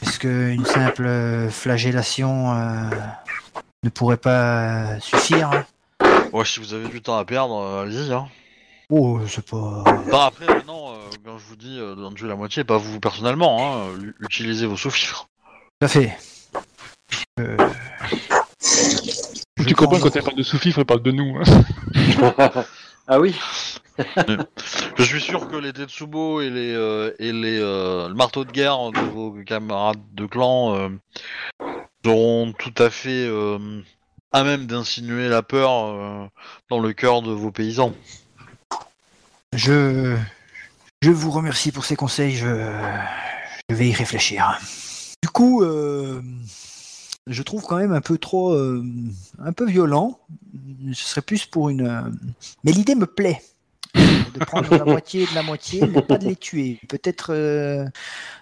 Est-ce 0.01 0.19
qu'une 0.19 0.65
simple 0.65 1.49
flagellation 1.51 2.53
euh, 2.53 2.89
ne 3.83 3.89
pourrait 3.89 4.17
pas 4.17 4.99
suffire 4.99 5.65
Ouais, 6.33 6.45
si 6.45 6.59
vous 6.59 6.73
avez 6.73 6.87
du 6.87 7.01
temps 7.01 7.17
à 7.17 7.25
perdre, 7.25 7.57
euh, 7.57 7.83
allez-y, 7.83 8.11
hein. 8.13 8.27
Oh, 8.89 9.19
c'est 9.27 9.45
pas. 9.45 9.83
Bah, 10.11 10.25
après, 10.27 10.45
maintenant, 10.45 10.91
euh, 10.91 10.97
quand 11.25 11.37
je 11.37 11.45
vous 11.45 11.55
dis 11.55 11.79
euh, 11.79 11.95
d'en 11.95 12.11
tuer 12.11 12.27
la 12.27 12.35
moitié, 12.35 12.63
pas 12.63 12.77
vous 12.77 12.99
personnellement, 12.99 13.83
hein, 13.83 13.87
utilisez 14.19 14.67
vos 14.67 14.77
sous-fifres. 14.77 15.27
Tout 15.79 15.85
à 15.85 15.87
fait. 15.87 16.17
Euh, 17.39 17.57
tu 19.67 19.73
prends 19.75 19.85
comprends 19.85 19.99
quand 20.09 20.15
elle 20.15 20.23
parle 20.23 20.37
de 20.37 20.43
sous-fifre, 20.43 20.79
elle 20.79 20.85
parle 20.85 21.01
de 21.03 21.11
nous. 21.11 21.37
hein. 21.37 22.63
ah 23.07 23.19
oui 23.19 23.35
Je 24.97 25.03
suis 25.03 25.21
sûr 25.21 25.47
que 25.47 25.55
les 25.55 25.71
Tetsubo 25.71 26.41
et 26.41 26.49
les 26.49 26.71
et 27.19 27.31
les 27.31 27.59
euh, 27.59 28.09
le 28.09 28.13
marteau 28.13 28.43
de 28.43 28.51
guerre 28.51 28.91
de 28.91 28.99
vos 28.99 29.31
camarades 29.45 30.01
de 30.13 30.25
clan 30.25 30.75
euh, 30.75 30.89
seront 32.03 32.53
tout 32.57 32.73
à 32.77 32.89
fait 32.89 33.25
euh, 33.27 33.81
à 34.33 34.43
même 34.43 34.65
d'insinuer 34.67 35.29
la 35.29 35.41
peur 35.43 35.71
euh, 35.85 36.27
dans 36.69 36.79
le 36.79 36.91
cœur 36.91 37.21
de 37.21 37.31
vos 37.31 37.51
paysans. 37.51 37.93
Je, 39.53 40.17
je 41.01 41.11
vous 41.11 41.31
remercie 41.31 41.71
pour 41.71 41.85
ces 41.85 41.95
conseils. 41.95 42.35
Je, 42.35 42.47
je 43.69 43.75
vais 43.75 43.87
y 43.87 43.93
réfléchir. 43.93 44.59
Du 45.23 45.29
coup, 45.29 45.63
euh, 45.63 46.21
je 47.27 47.43
trouve 47.43 47.63
quand 47.63 47.77
même 47.77 47.93
un 47.93 48.01
peu 48.01 48.17
trop, 48.17 48.53
euh, 48.53 48.83
un 49.39 49.53
peu 49.53 49.65
violent. 49.65 50.19
Ce 50.93 51.05
serait 51.05 51.21
plus 51.21 51.45
pour 51.45 51.69
une. 51.69 51.87
euh, 51.87 52.01
Mais 52.63 52.71
l'idée 52.71 52.95
me 52.95 53.05
plaît. 53.07 53.41
De 53.95 54.43
prendre 54.43 54.69
la 54.75 54.83
moitié 54.83 55.25
de 55.25 55.33
la 55.33 55.41
moitié, 55.43 55.87
mais 55.87 56.01
pas 56.01 56.17
de 56.17 56.25
les 56.27 56.35
tuer. 56.35 56.79
Peut-être 56.89 57.33
euh, 57.33 57.85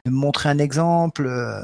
montrer 0.08 0.50
un 0.50 0.58
exemple. 0.58 1.28
euh, 1.28 1.62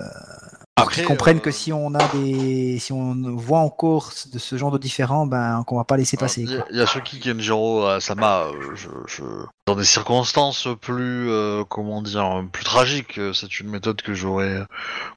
Qu'ils 0.87 1.03
comprennent 1.05 1.39
que 1.41 1.51
si 1.51 1.71
on 1.73 1.93
a 1.95 2.07
des, 2.09 2.77
si 2.79 2.91
on 2.93 3.15
voit 3.35 3.59
encore 3.59 4.11
de 4.33 4.39
ce 4.39 4.57
genre 4.57 4.71
de 4.71 4.77
différents, 4.77 5.25
ben 5.25 5.63
qu'on 5.65 5.77
va 5.77 5.83
pas 5.83 5.97
laisser 5.97 6.17
passer. 6.17 6.41
Il 6.43 6.63
y, 6.71 6.77
y 6.77 6.81
a 6.81 6.85
ceux 6.87 6.99
qui 7.01 7.19
Kenjiro 7.19 7.85
euh, 7.85 7.99
Sama, 7.99 8.41
euh, 8.43 8.51
je, 8.75 8.87
je- 9.07 9.23
dans 9.67 9.75
des 9.75 9.83
circonstances 9.85 10.67
plus, 10.81 11.29
euh, 11.29 11.63
comment 11.67 12.01
dire, 12.01 12.43
plus 12.51 12.63
tragiques, 12.63 13.17
euh, 13.17 13.33
c'est 13.33 13.59
une 13.59 13.69
méthode 13.69 14.01
que 14.01 14.13
j'aurais 14.13 14.63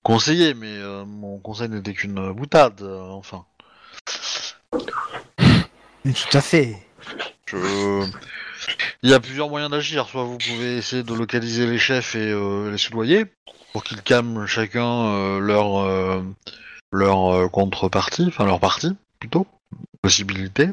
conseillée, 0.03 0.55
mais 0.55 0.77
euh, 0.77 1.05
mon 1.07 1.39
conseil 1.39 1.69
n'était 1.69 1.95
qu'une 1.95 2.33
boutade, 2.33 2.83
euh, 2.83 3.01
enfin. 3.11 3.45
Tout 6.05 6.37
à 6.37 6.41
fait. 6.41 6.77
Je... 7.47 8.05
Il 9.03 9.11
y 9.11 9.15
a 9.15 9.21
plusieurs 9.21 9.49
moyens 9.49 9.71
d'agir. 9.71 10.09
Soit 10.09 10.25
vous 10.25 10.39
pouvez 10.39 10.77
essayer 10.77 11.03
de 11.03 11.15
localiser 11.15 11.67
les 11.67 11.79
chefs 11.79 12.15
et 12.15 12.31
euh, 12.31 12.71
les 12.71 12.79
soudoyer 12.79 13.27
pour 13.73 13.85
qu'ils 13.85 14.03
calment 14.03 14.47
chacun 14.47 15.07
euh, 15.07 15.39
leur 15.39 15.79
euh, 15.79 16.23
leur 16.93 17.51
contrepartie, 17.51 18.27
enfin 18.29 18.45
leur 18.45 18.61
partie 18.61 18.95
plutôt, 19.19 19.47
possibilité. 20.03 20.69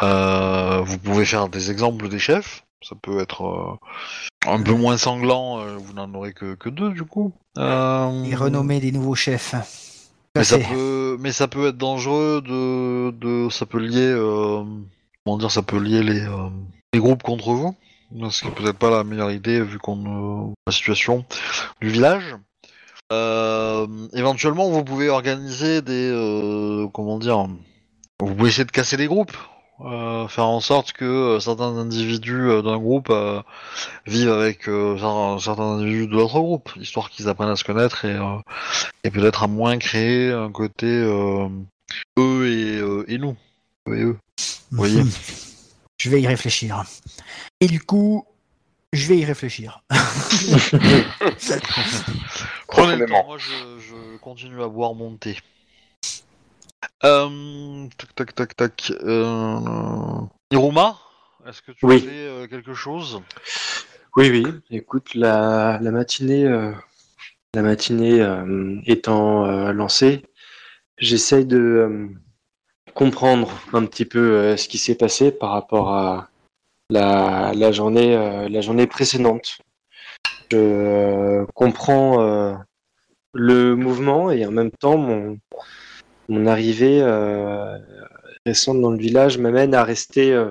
Vous 0.00 0.98
pouvez 0.98 1.24
faire 1.24 1.48
des 1.48 1.70
exemples 1.70 2.08
des 2.08 2.18
chefs. 2.18 2.64
Ça 2.82 2.94
peut 3.00 3.20
être 3.20 3.78
un 4.46 4.62
peu 4.62 4.74
moins 4.74 4.98
sanglant. 4.98 5.64
vous 5.78 5.94
n'en 5.94 6.12
aurez 6.12 6.34
que, 6.34 6.54
que 6.54 6.68
deux 6.68 6.90
du 6.90 7.04
coup. 7.04 7.32
Et 7.56 8.34
renommer 8.34 8.80
des 8.80 8.92
nouveaux 8.92 9.14
chefs. 9.14 9.54
Mais 10.36 10.42
ça 10.42 10.58
peut, 10.58 11.16
mais 11.20 11.30
ça 11.30 11.46
peut 11.46 11.68
être 11.68 11.76
dangereux 11.76 12.42
de, 12.42 13.12
de 13.12 13.48
ça 13.50 13.66
peut 13.66 13.78
lier, 13.78 14.00
euh, 14.00 14.64
comment 15.24 15.38
dire, 15.38 15.52
ça 15.52 15.62
peut 15.62 15.78
lier 15.78 16.02
les, 16.02 16.22
euh, 16.22 16.48
les 16.94 17.00
groupes 17.00 17.22
contre 17.22 17.50
vous. 17.52 17.74
Ce 18.30 18.42
qui 18.42 18.48
est 18.48 18.54
peut-être 18.54 18.78
pas 18.78 18.90
la 18.90 19.02
meilleure 19.04 19.32
idée 19.32 19.60
vu 19.60 19.78
qu'on 19.78 20.48
euh, 20.48 20.52
la 20.66 20.72
situation 20.72 21.24
du 21.80 21.88
village. 21.88 22.36
Euh, 23.12 23.86
éventuellement, 24.14 24.70
vous 24.70 24.84
pouvez 24.84 25.08
organiser 25.08 25.82
des, 25.82 26.10
euh, 26.12 26.86
comment 26.94 27.18
dire, 27.18 27.46
vous 28.20 28.34
pouvez 28.34 28.48
essayer 28.48 28.64
de 28.64 28.70
casser 28.70 28.96
les 28.96 29.06
groupes, 29.08 29.36
euh, 29.84 30.28
faire 30.28 30.46
en 30.46 30.60
sorte 30.60 30.92
que 30.92 31.38
certains 31.40 31.76
individus 31.76 32.62
d'un 32.62 32.78
groupe 32.78 33.12
vivent 34.06 34.30
avec 34.32 34.68
cer- 34.68 35.38
certains 35.42 35.64
individus 35.78 36.06
de 36.06 36.12
l'autre 36.12 36.38
groupe, 36.38 36.70
histoire 36.80 37.10
qu'ils 37.10 37.28
apprennent 37.28 37.50
à 37.50 37.56
se 37.56 37.64
connaître 37.64 38.04
et 38.04 39.10
peut-être 39.10 39.42
à 39.42 39.48
moins 39.48 39.76
créer 39.78 40.30
un 40.30 40.50
côté 40.52 40.86
eux 42.18 42.46
et, 42.48 43.12
et 43.12 43.18
nous. 43.18 43.36
Eux 43.88 43.96
et 43.98 44.02
eux. 44.02 44.16
voyez? 44.70 45.02
Je 46.04 46.10
vais 46.10 46.20
y 46.20 46.26
réfléchir. 46.26 46.84
Et 47.62 47.66
du 47.66 47.80
coup, 47.80 48.26
je 48.92 49.06
vais 49.06 49.16
y 49.16 49.24
réfléchir. 49.24 49.82
Prenez 52.68 52.96
le 52.96 53.06
temps, 53.06 53.24
moi 53.24 53.38
je, 53.38 53.78
je 53.80 54.18
continue 54.18 54.62
à 54.62 54.68
boire 54.68 54.92
mon 54.92 55.16
thé. 55.16 55.38
Euh, 57.04 57.86
tac 57.96 58.14
tac 58.14 58.34
tac 58.34 58.54
tac. 58.54 58.92
Euh, 59.02 60.20
Iruma, 60.50 60.98
est-ce 61.48 61.62
que 61.62 61.72
tu 61.72 61.86
Oui. 61.86 62.00
fais 62.00 62.10
euh, 62.10 62.46
quelque 62.48 62.74
chose? 62.74 63.22
Oui, 64.14 64.28
oui. 64.28 64.44
Écoute, 64.68 65.14
la, 65.14 65.78
la 65.80 65.90
matinée, 65.90 66.44
euh, 66.44 66.72
la 67.54 67.62
matinée 67.62 68.20
euh, 68.20 68.78
étant 68.84 69.46
euh, 69.46 69.72
lancée, 69.72 70.26
j'essaye 70.98 71.46
de 71.46 71.56
euh, 71.56 72.08
comprendre 72.94 73.50
un 73.72 73.84
petit 73.86 74.04
peu 74.04 74.18
euh, 74.18 74.56
ce 74.56 74.68
qui 74.68 74.78
s'est 74.78 74.94
passé 74.94 75.32
par 75.32 75.50
rapport 75.50 75.90
à 75.90 76.28
la, 76.90 77.72
journée, 77.72 78.16
euh, 78.16 78.48
la 78.48 78.60
journée 78.60 78.86
précédente. 78.86 79.58
Je 80.50 80.56
euh, 80.56 81.46
comprends 81.54 82.56
le 83.32 83.74
mouvement 83.74 84.30
et 84.30 84.46
en 84.46 84.52
même 84.52 84.70
temps 84.70 84.96
mon, 84.96 86.46
arrivée 86.46 87.02
récente 88.46 88.80
dans 88.80 88.90
le 88.90 88.98
village 88.98 89.38
m'amène 89.38 89.74
à 89.74 89.82
rester 89.82 90.50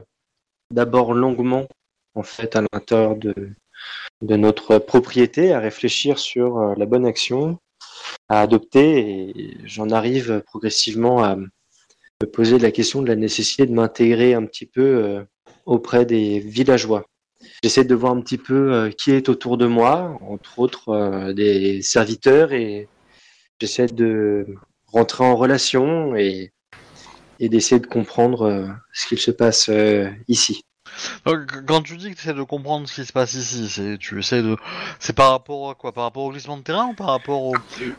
d'abord 0.71 1.13
longuement 1.13 1.67
en 2.15 2.23
fait 2.23 2.57
à 2.57 2.63
l'intérieur 2.73 3.15
de, 3.15 3.53
notre 4.21 4.79
propriété, 4.79 5.53
à 5.53 5.59
réfléchir 5.59 6.19
sur 6.19 6.75
la 6.75 6.85
bonne 6.85 7.05
action 7.05 7.59
à 8.27 8.41
adopter 8.41 9.29
et 9.29 9.57
j'en 9.63 9.89
arrive 9.89 10.41
progressivement 10.45 11.23
à 11.23 11.37
me 12.23 12.29
poser 12.29 12.57
la 12.57 12.71
question 12.71 13.01
de 13.01 13.07
la 13.07 13.15
nécessité 13.15 13.65
de 13.65 13.73
m'intégrer 13.73 14.33
un 14.33 14.45
petit 14.45 14.65
peu 14.65 14.81
euh, 14.81 15.23
auprès 15.65 16.05
des 16.05 16.39
villageois. 16.39 17.05
J'essaie 17.61 17.83
de 17.83 17.95
voir 17.95 18.13
un 18.13 18.21
petit 18.21 18.37
peu 18.37 18.73
euh, 18.73 18.89
qui 18.89 19.11
est 19.11 19.27
autour 19.27 19.57
de 19.57 19.65
moi, 19.65 20.17
entre 20.21 20.59
autres 20.59 20.89
euh, 20.89 21.33
des 21.33 21.81
serviteurs 21.81 22.53
et 22.53 22.87
j'essaie 23.59 23.87
de 23.87 24.45
rentrer 24.87 25.25
en 25.25 25.35
relation 25.35 26.15
et, 26.15 26.53
et 27.39 27.49
d'essayer 27.49 27.81
de 27.81 27.87
comprendre 27.87 28.69
ce 28.93 29.07
qu'il 29.07 29.19
se 29.19 29.31
passe 29.31 29.69
ici. 30.27 30.63
Donc, 31.25 31.65
Quand 31.65 31.81
tu 31.81 31.97
dis 31.97 32.11
que 32.11 32.15
tu 32.15 32.21
essaies 32.21 32.33
de 32.33 32.43
comprendre 32.43 32.87
ce 32.87 32.93
qui 32.95 33.05
se 33.05 33.13
passe 33.13 33.33
ici, 33.33 33.69
c'est 33.69 33.97
tu 33.97 34.19
essaies 34.19 34.41
de, 34.41 34.57
c'est 34.99 35.13
par 35.13 35.31
rapport 35.31 35.69
à 35.69 35.75
quoi? 35.75 35.91
Par 35.91 36.03
rapport 36.03 36.23
au 36.23 36.31
glissement 36.31 36.57
de 36.57 36.63
terrain 36.63 36.85
ou 36.87 36.93
par 36.93 37.07
rapport 37.07 37.41
au, 37.43 37.53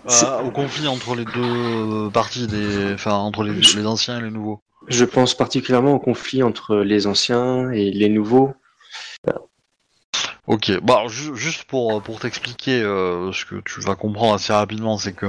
C'est- 0.09 0.25
à- 0.27 0.43
au 0.43 0.51
conflit 0.51 0.87
entre 0.89 1.15
les 1.15 1.25
deux 1.25 2.11
parties 2.13 2.47
des, 2.47 2.93
enfin 2.95 3.15
entre 3.15 3.43
les, 3.43 3.55
les 3.55 3.87
anciens 3.87 4.19
et 4.19 4.23
les 4.23 4.31
nouveaux? 4.31 4.61
Je 4.89 5.05
pense 5.05 5.35
particulièrement 5.35 5.93
au 5.93 5.99
conflit 5.99 6.43
entre 6.43 6.77
les 6.77 7.07
anciens 7.07 7.71
et 7.71 7.91
les 7.91 8.09
nouveaux. 8.09 8.53
Ok, 10.47 10.71
bon, 10.83 10.95
alors, 10.95 11.09
ju- 11.09 11.35
juste 11.35 11.65
pour, 11.65 12.03
pour 12.03 12.21
t'expliquer 12.21 12.83
euh, 12.83 13.33
ce 13.33 13.47
que 13.47 13.57
tu 13.65 13.81
vas 13.81 13.95
comprendre 13.95 14.35
assez 14.35 14.53
rapidement, 14.53 14.99
c'est 14.99 15.15
que 15.15 15.27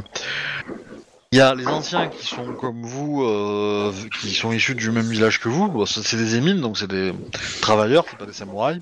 il 1.36 1.40
y 1.40 1.42
a 1.42 1.54
les 1.54 1.68
anciens 1.68 2.08
qui 2.08 2.26
sont 2.26 2.54
comme 2.54 2.82
vous, 2.84 3.22
euh, 3.26 3.92
qui 4.22 4.30
sont 4.34 4.54
issus 4.54 4.74
du 4.74 4.90
même 4.90 5.10
village 5.10 5.42
que 5.42 5.50
vous. 5.50 5.68
Bon, 5.68 5.86
c'est 5.86 6.16
des 6.16 6.38
émines, 6.38 6.62
donc 6.62 6.78
c'est 6.78 6.88
des 6.88 7.14
travailleurs, 7.62 8.06
c'est 8.10 8.18
pas 8.18 8.26
des 8.26 8.32
samouraïs. 8.32 8.82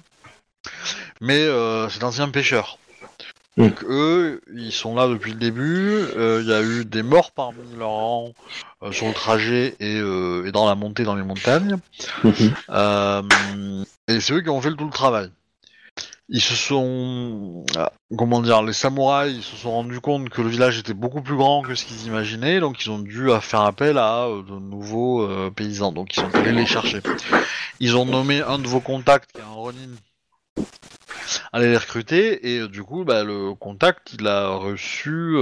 Mais 1.19 1.39
euh, 1.39 1.89
c'est 1.89 1.97
d'anciens 1.97 2.29
pêcheurs. 2.29 2.77
Mm. 3.57 3.63
Donc 3.63 3.83
eux, 3.85 4.39
ils 4.53 4.71
sont 4.71 4.93
là 4.95 5.07
depuis 5.07 5.31
le 5.31 5.39
début. 5.39 5.95
euh, 6.15 6.41
Il 6.43 6.47
y 6.47 6.53
a 6.53 6.61
eu 6.61 6.85
des 6.85 7.01
morts 7.01 7.31
parmi 7.31 7.57
leurs 7.75 7.89
rangs 7.89 8.33
sur 8.91 9.07
le 9.07 9.13
trajet 9.13 9.75
et, 9.79 9.97
et 9.97 10.51
dans 10.51 10.67
la 10.67 10.75
montée 10.75 11.05
dans 11.05 11.15
les 11.15 11.23
montagnes. 11.23 11.77
Euh, 12.69 13.23
et 14.07 14.19
c'est 14.19 14.33
eux 14.33 14.41
qui 14.41 14.49
ont 14.49 14.61
fait 14.61 14.75
tout 14.75 14.85
le 14.85 14.91
travail. 14.91 15.31
Ils 16.29 16.41
se 16.41 16.55
sont, 16.55 17.65
ah, 17.75 17.91
comment 18.17 18.41
dire, 18.41 18.63
les 18.63 18.71
samouraïs 18.71 19.35
ils 19.35 19.43
se 19.43 19.57
sont 19.57 19.71
rendus 19.71 19.99
compte 19.99 20.29
que 20.29 20.41
le 20.41 20.47
village 20.47 20.79
était 20.79 20.93
beaucoup 20.93 21.21
plus 21.21 21.35
grand 21.35 21.61
que 21.61 21.75
ce 21.75 21.85
qu'ils 21.85 22.07
imaginaient, 22.07 22.61
donc 22.61 22.83
ils 22.85 22.89
ont 22.91 22.99
dû 22.99 23.29
faire 23.41 23.61
appel 23.61 23.97
à 23.97 24.27
euh, 24.27 24.41
de 24.41 24.57
nouveaux 24.57 25.23
euh, 25.23 25.51
paysans. 25.51 25.91
Donc 25.91 26.15
ils 26.15 26.21
sont 26.21 26.33
allés 26.33 26.53
les 26.53 26.65
chercher. 26.65 27.01
Ils 27.81 27.97
ont 27.97 28.05
nommé 28.05 28.41
un 28.41 28.57
de 28.57 28.67
vos 28.67 28.79
contacts, 28.79 29.33
qui 29.33 29.39
est 29.39 29.43
un 29.43 29.47
Ronin, 29.47 29.95
aller 31.51 31.71
les 31.71 31.77
recruter, 31.77 32.53
et 32.53 32.59
euh, 32.59 32.67
du 32.69 32.83
coup, 32.83 33.03
bah, 33.03 33.25
le 33.25 33.53
contact, 33.53 34.13
il 34.17 34.25
a 34.27 34.47
reçu, 34.49 35.35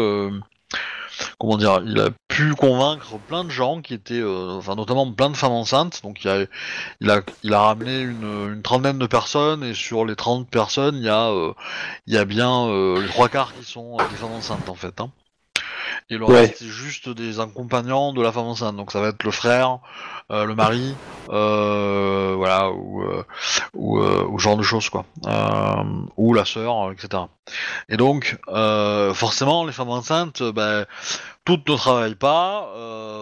comment 1.40 1.58
dire, 1.58 1.82
il 1.86 2.00
a 2.00 2.10
pu 2.28 2.54
convaincre 2.56 3.18
plein 3.28 3.44
de 3.44 3.50
gens 3.50 3.82
qui 3.82 3.94
étaient, 3.94 4.20
euh, 4.20 4.58
enfin 4.58 4.76
notamment 4.76 5.12
plein 5.12 5.30
de 5.30 5.38
femmes 5.38 5.52
enceintes. 5.52 6.02
Donc 6.04 6.24
il 6.24 6.30
a, 6.30 6.46
il 7.02 7.10
a, 7.10 7.22
il 7.44 7.54
a 7.54 7.62
ramené 7.62 8.02
une, 8.02 8.62
trentaine 8.64 9.00
de 9.00 9.08
personnes, 9.08 9.64
et 9.64 9.74
sur 9.74 10.06
les 10.06 10.16
30 10.16 10.50
personnes, 10.50 10.96
il 10.98 11.04
y 11.06 11.10
a, 11.10 11.30
euh, 11.30 12.26
bien 12.26 12.68
euh, 12.68 13.02
les 13.02 13.08
trois 13.08 13.30
quarts 13.30 13.54
qui 13.54 13.64
sont 13.66 13.98
des 13.98 14.16
femmes 14.16 14.34
enceintes 14.34 14.70
en 14.70 14.76
fait. 14.76 15.02
Hein. 15.02 15.12
Et 16.10 16.18
le 16.18 16.26
Ouais. 16.26 16.42
reste, 16.42 16.58
c'est 16.60 16.66
juste 16.66 17.10
des 17.10 17.40
accompagnants 17.40 18.14
de 18.14 18.22
la 18.22 18.32
femme 18.32 18.46
enceinte. 18.46 18.76
Donc 18.76 18.92
ça 18.92 19.00
va 19.00 19.10
être 19.10 19.24
le 19.24 19.32
frère, 19.32 19.80
euh, 20.32 20.46
le 20.46 20.56
mari, 20.56 20.94
euh, 21.30 22.34
voilà, 22.38 22.72
ou, 22.72 23.04
euh, 23.04 23.24
ou, 23.74 24.40
genre 24.40 24.58
de 24.58 24.64
choses 24.64 24.90
quoi, 24.90 25.06
ou 26.18 26.34
la 26.34 26.46
sœur, 26.46 26.92
etc. 26.92 27.24
Et 27.90 27.98
donc, 27.98 28.38
forcément, 29.14 29.66
les 29.66 29.72
femmes 29.72 29.90
enceintes, 29.90 30.44
ben, 30.44 30.86
toutes 31.46 31.68
ne 31.70 31.76
travaillent 31.76 32.16
pas. 32.16 32.68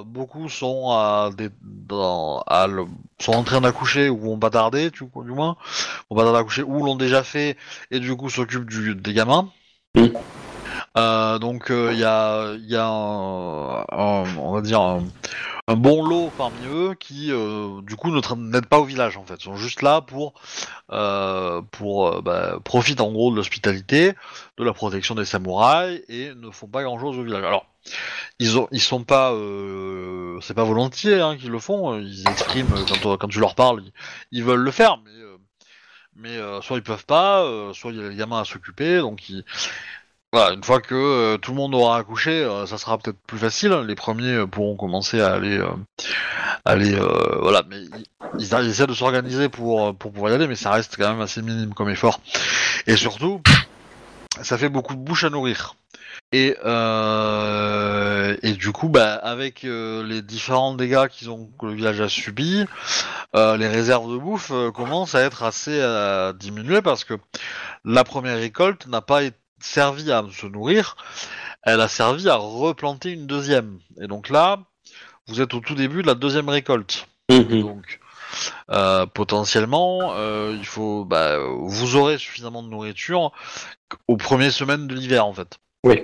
beaucoup 0.06 0.50
sont 0.50 0.90
à 0.92 1.30
des, 1.36 1.50
dans, 1.62 2.42
à 2.48 2.68
le- 2.68 2.86
sont 3.20 3.34
en 3.34 3.44
train 3.44 3.62
d'accoucher 3.62 4.10
ou 4.10 4.18
vont 4.20 4.40
pas 4.40 4.50
tarder, 4.50 4.92
tu, 4.92 5.04
du 5.04 5.32
moins, 5.32 5.56
vont 6.10 6.16
pas 6.16 6.24
tarder 6.24 6.40
d'accoucher 6.40 6.64
ou 6.64 6.84
l'ont 6.84 6.96
déjà 6.96 7.24
fait 7.24 7.58
et 7.92 8.00
du 8.00 8.16
coup 8.16 8.30
s'occupent 8.30 8.70
des 9.02 9.14
gamins. 9.14 9.50
Euh, 10.98 11.38
donc 11.40 11.68
il 11.70 11.98
y 11.98 12.04
a, 12.04 12.56
y 12.60 12.76
a 12.76 12.86
un, 12.88 13.82
un- 13.92 14.38
on 14.38 14.52
va 14.54 14.62
dire 14.62 14.82
un, 14.82 15.04
un 15.68 15.76
bon 15.76 16.04
lot 16.04 16.32
parmi 16.32 16.66
eux 16.66 16.96
qui 17.00 17.32
euh, 17.32 17.82
du 17.84 17.96
coup 17.96 18.10
n'aident 18.12 18.66
pas 18.66 18.80
au 18.80 18.86
village 18.86 19.18
en 19.18 19.26
fait, 19.26 19.36
Ils 19.36 19.44
sont 19.44 19.56
juste 19.56 19.82
là 19.84 20.02
pour 20.02 20.34
euh, 20.92 21.62
pour 21.72 22.08
euh, 22.08 22.22
bah, 22.22 22.60
profitent 22.64 23.02
en 23.02 23.12
gros 23.12 23.32
de 23.32 23.36
l'hospitalité, 23.36 24.14
de 24.58 24.64
la 24.64 24.74
protection 24.74 25.16
des 25.16 25.26
samouraïs 25.26 26.02
et 26.10 26.34
ne 26.36 26.50
font 26.52 26.68
pas 26.68 26.84
grand 26.84 27.00
chose 27.00 27.18
au 27.20 27.24
village. 27.24 27.44
Alors 27.44 27.68
ils 28.40 28.58
ont 28.58 28.68
ils 28.72 28.82
sont 28.82 29.04
pas 29.04 29.32
euh, 29.34 30.40
c'est 30.42 30.54
pas 30.56 30.64
volontiers 30.64 31.22
hein, 31.22 31.38
qu'ils 31.38 31.52
le 31.52 31.60
font, 31.60 32.00
ils 32.00 32.30
expriment 32.30 32.74
euh, 32.74 32.86
quand 33.18 33.28
tu 33.28 33.40
leur 33.40 33.56
parles, 33.56 33.84
ils, 34.32 34.44
veulent 34.44 34.60
le 34.62 34.72
faire 34.72 34.98
mais 35.06 35.12
euh, 35.12 35.38
mais 36.16 36.38
euh, 36.38 36.62
soit 36.62 36.78
ils 36.78 36.84
peuvent 36.84 37.06
pas, 37.06 37.44
euh, 37.44 37.74
soit 37.74 37.92
il 37.92 38.00
y 38.00 38.04
a 38.04 38.10
les 38.10 38.16
gamins 38.16 38.42
à 38.42 38.46
s'occuper 38.46 39.00
donc 39.00 39.30
ils 39.30 39.46
voilà, 40.32 40.54
une 40.54 40.64
fois 40.64 40.80
que 40.80 40.94
euh, 40.94 41.38
tout 41.38 41.52
le 41.52 41.58
monde 41.58 41.74
aura 41.74 41.98
accouché, 41.98 42.30
euh, 42.44 42.68
ça 42.68 42.78
sera 42.78 43.00
peut-être 43.00 43.18
plus 43.26 43.40
facile. 43.40 43.72
Les 43.88 43.96
premiers 43.96 44.34
euh, 44.34 44.46
pourront 44.46 44.76
commencer 44.76 45.20
à 45.22 45.34
aller, 45.34 45.60
voilà, 46.66 47.64
mais 47.68 47.78
ils, 48.38 48.54
essaient 48.54 48.86
de 48.86 48.94
s'organiser 48.94 49.50
pour 49.50 49.96
pour 49.98 50.12
pouvoir 50.12 50.32
y 50.32 50.36
aller, 50.36 50.48
mais 50.48 50.56
ça 50.56 50.72
reste 50.72 50.98
quand 50.98 51.10
même 51.10 51.22
assez 51.22 51.42
minime 51.42 51.74
comme 51.74 51.90
effort. 51.90 52.22
Et 52.86 52.96
surtout, 52.96 53.42
ça 54.42 54.58
fait 54.60 54.70
beaucoup 54.70 54.94
de 54.94 55.00
bouches 55.00 55.24
à 55.24 55.32
nourrir. 55.32 55.76
Et 56.32 56.56
et 58.44 58.54
du 58.54 58.72
coup, 58.72 58.90
bah, 58.90 59.16
avec 59.16 59.64
les 59.64 60.22
différents 60.22 60.76
dégâts 60.76 61.08
qu'ils 61.08 61.32
ont 61.32 61.50
que 61.60 61.66
le 61.66 61.74
village 61.74 62.02
a 62.02 62.08
subis, 62.10 62.66
euh, 63.36 63.58
les 63.58 63.68
réserves 63.68 64.12
de 64.12 64.18
bouffe 64.18 64.52
commencent 64.76 65.16
à 65.16 65.22
être 65.22 65.42
assez 65.42 65.82
diminuées 66.40 66.84
parce 66.84 67.04
que 67.04 67.16
la 67.84 68.04
première 68.04 68.38
récolte 68.38 68.86
n'a 68.86 69.02
pas 69.02 69.24
été 69.24 69.36
servi 69.62 70.12
à 70.12 70.24
se 70.32 70.46
nourrir, 70.46 70.96
elle 71.64 71.82
a 71.82 71.88
servi 71.88 72.30
à 72.30 72.36
replanter 72.36 73.12
une 73.12 73.28
deuxième. 73.28 73.80
Et 74.02 74.08
donc 74.08 74.30
là, 74.30 74.60
vous 75.28 75.42
êtes 75.42 75.54
au 75.54 75.60
tout 75.60 75.76
début 75.76 76.02
de 76.02 76.08
la 76.08 76.16
deuxième 76.16 76.50
récolte. 76.50 77.08
Mhm. 77.30 77.62
Donc 77.62 78.00
euh, 78.70 79.06
potentiellement, 79.08 80.14
euh, 80.14 80.56
il 80.58 80.66
faut, 80.66 81.04
bah, 81.06 81.38
vous 81.40 81.96
aurez 81.96 82.18
suffisamment 82.18 82.64
de 82.64 82.70
nourriture 82.70 83.32
aux 84.08 84.18
premières 84.18 84.52
semaines 84.54 84.88
de 84.88 84.96
l'hiver 84.96 85.26
en 85.26 85.34
fait. 85.34 85.58
Oui. 85.84 86.04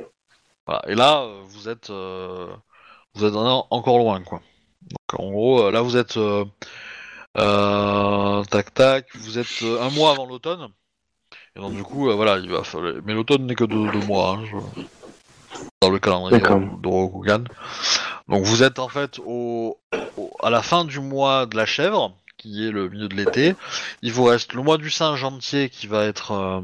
Voilà. 0.65 0.82
Et 0.88 0.95
là, 0.95 1.22
euh, 1.22 1.41
vous 1.45 1.69
êtes, 1.69 1.90
euh, 1.91 2.48
vous 3.14 3.26
êtes 3.26 3.36
en- 3.36 3.68
encore 3.69 3.99
loin 3.99 4.22
quoi. 4.23 4.41
Donc 4.82 5.19
en 5.19 5.32
gros, 5.32 5.69
là 5.72 5.82
vous 5.82 5.98
êtes, 5.98 6.18
tac 7.36 8.73
tac, 8.73 9.15
vous 9.15 9.38
êtes 9.40 9.64
un 9.82 9.90
mois 9.91 10.11
avant 10.11 10.26
l'automne. 10.26 10.68
Et 11.56 11.60
donc 11.60 11.73
du 11.73 11.84
coup, 11.84 12.10
euh, 12.10 12.15
voilà, 12.15 12.38
il 12.38 12.49
va 12.49 12.64
falloir... 12.64 12.94
Mais 13.06 13.14
l'automne 13.14 13.45
n'est 13.45 13.56
que 13.56 13.64
de 13.64 13.91
deux 13.91 14.06
mois, 14.06 14.38
hein, 14.38 14.45
je- 14.45 14.82
dans 15.82 15.90
le 15.90 15.99
calendrier 15.99 16.40
de 16.41 16.88
Rokugan. 16.88 17.44
Donc 18.27 18.44
vous 18.44 18.64
êtes 18.64 18.80
en 18.80 18.90
fait 18.90 19.19
au... 19.26 19.77
au- 20.18 20.32
à 20.44 20.49
la 20.49 20.61
fin 20.61 20.84
du 20.84 20.99
mois 20.99 21.45
de 21.45 21.56
la 21.56 21.65
chèvre, 21.65 22.14
qui 22.38 22.68
est 22.68 22.72
le 22.72 22.90
milieu 22.90 23.07
de 23.07 23.15
l'été. 23.15 23.56
Il 24.02 24.11
vous 24.11 24.26
reste 24.26 24.53
le 24.53 24.64
mois 24.64 24.77
du 24.77 24.90
singe 24.90 25.23
entier 25.23 25.69
qui 25.69 25.88
va 25.88 26.03
être... 26.06 26.32
euh, 26.32 26.61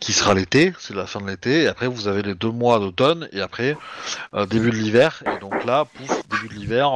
qui 0.00 0.12
sera 0.12 0.34
l'été, 0.34 0.72
c'est 0.78 0.94
la 0.94 1.06
fin 1.06 1.20
de 1.20 1.26
l'été, 1.26 1.62
et 1.62 1.66
après 1.68 1.86
vous 1.86 2.08
avez 2.08 2.22
les 2.22 2.34
deux 2.34 2.50
mois 2.50 2.78
d'automne, 2.78 3.28
et 3.32 3.40
après 3.40 3.76
euh, 4.34 4.44
début 4.46 4.70
de 4.70 4.76
l'hiver, 4.76 5.22
et 5.26 5.38
donc 5.38 5.64
là, 5.64 5.84
pouf, 5.84 6.28
début 6.28 6.48
de 6.48 6.54
l'hiver, 6.54 6.90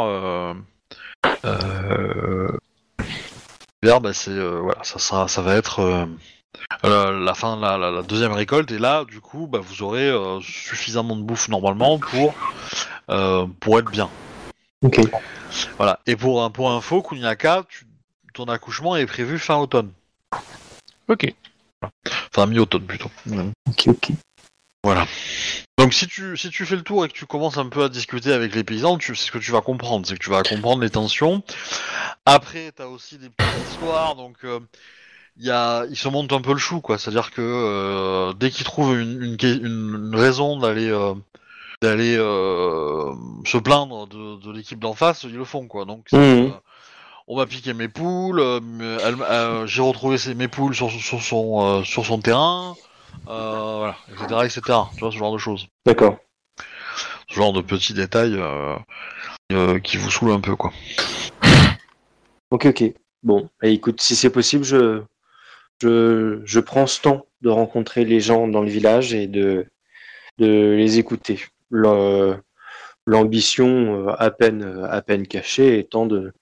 l'hiver, 3.83 4.01
bah, 4.01 4.13
c'est 4.13 4.39
voilà, 4.39 4.83
ça 4.83 4.99
sera, 4.99 5.29
ça 5.29 5.41
va 5.41 5.55
être 5.55 6.07
euh, 6.85 7.19
la, 7.25 7.35
fin 7.35 7.57
de 7.57 7.63
la, 7.63 7.79
la- 7.79 7.91
la 7.91 8.03
deuxième 8.03 8.33
récolte, 8.33 8.71
et 8.73 8.79
là, 8.79 9.05
du 9.05 9.21
coup, 9.21 9.47
bah, 9.47 9.61
vous 9.63 9.83
aurez 9.83 10.09
euh, 10.09 10.41
suffisamment 10.43 11.17
de 11.17 11.23
bouffe 11.23 11.49
normalement 11.49 11.99
pour 11.99 12.35
euh, 13.11 13.47
pour 13.61 13.79
être 13.79 13.91
bien. 13.91 14.11
Ok. 14.83 15.01
Voilà. 15.79 16.01
Et 16.07 16.15
pour 16.17 16.43
un 16.45 16.51
pour 16.51 16.71
info, 16.71 17.03
Kunyaka, 17.03 17.65
tu- 17.69 17.87
ton 18.35 18.45
accouchement 18.45 18.97
est 18.97 19.07
prévu 19.07 19.39
fin 19.39 19.57
automne, 19.57 19.91
Ok. 21.09 21.35
enfin 22.31 22.47
mi-automne 22.47 22.85
plutôt. 22.85 23.11
Ok, 23.69 23.89
ok. 23.89 24.11
Voilà. 24.85 25.07
Donc 25.79 25.93
si 25.95 26.07
tu 26.07 26.37
si 26.37 26.51
tu 26.51 26.65
fais 26.67 26.77
le 26.77 26.83
tour 26.83 27.05
et 27.05 27.09
que 27.09 27.15
tu 27.15 27.27
commences 27.27 27.57
un 27.57 27.69
peu 27.69 27.85
à 27.85 27.89
discuter 27.89 28.33
avec 28.33 28.55
les 28.55 28.63
paysans, 28.63 28.99
tu 28.99 29.17
c'est 29.17 29.27
ce 29.27 29.33
que 29.33 29.39
tu 29.39 29.51
vas 29.51 29.61
comprendre, 29.63 30.07
c'est 30.07 30.15
que 30.15 30.23
tu 30.23 30.31
vas 30.31 30.43
comprendre 30.43 30.83
les 30.83 30.91
tensions. 30.91 31.43
Après, 32.27 32.71
t'as 32.73 32.87
aussi 32.87 33.19
des 33.19 33.31
petites 33.31 33.69
histoires, 33.73 34.15
donc 34.15 34.37
euh, 34.45 34.61
y 35.39 35.51
a 35.51 35.85
ils 35.91 35.97
se 35.97 36.09
montent 36.09 36.33
un 36.33 36.41
peu 36.41 36.53
le 36.53 36.59
chou, 36.59 36.81
quoi. 36.81 36.99
C'est-à-dire 36.99 37.31
que 37.31 37.41
euh, 37.43 38.33
dès 38.35 38.51
qu'ils 38.51 38.65
trouvent 38.67 38.99
une, 38.99 39.23
une, 39.23 39.37
une- 39.43 40.05
une 40.09 40.17
raison 40.17 40.59
d'aller 40.59 40.89
euh, 40.91 41.15
d'aller 41.83 42.17
euh, 42.19 43.13
se 43.47 43.57
plaindre 43.59 44.07
de, 44.09 44.37
de 44.45 44.53
l'équipe 44.53 44.79
d'en 44.81 44.95
face, 44.95 45.23
ils 45.25 45.37
le 45.37 45.45
font, 45.45 45.67
quoi. 45.69 45.85
Donc 45.85 46.07
Mhm. 46.13 46.53
on 47.29 47.37
m'a 47.37 47.47
piqué 47.47 47.75
mes 47.75 47.89
poules, 47.89 48.43
j'ai 49.67 49.83
retrouvé 49.83 50.17
mes 50.35 50.49
poules 50.49 50.75
sur, 50.75 50.91
sur 50.91 51.23
son 51.23 51.85
sur 51.85 52.05
son 52.07 52.19
terrain. 52.21 52.75
Voilà, 53.27 53.97
etc., 54.11 54.27
etc. 54.45 54.61
Tu 54.95 55.01
vois, 55.01 55.13
ce 55.13 55.17
genre 55.19 55.33
de 55.33 55.39
choses. 55.39 55.67
D'accord. 55.85 56.17
Ce 57.29 57.35
genre 57.35 57.53
de 57.53 57.61
petits 57.61 57.93
détails 57.93 58.41
qui 59.85 59.99
vous 59.99 60.11
saoulent 60.11 60.33
un 60.33 60.41
peu, 60.41 60.57
quoi. 60.57 60.73
Ok, 62.51 62.67
ok. 62.67 62.85
Bon, 63.23 63.51
bah, 63.61 63.69
écoute, 63.69 64.01
si 64.01 64.17
c'est 64.17 64.31
possible, 64.31 64.65
je, 64.65 65.03
je, 65.83 66.41
je 66.45 66.61
prends 66.61 66.87
ce 66.87 67.01
temps 67.01 67.27
de 67.41 67.49
rencontrer 67.49 68.05
les 68.05 68.21
gens 68.21 68.49
dans 68.49 68.63
le 68.63 68.69
village 68.71 69.15
et 69.15 69.27
de, 69.27 69.67
de 70.39 70.75
les 70.77 70.99
écouter. 70.99 71.41
L'ambition 73.07 74.09
euh, 74.09 74.15
à 74.19 74.31
peine, 74.31 74.87
à 74.91 75.01
peine 75.03 75.27
cachée 75.27 75.79
étant 75.79 76.07
de, 76.07 76.33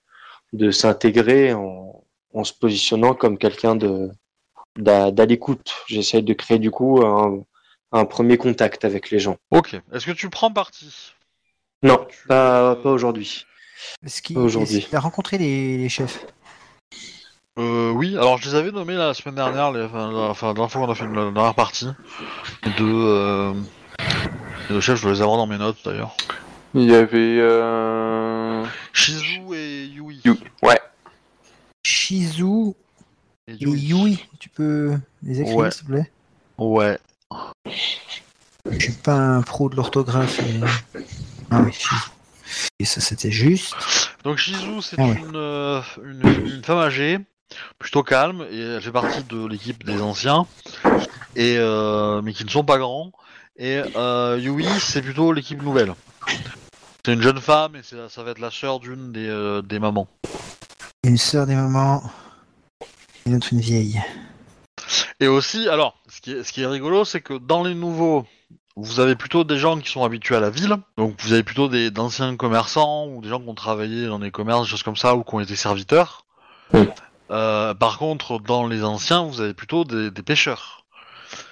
de 0.52 0.70
s'intégrer 0.70 1.52
en, 1.52 2.02
en 2.32 2.44
se 2.44 2.52
positionnant 2.52 3.14
comme 3.14 3.38
quelqu'un 3.38 3.76
de 3.76 4.10
d'à 4.76 5.10
l'écoute. 5.24 5.72
J'essaie 5.86 6.20
de 6.20 6.34
créer 6.34 6.58
du 6.58 6.70
coup 6.70 7.00
un, 7.02 7.42
un 7.92 8.04
premier 8.04 8.36
contact 8.36 8.84
avec 8.84 9.10
les 9.10 9.18
gens. 9.18 9.38
Ok. 9.50 9.74
Est-ce 9.92 10.04
que 10.04 10.12
tu 10.12 10.28
prends 10.28 10.52
parti? 10.52 11.14
Non, 11.82 12.04
Tu- 12.08 12.26
pas, 12.26 12.76
pas 12.76 12.90
aujourd'hui. 12.90 13.46
Est-ce 14.04 14.20
qu'il 14.20 14.36
a 14.38 15.00
rencontré 15.00 15.38
les, 15.38 15.78
les 15.78 15.88
chefs? 15.88 16.26
Euh, 17.58 17.90
Oui, 17.90 18.16
alors 18.16 18.38
je 18.38 18.48
les 18.48 18.54
avais 18.54 18.70
nommés 18.72 18.94
la 18.94 19.14
semaine 19.14 19.34
dernière, 19.34 19.72
les, 19.72 19.82
enfin, 19.84 20.10
la, 20.12 20.18
enfin, 20.30 20.48
la 20.48 20.54
dernière 20.54 20.70
fois 20.70 20.86
qu'on 20.86 20.92
a 20.92 20.94
fait 20.94 21.04
une, 21.04 21.14
la 21.14 21.30
dernière 21.30 21.54
partie. 21.54 21.88
Les 22.64 22.72
deux, 22.72 22.84
euh, 22.94 23.52
les 24.68 24.74
deux 24.74 24.80
chefs, 24.80 24.96
je 24.98 25.02
dois 25.02 25.12
les 25.12 25.22
avoir 25.22 25.36
dans 25.38 25.46
mes 25.46 25.58
notes 25.58 25.78
d'ailleurs. 25.84 26.16
Il 26.74 26.82
y 26.82 26.94
avait. 26.94 27.38
Euh... 27.40 28.64
Shizu 28.92 29.40
et 29.54 29.84
Yui. 29.86 30.20
Yu- 30.24 30.34
Ouais. 30.62 30.80
Shizu 31.84 32.74
Et 33.48 33.52
et 33.52 33.56
Yui, 33.64 34.24
tu 34.38 34.48
peux 34.50 34.98
les 35.22 35.40
écrire 35.40 35.56
Ouais. 35.56 35.70
s'il 35.70 35.86
te 35.86 35.92
plaît? 35.92 36.10
Ouais. 36.58 36.98
Je 38.70 38.78
suis 38.78 38.92
pas 38.92 39.14
un 39.14 39.42
pro 39.42 39.68
de 39.70 39.76
l'orthographe. 39.76 40.40
et- 40.40 41.00
Ah 41.50 41.62
oui, 41.64 41.72
Shizu. 41.72 42.10
Et 42.78 42.84
ça 42.84 43.00
c'était 43.00 43.30
juste. 43.30 43.74
Donc 44.24 44.36
Shizu, 44.38 44.82
c'est 44.82 44.96
Ah 44.98 45.04
ouais. 45.06 45.14
une, 45.18 45.36
euh, 45.36 45.80
une, 46.04 46.46
une 46.46 46.62
femme 46.64 46.78
âgée, 46.78 47.18
plutôt 47.78 48.02
calme, 48.02 48.44
et 48.50 48.60
elle 48.60 48.82
fait 48.82 48.92
partie 48.92 49.22
de 49.24 49.46
l'équipe 49.46 49.84
des 49.84 50.00
anciens, 50.02 50.46
et 51.36 51.56
euh, 51.58 52.20
mais 52.22 52.32
qui 52.32 52.44
ne 52.44 52.50
sont 52.50 52.64
pas 52.64 52.78
grands. 52.78 53.12
Et 53.56 53.80
euh, 53.96 54.38
Yui, 54.40 54.66
c'est 54.80 55.02
plutôt 55.02 55.32
l'équipe 55.32 55.62
nouvelle. 55.62 55.94
C'est 57.04 57.12
une 57.12 57.22
jeune 57.22 57.40
femme, 57.40 57.76
et 57.76 57.80
c'est- 57.82 58.08
ça 58.08 58.22
va 58.22 58.32
être 58.32 58.40
la 58.40 58.50
sœur 58.50 58.80
d'une 58.80 59.12
des, 59.12 59.28
euh, 59.28 59.62
des 59.62 59.78
mamans. 59.78 60.08
Une 61.04 61.16
sœur 61.16 61.46
des 61.46 61.54
mamans. 61.54 62.02
Et 62.82 63.30
une 63.30 63.36
autre 63.36 63.48
une 63.52 63.60
vieille. 63.60 64.00
Et 65.20 65.28
aussi, 65.28 65.68
alors, 65.68 65.96
ce 66.08 66.20
qui 66.20 66.32
est, 66.32 66.42
ce 66.44 66.52
qui 66.52 66.62
est 66.62 66.66
rigolo, 66.66 67.04
c'est 67.04 67.20
que 67.20 67.34
dans 67.34 67.62
les 67.64 67.74
nouveaux, 67.74 68.26
vous 68.76 69.00
avez 69.00 69.14
plutôt 69.16 69.44
des 69.44 69.58
gens 69.58 69.78
qui 69.78 69.90
sont 69.90 70.04
habitués 70.04 70.36
à 70.36 70.40
la 70.40 70.50
ville. 70.50 70.76
Donc 70.98 71.14
vous 71.22 71.32
avez 71.32 71.42
plutôt 71.42 71.68
des 71.68 71.90
d'anciens 71.90 72.36
commerçants 72.36 73.06
ou 73.06 73.22
des 73.22 73.28
gens 73.30 73.40
qui 73.40 73.48
ont 73.48 73.54
travaillé 73.54 74.06
dans 74.06 74.18
des 74.18 74.30
commerces, 74.30 74.62
des 74.64 74.68
choses 74.68 74.82
comme 74.82 74.96
ça, 74.96 75.14
ou 75.14 75.22
qui 75.24 75.34
ont 75.34 75.40
été 75.40 75.56
serviteurs. 75.56 76.26
Oui. 76.74 76.86
Euh, 77.30 77.74
par 77.74 77.98
contre, 77.98 78.38
dans 78.38 78.66
les 78.66 78.84
anciens, 78.84 79.24
vous 79.24 79.40
avez 79.40 79.54
plutôt 79.54 79.84
des, 79.84 80.10
des 80.10 80.22
pêcheurs. 80.22 80.84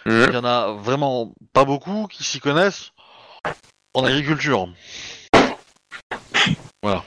Mhm. 0.07 0.27
Il 0.29 0.35
y 0.35 0.37
en 0.37 0.45
a 0.45 0.73
vraiment 0.73 1.35
pas 1.53 1.65
beaucoup 1.65 2.07
qui 2.07 2.25
s'y 2.25 2.41
connaissent 2.41 2.93
en 3.95 4.05
agriculture. 4.05 4.69
Voilà. 6.83 7.03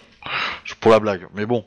C'est 0.66 0.78
pour 0.80 0.92
la 0.92 1.00
blague. 1.00 1.28
Mais 1.34 1.46
bon. 1.46 1.66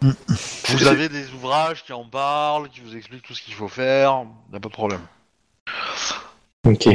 Vous 0.00 0.86
avez 0.86 1.08
des 1.08 1.30
ouvrages 1.30 1.82
qui 1.82 1.92
en 1.92 2.04
parlent, 2.04 2.68
qui 2.68 2.80
vous 2.80 2.96
expliquent 2.96 3.26
tout 3.26 3.34
ce 3.34 3.42
qu'il 3.42 3.54
faut 3.54 3.68
faire. 3.68 4.24
Y 4.52 4.56
a 4.56 4.60
pas 4.60 4.68
de 4.68 4.74
problème. 4.74 5.00
Ok. 6.66 6.88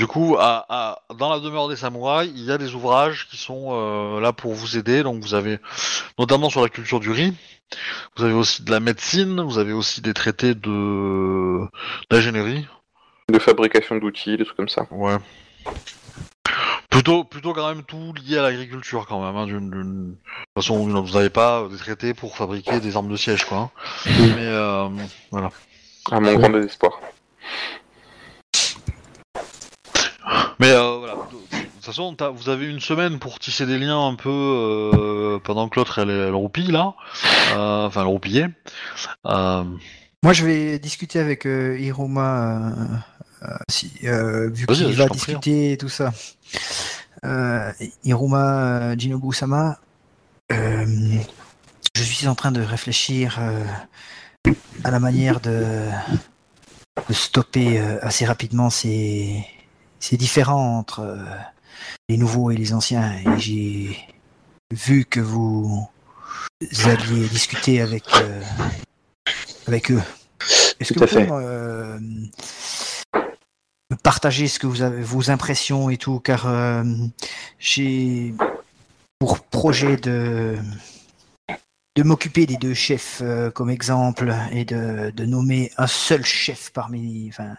Du 0.00 0.06
coup, 0.06 0.38
à, 0.38 0.64
à- 0.70 1.02
dans 1.18 1.28
la 1.28 1.40
demeure 1.40 1.68
des 1.68 1.76
samouraïs, 1.76 2.32
il 2.34 2.44
y 2.44 2.50
a 2.50 2.56
des 2.56 2.74
ouvrages 2.74 3.28
qui 3.28 3.36
sont 3.36 3.68
euh, 3.72 4.18
là 4.18 4.32
pour 4.32 4.54
vous 4.54 4.78
aider. 4.78 5.02
Donc 5.02 5.20
vous 5.22 5.34
avez 5.34 5.58
notamment 6.18 6.48
sur 6.48 6.62
la 6.62 6.70
culture 6.70 7.00
du 7.00 7.10
riz. 7.10 7.34
Vous 8.16 8.24
avez 8.24 8.32
aussi 8.32 8.62
de 8.62 8.70
la 8.70 8.80
médecine. 8.80 9.42
Vous 9.42 9.58
avez 9.58 9.74
aussi 9.74 10.00
des 10.00 10.14
traités 10.14 10.54
de 10.54 11.60
d'ingénierie. 12.08 12.66
De 13.30 13.38
fabrication 13.38 13.98
d'outils, 13.98 14.38
des 14.38 14.46
trucs 14.46 14.56
comme 14.56 14.70
ça. 14.70 14.86
Ouais. 14.90 15.18
Plutôt, 16.88 17.24
plutôt 17.24 17.52
quand 17.52 17.68
même 17.68 17.82
tout 17.82 18.14
lié 18.26 18.38
à 18.38 18.42
l'agriculture 18.42 19.04
quand 19.06 19.22
même. 19.22 19.36
Hein, 19.36 19.44
d'une, 19.44 20.16
façon. 20.56 20.78
Vous 20.78 21.12
n'avez 21.12 21.28
pas 21.28 21.68
des 21.70 21.76
traités 21.76 22.14
pour 22.14 22.38
fabriquer 22.38 22.80
des 22.80 22.96
armes 22.96 23.10
de 23.10 23.16
siège, 23.16 23.44
quoi. 23.44 23.58
hein. 23.58 23.70
Mais 24.06 24.46
euh, 24.46 24.88
voilà. 25.30 25.50
À 26.10 26.20
mon 26.20 26.34
grand 26.36 26.48
désespoir. 26.48 26.98
Mais 30.60 30.70
euh, 30.70 30.98
voilà. 30.98 31.14
De, 31.14 31.56
de 31.56 31.64
toute 31.64 31.84
façon, 31.84 32.14
vous 32.34 32.48
avez 32.48 32.66
une 32.66 32.80
semaine 32.80 33.18
pour 33.18 33.38
tisser 33.38 33.66
des 33.66 33.78
liens 33.78 34.06
un 34.06 34.14
peu 34.14 34.28
euh, 34.28 35.38
pendant 35.42 35.68
que 35.68 35.80
l'autre 35.80 35.98
elle, 35.98 36.10
elle 36.10 36.34
roupille 36.34 36.70
là. 36.70 36.94
Euh, 37.54 37.86
enfin, 37.86 38.02
elle 38.02 38.06
roupillait. 38.06 38.48
Moi 39.24 40.34
je 40.34 40.44
vais 40.44 40.78
discuter 40.78 41.18
avec 41.18 41.46
Hiroma 41.46 42.74
si, 43.70 43.90
vu 44.02 44.66
qu'il 44.66 44.94
va 44.94 45.04
hein. 45.04 45.08
discuter 45.10 45.72
et 45.72 45.76
tout 45.78 45.88
ça. 45.88 46.12
Euh, 47.24 47.72
Hiruma 48.04 48.92
euh, 48.92 48.94
Jinobu 48.98 49.34
Sama, 49.34 49.78
euh, 50.52 50.86
je 51.94 52.02
suis 52.02 52.28
en 52.28 52.34
train 52.34 52.50
de 52.50 52.62
réfléchir 52.62 53.38
à 54.84 54.90
la 54.90 55.00
manière 55.00 55.40
de, 55.40 55.88
de 57.08 57.12
stopper 57.12 57.78
assez 58.00 58.24
rapidement 58.24 58.70
ces, 58.70 59.44
ces 60.00 60.16
différends 60.16 60.78
entre 60.78 61.00
euh, 61.00 61.24
les 62.08 62.16
nouveaux 62.16 62.50
et 62.50 62.56
les 62.56 62.72
anciens. 62.72 63.12
Et 63.18 63.38
j'ai 63.38 64.08
vu 64.72 65.04
que 65.04 65.20
vous 65.20 65.88
aviez 66.86 67.28
discuté 67.28 67.80
avec, 67.80 68.04
euh, 68.16 68.42
avec 69.68 69.90
eux. 69.92 70.02
Est-ce 70.80 70.94
que 70.94 71.00
vous 71.00 71.06
pouvez 71.06 71.28
euh, 71.30 71.98
partager 74.02 74.48
ce 74.48 74.58
que 74.58 74.66
vous 74.66 74.82
avez, 74.82 75.02
vos 75.02 75.30
impressions 75.30 75.90
et 75.90 75.98
tout, 75.98 76.18
car 76.18 76.48
j'ai 77.58 78.34
pour 79.18 79.40
projet 79.40 79.96
de 79.96 80.56
de 81.96 82.04
m'occuper 82.04 82.46
des 82.46 82.56
deux 82.56 82.72
chefs 82.72 83.20
comme 83.52 83.68
exemple 83.68 84.32
et 84.52 84.64
de, 84.64 85.10
de 85.10 85.24
nommer 85.26 85.72
un 85.76 85.88
seul 85.88 86.24
chef 86.24 86.70
parmi, 86.70 87.26
enfin, 87.28 87.56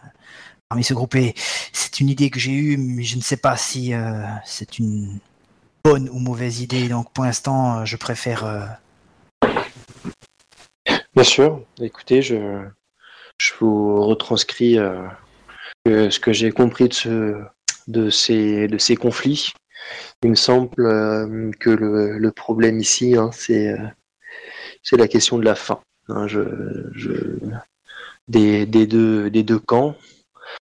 parmi 0.71 0.85
ce 0.85 0.93
groupe. 0.93 1.15
Et 1.15 1.35
c'est 1.73 1.99
une 1.99 2.07
idée 2.07 2.29
que 2.29 2.39
j'ai 2.39 2.53
eue, 2.53 2.77
mais 2.77 3.03
je 3.03 3.17
ne 3.17 3.21
sais 3.21 3.35
pas 3.35 3.57
si 3.57 3.93
euh, 3.93 4.23
c'est 4.45 4.79
une 4.79 5.19
bonne 5.83 6.07
ou 6.07 6.17
mauvaise 6.17 6.61
idée. 6.61 6.87
Donc 6.87 7.11
pour 7.11 7.25
l'instant, 7.25 7.79
euh, 7.79 7.85
je 7.85 7.97
préfère. 7.97 8.45
euh, 8.45 8.65
Bien 11.13 11.25
sûr. 11.25 11.61
Écoutez, 11.81 12.21
je, 12.21 12.63
je 13.37 13.51
vous 13.59 14.01
retranscris 14.05 14.77
ce 15.85 16.19
que 16.21 16.31
j'ai 16.31 16.51
compris 16.53 16.87
de, 16.87 16.93
ce, 16.93 17.35
de, 17.87 18.09
ces, 18.09 18.69
de 18.69 18.77
ces 18.77 18.95
conflits. 18.95 19.51
Il 20.23 20.29
me 20.29 20.35
semble 20.35 20.73
que 21.59 21.69
le, 21.69 22.17
le 22.17 22.31
problème 22.31 22.79
ici, 22.79 23.17
hein, 23.17 23.29
c'est 23.33 23.75
la 24.93 25.09
question 25.09 25.37
de 25.37 25.43
la 25.43 25.55
faim. 25.55 25.81
hein. 26.07 26.27
je, 26.27 26.39
je- 26.93 27.39
des, 28.29 28.65
des, 28.65 28.87
deux, 28.87 29.29
des 29.29 29.43
deux 29.43 29.59
camps, 29.59 29.95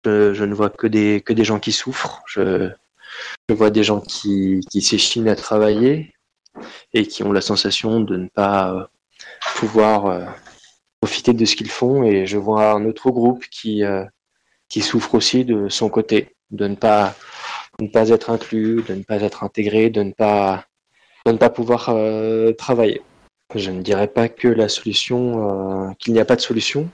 je, 0.05 0.45
ne 0.45 0.55
vois 0.55 0.71
que 0.71 0.87
des, 0.87 1.21
que 1.21 1.33
des 1.33 1.45
gens 1.45 1.61
qui 1.61 1.73
souffrent. 1.73 2.23
Je, 2.27 2.71
vois 3.49 3.71
des 3.71 3.85
gens 3.85 4.01
qui, 4.01 4.61
qui 4.71 4.83
s'échinent 4.83 5.29
à 5.29 5.37
travailler 5.37 6.15
et 6.93 7.07
qui 7.07 7.23
ont 7.23 7.33
la 7.33 7.41
sensation 7.41 8.01
de 8.01 8.17
ne 8.17 8.29
pas 8.29 8.73
euh, 8.73 8.85
pouvoir 9.57 10.07
euh, 10.07 10.25
profiter 11.01 11.33
de 11.33 11.45
ce 11.45 11.57
qu'ils 11.57 11.71
font. 11.71 12.05
Et 12.05 12.27
je 12.27 12.39
vois 12.39 12.73
un 12.73 12.85
autre 12.87 13.11
groupe 13.11 13.45
qui, 13.51 13.85
euh, 13.85 14.05
qui 14.69 14.81
souffre 14.81 15.15
aussi 15.15 15.45
de 15.45 15.69
son 15.69 15.89
côté, 15.89 16.35
de 16.51 16.67
ne 16.69 16.75
pas, 16.75 17.15
ne 17.81 17.89
pas 17.89 18.09
être 18.11 18.31
inclus, 18.31 18.83
de 18.83 18.95
ne 18.95 19.03
pas 19.03 19.21
être 19.23 19.45
intégré, 19.45 19.91
de 19.91 20.03
ne 20.03 20.13
pas, 20.13 20.65
de 21.27 21.33
ne 21.33 21.39
pas 21.39 21.51
pouvoir 21.51 21.95
travailler. 22.57 23.03
Je 23.55 23.71
ne 23.71 23.83
dirais 23.83 24.09
pas 24.09 24.29
que 24.29 24.49
la 24.49 24.69
solution, 24.69 25.95
qu'il 25.99 26.13
n'y 26.13 26.21
a 26.21 26.25
pas 26.25 26.37
de 26.37 26.41
solution, 26.41 26.89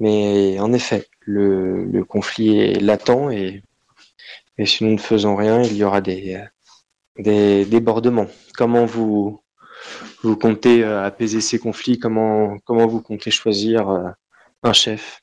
mais 0.00 0.58
en 0.58 0.72
effet, 0.72 1.06
le, 1.20 2.04
conflit 2.04 2.58
est 2.58 2.80
latent 2.80 3.30
et, 3.30 3.62
si 4.64 4.84
nous 4.84 4.92
ne 4.92 4.98
faisons 4.98 5.36
rien, 5.36 5.62
il 5.62 5.76
y 5.76 5.84
aura 5.84 6.00
des, 6.02 6.38
euh, 7.26 7.64
débordements. 7.64 8.26
Comment 8.56 8.84
vous, 8.84 9.40
comptez 10.40 10.84
euh, 10.84 11.04
apaiser 11.04 11.40
ces 11.40 11.58
conflits? 11.58 11.98
Comment, 11.98 12.58
vous 12.66 13.00
comptez 13.00 13.30
choisir 13.30 13.88
euh, 13.88 14.10
un 14.62 14.72
chef? 14.74 15.22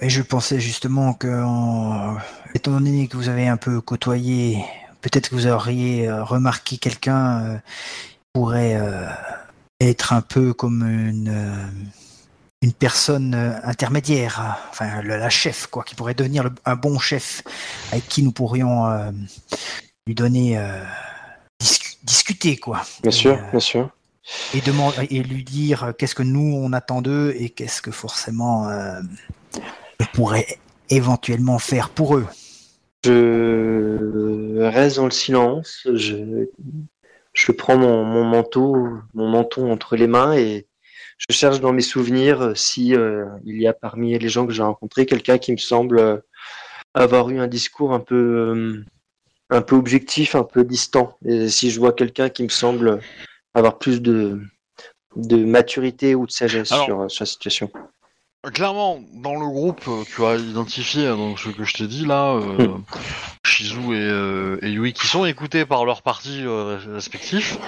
Mais 0.00 0.08
je 0.08 0.22
pensais 0.22 0.60
justement 0.60 1.12
que, 1.12 1.42
en- 1.42 2.18
étant 2.54 2.70
donné 2.70 3.08
que 3.08 3.16
vous 3.16 3.28
avez 3.28 3.48
un 3.48 3.56
peu 3.56 3.80
côtoyé, 3.80 4.64
peut-être 5.00 5.30
que 5.30 5.34
vous 5.34 5.48
auriez 5.48 6.08
euh, 6.08 6.22
remarqué 6.22 6.78
quelqu'un 6.78 7.40
euh, 7.44 7.58
pourrait 8.32 8.76
euh, 8.76 9.08
être 9.80 10.12
un 10.12 10.20
peu 10.20 10.52
comme 10.52 10.82
une, 10.82 11.28
euh, 11.28 11.66
une 12.62 12.72
personne 12.72 13.34
euh, 13.34 13.52
intermédiaire, 13.62 14.58
enfin 14.70 15.00
le- 15.02 15.16
la 15.16 15.30
chef, 15.30 15.66
quoi, 15.68 15.84
qui 15.84 15.94
pourrait 15.94 16.14
devenir 16.14 16.44
le- 16.44 16.52
un 16.64 16.74
bon 16.76 16.98
chef 16.98 17.42
avec 17.92 18.08
qui 18.08 18.22
nous 18.22 18.32
pourrions 18.32 18.86
euh, 18.86 19.10
lui 20.06 20.14
donner 20.14 20.58
euh, 20.58 20.82
discu- 21.62 21.96
discuter, 22.02 22.56
quoi. 22.56 22.82
Bien 23.02 23.10
Et, 23.10 23.14
sûr, 23.14 23.38
bien 23.50 23.60
sûr. 23.60 23.90
et, 24.54 24.60
demander, 24.60 25.06
et 25.10 25.22
lui 25.22 25.44
dire 25.44 25.92
qu'est-ce 25.98 26.14
que 26.14 26.22
nous 26.24 26.54
on 26.56 26.72
attend 26.72 27.00
d'eux 27.02 27.34
et 27.38 27.50
qu'est-ce 27.50 27.80
que 27.80 27.90
forcément 27.92 28.68
on 30.00 30.04
pourrait 30.12 30.58
éventuellement 30.90 31.58
faire 31.58 31.90
pour 31.90 32.16
eux. 32.16 32.26
Je 33.04 34.60
reste 34.60 34.96
dans 34.96 35.04
le 35.04 35.10
silence. 35.10 35.86
Je, 35.94 36.46
je 37.32 37.52
prends 37.52 37.76
mon, 37.78 38.04
mon 38.04 38.24
manteau, 38.24 38.88
mon 39.14 39.28
menton 39.28 39.70
entre 39.72 39.96
les 39.96 40.06
mains 40.08 40.34
et 40.34 40.66
je 41.18 41.34
cherche 41.34 41.60
dans 41.60 41.72
mes 41.72 41.82
souvenirs 41.82 42.52
si 42.56 42.94
euh, 42.94 43.26
il 43.44 43.60
y 43.60 43.66
a 43.66 43.72
parmi 43.72 44.16
les 44.18 44.28
gens 44.28 44.46
que 44.46 44.52
j'ai 44.52 44.62
rencontrés 44.62 45.06
quelqu'un 45.06 45.38
qui 45.38 45.52
me 45.52 45.56
semble 45.56 45.98
euh, 45.98 46.16
avoir 46.94 47.28
eu 47.30 47.38
un 47.40 47.48
discours 47.48 47.92
un 47.92 48.00
peu, 48.00 48.14
euh, 48.16 48.84
un 49.50 49.62
peu 49.62 49.76
objectif, 49.76 50.34
un 50.34 50.44
peu 50.44 50.64
distant. 50.64 51.16
Et 51.24 51.48
si 51.48 51.70
je 51.70 51.78
vois 51.80 51.92
quelqu'un 51.92 52.28
qui 52.28 52.44
me 52.44 52.48
semble 52.48 53.00
avoir 53.54 53.78
plus 53.78 54.00
de, 54.00 54.40
de 55.16 55.44
maturité 55.44 56.14
ou 56.14 56.26
de 56.26 56.30
sagesse 56.30 56.70
Alors- 56.72 56.84
sur, 56.84 57.10
sur 57.10 57.22
la 57.22 57.26
situation. 57.26 57.70
Clairement, 58.44 59.00
dans 59.14 59.34
le 59.34 59.46
groupe, 59.46 59.82
euh, 59.88 60.04
tu 60.06 60.24
as 60.24 60.36
identifié 60.36 61.06
euh, 61.06 61.16
donc 61.16 61.40
ce 61.40 61.48
que 61.48 61.64
je 61.64 61.74
t'ai 61.74 61.88
dit 61.88 62.06
là, 62.06 62.34
euh, 62.34 62.68
Shizu 63.44 63.94
et, 63.94 63.96
euh, 63.96 64.58
et 64.62 64.70
Yui, 64.70 64.92
qui 64.92 65.08
sont 65.08 65.24
écoutés 65.24 65.66
par 65.66 65.84
leurs 65.84 66.02
partis 66.02 66.44
euh, 66.44 66.78
respectifs 66.86 67.58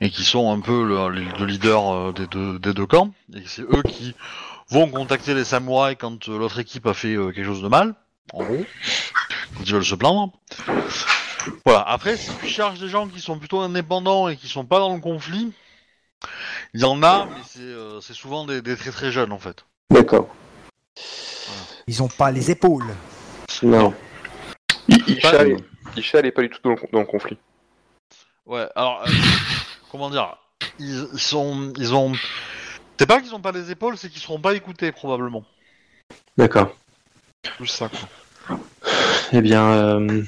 et 0.00 0.10
qui 0.10 0.24
sont 0.24 0.50
un 0.50 0.58
peu 0.58 0.84
le, 0.84 1.10
les 1.10 1.24
deux 1.38 1.44
leaders 1.44 1.88
euh, 1.88 2.12
des, 2.12 2.26
deux, 2.26 2.58
des 2.58 2.74
deux 2.74 2.86
camps. 2.86 3.12
Et 3.32 3.42
c'est 3.46 3.62
eux 3.62 3.82
qui 3.86 4.16
vont 4.70 4.88
contacter 4.88 5.34
les 5.34 5.44
samouraïs 5.44 5.96
quand 5.98 6.28
euh, 6.28 6.36
l'autre 6.36 6.58
équipe 6.58 6.86
a 6.86 6.94
fait 6.94 7.14
euh, 7.14 7.30
quelque 7.30 7.46
chose 7.46 7.62
de 7.62 7.68
mal, 7.68 7.94
en 8.32 8.42
gros, 8.42 8.64
quand 9.56 9.62
ils 9.64 9.72
veulent 9.72 9.84
se 9.84 9.94
plaindre. 9.94 10.32
Voilà. 11.64 11.82
Après, 11.82 12.16
si 12.16 12.32
tu 12.42 12.48
cherches 12.48 12.80
des 12.80 12.88
gens 12.88 13.06
qui 13.06 13.20
sont 13.20 13.38
plutôt 13.38 13.60
indépendants 13.60 14.26
et 14.26 14.36
qui 14.36 14.48
sont 14.48 14.64
pas 14.64 14.80
dans 14.80 14.92
le 14.92 15.00
conflit, 15.00 15.52
il 16.74 16.80
y 16.80 16.84
en 16.84 17.02
a, 17.02 17.26
mais 17.26 17.40
c'est 17.46 17.60
euh, 17.60 18.00
c'est 18.00 18.14
souvent 18.14 18.44
des, 18.44 18.62
des 18.62 18.76
très 18.76 18.90
très 18.90 19.10
jeunes 19.10 19.32
en 19.32 19.38
fait. 19.38 19.64
D'accord. 19.90 20.28
Ils 21.86 22.02
ont 22.02 22.08
pas 22.08 22.30
les 22.30 22.50
épaules. 22.50 22.86
Non. 23.62 23.94
Isha, 24.88 25.42
elle- 25.42 25.56
Isha, 25.96 26.18
elle 26.18 26.26
est 26.26 26.32
pas 26.32 26.42
du 26.42 26.50
tout 26.50 26.60
dans 26.62 26.70
le, 26.70 26.76
dans 26.92 27.00
le 27.00 27.06
conflit. 27.06 27.36
Ouais, 28.46 28.68
alors, 28.74 29.02
euh, 29.06 29.12
comment 29.90 30.10
dire 30.10 30.36
ils, 30.78 31.06
ils 31.12 31.20
sont. 31.20 31.72
Ils 31.76 31.94
ont. 31.94 32.12
C'est 32.98 33.06
pas 33.06 33.20
qu'ils 33.20 33.34
ont 33.34 33.40
pas 33.40 33.52
les 33.52 33.70
épaules, 33.70 33.96
c'est 33.96 34.10
qu'ils 34.10 34.20
seront 34.20 34.40
pas 34.40 34.54
écoutés 34.54 34.92
probablement. 34.92 35.44
D'accord. 36.36 36.74
Tout 37.56 37.66
ça 37.66 37.88
quoi. 37.88 38.58
Eh 39.32 39.40
bien, 39.40 39.64
euh, 39.72 40.22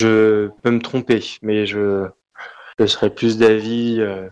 je 0.00 0.48
peux 0.62 0.70
me 0.70 0.80
tromper, 0.80 1.24
mais 1.42 1.66
je, 1.66 2.06
je 2.78 2.86
serais 2.86 3.10
plus 3.10 3.36
d'avis 3.38 4.00
euh, 4.00 4.28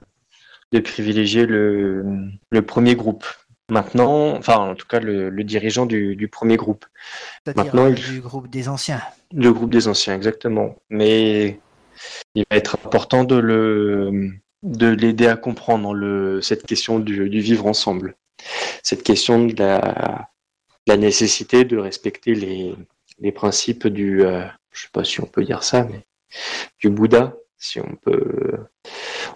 de 0.73 0.81
privilégier 0.81 1.47
le, 1.47 2.05
le 2.51 2.63
premier 2.63 2.97
groupe. 2.97 3.25
Maintenant, 3.69 4.37
enfin, 4.37 4.59
en 4.59 4.75
tout 4.77 4.87
cas, 4.87 5.01
le, 5.01 5.29
le 5.29 5.45
dirigeant 5.45 5.87
du, 5.87 6.15
du 6.15 6.29
premier 6.29 6.57
groupe. 6.57 6.85
Maintenant, 7.57 7.89
il- 7.89 7.95
du 7.97 8.21
groupe 8.21 8.49
des 8.49 8.69
anciens. 8.69 9.03
Le 9.35 9.53
groupe 9.53 9.71
des 9.71 9.89
anciens, 9.89 10.15
exactement. 10.15 10.77
Mais 10.89 11.59
il 12.35 12.45
va 12.51 12.57
être 12.57 12.77
important 12.85 13.25
de 13.25 13.37
le 13.37 14.31
de 14.63 14.89
l'aider 14.89 15.27
à 15.29 15.37
comprendre 15.37 15.95
le, 15.95 16.41
cette 16.41 16.65
question 16.67 16.99
du, 16.99 17.29
du 17.29 17.41
vivre 17.41 17.67
ensemble. 17.67 18.17
Cette 18.83 19.03
question 19.03 19.47
de 19.47 19.55
la, 19.57 20.29
la 20.87 20.97
nécessité 20.97 21.65
de 21.65 21.77
respecter 21.77 22.35
les, 22.35 22.75
les 23.21 23.33
principes 23.33 23.87
du, 23.87 24.25
euh, 24.25 24.45
je 24.73 24.83
sais 24.83 24.89
pas 24.93 25.05
si 25.05 25.21
on 25.21 25.27
peut 25.27 25.45
dire 25.45 25.63
ça, 25.63 25.85
mais 25.85 26.05
du 26.81 26.91
Bouddha, 26.91 27.35
si 27.59 27.81
on 27.81 27.95
peut, 27.97 28.57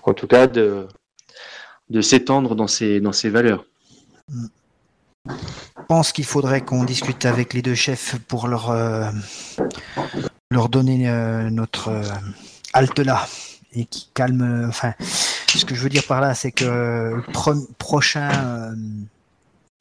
en 0.02 0.14
tout 0.14 0.26
cas, 0.26 0.46
de, 0.48 0.86
de 1.90 2.00
s'étendre 2.00 2.54
dans 2.54 2.68
ces, 2.68 3.00
valeurs. 3.30 3.64
Je 4.28 5.86
pense 5.88 6.12
qu'il 6.12 6.24
faudrait 6.24 6.60
qu'on 6.60 6.84
discute 6.84 7.26
avec 7.26 7.52
les 7.52 7.62
deux 7.62 7.74
chefs 7.74 8.16
pour 8.28 8.46
leur, 8.46 8.70
euh, 8.70 9.10
donner 10.68 11.08
euh, 11.08 11.50
notre 11.50 11.88
euh, 11.88 12.02
halte 12.72 13.00
là 13.00 13.26
et 13.72 13.84
qui 13.84 14.08
calme. 14.14 14.42
euh, 14.42 14.68
enfin, 14.68 14.94
ce 15.00 15.64
que 15.64 15.74
je 15.74 15.82
veux 15.82 15.88
dire 15.88 16.04
par 16.06 16.20
là, 16.20 16.34
c'est 16.34 16.52
que 16.52 17.20
pro- 17.32 17.66
prochain 17.78 18.30
euh, 18.30 18.74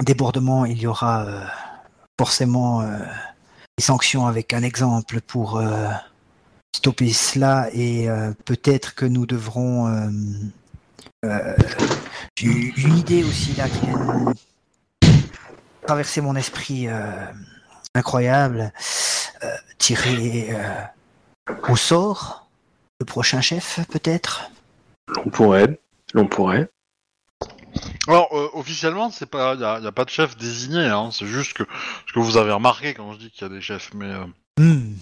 débordement, 0.04 0.66
il 0.66 0.80
y 0.80 0.88
aura 0.88 1.26
euh, 1.26 1.44
forcément 2.20 2.82
euh, 2.82 2.98
des 3.78 3.84
sanctions 3.84 4.26
avec 4.26 4.54
un 4.54 4.64
exemple 4.64 5.22
pour 5.22 5.58
euh, 5.58 5.90
stopper 6.76 7.14
cela 7.14 7.70
et 7.72 8.10
euh, 8.10 8.32
peut-être 8.46 8.96
que 8.96 9.06
nous 9.06 9.28
devrons. 9.28 9.88
Euh, 11.26 11.56
J'ai 12.36 12.48
eu 12.48 12.74
une 12.78 12.98
idée 12.98 13.24
aussi 13.24 13.54
là 13.56 13.68
qui 13.70 13.86
vient 13.86 14.26
de 14.26 14.34
traverser 15.86 16.22
mon 16.22 16.36
esprit. 16.36 16.88
euh, 16.88 17.26
incroyable, 17.96 18.72
euh, 19.44 19.48
tirer 19.80 20.50
euh, 20.52 20.84
au 21.70 21.76
sort 21.76 22.48
le 23.00 23.06
prochain 23.06 23.42
chef, 23.42 23.80
peut-être? 23.90 24.52
On 25.26 25.30
pourrait. 25.30 25.80
L'on 26.14 26.28
pourrait. 26.28 26.70
Alors, 28.08 28.30
euh, 28.34 28.48
officiellement, 28.54 29.10
c'est 29.10 29.26
pas, 29.26 29.56
y 29.56 29.64
a, 29.64 29.74
a 29.76 29.92
pas 29.92 30.06
de 30.06 30.10
chef 30.12 30.38
désigné, 30.38 30.86
hein, 30.86 31.10
c'est 31.12 31.26
juste 31.26 31.54
que 31.54 31.64
ce 32.08 32.14
que 32.14 32.20
vous 32.20 32.38
avez 32.38 32.52
remarqué 32.52 32.94
quand 32.94 33.14
je 33.14 33.18
dis 33.20 33.32
qu'il 33.32 33.42
y 33.42 33.46
a 33.46 33.50
des 33.54 33.62
chefs, 33.62 33.92
mais 33.96 34.06
euh, 34.06 34.26
Hmm. 34.60 34.94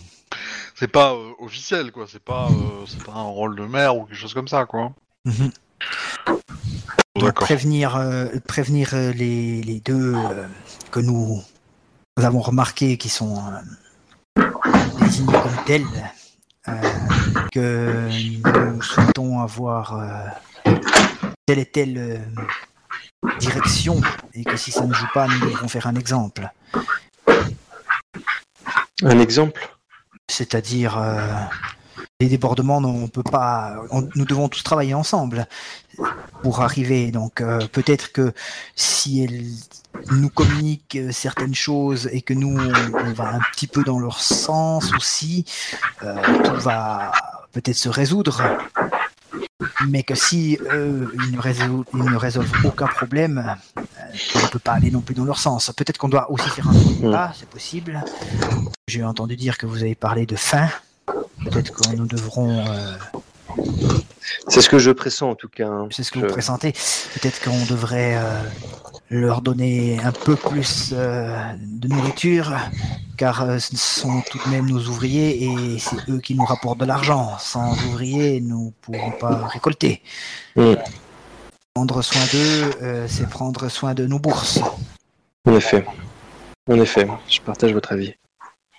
c'est 0.76 0.88
pas 0.88 1.14
euh, 1.14 1.32
officiel, 1.40 1.92
quoi. 1.92 2.06
C'est 2.08 2.24
pas, 2.24 2.48
euh, 2.48 2.86
c'est 2.88 3.04
pas 3.04 3.14
un 3.14 3.24
rôle 3.24 3.56
de 3.56 3.66
maire 3.66 3.98
ou 3.98 4.06
quelque 4.06 4.18
chose 4.18 4.34
comme 4.34 4.48
ça, 4.48 4.66
quoi. 4.66 4.94
Mhm. 5.26 5.52
Donc, 7.16 7.34
prévenir, 7.34 7.96
euh, 7.96 8.28
prévenir 8.48 8.94
euh, 8.94 9.12
les, 9.12 9.62
les 9.64 9.80
deux 9.80 10.14
euh, 10.16 10.48
que 10.92 11.00
nous 11.00 11.42
avons 12.16 12.42
remarqués 12.42 12.98
qui 12.98 13.10
sont 13.10 13.38
euh, 14.38 14.44
désignés 15.00 15.34
comme 15.34 15.66
tels, 15.66 15.86
euh, 16.68 16.74
que 17.52 18.10
nous 18.44 18.82
souhaitons 18.82 19.40
avoir 19.40 19.96
euh, 19.96 20.74
telle 21.46 21.60
et 21.60 21.66
telle 21.66 21.98
euh, 21.98 22.18
direction 23.40 24.00
et 24.34 24.44
que 24.44 24.58
si 24.58 24.72
ça 24.72 24.86
ne 24.86 24.94
joue 24.94 25.08
pas, 25.14 25.28
nous 25.28 25.40
devrons 25.40 25.68
faire 25.68 25.88
un 25.88 25.96
exemple. 25.96 26.50
Un 29.04 29.20
exemple? 29.20 29.70
C'est-à-dire 30.30 30.98
euh, 30.98 31.28
les 32.20 32.28
débordements, 32.28 32.78
on 32.78 33.08
peut 33.08 33.24
pas. 33.24 33.76
on- 33.92 34.08
nous 34.16 34.26
devons 34.26 34.50
tous 34.50 34.64
travailler 34.64 34.94
ensemble 34.94 35.48
pour 36.44 36.62
arriver. 36.62 37.12
Donc 37.12 37.42
euh, 37.42 37.60
peut-être 37.72 38.12
que 38.12 38.34
si 38.76 39.24
elles 39.24 39.46
nous 40.12 40.30
communiquent 40.30 40.96
euh, 40.98 41.12
certaines 41.12 41.56
choses 41.56 42.08
et 42.12 42.22
que 42.22 42.34
nous 42.34 42.58
on, 42.60 43.14
va 43.14 43.30
un 43.34 43.40
petit 43.54 43.68
peu 43.68 43.84
dans 43.84 44.00
leur 44.00 44.20
sens 44.20 44.94
aussi, 44.96 45.46
euh, 46.04 46.16
tout 46.44 46.56
va 46.62 47.12
peut-être 47.52 47.78
se 47.78 47.90
résoudre. 47.90 48.42
Mais 49.88 50.04
que 50.04 50.14
si 50.14 50.58
eux, 50.72 51.12
ils 51.26 51.32
ne, 51.36 51.40
résolvent, 51.40 51.84
ils 51.94 52.04
ne 52.04 52.16
résolvent 52.16 52.54
aucun 52.64 52.86
problème, 52.86 53.58
euh, 53.78 53.82
on 54.36 54.40
ne 54.44 54.48
peut 54.48 54.60
pas 54.60 54.74
aller 54.74 54.92
non 54.92 55.02
plus 55.02 55.16
dans 55.16 55.26
leur 55.26 55.40
sens. 55.40 55.72
Peut-être 55.76 55.98
qu'on 55.98 56.10
doit 56.10 56.30
aussi 56.32 56.48
faire 56.50 56.68
un 56.70 56.74
Mm. 56.74 57.12
pas, 57.12 57.32
c'est 57.38 57.50
possible. 57.50 58.04
J'ai 58.88 59.04
entendu 59.04 59.36
dire 59.36 59.58
que 59.58 59.66
vous 59.66 59.82
avez 59.82 59.96
parlé 59.96 60.26
de 60.28 60.36
faim. 60.36 60.68
Peut-être 61.52 61.72
que 61.74 61.96
nous 61.96 62.06
devrons, 62.08 62.66
euh, 62.68 62.94
C'est 64.48 64.62
ce 64.62 64.70
que 64.70 64.78
je 64.80 64.92
pressens 64.92 65.30
en 65.32 65.36
tout 65.36 65.50
cas. 65.50 65.68
hein. 65.68 65.88
c'est 65.92 66.04
ce 66.04 66.12
que 66.12 66.20
Je- 66.20 66.26
vous 66.26 66.32
pressentez, 66.32 66.74
peut-être 67.14 67.42
qu'on 67.44 67.66
devrait 67.66 68.16
euh, 68.18 68.42
leur 69.10 69.42
donner 69.42 70.00
un 70.04 70.12
peu 70.12 70.36
plus 70.36 70.90
euh, 70.94 71.42
de 71.62 71.88
nourriture, 71.88 72.54
car 73.18 73.42
euh, 73.44 73.60
ce 73.60 73.76
sont 73.78 74.22
tout 74.30 74.40
de 74.46 74.50
même 74.50 74.70
nos 74.70 74.80
ouvriers 74.88 75.44
et 75.46 75.80
c'est 75.80 76.10
eux 76.10 76.20
qui 76.20 76.36
nous 76.36 76.46
rapportent 76.46 76.80
de 76.80 76.86
l'argent. 76.86 77.38
Sans 77.40 77.72
ouvriers, 77.86 78.42
nous 78.42 78.66
ne 78.68 78.72
pourrons 78.82 79.12
pas 79.12 79.48
récolter. 79.48 80.02
Mm. 80.56 80.74
Prendre 81.74 82.02
soin 82.02 82.22
d'eux, 82.34 82.72
euh, 82.82 83.08
c'est 83.08 83.30
prendre 83.30 83.70
soin 83.70 83.94
de 83.94 84.06
nos 84.06 84.20
bourses. 84.20 84.60
En 85.46 85.54
effet. 85.56 85.86
En 86.70 86.80
effet, 86.82 87.08
je 87.30 87.40
partage 87.40 87.72
votre 87.72 87.94
avis. 87.94 88.14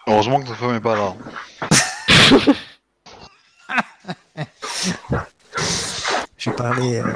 Heureusement 0.06 0.40
que 0.42 0.48
ta 0.48 0.54
femme 0.54 0.74
est 0.74 0.80
pas 0.80 0.96
là. 0.96 1.14
Je 6.36 6.50
parlais. 6.50 7.00
euh, 7.00 7.12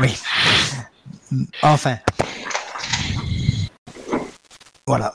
oui. 0.00 0.16
Enfin. 1.62 1.98
Voilà. 4.86 5.14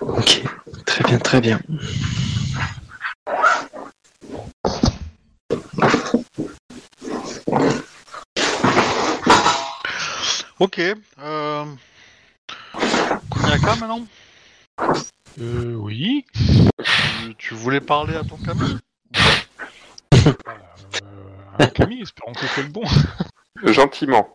Ok, 0.00 0.42
très 0.86 1.04
bien, 1.04 1.18
très 1.18 1.40
bien. 1.42 1.60
Ok. 10.58 10.78
Euh... 10.78 11.64
Kuniaka 13.30 13.76
maintenant? 13.76 14.06
Euh, 15.38 15.74
oui. 15.74 16.24
tu, 16.34 17.34
tu 17.38 17.54
voulais 17.54 17.80
parler 17.80 18.16
à 18.16 18.24
ton 18.24 18.36
Camille 18.36 18.78
Euh, 20.26 20.32
un 21.58 21.66
Camille, 21.68 22.02
espérons 22.02 22.32
que 22.32 22.46
c'est 22.54 22.62
le 22.62 22.68
bon. 22.68 22.82
Gentiment. 23.64 24.32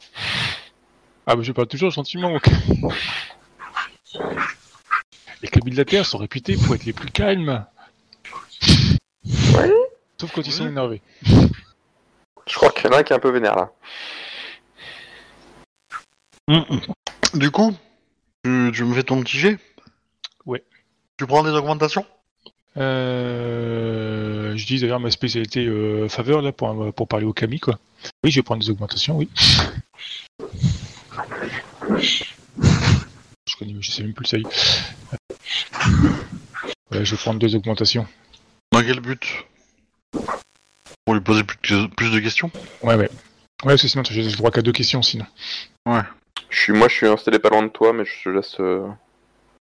Ah, 1.28 1.36
mais 1.36 1.44
je 1.44 1.52
parle 1.52 1.68
toujours 1.68 1.92
gentiment. 1.92 2.34
ok. 2.34 2.50
Les 5.42 5.48
Camille 5.50 5.74
de 5.74 5.78
la 5.78 5.86
Terre 5.86 6.06
sont 6.06 6.18
réputés 6.18 6.56
pour 6.58 6.74
être 6.76 6.86
les 6.86 6.94
plus 6.94 7.12
calmes. 7.12 7.66
Ouais. 9.26 9.72
Sauf 10.20 10.32
quand 10.34 10.46
ils 10.46 10.52
sont 10.52 10.68
énervés. 10.68 11.02
Je 12.48 12.56
crois 12.56 12.72
qu'il 12.72 12.86
y 12.86 12.88
en 12.88 12.98
a 12.98 13.00
un 13.00 13.04
qui 13.04 13.14
est 13.14 13.16
un 13.16 13.20
peu 13.20 13.32
vénère 13.32 13.56
là. 13.56 13.72
Du 17.34 17.52
coup, 17.52 17.76
tu, 18.44 18.72
tu 18.74 18.84
me 18.84 18.94
fais 18.94 19.04
ton 19.04 19.22
petit 19.22 19.38
jet? 19.40 19.60
Tu 21.18 21.26
prends 21.26 21.44
des 21.44 21.52
augmentations? 21.52 22.06
Euh, 22.78 24.56
je 24.58 24.66
dis 24.66 24.82
d'ailleurs 24.82 25.00
ma 25.00 25.12
spécialité 25.12 25.66
euh, 25.66 26.10
faveur 26.10 26.42
là 26.42 26.52
pour, 26.52 26.94
pour 26.94 27.08
parler 27.08 27.26
au 27.26 27.32
Camille 27.32 27.62
quoi. 27.62 27.80
Oui, 28.24 28.32
je 28.32 28.40
vais 28.40 28.44
prendre 28.44 28.62
des 28.62 28.70
augmentations, 28.70 29.16
oui. 29.18 29.30
Je 33.48 33.56
connais, 33.58 33.76
je 33.80 33.92
sais 33.92 34.04
même 34.04 34.14
plus 34.14 34.24
le 34.24 34.28
seuil. 34.28 34.44
Ouais, 36.92 37.06
je 37.06 37.12
vais 37.16 37.22
prendre 37.22 37.40
deux 37.40 37.56
augmentations. 37.56 38.06
Dans 38.74 38.82
quel 38.82 39.00
but? 39.00 39.46
Pour 41.06 41.14
lui 41.14 41.22
poser 41.22 41.44
plus 41.44 41.58
de, 41.70 41.88
plus 41.88 42.12
de 42.12 42.20
questions? 42.20 42.52
Ouais, 42.84 42.96
ouais. 42.96 43.10
Ouais, 43.64 43.72
parce 43.72 43.84
que 43.84 43.88
sinon 43.88 44.04
j'ai 44.04 44.22
le 44.22 44.32
droit 44.36 44.52
qu'à 44.52 44.62
deux 44.62 44.74
questions 44.74 45.02
sinon. 45.02 45.26
Je 46.50 46.60
suis, 46.60 46.74
moi, 46.74 46.90
je 46.90 46.96
suis 46.96 47.08
installé 47.08 47.40
pas 47.40 47.50
loin 47.50 47.64
de 47.64 47.70
toi, 47.70 47.94
mais 47.94 48.04
je 48.06 48.24
te 48.24 48.30
laisse. 48.30 48.60
euh, 48.60 48.88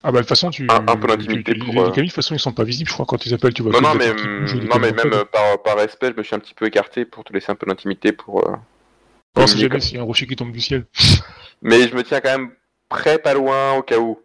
Ah 0.03 0.13
bah 0.13 0.19
de 0.19 0.23
toute 0.23 0.29
façon 0.29 0.51
tu. 0.51 0.67
Un- 0.71 0.87
un 0.87 0.97
peu 0.97 1.07
d'intimité 1.09 1.55
pour, 1.55 1.73
Les 1.75 1.81
euh, 1.81 1.91
de 1.91 2.01
toute 2.03 2.13
façon 2.13 2.35
ils 2.35 2.39
sont 2.41 2.53
pas 2.53 2.65
visibles, 2.65 2.89
je 2.89 2.95
crois 2.95 3.07
quand 3.07 3.25
ils 3.27 3.35
appellent 3.35 3.55
tu 3.55 3.63
vois. 3.63 3.73
Non, 3.73 3.81
non, 3.81 3.93
les 3.95 3.99
mais, 4.13 4.65
non, 4.67 4.79
mais 4.79 4.93
même 4.93 5.13
euh, 5.13 5.25
par, 5.25 5.63
par 5.63 5.77
respect, 5.79 6.13
je 6.13 6.17
me 6.19 6.23
suis 6.23 6.35
un 6.35 6.39
petit 6.39 6.55
peu 6.55 6.67
écarté 6.67 7.05
pour 7.05 7.25
te 7.25 7.33
laisser 7.33 7.51
un 7.51 7.55
peu 7.57 7.67
d'intimité 7.67 8.13
pour. 8.13 8.47
euh, 8.49 8.53
sait 8.53 9.43
communiquer, 9.55 9.61
jamais 9.69 9.81
s'il 9.81 9.95
y 9.97 9.99
a 9.99 10.03
un 10.03 10.05
rocher 10.05 10.27
qui 10.27 10.37
tombe 10.37 10.53
du 10.53 10.61
ciel. 10.61 10.87
Mais 11.63 11.89
je 11.89 11.95
me 11.97 12.03
tiens 12.05 12.21
quand 12.21 12.37
même 12.39 12.51
près, 12.89 13.19
pas 13.19 13.35
loin, 13.35 13.73
au 13.75 13.83
cas 13.83 13.99
où. 13.99 14.21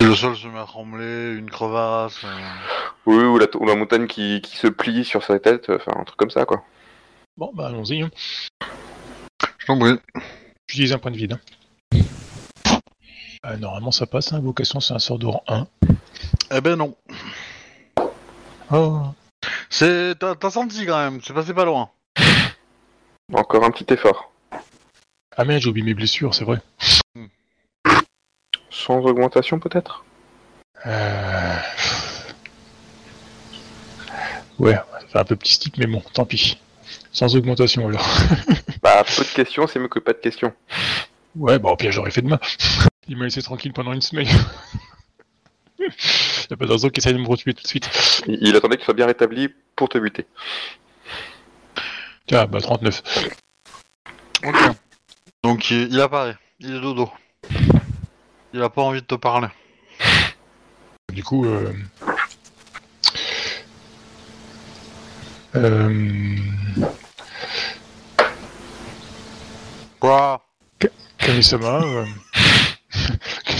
Le 0.00 0.14
sol 0.14 0.36
se 0.36 0.46
met 0.46 0.58
à 0.60 0.64
trembler, 0.64 1.32
une 1.36 1.50
crevasse. 1.50 2.22
euh, 2.24 2.28
Oui, 3.06 3.16
ou 3.24 3.38
la, 3.38 3.46
ou 3.56 3.66
la 3.66 3.74
montagne 3.74 4.06
qui, 4.06 4.40
qui 4.40 4.56
se 4.56 4.68
plie 4.68 5.04
sur 5.04 5.24
sa 5.24 5.38
tête, 5.40 5.68
enfin 5.68 5.92
un 5.98 6.04
truc 6.04 6.16
comme 6.18 6.30
ça, 6.30 6.44
quoi. 6.44 6.62
Bon 7.36 7.50
bah 7.54 7.66
allons-y. 7.66 8.02
Hein. 8.02 8.10
Je 9.58 9.66
t'en 9.66 9.78
prie. 9.78 9.98
J'utilise 10.68 10.92
un 10.92 10.98
point 10.98 11.10
de 11.10 11.16
vide. 11.16 11.32
hein. 11.34 11.98
Euh, 13.44 13.56
normalement 13.56 13.90
ça 13.90 14.06
passe, 14.06 14.32
hein. 14.32 14.36
invocation 14.36 14.80
c'est 14.80 14.94
un 14.94 14.98
sort 14.98 15.18
de 15.18 15.26
rang 15.26 15.44
1. 15.48 15.66
Eh 16.52 16.60
ben 16.60 16.76
non. 16.76 16.96
Oh. 18.72 19.02
C'est, 19.70 20.14
t'as, 20.18 20.34
t'as 20.34 20.50
senti 20.50 20.86
quand 20.86 20.98
même, 20.98 21.20
c'est 21.22 21.34
passé 21.34 21.52
pas 21.54 21.64
loin. 21.64 21.90
Encore 23.32 23.64
un 23.64 23.70
petit 23.70 23.92
effort. 23.92 24.32
Ah 25.36 25.44
merde, 25.44 25.60
j'ai 25.60 25.68
oublié 25.68 25.84
mes 25.84 25.94
blessures, 25.94 26.34
c'est 26.34 26.44
vrai. 26.44 26.58
Sans 28.70 28.98
augmentation, 29.00 29.58
peut-être? 29.58 30.04
Euh... 30.86 31.56
Ouais, 34.58 34.74
ça 34.74 35.06
fait 35.08 35.18
un 35.18 35.24
peu 35.24 35.36
petit 35.36 35.54
stick, 35.54 35.76
mais 35.78 35.86
bon, 35.86 36.02
tant 36.12 36.24
pis. 36.24 36.58
Sans 37.12 37.34
augmentation 37.36 37.88
alors. 37.88 38.06
Bah, 38.82 39.02
peu 39.04 39.24
de 39.24 39.28
questions, 39.28 39.66
c'est 39.66 39.80
mieux 39.80 39.88
que 39.88 39.98
pas 39.98 40.12
de 40.12 40.18
questions. 40.18 40.52
Ouais, 41.34 41.58
bah 41.58 41.70
au 41.70 41.76
pire 41.76 41.90
j'aurais 41.90 42.10
fait 42.10 42.22
demain. 42.22 42.38
Il 43.08 43.16
m'a 43.16 43.24
laissé 43.24 43.42
tranquille 43.42 43.72
pendant 43.72 43.92
une 43.92 44.00
semaine. 44.00 44.26
Y'a 46.50 46.56
pas 46.56 46.66
de 46.66 46.72
raison 46.72 46.88
qu'il 46.88 46.98
essaye 47.02 47.12
de 47.12 47.18
me 47.18 47.26
retuer 47.26 47.54
tout 47.54 47.62
de 47.62 47.68
suite. 47.68 47.88
Il, 48.26 48.38
il 48.40 48.56
attendait 48.56 48.76
qu'il 48.76 48.84
soit 48.84 48.94
bien 48.94 49.06
rétabli 49.06 49.48
pour 49.74 49.88
te 49.88 49.98
buter. 49.98 50.26
Tiens, 52.26 52.46
bah 52.46 52.60
39. 52.60 53.02
Ok. 54.44 54.56
Donc 55.44 55.70
il, 55.70 55.88
il 55.92 56.00
apparaît, 56.00 56.36
il 56.58 56.74
est 56.74 56.80
dodo. 56.80 57.10
Il 58.52 58.62
a 58.62 58.68
pas 58.68 58.82
envie 58.82 59.00
de 59.00 59.06
te 59.06 59.14
parler. 59.14 59.48
Du 61.12 61.22
coup, 61.22 61.46
euh... 61.46 61.72
Euh... 65.54 66.36
Quoi? 70.00 70.44
Kami-sama, 71.18 71.80
euh... 71.82 72.04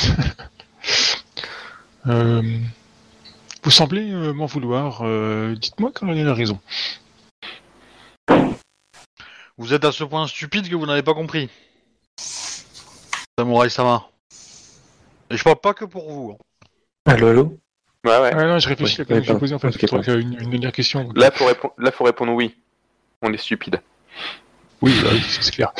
euh, 2.06 2.42
Vous 3.62 3.70
semblez 3.70 4.10
euh, 4.12 4.32
m'en 4.32 4.46
vouloir. 4.46 5.00
euh, 5.02 5.54
Dites-moi 5.56 5.90
quand 5.94 6.08
elle 6.08 6.28
a 6.28 6.34
raison. 6.34 6.58
Vous 9.58 9.72
êtes 9.72 9.84
à 9.84 9.92
ce 9.92 10.04
point 10.04 10.26
stupide 10.26 10.68
que 10.68 10.74
vous 10.74 10.86
n'avez 10.86 11.02
pas 11.02 11.14
compris. 11.14 11.48
Samouraï 13.38 13.70
Sama. 13.70 14.08
Et 15.30 15.36
je 15.36 15.42
parle 15.42 15.60
pas 15.60 15.74
que 15.74 15.84
pour 15.84 16.10
vous. 16.10 16.30
hein. 16.32 16.36
Allô, 17.06 17.28
allô? 17.28 17.58
Ouais, 18.04 18.18
ouais. 18.20 18.30
Ah 18.34 18.44
non, 18.44 18.58
je 18.58 18.68
réfléchis 18.68 19.02
Ouais, 19.02 19.18
à 19.18 19.22
pas- 19.32 19.38
posé 19.38 19.54
en 19.54 19.58
fait. 19.58 19.68
ok, 19.68 19.78
Je 19.80 19.86
crois 19.86 19.98
pas. 19.98 20.04
qu'il 20.04 20.12
y 20.12 20.16
a 20.16 20.20
une, 20.20 20.34
une 20.40 20.50
dernière 20.50 20.72
question. 20.72 21.10
Là, 21.14 21.30
faut 21.30 21.46
répondre, 21.46 21.74
là, 21.78 21.90
faut 21.90 22.04
répondre 22.04 22.32
oui. 22.32 22.54
On 23.22 23.32
est 23.32 23.38
stupide. 23.38 23.80
Oui, 24.82 24.92
bah 25.02 25.08
oui, 25.12 25.22
c'est 25.40 25.52
clair. 25.54 25.72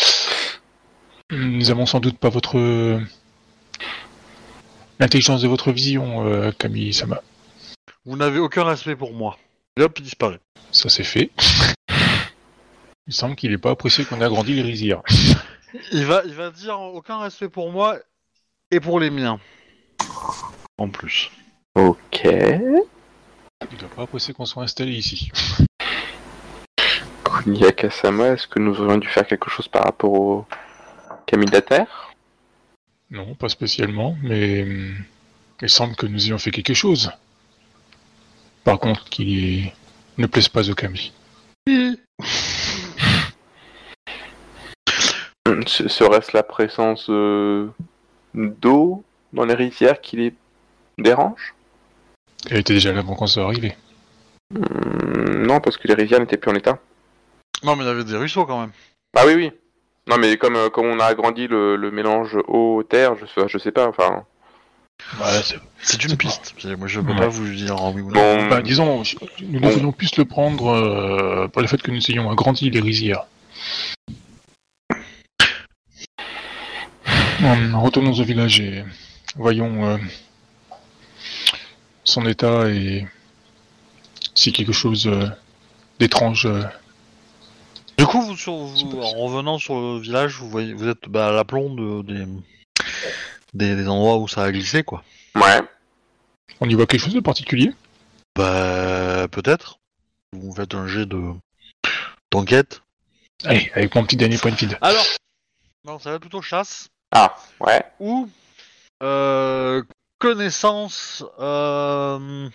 Nous 1.31 1.71
avons 1.71 1.87
sans 1.87 2.01
doute 2.01 2.19
pas 2.19 2.31
votre 2.31 2.57
l'intelligence 4.99 5.43
de 5.43 5.49
votre 5.49 5.73
vision, 5.73 6.27
euh, 6.27 6.51
Camille 6.53 6.93
Sama. 6.93 7.23
Vous 8.05 8.17
n'avez 8.17 8.39
aucun 8.39 8.65
respect 8.65 8.97
pour 8.97 9.13
moi. 9.13 9.37
Et 9.77 9.83
hop, 9.83 9.99
il 9.99 10.03
disparaît. 10.03 10.41
Ça 10.71 10.89
c'est 10.89 11.05
fait. 11.05 11.31
Il 13.07 13.13
semble 13.13 13.37
qu'il 13.37 13.51
n'est 13.51 13.59
pas 13.59 13.71
apprécié 13.71 14.05
qu'on 14.05 14.21
ait 14.21 14.25
agrandi 14.25 14.55
les 14.55 14.63
rizières. 14.63 15.03
Il 15.93 16.07
va, 16.07 16.23
il 16.25 16.35
va 16.35 16.51
dire 16.51 16.81
aucun 16.81 17.19
respect 17.19 17.49
pour 17.49 17.71
moi 17.71 17.99
et 18.71 18.81
pour 18.81 18.99
les 18.99 19.11
miens. 19.11 19.39
En 20.79 20.89
plus. 20.89 21.31
Ok. 21.75 22.23
Il 22.25 23.79
doit 23.79 23.89
pas 23.95 24.03
apprécier 24.03 24.35
qu'on 24.35 24.47
soit 24.47 24.63
installé 24.63 24.93
ici. 24.93 25.31
Kunia 27.25 27.73
Kasama, 27.73 28.29
est-ce 28.29 28.47
que 28.47 28.59
nous 28.59 28.81
aurions 28.81 28.99
dû 28.99 29.09
faire 29.09 29.27
quelque 29.27 29.51
chose 29.51 29.69
par 29.69 29.85
rapport 29.85 30.13
au 30.13 30.47
Camille 31.27 31.51
Terre? 31.67 32.15
Non, 33.11 33.35
pas 33.35 33.49
spécialement, 33.49 34.17
mais 34.23 34.63
hum, 34.63 34.97
il 35.63 35.69
semble 35.71 35.95
que 35.97 36.07
nous 36.07 36.27
ayons 36.27 36.39
fait 36.39 36.51
quelque 36.51 36.75
chose. 36.75 37.11
Par 38.65 38.79
contre, 38.81 39.05
qui 39.09 39.71
ne 40.19 40.27
plaise 40.27 40.49
pas 40.49 40.69
au 40.69 40.75
Camille. 40.75 41.13
Se- 45.67 45.89
Serait-ce 45.89 46.31
la 46.37 46.43
présence 46.43 47.07
euh, 47.09 47.69
d'eau 48.35 49.05
dans 49.33 49.45
les 49.45 49.55
rizières 49.55 50.01
qui 50.01 50.17
les 50.17 50.35
dérange? 50.99 51.55
Elle 52.51 52.59
était 52.59 52.75
déjà 52.75 52.93
là 52.93 53.01
avant 53.01 53.15
qu'on 53.15 53.27
soit 53.27 53.45
arrivé. 53.45 53.77
Hmm, 54.55 55.47
Non, 55.47 55.61
parce 55.61 55.77
que 55.77 55.89
les 55.89 55.95
rizières 55.95 56.21
n'étaient 56.21 56.37
plus 56.37 56.51
en 56.51 56.55
état. 56.55 56.79
Non, 57.63 57.77
mais 57.77 57.85
il 57.85 57.87
y 57.87 57.91
avait 57.91 58.05
des 58.05 58.17
ruisseaux 58.17 58.45
quand 58.47 58.61
même. 58.61 58.73
Ah 59.17 59.25
oui, 59.27 59.35
oui. 59.35 59.53
Non, 60.09 60.19
mais 60.19 60.37
comme, 60.37 60.57
euh, 60.57 60.71
comme 60.71 60.87
on 60.87 61.01
a 61.01 61.07
agrandi 61.07 61.49
le, 61.49 61.77
le 61.77 61.91
mélange 61.91 62.37
eau-terre, 62.47 63.15
je, 63.17 63.27
sais- 63.27 63.49
je 63.49 63.59
sais 63.59 63.73
pas, 63.73 63.89
enfin... 63.89 64.25
Ouais, 65.21 65.43
c'est- 65.43 66.05
une 66.05 66.17
piste. 66.17 66.55
Moi, 66.79 66.87
je 66.87 67.01
peux 67.01 67.13
Ouais. 67.13 67.19
pas 67.19 67.29
vous 67.29 67.49
dire 67.53 67.77
oui 67.95 68.03
ou 68.03 68.11
non. 68.11 68.15
Bon, 68.39 68.49
Bah, 68.49 68.63
disons, 68.63 69.03
je- 69.05 69.17
nous 69.43 69.61
Bon. 69.61 69.69
devrions 69.69 69.93
plus 69.93 70.17
le 70.17 70.25
prendre 70.25 70.69
euh, 70.69 71.49
pour 71.49 71.61
le 71.63 71.69
fait 71.69 71.83
que 71.83 71.91
nous 71.91 72.01
ayons 72.11 72.31
agrandi 72.31 72.71
les 72.71 72.81
rizières. 72.81 73.27
Hum, 77.43 77.75
retournons 77.77 78.13
au 78.19 78.25
village 78.25 78.61
et 78.61 78.85
voyons 79.37 79.85
euh, 79.87 79.99
son 82.05 82.27
état 82.27 82.69
et 82.69 83.07
si 84.35 84.53
quelque 84.53 84.73
chose 84.73 85.07
euh, 85.07 85.27
d'étrange. 85.99 86.49
Euh, 87.99 88.03
Du 88.03 88.07
coup, 88.07 88.21
vous, 88.23 88.37
sur, 88.37 88.55
vous- 88.55 89.01
en 89.01 89.11
revenant 89.13 89.59
sur 89.59 89.75
le 89.81 89.99
village, 90.01 90.37
vous 90.39 90.49
voyez, 90.49 90.73
vous 90.75 90.89
êtes 90.89 91.09
bah, 91.09 91.29
à 91.29 91.33
l'aplomb 91.33 91.75
de, 91.75 92.03
des, 92.03 92.25
des, 93.55 93.77
des 93.77 93.89
endroits 93.89 94.19
où 94.19 94.29
ça 94.29 94.45
a 94.45 94.53
glissé, 94.53 94.83
quoi. 94.83 95.03
ouais. 95.35 95.61
on 96.61 96.69
y 96.69 96.75
voit 96.75 96.87
quelque 96.87 97.03
chose 97.03 97.15
de 97.15 97.21
particulier? 97.21 97.73
Bah, 98.35 99.29
peut-être. 99.29 99.79
Vous 100.33 100.55
faites 100.55 100.75
un 100.75 100.87
jet 100.87 101.07
de 101.07 101.33
d'enquête. 102.31 102.83
Allez, 103.45 103.71
avec 103.75 103.95
mon 103.95 104.05
petit 104.05 104.17
dernier 104.17 104.37
point 104.39 104.51
de 104.51 104.57
vide. 104.57 104.77
Alors, 104.81 105.05
non, 105.85 105.99
ça 105.99 106.11
va 106.11 106.19
plutôt 106.19 106.43
chasse 106.43 106.89
Ah, 107.13 107.37
ouais. 107.61 107.83
ou 108.01 108.29
euh, 109.03 109.83
connaissance 110.19 111.23
euh, 111.39 112.49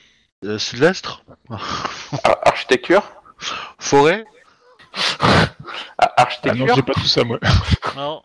euh, 0.46 0.60
sylvestre, 0.60 1.24
Ar- 1.50 2.40
architecture? 2.48 3.04
Forêt. 3.80 4.26
Ah, 5.98 6.06
Ah 6.06 6.06
non, 6.08 6.14
Architecture 6.18 6.76
j'ai 6.76 6.82
pas 6.82 6.94
tout 6.94 7.06
ça 7.06 7.24
moi. 7.24 7.38
Non. 7.96 8.22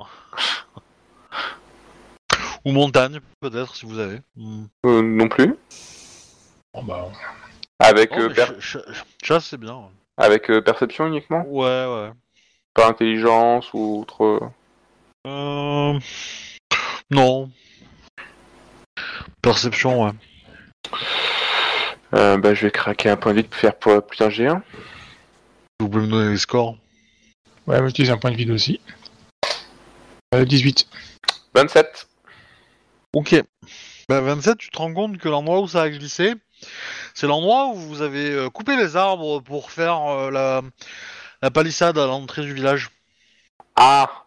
Ou 2.64 2.72
montagne, 2.72 3.20
peut-être, 3.40 3.76
si 3.76 3.86
vous 3.86 3.98
avez. 3.98 4.20
Hmm. 4.36 4.64
Euh, 4.86 5.02
Non 5.02 5.28
plus. 5.28 5.54
Bon, 6.74 6.82
bah, 6.82 7.08
Avec, 7.78 8.10
Oh, 8.14 8.20
euh, 8.20 8.28
mais 8.28 8.34
per- 8.34 8.46
ch- 8.60 8.82
ch- 8.84 9.04
chasse, 9.22 9.46
c'est 9.46 9.60
bien. 9.60 9.78
avec 10.16 10.50
euh, 10.50 10.60
perception 10.62 11.06
uniquement? 11.06 11.44
Ouais, 11.46 11.64
ouais. 11.86 12.10
Pas 12.74 12.88
intelligence 12.88 13.68
ou 13.74 14.00
autre... 14.00 14.40
Euh... 15.26 15.98
Non. 17.10 17.50
Perception, 19.42 20.04
ouais. 20.04 20.12
Euh, 22.14 22.38
bah, 22.38 22.54
je 22.54 22.62
vais 22.66 22.70
craquer 22.70 23.10
un 23.10 23.16
point 23.16 23.34
de 23.34 23.42
pour 23.42 23.56
faire 23.58 23.76
pour 23.78 24.04
plus 24.06 24.20
un 24.22 24.28
G1. 24.28 24.60
Vous 25.80 25.88
pouvez 25.88 26.06
me 26.06 26.10
donner 26.10 26.30
les 26.30 26.38
scores 26.38 26.76
ouais, 27.66 27.78
moi 27.78 27.88
j'utilise 27.88 28.10
un 28.10 28.18
point 28.18 28.30
de 28.30 28.36
vide 28.36 28.50
aussi. 28.50 28.80
Euh, 30.34 30.44
18. 30.44 30.88
27. 31.54 32.08
Ok. 33.12 33.42
Bah, 34.08 34.20
27, 34.20 34.58
tu 34.58 34.70
te 34.70 34.78
rends 34.78 34.92
compte 34.92 35.18
que 35.18 35.28
l'endroit 35.28 35.60
où 35.60 35.68
ça 35.68 35.82
a 35.82 35.90
glissé, 35.90 36.34
c'est 37.14 37.26
l'endroit 37.26 37.68
où 37.68 37.74
vous 37.74 38.02
avez 38.02 38.30
euh, 38.30 38.50
coupé 38.50 38.76
les 38.76 38.96
arbres 38.96 39.40
pour 39.40 39.70
faire 39.70 40.00
euh, 40.02 40.30
la... 40.30 40.62
la 41.42 41.50
palissade 41.50 41.98
à 41.98 42.06
l'entrée 42.06 42.42
du 42.42 42.54
village. 42.54 42.90
Ah 43.74 44.24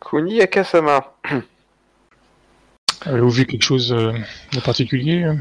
Kuni 0.00 0.40
Akasama. 0.40 1.14
Avez-vous 3.02 3.30
vu 3.30 3.46
quelque 3.46 3.62
chose 3.62 3.92
euh, 3.92 4.12
de 4.52 4.60
particulier 4.60 5.24
euh? 5.24 5.36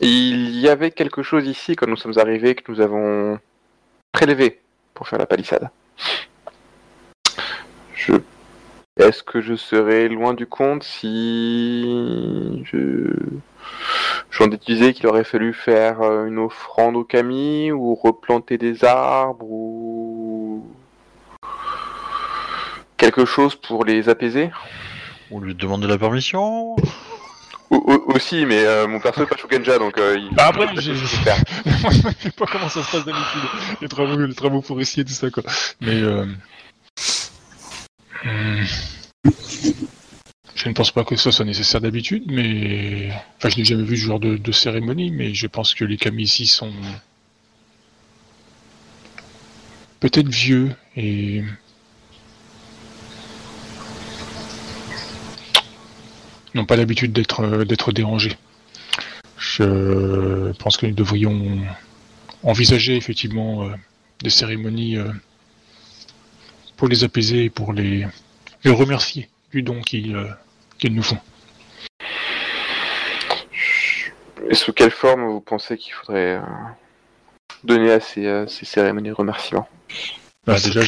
Il 0.00 0.58
y 0.60 0.68
avait 0.68 0.90
quelque 0.90 1.22
chose 1.22 1.46
ici 1.46 1.76
quand 1.76 1.86
nous 1.86 1.96
sommes 1.96 2.18
arrivés 2.18 2.54
que 2.54 2.70
nous 2.70 2.80
avons 2.80 3.38
prélevé 4.12 4.60
pour 4.94 5.08
faire 5.08 5.18
la 5.18 5.26
palissade. 5.26 5.70
Est-ce 8.98 9.22
que 9.22 9.40
je 9.40 9.54
serais 9.54 10.08
loin 10.08 10.34
du 10.34 10.46
compte 10.46 10.82
si 10.82 12.62
je 12.64 13.14
j'en 14.30 14.48
déduisais 14.48 14.92
qu'il 14.92 15.06
aurait 15.06 15.22
fallu 15.22 15.52
faire 15.54 16.02
euh, 16.02 16.26
une 16.26 16.38
offrande 16.38 16.96
au 16.96 17.04
Kami 17.04 17.70
ou 17.70 17.94
replanter 17.94 18.58
des 18.58 18.84
arbres 18.84 19.46
ou 19.48 20.66
quelque 22.96 23.24
chose 23.24 23.54
pour 23.54 23.84
les 23.84 24.08
apaiser? 24.08 24.50
On 25.30 25.38
lui 25.38 25.54
demandait 25.54 25.86
la 25.86 25.98
permission? 25.98 26.74
Aussi, 27.70 28.46
mais 28.46 28.64
euh, 28.64 28.86
mon 28.86 28.98
perso 28.98 29.22
est 29.22 29.26
pas 29.26 29.36
Shugenja 29.36 29.78
donc 29.78 29.98
euh, 29.98 30.16
il... 30.18 30.34
Bah, 30.34 30.46
après, 30.46 30.68
je 30.80 30.94
sais 31.04 32.30
pas 32.30 32.46
comment 32.46 32.68
ça 32.68 32.82
se 32.82 32.90
passe 32.90 33.04
d'habitude, 33.04 33.42
les 33.82 33.88
travaux, 33.88 34.16
les 34.16 34.34
travaux 34.34 34.62
forestiers, 34.62 35.04
tout 35.04 35.12
ça 35.12 35.30
quoi. 35.30 35.42
Mais 35.80 36.00
euh... 36.00 36.24
hmm, 38.24 38.64
je 40.54 40.68
ne 40.68 40.74
pense 40.74 40.90
pas 40.90 41.04
que 41.04 41.16
ce 41.16 41.30
soit 41.30 41.44
nécessaire 41.44 41.82
d'habitude, 41.82 42.24
mais 42.28 43.10
enfin 43.36 43.50
je 43.50 43.58
n'ai 43.58 43.64
jamais 43.64 43.84
vu 43.84 43.98
ce 43.98 44.06
genre 44.06 44.20
de, 44.20 44.36
de 44.36 44.52
cérémonie, 44.52 45.10
mais 45.10 45.34
je 45.34 45.46
pense 45.46 45.74
que 45.74 45.84
les 45.84 45.98
camis 45.98 46.22
ici 46.22 46.46
sont 46.46 46.72
peut-être 50.00 50.28
vieux 50.28 50.74
et 50.96 51.44
n'ont 56.54 56.66
pas 56.66 56.76
l'habitude 56.76 57.12
d'être 57.12 57.40
euh, 57.40 57.64
d'être 57.64 57.92
dérangés. 57.92 58.36
Je 59.38 60.52
pense 60.58 60.76
que 60.76 60.86
nous 60.86 60.94
devrions 60.94 61.60
envisager 62.42 62.96
effectivement 62.96 63.64
euh, 63.64 63.74
des 64.22 64.30
cérémonies 64.30 64.96
euh, 64.96 65.10
pour 66.76 66.88
les 66.88 67.04
apaiser 67.04 67.44
et 67.44 67.50
pour 67.50 67.72
les, 67.72 68.06
les 68.64 68.70
remercier 68.70 69.28
du 69.52 69.62
don 69.62 69.80
qu'ils 69.80 70.16
euh, 70.16 70.28
qu'ils 70.78 70.94
nous 70.94 71.02
font. 71.02 71.18
Et 74.50 74.54
sous 74.54 74.72
quelle 74.72 74.90
forme 74.90 75.26
vous 75.26 75.40
pensez 75.40 75.76
qu'il 75.76 75.92
faudrait 75.92 76.36
euh, 76.36 76.40
donner 77.64 77.92
à 77.92 78.00
ces, 78.00 78.26
euh, 78.26 78.46
ces 78.46 78.64
cérémonies 78.64 79.08
de 79.08 79.14
remerciements? 79.14 79.68
Bah, 80.46 80.56
déjà, 80.58 80.80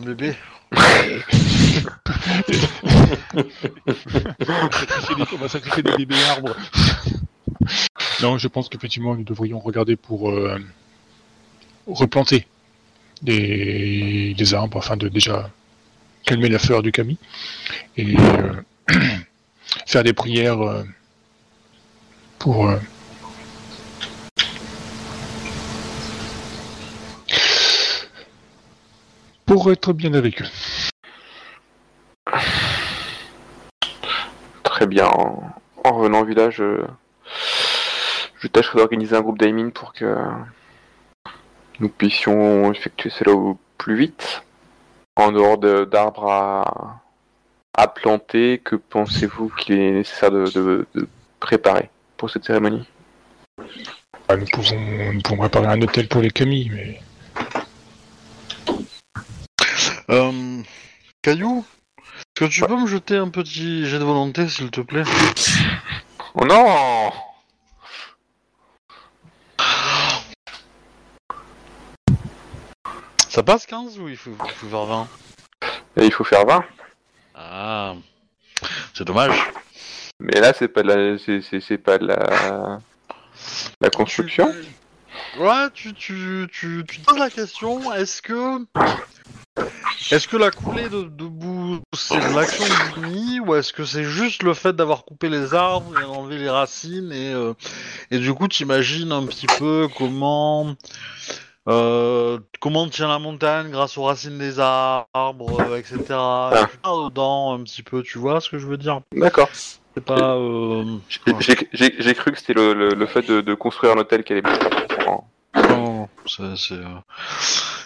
bébé. 0.00 0.34
on 5.32 5.36
va 5.36 5.48
sacrifier 5.48 5.82
des 5.82 5.96
bébés 5.96 6.22
arbres. 6.30 6.56
non, 8.22 8.38
je 8.38 8.48
pense 8.48 8.68
qu'effectivement, 8.68 9.14
nous 9.14 9.24
devrions 9.24 9.58
regarder 9.58 9.96
pour 9.96 10.30
euh, 10.30 10.58
replanter 11.86 12.46
des, 13.22 14.54
arbres 14.54 14.78
afin 14.78 14.96
de 14.96 15.08
déjà 15.08 15.50
calmer 16.24 16.48
la 16.48 16.58
fleur 16.58 16.82
du 16.82 16.92
Kami 16.92 17.18
et 17.96 18.16
euh, 18.18 18.52
faire 19.86 20.02
des 20.02 20.12
prières 20.12 20.60
euh, 20.60 20.82
pour 22.38 22.70
être 29.70 29.92
bien 29.92 30.14
avec 30.14 30.42
eux. 30.42 30.46
Très 34.74 34.88
bien. 34.88 35.06
En, 35.06 35.40
en 35.84 35.92
revenant 35.92 36.22
au 36.22 36.24
village, 36.24 36.56
je, 36.56 36.82
je 38.40 38.48
tâcherai 38.48 38.78
d'organiser 38.78 39.14
un 39.14 39.20
groupe 39.20 39.38
d'aimines 39.38 39.70
pour 39.70 39.92
que 39.92 40.16
nous 41.78 41.88
puissions 41.88 42.72
effectuer 42.72 43.08
cela 43.10 43.30
au 43.34 43.56
plus 43.78 43.94
vite. 43.94 44.42
En 45.14 45.30
dehors 45.30 45.58
de- 45.58 45.84
d'arbres 45.84 46.28
à, 46.28 47.00
à 47.72 47.86
planter, 47.86 48.58
que 48.64 48.74
pensez-vous 48.74 49.48
qu'il 49.50 49.78
est 49.78 49.92
nécessaire 49.92 50.32
de, 50.32 50.46
de- 50.46 50.86
de 50.96 51.08
préparer 51.38 51.88
pour 52.16 52.28
cette 52.28 52.44
cérémonie? 52.44 52.84
Bah, 54.28 54.36
nous, 54.36 54.46
pouvons, 54.52 55.12
nous 55.12 55.20
pouvons 55.22 55.38
préparer 55.38 55.66
un 55.68 55.80
hôtel 55.82 56.08
pour 56.08 56.20
les 56.20 56.32
Camilles, 56.32 56.72
mais 56.74 57.00
Euh, 60.10 60.62
Caillou, 61.22 61.64
est-ce 62.36 62.44
que 62.46 62.52
tu 62.52 62.62
peux 62.62 62.76
me 62.76 62.86
jeter 62.88 63.16
un 63.16 63.28
petit 63.28 63.86
jet 63.86 63.98
de 63.98 64.04
volonté, 64.04 64.48
s'il 64.48 64.70
te 64.70 64.80
plaît? 64.80 65.04
Oh 66.34 66.44
non 66.44 67.12
Ça 73.28 73.42
passe 73.42 73.66
15 73.66 73.98
ou 73.98 74.08
il 74.08 74.16
faut, 74.16 74.30
il 74.44 74.50
faut 74.52 74.68
faire 74.68 74.84
20 74.84 75.08
Et 75.96 76.04
Il 76.06 76.12
faut 76.12 76.24
faire 76.24 76.46
20. 76.46 76.64
Ah, 77.34 77.94
c'est 78.94 79.04
dommage. 79.04 79.50
Mais 80.20 80.40
là, 80.40 80.52
c'est 80.56 80.68
pas 80.68 80.82
de 80.82 80.88
la, 80.92 81.18
c'est, 81.18 81.40
c'est- 81.42 81.60
c'est 81.60 81.78
pas 81.78 81.98
de 81.98 82.06
la, 82.06 82.80
la 83.80 83.90
construction. 83.90 84.54
Ouais, 85.38 85.68
tu, 85.74 85.92
tu, 85.94 86.46
tu, 86.52 86.84
tu 86.88 87.00
te 87.00 87.04
poses 87.04 87.18
la 87.18 87.30
question, 87.30 87.92
est-ce 87.92 88.22
que... 88.22 88.64
Est-ce 90.10 90.28
que 90.28 90.36
la 90.36 90.50
coulée 90.50 90.88
de, 90.88 91.02
de 91.02 91.24
boue, 91.24 91.80
c'est 91.94 92.16
de 92.16 92.34
l'action 92.34 92.64
nid, 93.02 93.40
ou 93.40 93.54
est-ce 93.54 93.72
que 93.72 93.84
c'est 93.84 94.04
juste 94.04 94.42
le 94.42 94.54
fait 94.54 94.74
d'avoir 94.74 95.04
coupé 95.04 95.28
les 95.28 95.54
arbres 95.54 95.98
et 96.00 96.04
enlevé 96.04 96.38
les 96.38 96.50
racines, 96.50 97.12
et, 97.12 97.32
euh, 97.32 97.54
et 98.10 98.18
du 98.18 98.34
coup, 98.34 98.48
t'imagines 98.48 99.12
un 99.12 99.26
petit 99.26 99.46
peu 99.58 99.88
comment... 99.96 100.74
Euh, 101.66 102.40
comment 102.60 102.86
tient 102.88 103.08
la 103.08 103.18
montagne 103.18 103.70
grâce 103.70 103.96
aux 103.96 104.02
racines 104.02 104.36
des 104.36 104.60
arbres, 104.60 105.60
euh, 105.62 105.78
etc. 105.78 105.96
Pars 106.08 107.08
dedans 107.08 107.54
un 107.54 107.62
petit 107.62 107.82
peu, 107.82 108.02
tu 108.02 108.18
vois 108.18 108.42
ce 108.42 108.50
que 108.50 108.58
je 108.58 108.66
veux 108.66 108.76
dire? 108.76 109.00
D'accord. 109.16 109.48
C'est 109.52 110.04
pas... 110.04 110.36
Euh... 110.36 110.84
J'ai, 111.40 112.14
cru 112.14 112.32
que 112.32 112.38
c'était 112.38 112.52
le, 112.52 112.74
le, 112.74 112.90
le 112.90 113.06
fait 113.06 113.22
de, 113.22 113.40
de 113.40 113.54
construire 113.54 113.94
un 113.94 113.98
hôtel 113.98 114.24
qui 114.24 114.34
allait. 114.34 114.42
Non, 115.70 116.08
c'est 116.26 116.74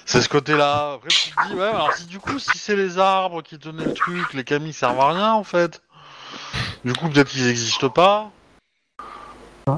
c'est, 0.09 0.23
ce 0.23 0.29
côté-là. 0.29 0.93
Après, 0.95 1.09
tu 1.09 1.31
te 1.31 1.49
dis, 1.49 1.55
ouais, 1.55 1.63
alors 1.69 1.93
si 1.95 2.07
du 2.07 2.19
coup, 2.19 2.39
si 2.39 2.57
c'est 2.59 2.77
les 2.77 2.99
arbres 2.99 3.43
qui 3.43 3.59
tenaient 3.59 3.85
le 3.85 3.95
truc, 3.95 4.33
les 4.35 4.45
camis 4.45 4.73
servent 4.73 5.01
à 5.01 5.13
rien 5.13 5.33
en 5.33 5.45
fait. 5.45 5.83
Du 6.85 6.93
coup, 6.93 7.09
peut-être 7.09 7.29
qu'ils 7.29 7.47
n'existent 7.47 7.91
pas. 7.91 8.31
Euh, 9.69 9.75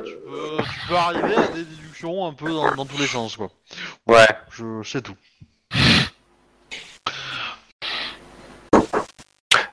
Ouais, 0.00 0.02
tu, 0.04 0.14
peux, 0.14 0.56
tu 0.62 0.88
peux 0.88 0.94
arriver 0.96 1.34
à 1.36 1.46
des 1.48 1.64
déductions 1.64 2.26
un 2.26 2.34
peu 2.34 2.52
dans, 2.52 2.74
dans 2.74 2.84
tous 2.84 2.98
les 2.98 3.06
sens, 3.06 3.36
quoi. 3.36 3.50
ouais. 4.06 4.26
Je 4.50 4.82
sais 4.82 5.00
tout. 5.00 5.16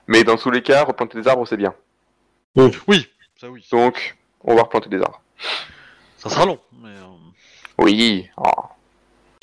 Mais 0.06 0.24
dans 0.24 0.36
tous 0.36 0.50
les 0.50 0.62
cas, 0.62 0.84
replanter 0.84 1.20
des 1.20 1.28
arbres, 1.28 1.46
c'est 1.46 1.56
bien. 1.56 1.74
Oui, 2.56 3.08
ça 3.40 3.48
oui. 3.48 3.66
Donc, 3.70 4.16
on 4.42 4.54
va 4.54 4.62
replanter 4.62 4.88
des 4.88 5.00
arbres. 5.00 5.20
Ça 6.18 6.28
sera 6.30 6.46
long, 6.46 6.58
mais. 6.80 6.88
euh, 6.90 7.04
Oui. 7.78 8.28
Oh. 8.36 8.50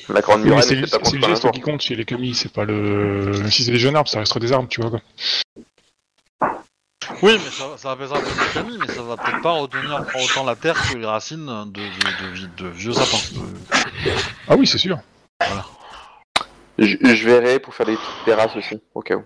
La 0.08 0.20
grande 0.20 0.42
muraille, 0.44 0.62
c'est 0.62 0.80
pas 0.80 0.98
c'est 1.04 1.16
le 1.16 1.22
geste 1.22 1.50
qui 1.52 1.60
compte 1.60 1.80
chez 1.80 1.94
les 1.94 2.04
Camilles, 2.04 2.34
c'est 2.34 2.52
pas 2.52 2.64
le. 2.64 3.48
Si 3.50 3.64
c'est 3.64 3.70
des 3.72 3.78
jeunes 3.78 3.96
arbres, 3.96 4.08
ça 4.08 4.18
restera 4.18 4.40
des 4.40 4.52
arbres, 4.52 4.68
tu 4.68 4.80
vois. 4.80 4.90
Quoi. 4.90 5.00
Oui, 7.22 7.32
mais 7.44 7.50
ça, 7.50 7.76
ça 7.76 7.92
apaisera 7.92 8.18
peut-être 8.20 8.40
les 8.48 8.52
camis, 8.62 8.78
mais 8.80 8.88
ça 8.92 9.02
va 9.02 9.16
peut-être 9.16 9.42
pas 9.42 9.52
retenir 9.52 10.04
autant 10.14 10.44
la 10.44 10.56
terre 10.56 10.74
que 10.90 10.96
les 10.96 11.06
racines 11.06 11.46
de, 11.46 11.80
de, 11.80 12.40
de- 12.46 12.64
de 12.64 12.68
vieux 12.68 12.92
sapins. 12.92 13.18
Ah 14.48 14.56
oui, 14.56 14.66
c'est 14.66 14.78
sûr. 14.78 14.98
Je, 16.78 16.96
je 17.02 17.24
verrai 17.24 17.60
pour 17.60 17.74
faire 17.74 17.86
des 17.86 17.98
terrasses 18.24 18.56
aussi, 18.56 18.80
au 18.94 19.02
cas 19.02 19.16
où. 19.16 19.24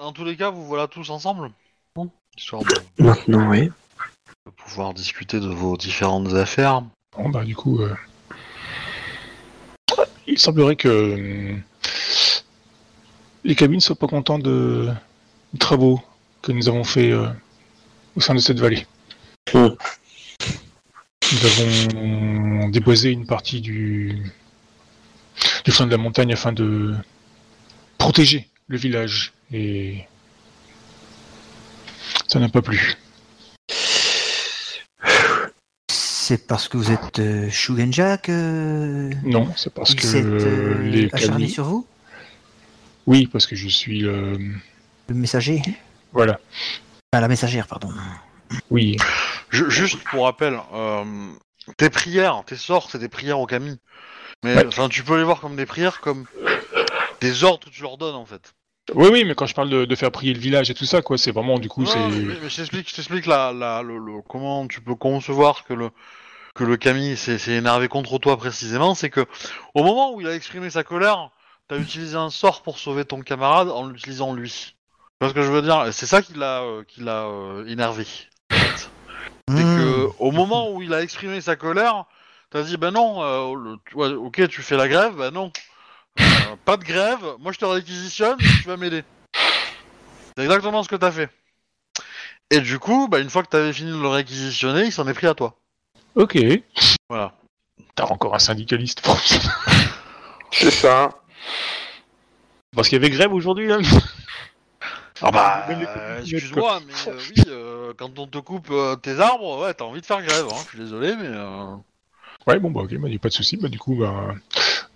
Dans 0.00 0.12
tous 0.12 0.24
les 0.24 0.36
cas, 0.36 0.50
vous 0.50 0.64
voilà 0.66 0.86
tous 0.86 1.10
ensemble 1.10 1.50
Bon, 1.94 2.10
Histoire 2.36 2.62
de, 2.62 2.74
Maintenant, 3.02 3.50
oui. 3.50 3.70
Pouvoir 4.56 4.94
discuter 4.94 5.40
de 5.40 5.48
vos 5.48 5.76
différentes 5.76 6.32
affaires. 6.34 6.82
Bon, 7.16 7.28
bah, 7.30 7.44
du 7.44 7.54
coup. 7.56 7.80
euh, 7.80 7.94
Il 10.26 10.38
semblerait 10.38 10.76
que. 10.76 10.88
euh, 10.88 11.56
Les 13.44 13.54
cabines 13.54 13.76
ne 13.76 13.80
soient 13.82 13.96
pas 13.96 14.06
contents 14.08 14.38
de... 14.38 14.90
des 15.52 15.58
travaux 15.58 16.00
que 16.42 16.52
nous 16.52 16.68
avons 16.68 16.84
fait 16.84 17.10
euh, 17.10 17.28
au 18.16 18.20
sein 18.20 18.34
de 18.34 18.40
cette 18.40 18.58
vallée. 18.60 18.86
Hmm. 19.54 19.68
Nous 21.32 21.46
avons 21.46 22.68
déboisé 22.68 23.10
une 23.10 23.26
partie 23.26 23.60
du, 23.60 24.32
du 25.64 25.70
flanc 25.70 25.86
de 25.86 25.90
la 25.90 25.98
montagne 25.98 26.32
afin 26.32 26.52
de 26.52 26.94
protéger 27.98 28.48
le 28.68 28.78
village 28.78 29.32
et 29.52 30.06
ça 32.28 32.38
n'a 32.40 32.48
pas 32.48 32.62
plu. 32.62 32.96
C'est 36.28 36.46
parce 36.46 36.68
que 36.68 36.76
vous 36.76 36.92
êtes 36.92 37.20
euh, 37.20 37.48
Shugenja 37.48 38.18
que 38.18 39.10
Non, 39.24 39.50
c'est 39.56 39.72
parce 39.72 39.94
que 39.94 40.06
euh, 40.14 40.78
les 40.82 41.08
acharné 41.10 41.48
sur 41.48 41.64
vous? 41.64 41.86
Oui, 43.06 43.26
parce 43.28 43.46
que 43.46 43.56
je 43.56 43.66
suis 43.66 44.00
le... 44.00 44.36
Le 45.08 45.14
messager? 45.14 45.62
Voilà. 46.12 46.38
Ah, 47.12 47.22
la 47.22 47.28
messagère, 47.28 47.66
pardon. 47.66 47.88
Oui, 48.68 48.98
Ju- 49.48 49.70
juste 49.70 50.04
pour 50.10 50.24
rappel, 50.24 50.60
euh, 50.74 51.32
tes 51.78 51.88
prières, 51.88 52.42
tes 52.44 52.56
sorts, 52.56 52.90
c'est 52.90 52.98
des 52.98 53.08
prières 53.08 53.40
au 53.40 53.46
Kami. 53.46 53.78
Mais 54.44 54.54
Ouais. 54.54 54.88
tu 54.90 55.02
peux 55.04 55.16
les 55.16 55.24
voir 55.24 55.40
comme 55.40 55.56
des 55.56 55.64
prières, 55.64 56.02
comme 56.02 56.26
des 57.22 57.42
ordres 57.42 57.64
que 57.64 57.70
tu 57.70 57.80
leur 57.80 57.96
donnes 57.96 58.16
en 58.16 58.26
fait. 58.26 58.52
Oui, 58.94 59.08
oui, 59.12 59.24
mais 59.24 59.34
quand 59.34 59.46
je 59.46 59.54
parle 59.54 59.70
de, 59.70 59.84
de 59.84 59.94
faire 59.96 60.10
prier 60.10 60.32
le 60.34 60.40
village 60.40 60.70
et 60.70 60.74
tout 60.74 60.84
ça, 60.84 61.02
quoi, 61.02 61.18
c'est 61.18 61.30
vraiment 61.32 61.58
du 61.58 61.68
coup, 61.68 61.82
Non, 61.82 61.88
c'est. 61.88 61.98
mais, 61.98 62.34
mais 62.42 62.48
je 62.48 62.56
t'explique, 62.56 62.88
je 62.90 62.94
t'explique 62.96 63.26
la, 63.26 63.52
la, 63.52 63.82
le, 63.82 63.98
le- 63.98 64.22
comment 64.28 64.66
tu 64.66 64.80
peux 64.80 64.94
concevoir 64.94 65.64
que 65.64 65.74
le 65.74 65.90
que 66.54 66.64
le 66.64 66.76
Kami 66.76 67.16
s'est 67.16 67.38
s'est 67.38 67.52
énervé 67.52 67.86
contre 67.88 68.18
toi 68.18 68.36
précisément, 68.36 68.94
c'est 68.94 69.10
que 69.10 69.24
au 69.74 69.84
moment 69.84 70.12
où 70.14 70.20
il 70.20 70.26
a 70.26 70.34
exprimé 70.34 70.70
sa 70.70 70.82
colère, 70.82 71.30
t'as 71.68 71.78
utilisé 71.78 72.16
un 72.16 72.30
sort 72.30 72.62
pour 72.62 72.78
sauver 72.78 73.04
ton 73.04 73.20
camarade 73.20 73.68
en 73.68 73.86
l'utilisant 73.86 74.32
lui. 74.34 74.50
Tu 74.50 74.74
vois 75.20 75.28
ce 75.30 75.34
que 75.34 75.42
je 75.42 75.50
veux 75.52 75.62
dire? 75.62 75.86
C'est 75.92 76.06
ça 76.06 76.20
qui 76.22 76.34
l'a 76.34 76.62
euh, 76.62 76.82
qui 76.86 77.00
l'a 77.00 77.24
euh, 77.26 77.64
énervé. 77.66 78.06
en 78.52 78.56
fait. 78.56 78.90
C'est 79.56 79.62
Hmm. 79.64 79.76
que 79.76 80.08
au 80.18 80.30
moment 80.30 80.72
où 80.72 80.82
il 80.82 80.92
a 80.92 81.02
exprimé 81.02 81.40
sa 81.40 81.56
colère, 81.56 82.04
t'as 82.50 82.62
dit 82.62 82.76
ben 82.76 82.90
non, 82.90 83.22
euh, 83.22 83.54
le- 83.54 83.96
ouais, 83.96 84.08
ok 84.14 84.48
tu 84.48 84.60
fais 84.62 84.76
la 84.76 84.88
grève, 84.88 85.14
ben 85.16 85.30
non, 85.30 85.52
Euh, 86.20 86.56
pas 86.64 86.76
de 86.76 86.84
grève, 86.84 87.24
moi 87.38 87.52
je 87.52 87.58
te 87.58 87.64
réquisitionne, 87.64 88.36
tu 88.38 88.66
vas 88.66 88.76
m'aider. 88.76 89.04
C'est 90.36 90.44
exactement 90.44 90.82
ce 90.82 90.88
que 90.88 90.96
t'as 90.96 91.10
fait. 91.10 91.28
Et 92.50 92.60
du 92.60 92.78
coup, 92.78 93.08
bah, 93.08 93.18
une 93.18 93.30
fois 93.30 93.42
que 93.42 93.48
t'avais 93.48 93.72
fini 93.72 93.90
de 93.90 94.00
le 94.00 94.08
réquisitionner, 94.08 94.86
il 94.86 94.92
s'en 94.92 95.06
est 95.06 95.14
pris 95.14 95.26
à 95.26 95.34
toi. 95.34 95.56
Ok. 96.14 96.38
Voilà. 97.08 97.32
T'as 97.94 98.04
encore 98.06 98.34
un 98.34 98.38
syndicaliste. 98.38 99.06
C'est 100.52 100.70
ça. 100.70 101.10
Parce 102.74 102.88
qu'il 102.88 102.96
y 102.96 103.04
avait 103.04 103.10
grève 103.10 103.32
aujourd'hui, 103.32 103.66
là. 103.66 103.78
Ah 105.20 105.30
bah, 105.32 105.66
les 105.68 105.84
euh, 105.84 106.20
excuse-moi, 106.20 106.80
mais 106.86 106.92
euh, 107.08 107.18
oui, 107.18 107.42
euh, 107.48 107.92
quand 107.98 108.18
on 108.20 108.28
te 108.28 108.38
coupe 108.38 108.68
euh, 108.70 108.94
tes 108.94 109.18
arbres, 109.18 109.62
ouais, 109.62 109.74
t'as 109.74 109.84
envie 109.84 110.00
de 110.00 110.06
faire 110.06 110.22
grève, 110.22 110.46
hein, 110.48 110.56
je 110.64 110.68
suis 110.68 110.78
désolé, 110.78 111.16
mais... 111.16 111.26
euh, 111.26 111.74
Ouais, 112.46 112.58
bon, 112.60 112.70
bah, 112.70 112.82
ok, 112.82 112.94
bah, 112.98 113.08
y 113.08 113.16
a 113.16 113.18
pas 113.18 113.28
de 113.28 113.34
souci. 113.34 113.56
Bah, 113.56 113.68
du 113.68 113.78
coup, 113.78 113.96
bah. 113.96 114.34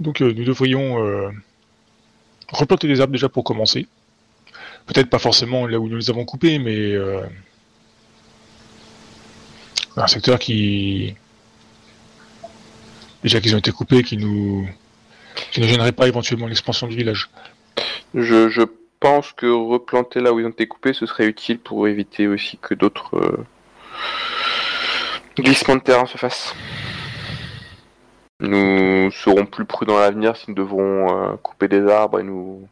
Donc, 0.03 0.21
euh, 0.21 0.33
nous 0.35 0.45
devrions 0.45 1.05
euh, 1.07 1.31
replanter 2.49 2.89
des 2.89 3.01
arbres 3.01 3.13
déjà 3.13 3.29
pour 3.29 3.45
commencer. 3.45 3.87
Peut-être 4.87 5.09
pas 5.09 5.21
forcément 5.21 5.67
là 5.67 5.79
où 5.79 5.89
nous 5.89 5.97
les 5.97 6.11
avons 6.11 6.25
coupés, 6.25 6.59
mais. 6.59 6.93
euh, 6.93 7.23
un 9.97 10.07
secteur 10.09 10.39
qui. 10.39 11.15
Déjà 13.23 13.41
qu'ils 13.41 13.55
ont 13.55 13.59
été 13.59 13.71
coupés, 13.71 14.03
qui 14.03 14.17
nous. 14.17 14.69
qui 15.53 15.61
ne 15.61 15.67
gênerait 15.69 15.93
pas 15.93 16.09
éventuellement 16.09 16.49
l'expansion 16.49 16.89
du 16.89 16.97
village. 16.97 17.31
Je, 18.15 18.49
je 18.49 18.63
pense 18.99 19.33
que 19.33 19.47
replanter 19.47 20.21
là 20.21 20.33
où 20.33 20.41
ils 20.41 20.47
ont 20.47 20.51
été 20.51 20.67
coupés, 20.67 20.95
ce 20.95 21.07
serait 21.07 21.27
utile 21.27 21.59
pour 21.61 21.87
éviter 21.87 22.27
aussi 22.27 22.59
que 22.61 22.75
d'autres 22.75 23.45
glissements 25.39 25.77
de 25.77 25.81
terrain 25.81 26.07
se 26.07 26.19
fassent. 26.19 26.55
Nous 28.43 29.11
serons 29.13 29.47
plus 29.47 29.65
prudents 29.65 29.99
à 29.99 30.01
l'avenir 30.01 30.37
si 30.37 30.51
nous 30.51 30.57
devrons 30.57 31.33
euh, 31.33 31.37
couper 31.37 31.69
des 31.69 31.89
arbres 31.89 32.19
et 32.19 32.25
nous 32.25 32.69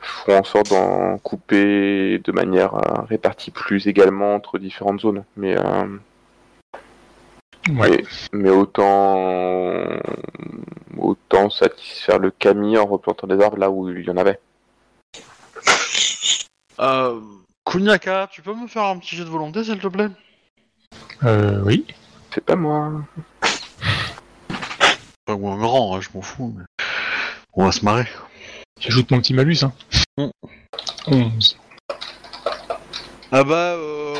ferons 0.00 0.38
en 0.38 0.44
sorte 0.44 0.70
d'en 0.70 1.18
couper 1.18 2.18
de 2.18 2.32
manière 2.32 2.74
euh, 2.74 3.02
répartie 3.02 3.50
plus 3.50 3.86
également 3.86 4.34
entre 4.34 4.58
différentes 4.58 5.00
zones. 5.00 5.24
Mais, 5.36 5.56
euh, 5.58 5.86
Ouais. 7.70 8.02
mais 8.32 8.50
autant, 8.50 9.84
autant 10.98 11.48
satisfaire 11.48 12.18
le 12.18 12.32
Camille 12.32 12.76
en 12.76 12.86
replantant 12.86 13.28
des 13.28 13.40
arbres 13.40 13.58
là 13.58 13.70
où 13.70 13.88
il 13.88 14.04
y 14.04 14.10
en 14.10 14.16
avait. 14.16 14.40
Euh, 16.80 17.20
Kunyaka, 17.64 18.28
tu 18.32 18.42
peux 18.42 18.54
me 18.54 18.66
faire 18.66 18.82
un 18.84 18.98
petit 18.98 19.14
jet 19.14 19.24
de 19.24 19.28
volonté, 19.28 19.62
s'il 19.62 19.78
te 19.78 19.86
plaît? 19.86 20.08
Euh, 21.22 21.60
oui. 21.64 21.86
C'est 22.34 22.44
pas 22.44 22.56
moi. 22.56 22.90
Enfin, 25.26 25.38
ou 25.38 25.48
un 25.48 25.58
grand, 25.58 25.96
hein, 25.96 26.00
je 26.00 26.08
m'en 26.14 26.22
fous. 26.22 26.54
Mais... 26.56 26.64
On 27.54 27.64
va 27.64 27.72
se 27.72 27.84
marrer. 27.84 28.06
J'ajoute 28.80 29.10
mon 29.10 29.20
petit 29.20 29.34
malus, 29.34 29.62
hein. 29.62 29.72
Mm. 30.18 30.30
11. 31.06 31.58
Ah 33.30 33.44
bah, 33.44 33.74
euh, 33.76 34.16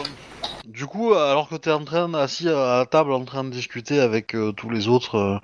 du 0.65 0.87
coup, 0.87 1.15
alors 1.15 1.49
que 1.49 1.57
t'es 1.57 1.73
en 1.73 1.85
train, 1.85 2.13
assis 2.15 2.49
à 2.49 2.79
la 2.79 2.87
table 2.87 3.13
en 3.13 3.25
train 3.25 3.45
de 3.45 3.51
discuter 3.51 4.01
avec 4.01 4.35
euh, 4.35 4.53
tous 4.53 4.71
les 4.71 4.89
autres 4.89 5.17
euh, 5.17 5.39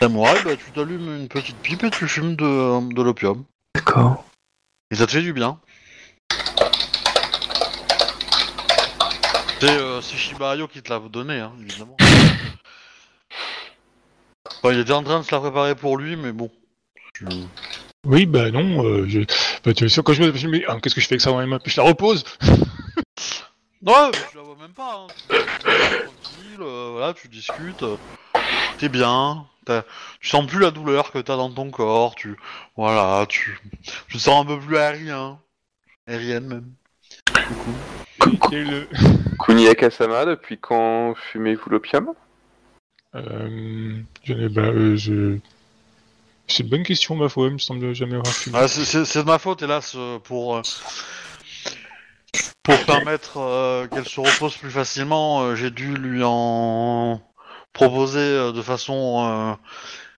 samouraïs, 0.00 0.44
bah, 0.44 0.56
tu 0.56 0.70
t'allumes 0.70 1.22
une 1.22 1.28
petite 1.28 1.56
pipe 1.56 1.82
et 1.84 1.90
tu 1.90 2.06
fumes 2.06 2.36
de, 2.36 2.94
de 2.94 3.02
l'opium. 3.02 3.44
D'accord. 3.74 4.24
Et 4.90 4.94
ça 4.94 5.06
te 5.06 5.12
fait 5.12 5.22
du 5.22 5.32
bien. 5.32 5.58
C'est 9.60 9.70
euh, 9.70 10.00
c'est 10.00 10.16
Shibayo 10.16 10.68
qui 10.68 10.82
te 10.82 10.92
l'a 10.92 11.00
donné, 11.00 11.40
hein, 11.40 11.52
évidemment. 11.60 11.96
Enfin, 14.62 14.72
il 14.74 14.80
était 14.80 14.92
en 14.92 15.02
train 15.02 15.20
de 15.20 15.24
se 15.24 15.32
la 15.34 15.40
préparer 15.40 15.74
pour 15.74 15.96
lui, 15.96 16.16
mais 16.16 16.32
bon. 16.32 16.50
Oui, 18.04 18.26
bah 18.26 18.50
non, 18.50 18.84
euh, 18.84 19.06
je... 19.08 19.20
bah, 19.64 19.74
tu 19.74 19.88
sais, 19.88 20.02
quand 20.02 20.12
je 20.12 20.22
me 20.22 20.32
je 20.36 20.46
me 20.48 20.58
dis, 20.58 20.64
ah, 20.68 20.78
qu'est-ce 20.82 20.94
que 20.94 21.00
je 21.00 21.06
fais 21.06 21.14
avec 21.14 21.20
ça 21.20 21.30
dans 21.30 21.40
les 21.40 21.46
mains? 21.46 21.58
Puis 21.58 21.72
je 21.72 21.80
la 21.80 21.86
repose. 21.86 22.24
Ouais, 23.80 23.92
mais 24.12 24.18
tu 24.32 24.36
la 24.36 24.42
vois 24.42 24.56
même 24.60 24.72
pas. 24.72 25.06
Hein. 25.06 25.06
Es 25.30 26.02
tranquille, 26.02 26.58
euh, 26.60 26.88
voilà, 26.94 27.14
tu 27.14 27.28
discutes. 27.28 27.84
euh, 27.84 27.96
T'es 28.78 28.88
bien. 28.88 29.46
t'as- 29.64 29.84
Tu 30.20 30.28
sens 30.28 30.44
plus 30.48 30.58
la 30.58 30.72
douleur 30.72 31.12
que 31.12 31.18
t'as 31.18 31.36
dans 31.36 31.48
ton 31.48 31.70
corps. 31.70 32.16
Tu, 32.16 32.36
voilà, 32.76 33.24
tu, 33.28 33.60
tu 34.08 34.16
te 34.16 34.22
sens 34.22 34.42
un 34.42 34.46
peu 34.46 34.58
plus 34.58 34.76
aérien, 34.76 35.38
aérienne 36.08 36.46
même. 36.48 36.72
Du 37.48 37.54
coup. 37.54 38.50
Et 38.52 38.64
le- 38.64 38.88
Kuniaka-sama, 39.46 40.24
depuis 40.24 40.58
quand 40.58 41.14
fumez-vous 41.30 41.70
l'opium? 41.70 42.14
Euh, 43.14 44.02
bah, 44.50 44.62
euh, 44.62 44.96
je... 44.96 45.38
C'est 46.46 46.62
une 46.62 46.68
bonne 46.70 46.82
question, 46.82 47.14
ma 47.14 47.28
foi, 47.28 47.46
il 47.48 47.54
me 47.54 47.58
semble 47.58 47.94
jamais 47.94 48.16
avoir 48.16 48.32
fumé. 48.34 48.56
Ah, 48.58 48.68
c'est- 48.68 49.18
de 49.18 49.22
ma 49.22 49.38
faute, 49.38 49.62
hélas, 49.62 49.94
euh, 49.96 50.18
pour 50.18 50.62
pour 52.62 52.84
permettre 52.84 53.38
euh, 53.38 53.86
qu'elle 53.86 54.04
se 54.04 54.20
repose 54.20 54.56
plus 54.56 54.70
facilement. 54.70 55.42
euh, 55.42 55.54
J'ai 55.54 55.70
dû 55.70 55.96
lui 55.96 56.22
en 56.24 57.20
proposer 57.72 58.18
euh, 58.18 58.52
de 58.52 58.60
façon 58.62 59.24
euh, 59.26 59.54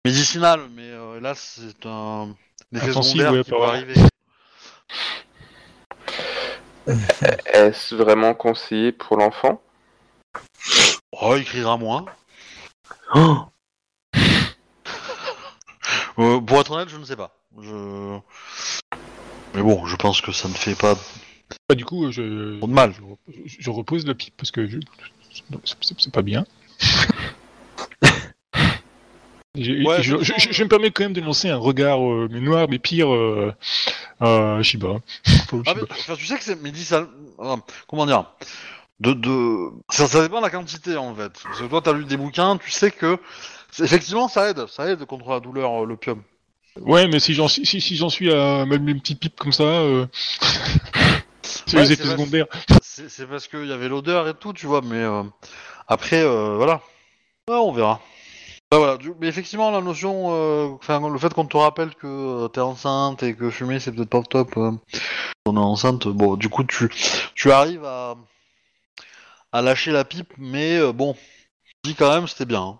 médicinale, 0.05 0.63
mais 0.75 0.91
euh, 0.91 1.19
hélas, 1.19 1.61
c'est 1.61 1.87
un 1.87 2.35
effet 2.75 2.91
Intensif, 2.91 3.15
secondaire 3.15 3.33
ouais, 3.33 3.43
qui 3.43 3.51
peut 3.51 3.57
apparemment. 3.57 3.73
arriver. 3.73 3.95
Est-ce 7.53 7.95
vraiment 7.95 8.35
conseillé 8.35 8.91
pour 8.93 9.17
l'enfant? 9.17 9.61
Oh, 11.13 11.35
il 11.37 11.45
criera 11.45 11.77
moins. 11.77 12.05
Oh 13.15 13.45
Euh, 16.19 16.41
pour 16.41 16.61
être 16.61 16.71
honnête, 16.71 16.89
je 16.89 16.97
ne 16.97 17.05
sais 17.05 17.17
pas. 17.17 17.35
Je... 17.61 18.19
Mais 19.55 19.63
bon, 19.63 19.87
je 19.87 19.97
pense 19.97 20.21
que 20.21 20.33
ça 20.33 20.49
ne 20.49 20.55
fait 20.55 20.75
pas 20.75 20.95
Bah, 21.69 21.75
du 21.75 21.85
coup, 21.85 22.11
je... 22.13 22.59
trop 22.59 22.67
de 22.69 22.73
mal. 22.73 22.93
je, 22.93 23.03
rep- 23.03 23.19
je 23.47 23.71
repose 23.71 24.07
la 24.07 24.15
pipe 24.15 24.35
parce 24.37 24.51
que 24.51 24.69
je... 24.69 24.79
c'est- 25.33 26.11
pas 26.13 26.23
bien. 26.23 26.45
Ouais, 29.57 30.01
je, 30.03 30.63
me 30.63 30.69
permets 30.69 30.93
quand 30.93 31.03
même 31.03 31.13
de 31.13 31.21
lancer 31.21 31.49
un 31.51 31.57
regard 31.57 32.01
euh, 32.01 32.29
mais 32.31 32.41
noir 32.41 32.69
mais 32.71 32.79
pire 32.79 33.13
euh, 33.13 33.53
à 34.21 34.63
Shiba. 34.63 35.01
Le 35.53 35.63
Ah, 35.67 35.75
mais, 35.75 35.81
Shiba. 35.81 35.87
enfin, 35.91 36.15
tu 36.17 36.25
sais 36.25 36.39
que 36.39 36.45
c'est 36.45 36.57
euh, 36.95 37.57
comment 37.89 38.07
dire? 38.07 38.27
De, 39.01 39.13
de... 39.13 39.71
Ça, 39.91 40.07
ça 40.07 40.23
dépend 40.23 40.39
de 40.39 40.45
la 40.45 40.51
quantité 40.51 40.97
en 40.97 41.15
fait. 41.15 41.33
Parce 41.43 41.61
que 41.61 41.67
toi, 41.67 41.81
t'as 41.83 41.93
lu 41.93 42.05
des 42.05 42.17
bouquins, 42.17 42.57
tu 42.59 42.71
sais 42.71 42.91
que 42.91 43.19
effectivement 43.81 44.29
ça 44.29 44.51
aide, 44.51 44.67
ça 44.67 44.89
aide 44.91 45.05
contre 45.05 45.31
la 45.31 45.41
douleur, 45.41 45.83
euh, 45.83 45.87
l'opium. 45.87 46.23
Ouais, 46.81 47.09
mais 47.09 47.19
si 47.19 47.35
j'en 47.35 47.49
si, 47.49 47.67
si, 47.67 47.97
j'en 47.97 48.09
suis 48.11 48.33
à 48.33 48.65
même 48.65 48.89
une 48.89 49.01
petite 49.01 49.21
pipe 49.21 49.39
comme 49.39 49.53
ça, 49.53 49.65
euh... 49.65 50.07
c'est 51.43 51.77
Ouais, 51.77 51.83
les 51.85 51.93
effets 51.93 52.05
secondaires. 52.05 52.47
C'est 52.83 53.27
parce 53.27 53.49
qu'il 53.49 53.67
y 53.67 53.73
avait 53.73 53.89
l'odeur 53.89 54.29
et 54.29 54.35
tout, 54.35 54.53
tu 54.53 54.67
vois, 54.67 54.81
mais 54.83 54.97
euh, 54.97 55.23
après, 55.89 56.23
euh, 56.23 56.57
voilà. 56.57 56.81
Ouais, 57.49 57.57
on 57.57 57.73
verra. 57.73 58.01
Bah, 58.71 58.79
voilà, 58.79 58.97
du- 58.99 59.15
mais 59.21 59.27
effectivement, 59.27 59.71
la 59.73 59.81
notion, 59.81 60.29
euh, 60.33 60.69
enfin, 60.77 61.01
le 61.09 61.19
fait 61.19 61.35
qu'on 61.35 61.45
te 61.47 61.57
rappelle 61.57 61.95
que 61.97 62.07
euh, 62.07 62.49
t'es 62.49 62.61
enceinte 62.61 63.23
et 63.25 63.35
que 63.35 63.51
fumer 63.51 63.81
c'est 63.81 63.91
peut-être 63.91 64.11
pas 64.11 64.23
top, 64.23 64.57
euh, 64.59 64.71
on 65.47 65.57
est 65.57 65.59
enceinte, 65.59 66.07
bon, 66.07 66.37
du 66.37 66.49
coup, 66.49 66.63
tu, 66.63 66.89
tu 67.35 67.51
arrives 67.51 67.85
à, 67.85 68.15
à 69.53 69.63
lâcher 69.63 69.91
la 69.93 70.05
pipe, 70.05 70.33
mais 70.39 70.77
euh, 70.79 70.93
bon, 70.93 71.17
je 71.65 71.91
dis 71.91 71.95
quand 71.97 72.13
même, 72.15 72.29
c'était 72.29 72.45
bien. 72.47 72.63
hein. 72.63 72.79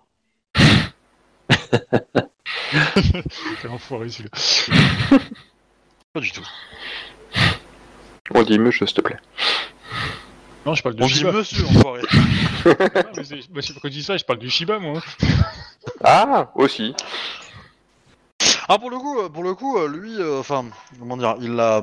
Quel 3.61 3.71
enfoiré 3.71 4.09
celui-là. 4.09 5.19
Pas 6.13 6.19
du 6.19 6.31
tout. 6.31 6.45
On 8.33 8.43
dit 8.43 8.57
mieux, 8.59 8.71
s'il 8.71 8.85
te 8.87 9.01
plaît. 9.01 9.17
Non, 10.65 10.75
je 10.75 10.83
parle 10.83 10.95
de 10.95 11.03
On 11.03 11.07
dit 11.07 11.13
Shiba. 11.15 11.31
monsieur, 11.31 11.65
enfoiré. 11.65 12.01
Ah, 12.65 13.03
mais 13.17 13.23
c'est- 13.23 13.49
moi, 13.51 13.61
c'est- 13.61 13.73
quand 13.73 13.87
je 13.87 13.89
dis 13.89 14.03
ça, 14.03 14.15
je 14.15 14.23
parle 14.23 14.39
du 14.39 14.49
Shiba, 14.49 14.77
moi. 14.79 15.01
Ah, 16.03 16.51
aussi. 16.55 16.93
Ah 18.69 18.77
pour 18.79 18.89
le 18.91 18.97
coup, 18.99 19.19
euh, 19.19 19.29
pour 19.29 19.43
le 19.43 19.53
coup, 19.55 19.77
euh, 19.77 19.87
lui, 19.89 20.15
euh, 20.19 20.39
enfin, 20.39 20.65
comment 20.99 21.17
dire, 21.17 21.35
il 21.41 21.59
a, 21.59 21.81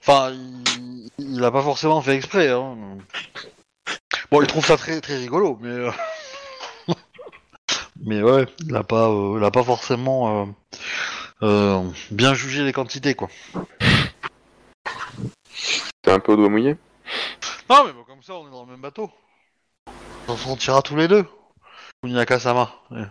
enfin, 0.00 0.30
il, 0.32 1.08
il 1.18 1.42
a 1.42 1.50
pas 1.50 1.62
forcément 1.62 2.00
fait 2.02 2.14
exprès. 2.16 2.50
Hein. 2.50 2.76
Bon, 4.30 4.40
il 4.40 4.46
trouve 4.46 4.64
ça 4.64 4.76
très 4.76 5.00
très 5.00 5.16
rigolo, 5.16 5.58
mais, 5.60 5.68
euh, 5.68 5.90
mais 8.04 8.22
ouais, 8.22 8.46
il 8.66 8.74
a 8.74 8.82
pas, 8.82 9.08
euh, 9.08 9.38
il 9.38 9.44
a 9.44 9.50
pas 9.50 9.62
forcément 9.62 10.42
euh, 10.42 10.46
euh, 11.42 11.82
bien 12.10 12.34
jugé 12.34 12.64
les 12.64 12.72
quantités, 12.72 13.14
quoi. 13.14 13.28
T'es 16.02 16.10
un 16.10 16.20
peu 16.20 16.32
au 16.32 16.36
doigt 16.36 16.48
mouillé 16.48 16.76
Non, 17.70 17.84
mais 17.86 17.92
bon, 17.92 18.04
comme 18.04 18.22
ça, 18.22 18.34
on 18.34 18.48
est 18.48 18.50
dans 18.50 18.64
le 18.64 18.70
même 18.72 18.80
bateau. 18.80 19.10
On 20.28 20.36
s'en 20.36 20.56
tirera 20.56 20.82
tous 20.82 20.96
les 20.96 21.08
deux. 21.08 21.26
Kunyaka-sama. 22.02 22.70
Ouais. 22.90 23.04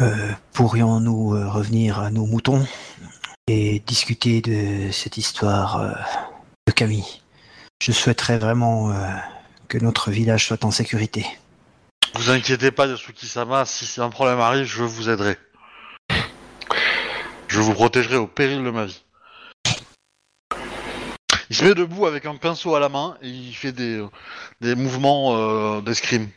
Euh, 0.00 0.32
Pourrions-nous 0.52 1.34
euh, 1.34 1.48
revenir 1.48 1.98
à 2.00 2.10
nos 2.10 2.26
moutons 2.26 2.66
et 3.46 3.80
discuter 3.80 4.42
de 4.42 4.90
cette 4.90 5.16
histoire 5.16 5.80
euh, 5.80 5.92
de 6.66 6.72
Camille? 6.72 7.22
Je 7.82 7.92
souhaiterais 7.92 8.38
vraiment 8.38 8.90
euh, 8.90 9.08
que 9.68 9.78
notre 9.78 10.10
village 10.10 10.46
soit 10.46 10.64
en 10.64 10.70
sécurité. 10.70 11.26
Vous 12.14 12.30
inquiétez 12.30 12.70
pas, 12.70 12.86
Yasuki-sama, 12.86 13.66
si 13.66 14.00
un 14.00 14.08
problème 14.10 14.40
arrive, 14.40 14.64
je 14.66 14.82
vous 14.82 15.08
aiderai. 15.10 15.36
Je 17.48 17.60
vous 17.60 17.74
protégerai 17.74 18.16
au 18.16 18.26
péril 18.26 18.62
de 18.64 18.70
ma 18.70 18.86
vie. 18.86 19.02
Il 21.48 21.56
se 21.56 21.64
met 21.64 21.74
debout 21.74 22.06
avec 22.06 22.26
un 22.26 22.34
pinceau 22.36 22.74
à 22.74 22.80
la 22.80 22.88
main 22.88 23.16
et 23.22 23.28
il 23.28 23.54
fait 23.54 23.72
des, 23.72 24.04
des 24.60 24.74
mouvements 24.74 25.36
euh, 25.36 25.80
d'escrime. 25.80 26.28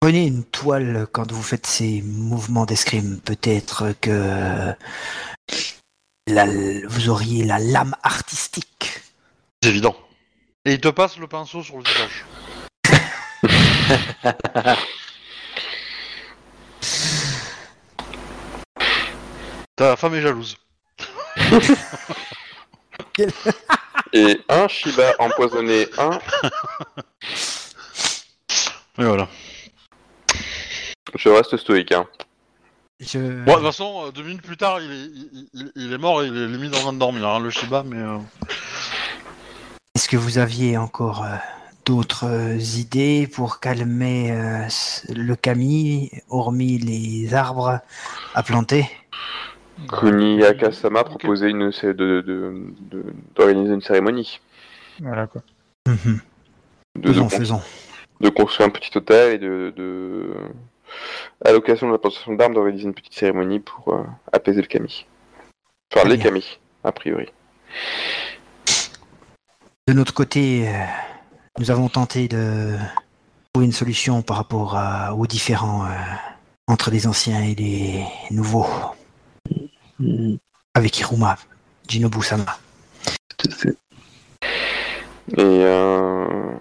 Prenez 0.00 0.26
une 0.26 0.44
toile 0.44 1.06
quand 1.12 1.32
vous 1.32 1.42
faites 1.42 1.66
ces 1.66 2.02
mouvements 2.02 2.66
d'escrime. 2.66 3.20
Peut-être 3.20 3.94
que 4.00 4.74
la- 6.26 6.46
vous 6.86 7.08
auriez 7.08 7.44
la 7.44 7.58
lame 7.58 7.94
artistique. 8.02 9.00
C'est 9.62 9.70
évident. 9.70 9.96
Et 10.66 10.72
il 10.74 10.80
te 10.80 10.88
passe 10.88 11.18
le 11.18 11.26
pinceau 11.26 11.62
sur 11.62 11.76
le 11.76 11.82
visage. 11.84 12.24
Ta 19.76 19.96
femme 19.96 20.14
est 20.14 20.22
jalouse. 20.22 20.56
Et 24.12 24.40
un 24.48 24.68
Shiba 24.68 25.12
empoisonné, 25.18 25.88
un. 25.98 26.18
Et 28.98 29.04
voilà. 29.04 29.28
Je 31.16 31.28
reste 31.28 31.56
stoïque, 31.56 31.90
hein. 31.92 32.06
Je... 33.00 33.18
Bon, 33.18 33.54
de 33.54 33.58
toute 33.58 33.66
façon, 33.66 34.06
euh, 34.06 34.12
deux 34.12 34.22
minutes 34.22 34.42
plus 34.42 34.56
tard, 34.56 34.80
il 34.80 34.90
est, 34.90 34.94
il, 35.06 35.48
il- 35.52 35.72
il 35.74 35.92
est 35.92 35.98
mort 35.98 36.22
et 36.22 36.28
il 36.28 36.36
est 36.36 36.46
limite 36.46 36.76
en 36.76 36.80
train 36.80 36.92
de 36.92 36.98
dormir, 36.98 37.26
hein, 37.28 37.40
le 37.40 37.50
Shiba, 37.50 37.82
mais... 37.84 37.96
euh, 37.98 38.18
Est-ce 39.94 40.08
que 40.08 40.16
vous 40.16 40.38
aviez 40.38 40.76
encore 40.76 41.22
euh, 41.24 41.36
d'autres 41.84 42.24
euh, 42.26 42.56
idées 42.58 43.28
pour 43.32 43.60
calmer 43.60 44.32
euh, 44.32 44.66
le 45.14 45.36
Camille, 45.36 46.10
hormis 46.28 46.78
les 46.78 47.32
arbres 47.34 47.78
à 48.34 48.42
planter? 48.42 48.86
Kuniyaka-sama 49.88 51.04
proposait 51.04 51.50
une, 51.50 51.70
c'est 51.70 51.94
de, 51.94 52.20
de, 52.22 52.64
de- 52.90 53.14
d'organiser 53.36 53.74
une 53.74 53.82
cérémonie. 53.82 54.40
Voilà, 55.00 55.26
quoi. 55.28 55.42
Mhm. 55.86 56.20
De, 56.96 57.00
de, 57.00 57.08
Faisons, 57.12 57.22
con- 57.28 57.36
faisons. 57.36 57.62
de 58.20 58.28
construire 58.30 58.68
un 58.68 58.72
petit 58.72 58.96
hôtel 58.98 59.34
et 59.34 59.38
de, 59.38 59.72
de 59.76 60.30
à 61.44 61.52
l'occasion 61.52 61.86
de 61.88 61.92
la 61.92 61.98
plantation 61.98 62.34
d'armes 62.34 62.54
d'organiser 62.54 62.84
une 62.84 62.94
petite 62.94 63.14
cérémonie 63.14 63.60
pour 63.60 63.94
euh, 63.94 64.02
apaiser 64.32 64.60
le 64.60 64.66
kami. 64.66 65.06
Enfin 65.94 66.08
les 66.08 66.18
kami, 66.18 66.58
a 66.82 66.90
priori. 66.92 67.26
De 69.86 69.92
notre 69.92 70.14
côté, 70.14 70.66
euh, 70.68 70.72
nous 71.58 71.70
avons 71.70 71.88
tenté 71.88 72.26
de 72.26 72.74
trouver 73.52 73.66
une 73.66 73.72
solution 73.72 74.22
par 74.22 74.38
rapport 74.38 74.76
à- 74.76 75.14
aux 75.14 75.26
différents 75.26 75.84
euh, 75.84 75.88
entre 76.66 76.90
les 76.90 77.06
anciens 77.06 77.42
et 77.42 77.54
les 77.54 78.04
nouveaux 78.30 78.66
Hmm, 80.00 80.36
avec 80.74 80.98
Hiruma, 80.98 81.36
Jinobu-sama. 81.86 82.58
tout 83.36 83.48
à 83.48 83.54
fait. 83.54 83.76
Et 85.36 85.40
euh... 85.40 86.56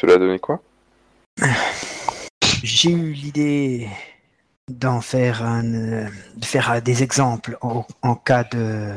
cela 0.00 0.14
a 0.14 0.18
donné 0.18 0.40
quoi? 0.40 0.60
J'ai 2.64 2.90
eu 2.90 3.12
l'idée 3.12 3.88
d'en 4.68 5.00
faire 5.00 5.44
un, 5.44 5.64
euh, 5.74 6.08
de 6.36 6.44
faire 6.44 6.82
des 6.82 7.04
exemples 7.04 7.56
en, 7.60 7.86
en 8.02 8.14
cas 8.16 8.42
de, 8.44 8.92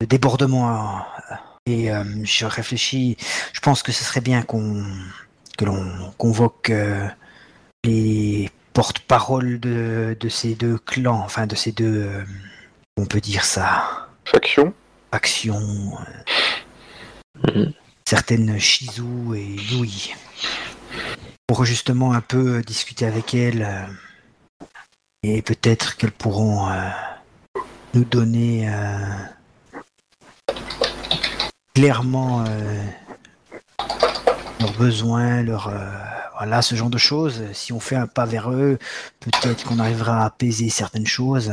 de 0.00 0.06
débordement. 0.06 1.04
Et 1.66 1.90
euh, 1.90 2.04
je 2.24 2.44
réfléchis. 2.46 3.16
Je 3.52 3.60
pense 3.60 3.82
que 3.82 3.92
ce 3.92 4.04
serait 4.04 4.20
bien 4.20 4.42
qu'on 4.42 4.84
que 5.56 5.64
l'on 5.64 6.12
convoque 6.18 6.70
euh, 6.70 7.08
les 7.84 8.50
porte-paroles 8.72 9.60
de, 9.60 10.16
de 10.18 10.28
ces 10.28 10.54
deux 10.54 10.78
clans, 10.78 11.22
enfin 11.24 11.46
de 11.46 11.54
ces 11.54 11.70
deux, 11.72 12.02
euh, 12.08 12.24
on 12.96 13.06
peut 13.06 13.20
dire 13.20 13.44
ça, 13.44 14.08
Faction 14.24 14.74
factions, 15.12 15.92
euh, 16.00 17.54
Mhm. 17.54 17.72
certaines 18.04 18.58
Shizu 18.58 19.34
et 19.36 19.44
Yui, 19.44 20.14
pour 21.46 21.64
justement 21.64 22.12
un 22.14 22.20
peu 22.20 22.62
discuter 22.62 23.06
avec 23.06 23.34
elles 23.34 23.62
euh, 23.62 24.66
et 25.22 25.42
peut-être 25.42 25.96
qu'elles 25.96 26.12
pourront 26.12 26.68
euh, 26.70 26.88
nous 27.94 28.04
donner 28.04 28.68
euh, 28.68 28.98
clairement 31.74 32.44
euh, 32.46 32.84
leurs 34.60 34.72
besoins, 34.78 35.44
euh, 35.46 35.58
voilà 36.38 36.62
ce 36.62 36.76
genre 36.76 36.90
de 36.90 36.98
choses. 36.98 37.42
Si 37.52 37.72
on 37.72 37.80
fait 37.80 37.96
un 37.96 38.06
pas 38.06 38.24
vers 38.24 38.50
eux, 38.50 38.78
peut-être 39.20 39.64
qu'on 39.64 39.80
arrivera 39.80 40.22
à 40.22 40.26
apaiser 40.26 40.70
certaines 40.70 41.06
choses. 41.06 41.52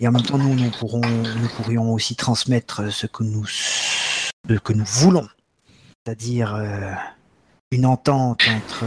Et 0.00 0.08
en 0.08 0.12
même 0.12 0.22
temps, 0.22 0.38
nous, 0.38 0.54
nous 0.54 0.70
pourrons, 0.70 1.00
nous 1.00 1.48
pourrions 1.56 1.92
aussi 1.92 2.16
transmettre 2.16 2.92
ce 2.92 3.06
que 3.06 3.22
nous, 3.22 3.46
ce 3.46 4.58
que 4.62 4.72
nous 4.72 4.84
voulons, 4.84 5.28
c'est-à-dire 6.04 6.54
euh, 6.56 6.92
une 7.70 7.86
entente 7.86 8.42
entre 8.48 8.84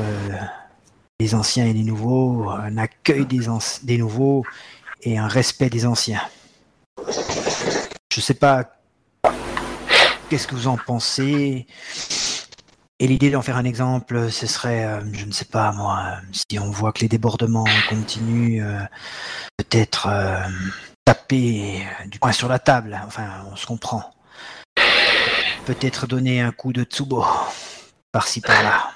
les 1.19 1.33
anciens 1.33 1.65
et 1.65 1.73
les 1.73 1.83
nouveaux, 1.83 2.49
un 2.49 2.77
accueil 2.77 3.25
des, 3.25 3.47
des 3.83 3.97
nouveaux 3.97 4.43
et 5.01 5.17
un 5.17 5.27
respect 5.27 5.69
des 5.69 5.85
anciens. 5.85 6.21
Je 8.13 8.19
sais 8.19 8.33
pas 8.33 8.69
qu'est-ce 10.33 10.47
que 10.47 10.55
vous 10.55 10.67
en 10.67 10.77
pensez? 10.77 11.67
Et 12.97 13.05
l'idée 13.05 13.29
d'en 13.29 13.43
faire 13.43 13.57
un 13.57 13.65
exemple, 13.65 14.31
ce 14.31 14.47
serait, 14.47 14.83
euh, 14.83 14.99
je 15.13 15.25
ne 15.25 15.31
sais 15.31 15.45
pas 15.45 15.71
moi, 15.73 16.03
euh, 16.07 16.15
si 16.31 16.57
on 16.57 16.71
voit 16.71 16.91
que 16.91 17.01
les 17.01 17.07
débordements 17.07 17.67
continuent, 17.87 18.63
euh, 18.63 18.79
peut-être 19.57 20.09
taper 21.05 21.85
du 22.07 22.17
poing 22.17 22.31
sur 22.31 22.47
la 22.47 22.57
table, 22.57 22.99
enfin 23.05 23.43
on 23.51 23.55
se 23.55 23.67
comprend. 23.67 24.11
Peut-être 25.67 26.07
donner 26.07 26.41
un 26.41 26.51
coup 26.51 26.73
de 26.73 26.81
tsubo, 26.81 27.23
par-ci 28.11 28.41
par-là. 28.41 28.89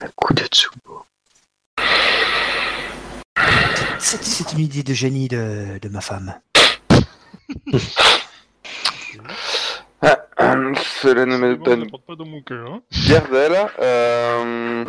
Un 0.00 0.08
coup 0.14 0.34
de 0.34 0.44
tsubo. 0.44 1.04
C'est 3.98 4.22
c'est 4.22 4.52
une 4.52 4.60
idée 4.60 4.84
de 4.84 4.94
génie 4.94 5.26
de, 5.26 5.80
de 5.82 5.88
ma 5.88 6.00
femme. 6.00 6.38
Cela 11.00 11.26
ne 11.26 11.36
me 11.36 11.56
Bon, 11.56 11.64
donne 11.64 11.80
ne 11.80 11.90
porte 11.90 12.04
pas 12.04 12.16
dans 12.16 12.26
mon 12.26 12.40
cœur. 12.42 12.72
hein. 12.72 12.82
Euh... 13.80 14.84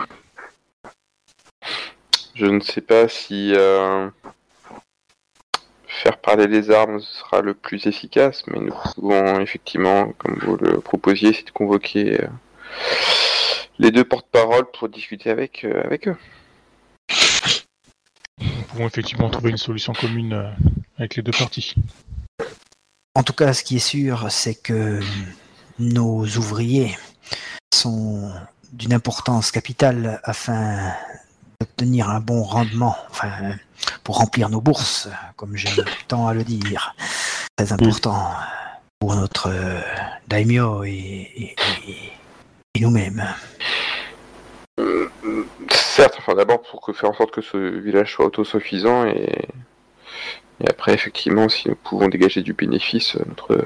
Je 2.36 2.46
ne 2.46 2.60
sais 2.60 2.82
pas 2.82 3.08
si 3.08 3.54
euh, 3.56 4.10
faire 5.88 6.18
parler 6.18 6.46
les 6.48 6.70
armes 6.70 7.00
sera 7.00 7.42
le 7.42 7.56
plus 7.56 7.88
efficace, 7.88 8.44
mais 8.48 8.60
nous 8.60 8.74
pouvons 8.96 9.40
effectivement, 9.40 10.12
comme 10.20 10.38
vous 10.44 10.56
le 10.58 10.80
proposiez, 10.80 11.34
c'est 11.34 11.46
de 11.48 11.52
convoquer 11.52 12.22
euh, 12.22 12.28
les 13.80 13.90
deux 13.90 14.04
porte-paroles 14.04 14.70
pour 14.72 14.90
discuter 14.90 15.32
avec, 15.32 15.64
avec 15.64 16.08
eux. 16.08 16.18
Nous 18.40 18.62
pouvons 18.70 18.86
effectivement 18.88 19.30
trouver 19.32 19.50
une 19.50 19.58
solution 19.58 19.94
commune 19.94 20.54
avec 21.00 21.16
les 21.16 21.24
deux 21.24 21.32
parties. 21.32 21.74
En 23.18 23.24
tout 23.24 23.34
cas, 23.34 23.52
ce 23.54 23.64
qui 23.64 23.78
est 23.78 23.80
sûr, 23.80 24.28
c'est 24.32 24.54
que 24.54 25.00
nos 25.80 26.24
ouvriers 26.38 26.96
sont 27.74 28.32
d'une 28.74 28.94
importance 28.94 29.50
capitale 29.50 30.22
afin 30.24 30.94
d'obtenir 31.60 32.12
un 32.12 32.20
bon 32.20 32.44
rendement, 32.44 32.96
enfin, 33.10 33.32
pour 34.04 34.18
remplir 34.20 34.50
nos 34.50 34.62
bourses, 34.62 35.10
comme 35.36 35.56
j'aime 35.58 35.84
tant 36.08 36.28
à 36.28 36.36
le 36.36 36.44
dire. 36.44 36.96
Très 37.56 37.74
important 37.74 38.30
pour 39.00 39.16
notre 39.16 39.50
euh, 39.50 39.82
daimyo 40.28 40.84
et, 40.84 40.92
et- 40.92 41.56
et- 41.88 42.12
et 42.76 42.80
nous-mêmes. 42.82 43.26
Certes, 45.72 46.18
enfin 46.20 46.36
d'abord 46.36 46.62
pour 46.62 46.82
que- 46.82 46.94
faire 46.94 47.10
en 47.10 47.14
sorte 47.16 47.32
que 47.32 47.42
ce 47.42 47.58
village 47.58 48.14
soit 48.14 48.26
autosuffisant 48.28 49.06
et, 49.08 49.48
et 50.62 50.70
après 50.70 50.94
effectivement 50.94 51.50
si 51.50 51.70
nous 51.70 51.76
pouvons 51.76 52.08
dégager 52.08 52.42
du 52.42 52.54
bénéfice, 52.54 53.16
euh, 53.16 53.24
notre 53.28 53.66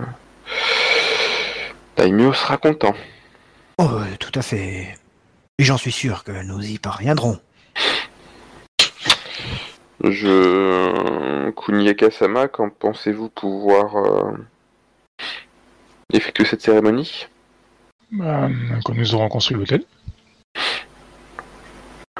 daimyo 1.98 2.34
sera 2.34 2.58
content. 2.58 2.96
Oh, 3.78 3.84
euh, 3.84 4.06
tout 4.20 4.32
à 4.36 4.42
fait. 4.42 4.98
Et 5.60 5.64
j'en 5.64 5.78
suis 5.78 5.92
sûr 5.92 6.24
que 6.24 6.44
nous 6.44 6.62
y 6.62 6.78
parviendrons. 6.78 7.40
Je 10.04 11.52
Kuniaka-sama, 11.52 12.48
qu'en 12.48 12.70
pensez-vous 12.70 13.30
pouvoir 13.30 13.98
euh, 13.98 14.32
effectuer 16.12 16.46
cette 16.46 16.62
cérémonie? 16.62 17.28
Bah, 18.12 18.50
quand 18.84 18.94
nous 18.94 19.16
aurons 19.16 19.30
construit 19.30 19.58
l'hôtel, 19.58 19.84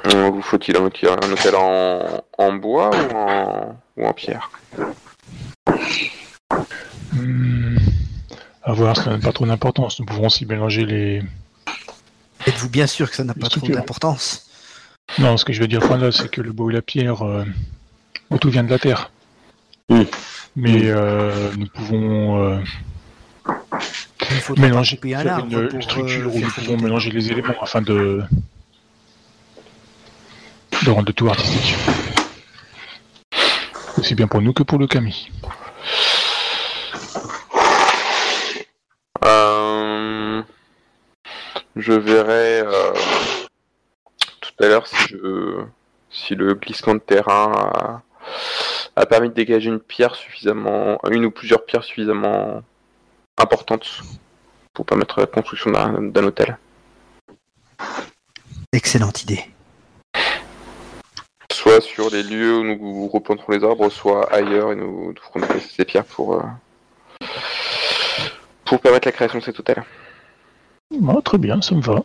Vous 0.04 0.42
faut-il 0.42 0.76
un 0.78 0.82
hôtel, 0.82 1.10
un 1.10 1.32
hôtel 1.32 1.56
en, 1.56 2.24
en 2.38 2.54
bois 2.54 2.90
ou 2.90 3.16
en, 3.16 3.76
ou 3.98 4.06
en 4.06 4.14
pierre 4.14 4.50
hmm, 7.14 7.78
à 8.64 8.74
voir, 8.74 8.96
ça 8.96 9.12
n'a 9.12 9.20
pas 9.20 9.32
trop 9.32 9.46
d'importance. 9.46 10.00
Nous 10.00 10.06
pouvons 10.06 10.28
aussi 10.28 10.46
mélanger 10.46 10.86
les. 10.86 11.24
Êtes-vous 12.48 12.70
bien 12.70 12.88
sûr 12.88 13.10
que 13.10 13.16
ça 13.16 13.24
n'a 13.24 13.34
pas 13.34 13.48
trop 13.48 13.68
d'importance? 13.68 14.48
Non, 15.20 15.38
ce 15.38 15.46
que 15.46 15.54
je 15.54 15.62
veux 15.62 15.68
dire 15.68 15.82
par 15.88 15.98
là, 15.98 16.12
c'est 16.12 16.30
que 16.30 16.42
le 16.42 16.52
bois 16.52 16.72
et 16.72 16.76
la 16.76 16.82
pierre, 16.82 17.24
euh, 17.24 17.44
tout 18.40 18.50
vient 18.50 18.64
de 18.64 18.70
la 18.70 18.80
terre. 18.80 19.12
Hmm. 19.90 20.04
Mais 20.56 20.84
euh, 20.86 21.52
nous 21.58 21.68
pouvons 21.68 22.44
euh, 22.44 22.60
mélanger 24.58 25.00
une, 25.04 25.70
une 25.74 25.82
structure 25.82 26.28
euh, 26.28 26.32
où 26.32 26.40
nous 26.40 26.52
pouvons 26.52 26.78
mélanger 26.78 27.12
les 27.12 27.32
éléments 27.32 27.56
afin 27.62 27.82
de, 27.82 28.24
de 30.86 30.90
rendre 30.92 31.08
le 31.08 31.14
tout 31.14 31.28
artistique. 31.30 31.76
Aussi 33.98 34.16
bien 34.16 34.28
pour 34.28 34.42
nous 34.42 34.54
que 34.54 34.64
pour 34.64 34.80
le 34.80 34.88
Kami. 34.88 35.30
Euh, 39.24 40.42
Je 41.76 41.94
verrai 41.94 42.62
euh, 42.62 42.94
tout 44.42 44.64
à 44.64 44.68
l'heure 44.68 44.88
si, 44.88 44.96
je- 45.10 45.64
si 46.10 46.36
le 46.36 46.54
glissement 46.56 46.96
de 46.96 47.00
terrain 47.00 47.52
a, 47.56 48.02
a 48.96 49.06
permis 49.06 49.30
de 49.30 49.34
dégager 49.34 49.70
une 49.70 49.80
pierre 49.80 50.16
suffisamment, 50.16 51.00
une 51.10 51.26
ou 51.26 51.32
plusieurs 51.32 51.66
pierres 51.66 51.84
suffisamment 51.84 52.62
importantes 53.38 54.02
pour 54.74 54.86
permettre 54.86 55.20
la 55.20 55.28
construction 55.28 55.72
d'un 55.72 56.02
d'un 56.02 56.24
hôtel. 56.24 56.58
Excellente 58.74 59.24
idée. 59.24 59.44
Soit 61.62 61.82
sur 61.82 62.10
les 62.10 62.24
lieux 62.24 62.58
où 62.58 62.64
nous 62.64 63.08
replanterons 63.08 63.54
les 63.54 63.64
arbres, 63.64 63.88
soit 63.92 64.34
ailleurs 64.34 64.72
et 64.72 64.76
nous 64.76 65.14
ferons 65.22 65.42
déplacer 65.42 65.70
ces 65.78 65.86
pierres 65.86 66.06
pour, 66.06 66.34
euh, 66.34 66.42
pour 68.66 68.80
permettre 68.80 69.08
la 69.08 69.12
création 69.12 69.38
de 69.38 69.44
cet 69.44 69.60
hôtel. 69.60 69.84
Ah, 71.08 71.22
très 71.24 71.38
bien, 71.38 71.62
ça 71.62 71.76
me 71.76 71.82
va. 71.82 72.04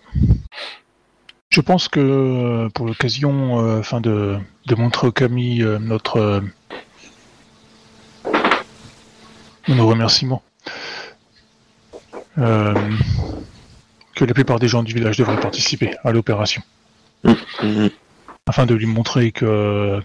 Je 1.48 1.62
pense 1.62 1.88
que 1.88 2.00
euh, 2.00 2.68
pour 2.68 2.84
l'occasion, 2.84 3.64
euh, 3.64 3.80
afin 3.80 4.02
de, 4.02 4.36
de 4.66 4.74
montrer 4.74 5.06
au 5.06 5.12
Kami 5.12 5.62
euh, 5.62 5.78
notre 5.78 6.18
euh, 6.18 6.40
nos 9.68 9.86
remerciements, 9.88 10.42
euh, 12.36 12.74
que 14.14 14.26
la 14.26 14.34
plupart 14.34 14.58
des 14.58 14.68
gens 14.68 14.82
du 14.82 14.92
village 14.92 15.16
devraient 15.16 15.40
participer 15.40 15.96
à 16.04 16.12
l'opération, 16.12 16.62
Mhm. 17.24 17.90
Afin 18.46 18.66
de 18.66 18.74
lui 18.74 18.86
montrer 18.86 19.32
que 19.32 20.00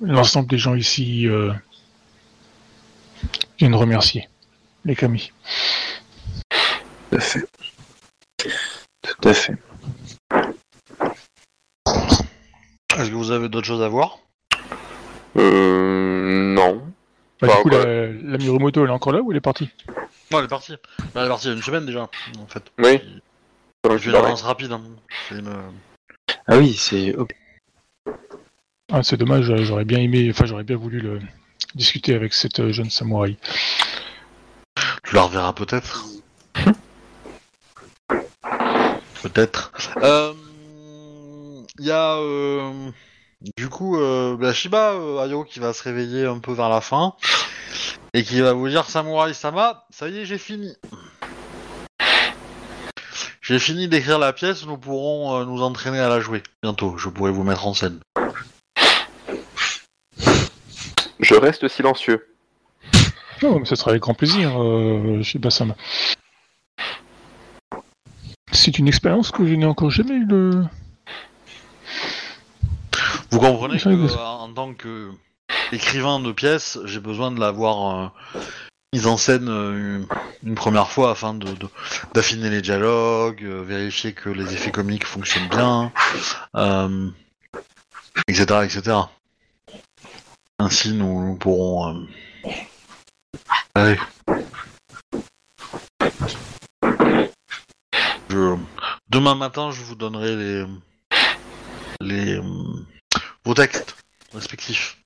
l'ensemble 0.00 0.48
des 0.48 0.58
gens 0.58 0.74
ici 0.74 1.26
euh, 1.26 1.52
viennent 3.58 3.74
remercier 3.74 4.28
les 4.84 4.94
Kami. 4.94 5.32
Tout 7.10 7.16
à 7.16 7.20
fait. 7.20 7.44
Tout 9.02 9.28
à 9.28 9.34
fait. 9.34 9.54
Est-ce 12.96 13.10
que 13.10 13.14
vous 13.14 13.30
avez 13.30 13.48
d'autres 13.48 13.66
choses 13.66 13.82
à 13.82 13.88
voir? 13.88 14.18
Euh, 15.36 16.54
non. 16.54 16.82
Bah, 17.40 17.46
Bah, 17.48 17.56
du 17.56 17.62
coup, 17.62 17.68
quoi. 17.70 17.84
la, 17.84 18.06
la 18.06 18.38
Mirumoto, 18.38 18.82
elle 18.84 18.90
est 18.90 18.92
encore 18.92 19.12
là 19.12 19.20
ou 19.20 19.30
elle 19.30 19.36
est 19.38 19.40
partie? 19.40 19.70
Non, 20.30 20.38
elle 20.38 20.44
est 20.44 20.48
partie. 20.48 20.74
Bah, 21.14 21.20
elle 21.22 21.26
est 21.26 21.28
partie 21.28 21.46
il 21.46 21.50
y 21.50 21.52
a 21.52 21.56
une 21.56 21.62
semaine 21.62 21.86
déjà, 21.86 22.02
en 22.02 22.46
fait. 22.48 22.62
Oui. 22.78 23.00
Fait 23.86 23.96
une 24.06 24.14
avance 24.14 24.42
rapide. 24.42 24.72
Hein. 24.72 24.82
C'est 25.28 25.36
une- 25.38 25.52
Ah 26.46 26.56
oui, 26.58 26.74
c'est. 26.74 27.14
ok. 27.14 27.30
Ah, 28.92 29.02
C'est 29.02 29.16
dommage, 29.16 29.50
euh, 29.50 29.64
j'aurais 29.64 29.84
bien 29.84 29.98
aimé, 29.98 30.28
enfin 30.30 30.46
j'aurais 30.46 30.64
bien 30.64 30.76
voulu 30.76 31.00
le... 31.00 31.20
discuter 31.74 32.14
avec 32.14 32.34
cette 32.34 32.60
euh, 32.60 32.72
jeune 32.72 32.90
samouraï. 32.90 33.36
Tu 35.04 35.14
la 35.14 35.22
reverras 35.22 35.52
peut-être. 35.52 36.04
peut-être. 39.22 39.72
Euh, 40.02 40.32
Il 41.78 41.86
y 41.86 41.90
a 41.90 42.16
euh, 42.16 42.90
du 43.56 43.68
coup 43.68 43.98
euh, 43.98 44.36
la 44.40 44.52
Shiba 44.52 44.92
euh, 44.92 45.18
Ayo 45.24 45.44
qui 45.44 45.60
va 45.60 45.72
se 45.72 45.82
réveiller 45.82 46.26
un 46.26 46.38
peu 46.38 46.52
vers 46.52 46.68
la 46.68 46.80
fin 46.80 47.14
et 48.14 48.22
qui 48.22 48.40
va 48.40 48.52
vous 48.52 48.68
dire 48.68 48.88
Samurai 48.88 49.34
Sama, 49.34 49.86
ça 49.90 50.08
y 50.08 50.18
est, 50.18 50.24
j'ai 50.24 50.38
fini. 50.38 50.74
J'ai 53.42 53.58
fini 53.58 53.88
d'écrire 53.88 54.18
la 54.18 54.32
pièce, 54.32 54.66
nous 54.66 54.76
pourrons 54.76 55.40
euh, 55.40 55.44
nous 55.44 55.62
entraîner 55.62 55.98
à 56.00 56.08
la 56.08 56.20
jouer 56.20 56.42
bientôt. 56.62 56.98
Je 56.98 57.08
pourrai 57.08 57.30
vous 57.30 57.44
mettre 57.44 57.66
en 57.66 57.74
scène. 57.74 57.98
Je 61.28 61.34
reste 61.34 61.68
silencieux. 61.68 62.24
Non, 63.42 63.60
mais 63.60 63.66
ça 63.66 63.76
sera 63.76 63.90
avec 63.92 64.02
grand 64.02 64.14
plaisir, 64.14 64.60
euh, 64.60 65.22
chez 65.22 65.38
Bassam. 65.38 65.74
C'est 68.50 68.80
une 68.80 68.88
expérience 68.88 69.30
que 69.30 69.46
je 69.46 69.54
n'ai 69.54 69.64
encore 69.64 69.90
jamais 69.92 70.14
eu 70.14 70.24
le... 70.26 70.64
Vous 73.30 73.38
comprenez 73.38 73.78
que 73.78 73.88
euh, 73.90 74.16
en 74.18 74.52
tant 74.52 74.74
que 74.74 75.10
écrivain 75.70 76.18
de 76.18 76.32
pièces, 76.32 76.78
j'ai 76.86 76.98
besoin 76.98 77.30
de 77.30 77.38
l'avoir 77.38 78.12
euh, 78.34 78.40
mise 78.92 79.06
en 79.06 79.16
scène 79.16 79.48
euh, 79.48 80.02
une 80.42 80.54
première 80.56 80.88
fois 80.90 81.12
afin 81.12 81.32
de 81.34 81.46
de- 81.52 81.68
d'affiner 82.14 82.50
les 82.50 82.60
dialogues, 82.62 83.44
euh, 83.44 83.62
vérifier 83.62 84.14
que 84.14 84.30
les 84.30 84.52
effets 84.52 84.72
comiques 84.72 85.06
fonctionnent 85.06 85.48
bien, 85.48 85.92
euh, 86.56 87.08
etc., 88.26 88.64
etc. 88.64 88.96
Ainsi, 90.58 90.92
nous, 90.92 91.24
nous 91.26 91.36
pourrons. 91.36 91.94
euh, 92.44 92.50
Allez. 93.74 93.98
Je- 98.28 98.56
Demain 99.08 99.34
matin, 99.34 99.70
je 99.70 99.82
vous 99.82 99.94
donnerai 99.94 100.36
les 100.36 100.64
les 102.00 102.34
euh, 102.36 102.42
vos 103.44 103.54
textes 103.54 103.96
respectifs. 104.34 104.98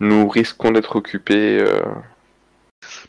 Nous 0.00 0.28
risquons 0.28 0.70
d'être 0.72 0.96
occupés. 0.96 1.58
euh, 1.60 1.82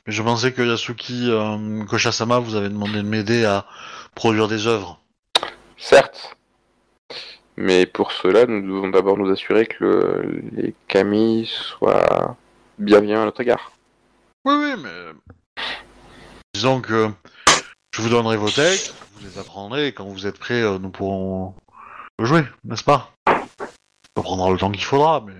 Mais 0.05 0.13
je 0.13 0.21
pensais 0.23 0.51
que 0.53 0.61
Yasuki 0.61 1.29
euh, 1.29 1.85
Koshasama 1.85 2.39
vous 2.39 2.55
avait 2.55 2.69
demandé 2.69 2.97
de 2.97 3.01
m'aider 3.03 3.45
à 3.45 3.65
produire 4.15 4.47
des 4.47 4.67
œuvres. 4.67 4.99
Certes. 5.77 6.35
Mais 7.57 7.85
pour 7.87 8.11
cela, 8.11 8.45
nous 8.45 8.61
devons 8.61 8.89
d'abord 8.89 9.17
nous 9.17 9.31
assurer 9.31 9.65
que 9.65 9.83
le- 9.83 10.43
les 10.53 10.75
Camille 10.87 11.47
soient 11.47 12.37
bienveillants 12.77 13.23
à 13.23 13.25
notre 13.25 13.41
égard. 13.41 13.71
Oui, 14.45 14.53
oui, 14.55 14.75
mais 14.81 15.63
disons 16.53 16.81
que 16.81 17.09
je 17.93 18.01
vous 18.01 18.09
donnerai 18.09 18.37
vos 18.37 18.49
textes, 18.49 18.93
vous 19.15 19.27
les 19.27 19.39
apprendrez, 19.39 19.87
et 19.87 19.91
quand 19.91 20.05
vous 20.05 20.27
êtes 20.27 20.37
prêts, 20.37 20.61
euh, 20.61 20.77
nous 20.77 20.89
pourrons 20.89 21.55
jouer, 22.19 22.43
n'est-ce 22.63 22.83
pas? 22.83 23.11
Ça 23.27 24.23
prendra 24.23 24.51
le 24.51 24.57
temps 24.57 24.71
qu'il 24.71 24.83
faudra, 24.83 25.23
mais 25.25 25.33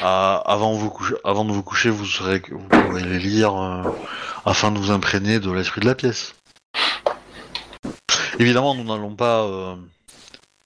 avant, 0.00 0.72
vous 0.72 0.92
avant 1.24 1.44
de 1.44 1.52
vous 1.52 1.62
coucher, 1.62 1.90
vous 1.90 2.04
que 2.04 2.54
vous 2.54 2.68
pourrez 2.68 3.04
les 3.04 3.18
lire 3.18 3.54
euh, 3.56 3.82
afin 4.44 4.70
de 4.70 4.78
vous 4.78 4.90
imprégner 4.90 5.38
de 5.40 5.50
l'esprit 5.50 5.80
de 5.80 5.86
la 5.86 5.94
pièce. 5.94 6.34
Évidemment, 8.38 8.74
nous 8.74 8.84
n'allons 8.84 9.14
pas 9.14 9.42
euh, 9.42 9.76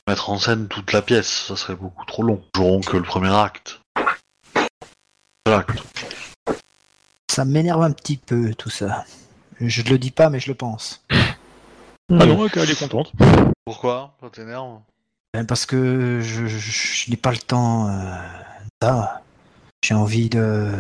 mettre 0.09 0.31
en 0.31 0.39
scène 0.39 0.69
toute 0.69 0.93
la 0.93 1.03
pièce, 1.03 1.47
ça 1.49 1.57
serait 1.57 1.75
beaucoup 1.75 2.05
trop 2.05 2.23
long. 2.23 2.41
Nous 2.55 2.63
jouerons 2.63 2.81
que 2.81 2.97
le 2.97 3.03
premier 3.03 3.35
acte. 3.35 3.81
L'acte. 5.47 5.83
Ça 7.31 7.45
m'énerve 7.45 7.83
un 7.83 7.91
petit 7.93 8.17
peu 8.17 8.55
tout 8.55 8.71
ça. 8.71 9.05
Je 9.61 9.83
ne 9.83 9.89
le 9.91 9.99
dis 9.99 10.11
pas, 10.11 10.31
mais 10.31 10.39
je 10.41 10.49
le 10.49 10.55
pense. 10.55 11.05
Ah 11.11 12.25
non, 12.25 12.47
elle 12.55 12.71
est 12.71 12.79
contente. 12.79 13.13
Pourquoi? 13.65 14.15
Ça 14.21 14.31
t'énerve? 14.31 14.79
Ben, 15.35 15.45
Parce 15.45 15.67
que 15.67 16.21
je, 16.23 16.47
je- 16.47 16.59
je 17.05 17.11
n'ai 17.11 17.17
pas 17.17 17.33
le 17.33 17.39
temps. 17.39 17.89
euh, 17.89 18.17
ça. 18.81 19.23
J'ai 19.85 19.95
envie 19.95 20.29
de 20.29 20.73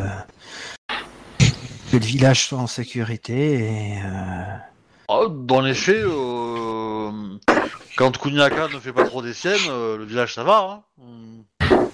que 1.39 1.97
le 1.97 2.05
village 2.05 2.44
soit 2.47 2.59
en 2.59 2.66
sécurité 2.66 3.94
et 3.94 4.03
euh, 4.05 4.57
Oh, 5.09 5.28
Dans 5.28 5.61
les 5.61 5.74
faits, 5.74 6.05
euh, 6.05 7.39
quand 7.97 8.19
Kuniaka 8.19 8.69
ne 8.69 8.81
fait 8.81 8.93
pas 8.93 9.05
trop 9.05 9.23
des 9.23 9.35
siennes, 9.35 9.57
euh, 9.69 9.97
le 9.97 10.05
village 10.05 10.35
ça 10.35 10.43
va. 10.43 10.83
Hein 11.01 11.87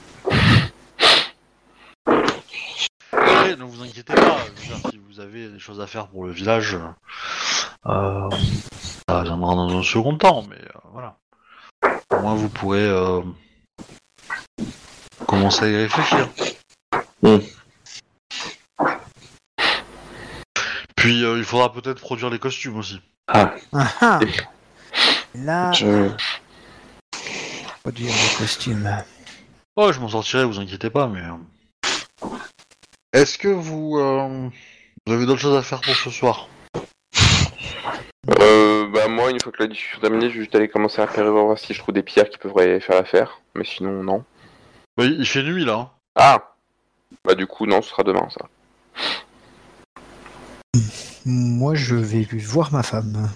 Après, 3.12 3.56
ne 3.56 3.64
vous 3.64 3.82
inquiétez 3.82 4.14
pas, 4.14 4.38
si 4.90 4.98
vous 4.98 5.20
avez 5.20 5.48
des 5.48 5.58
choses 5.58 5.80
à 5.80 5.86
faire 5.86 6.08
pour 6.08 6.24
le 6.24 6.32
village, 6.32 6.78
euh, 7.86 8.30
ça 9.08 9.22
viendra 9.24 9.56
dans 9.56 9.78
un 9.78 9.82
second 9.82 10.16
temps, 10.16 10.44
mais 10.48 10.56
euh, 10.56 10.78
voilà. 10.92 11.18
Au 12.10 12.20
moins 12.20 12.34
vous 12.34 12.48
pourrez 12.48 12.88
euh, 12.88 13.20
commencer 15.26 15.64
à 15.66 15.68
y 15.68 15.76
réfléchir. 15.76 16.28
Mm. 17.22 17.38
Puis 21.02 21.24
euh, 21.24 21.36
il 21.36 21.42
faudra 21.42 21.72
peut-être 21.72 22.00
produire 22.00 22.30
les 22.30 22.38
costumes 22.38 22.78
aussi. 22.78 23.00
Ah, 23.26 23.52
ah, 23.72 23.88
ah. 24.00 24.20
là, 25.34 25.72
je... 25.72 26.08
produire 27.82 28.12
des 28.12 28.36
costumes. 28.38 28.88
Oh, 29.74 29.90
je 29.90 29.98
m'en 29.98 30.06
sortirai, 30.08 30.44
vous 30.44 30.60
inquiétez 30.60 30.90
pas, 30.90 31.08
mais. 31.08 31.18
euh, 31.22 32.28
Est-ce 33.12 33.36
que 33.36 33.48
vous, 33.48 33.98
euh, 33.98 34.48
vous 35.04 35.12
avez 35.12 35.26
d'autres 35.26 35.40
choses 35.40 35.56
à 35.56 35.62
faire 35.62 35.80
pour 35.80 35.92
ce 35.96 36.08
soir? 36.10 36.46
Euh, 38.38 38.86
bah 38.94 39.08
moi, 39.08 39.32
une 39.32 39.40
fois 39.40 39.50
que 39.50 39.60
la 39.64 39.66
discussion 39.66 39.98
est 39.98 40.02
terminée, 40.02 40.28
je 40.28 40.34
vais 40.34 40.40
juste 40.42 40.54
aller 40.54 40.68
commencer 40.68 41.02
à 41.02 41.06
repérer 41.06 41.28
voir 41.30 41.58
si 41.58 41.74
je 41.74 41.80
trouve 41.80 41.96
des 41.96 42.04
pierres 42.04 42.30
qui 42.30 42.38
pourraient 42.38 42.78
faire 42.78 42.94
l'affaire. 42.94 43.40
Mais 43.56 43.64
sinon, 43.64 44.04
non. 44.04 44.24
Oui, 44.98 45.16
il 45.18 45.26
fait 45.26 45.42
nuit 45.42 45.64
là. 45.64 45.74
hein. 45.74 45.90
Ah 46.14 46.54
Bah 47.24 47.34
du 47.34 47.48
coup, 47.48 47.66
non, 47.66 47.82
ce 47.82 47.90
sera 47.90 48.04
demain, 48.04 48.28
ça. 48.30 48.46
Moi, 51.24 51.74
je 51.74 51.94
vais 51.94 52.26
voir 52.38 52.72
ma 52.72 52.82
femme. 52.82 53.30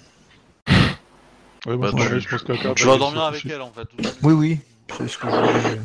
Ouais, 1.67 1.77
bon, 1.77 1.79
Bah, 1.79 1.91
ouais, 1.93 2.21
je 2.21 2.29
pense 2.29 2.43
qu'elle- 2.43 2.75
Tu 2.75 2.87
vas 2.87 2.99
dormir 2.99 3.23
avec 3.23 3.47
elle 3.47 3.61
en 3.61 3.73
fait. 3.73 3.89
Oui, 4.23 4.33
oui, 4.33 4.59
c'est 4.97 5.09
ce 5.09 5.19
que 5.19 5.29
je 5.29 5.79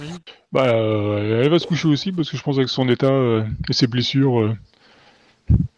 Oui. 0.00 0.10
Bah, 0.52 0.66
euh, 0.68 1.42
elle 1.42 1.50
va 1.50 1.58
se 1.58 1.66
coucher 1.66 1.88
aussi 1.88 2.12
parce 2.12 2.30
que 2.30 2.36
je 2.36 2.42
pense 2.42 2.56
avec 2.56 2.68
son 2.68 2.88
état 2.88 3.06
euh, 3.06 3.44
et 3.68 3.72
ses 3.72 3.86
blessures, 3.86 4.40
euh, 4.40 4.56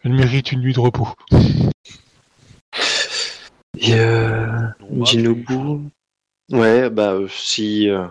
elle 0.02 0.12
mérite 0.12 0.50
une 0.52 0.60
nuit 0.60 0.72
de 0.72 0.80
repos. 0.80 1.08
Et 3.78 3.94
Jinobu. 5.04 5.90
Ouais, 6.50 6.90
bah 6.90 7.16
si 7.28 7.88
euh, 7.88 8.06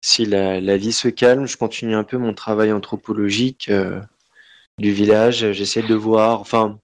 si 0.00 0.24
la, 0.26 0.60
la 0.60 0.76
vie 0.76 0.92
se 0.92 1.08
calme, 1.08 1.46
je 1.46 1.56
continue 1.56 1.94
un 1.94 2.04
peu 2.04 2.16
mon 2.18 2.32
travail 2.34 2.72
anthropologique 2.72 3.68
euh, 3.70 4.00
du 4.78 4.92
village. 4.92 5.52
J'essaie 5.52 5.82
de 5.82 5.94
voir, 5.94 6.40
enfin, 6.40 6.78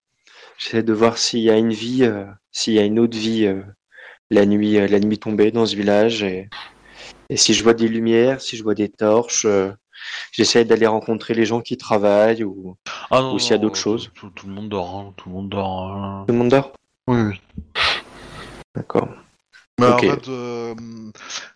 j'essaie 0.58 0.82
de 0.82 0.92
voir 0.92 1.18
s'il 1.18 1.40
y 1.40 1.50
a 1.50 1.56
une 1.56 1.72
vie, 1.72 2.04
euh, 2.04 2.24
s'il 2.50 2.74
y 2.74 2.78
a 2.78 2.84
une 2.84 2.98
autre 2.98 3.16
vie 3.16 3.46
euh, 3.46 3.62
la 4.30 4.46
nuit, 4.46 4.78
euh, 4.78 4.86
la 4.88 5.00
nuit 5.00 5.18
tombée 5.18 5.50
dans 5.50 5.66
ce 5.66 5.76
village. 5.76 6.22
Et, 6.22 6.48
et 7.28 7.36
si 7.36 7.54
je 7.54 7.62
vois 7.62 7.74
des 7.74 7.88
lumières, 7.88 8.40
si 8.40 8.56
je 8.56 8.62
vois 8.62 8.74
des 8.74 8.88
torches, 8.88 9.44
euh, 9.44 9.70
j'essaie 10.32 10.64
d'aller 10.64 10.86
rencontrer 10.86 11.34
les 11.34 11.44
gens 11.44 11.60
qui 11.60 11.76
travaillent 11.76 12.44
ou 12.44 12.76
Ah, 13.10 13.30
ou 13.32 13.38
s'il 13.38 13.52
y 13.52 13.54
a 13.54 13.58
d'autres 13.58 13.76
choses. 13.76 14.10
Tout, 14.14 14.30
tout 14.30 14.46
le 14.46 14.52
monde 14.54 14.68
dort. 14.68 14.96
hein, 14.96 15.14
Tout 15.16 15.28
le 15.28 15.34
monde 15.34 15.48
dort. 15.48 15.92
euh. 15.96 16.24
tout 16.26 16.32
le 16.32 16.38
monde 16.38 16.48
dort? 16.48 16.72
Oui, 17.08 17.20
oui. 17.20 17.40
D'accord. 18.74 19.08
Ok. 19.88 20.04
en 20.04 20.10
fait, 20.10 20.28
euh, 20.28 20.74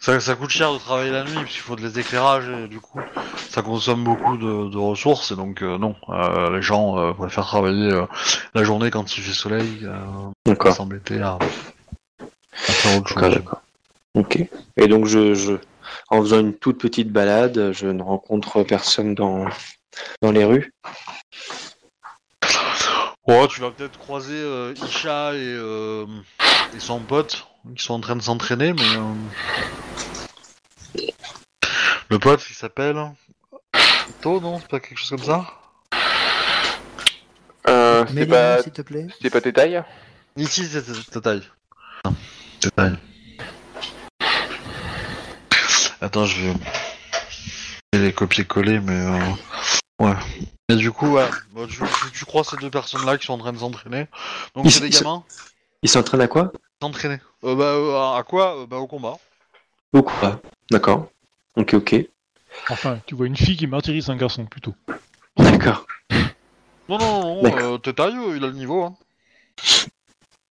ça, 0.01 0.19
ça 0.21 0.35
coûte 0.35 0.51
cher 0.51 0.73
de 0.73 0.79
travailler 0.79 1.11
la 1.11 1.25
nuit 1.25 1.43
puisqu'il 1.43 1.61
faut 1.61 1.77
de 1.77 1.87
l'éclairage 1.87 2.49
et 2.49 2.69
du 2.69 2.81
coup, 2.81 3.01
ça 3.51 3.63
consomme 3.63 4.05
beaucoup 4.05 4.37
de, 4.37 4.71
de 4.71 4.79
ressources 4.79 5.31
et 5.33 5.37
donc 5.37 5.63
euh, 5.63 5.79
non, 5.79 5.95
euh, 6.09 6.55
les 6.55 6.63
gens 6.63 7.13
préfèrent 7.15 7.47
travailler 7.47 7.91
la 8.55 8.65
journée 8.65 8.91
quand 8.91 9.17
il 9.17 9.23
fait 9.23 9.33
soleil, 9.33 9.85
euh, 9.85 10.73
s'embêter 10.73 11.21
à, 11.21 11.39
à 11.39 12.73
faire 12.73 12.99
autre 12.99 13.09
chose. 13.09 13.23
d'accord. 13.23 13.63
Ok. 14.15 14.39
Et 14.77 14.89
donc, 14.89 15.07
je, 15.07 15.35
je, 15.35 15.53
en 16.09 16.21
faisant 16.23 16.41
une 16.41 16.55
toute 16.55 16.79
petite 16.81 17.13
balade, 17.13 17.73
je 17.73 17.87
ne 17.87 18.03
rencontre 18.03 18.63
personne 18.63 19.15
dans, 19.15 19.45
dans 20.23 20.33
les 20.33 20.45
rues? 20.45 20.73
Oh, 23.25 23.47
tu 23.49 23.61
vas 23.61 23.71
peut-être 23.73 23.99
croiser 23.99 24.43
Isha 24.77 25.35
et, 25.35 25.59
et 26.75 26.81
son 26.81 27.01
pote 27.01 27.47
qui 27.75 27.85
sont 27.85 27.95
en 27.95 28.01
train 28.01 28.17
de 28.17 28.23
s'entraîner, 28.23 28.73
mais 28.73 28.83
euh, 28.97 29.15
le 32.11 32.19
pote 32.19 32.43
il 32.51 32.55
s'appelle 32.55 32.97
To, 34.23 34.41
non? 34.41 34.61
C'est 34.61 34.69
pas 34.69 34.81
quelque 34.81 34.99
chose 34.99 35.11
comme 35.11 35.25
ça? 35.25 35.47
Euh, 37.69 38.05
c'était 38.09 38.27
pas, 38.27 38.63
s'il 38.63 38.73
te 38.73 38.83
plaît. 38.83 39.07
c'était 39.17 39.31
pas 39.31 39.41
tes 39.41 39.53
tailles 39.53 39.83
Ici, 40.37 40.67
c'est 40.71 40.83
c'est- 40.85 41.11
ta 41.11 41.21
taille. 41.21 41.43
Non, 42.05 42.15
ta 42.61 42.71
taille. 42.71 42.97
Attends, 46.01 46.27
je 46.27 46.43
vais 46.43 46.53
je 47.93 47.99
vais 47.99 48.07
les 48.07 48.13
copier-coller, 48.13 48.79
mais 48.81 48.93
euh, 48.93 49.19
ouais. 50.01 50.15
Et 50.69 50.77
du 50.77 50.93
coup, 50.93 51.13
ouais, 51.13 51.29
bah, 51.55 51.63
tu, 51.69 51.79
tu- 51.79 52.13
tu 52.13 52.25
crois 52.27 52.45
ces 52.45 52.57
deux 52.59 52.71
personnes-là 52.71 53.17
qui 53.19 53.27
sont 53.27 53.33
en 53.33 53.39
train 53.39 53.53
de 53.53 53.59
s'entraîner. 53.59 54.07
Donc 54.55 54.67
Ils- 54.67 54.71
c'est 54.73 54.81
des 54.81 54.89
ils- 54.89 55.01
gamins? 55.03 55.25
Ils 55.83 55.89
s'entraînent 55.89 56.21
à 56.21 56.29
quoi? 56.29 56.53
S'entraîner. 56.83 57.19
Euh, 57.45 57.55
bah, 57.55 57.65
euh, 57.65 58.19
à 58.19 58.23
quoi 58.23 58.57
Euh, 58.63 58.67
Bah 58.67 58.77
au 58.79 58.87
combat. 58.87 59.17
Au 59.93 60.03
quoi 60.03 60.41
D'accord. 60.71 61.09
Ok, 61.57 61.75
ok. 61.75 61.95
Enfin, 62.71 62.99
tu 63.07 63.15
vois 63.15 63.27
une 63.27 63.37
fille 63.37 63.57
qui 63.57 63.67
martyrise 63.67 64.11
un 64.11 64.17
garçon, 64.17 64.45
plutôt. 64.47 64.75
D'accord. 65.37 65.87
Non, 66.89 66.99
non, 66.99 67.43
non, 67.43 67.45
euh, 67.45 67.79
euh, 67.79 68.37
il 68.37 68.45
a 68.45 68.47
le 68.47 68.53
niveau. 68.53 68.83
Hein. 68.83 68.97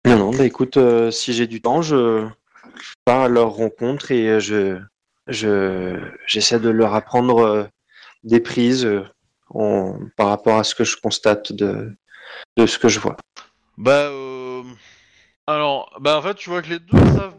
Non, 0.05 0.17
non, 0.17 0.31
bah 0.31 0.45
écoute, 0.45 0.77
euh, 0.77 1.11
si 1.11 1.33
j'ai 1.33 1.47
du 1.47 1.61
temps, 1.61 1.81
je 1.81 2.27
pars 3.05 3.21
à 3.21 3.27
leur 3.27 3.49
rencontre 3.51 4.11
et 4.11 4.39
je, 4.39 4.79
je, 5.27 5.99
j'essaie 6.25 6.59
de 6.59 6.69
leur 6.69 6.95
apprendre 6.95 7.39
euh, 7.39 7.63
des 8.23 8.39
prises 8.39 8.85
euh, 8.85 9.03
en- 9.49 9.99
par 10.17 10.27
rapport 10.27 10.57
à 10.57 10.63
ce 10.63 10.73
que 10.73 10.83
je 10.83 10.97
constate 10.97 11.51
de, 11.53 11.95
de 12.57 12.65
ce 12.65 12.79
que 12.79 12.89
je 12.89 12.99
vois. 12.99 13.17
Bah, 13.77 13.91
euh... 14.09 14.63
alors, 15.47 15.91
bah 15.99 16.17
en 16.17 16.21
fait, 16.21 16.35
tu 16.35 16.49
vois 16.49 16.61
que 16.61 16.69
les 16.69 16.79
deux 16.79 16.97
savent 16.97 17.35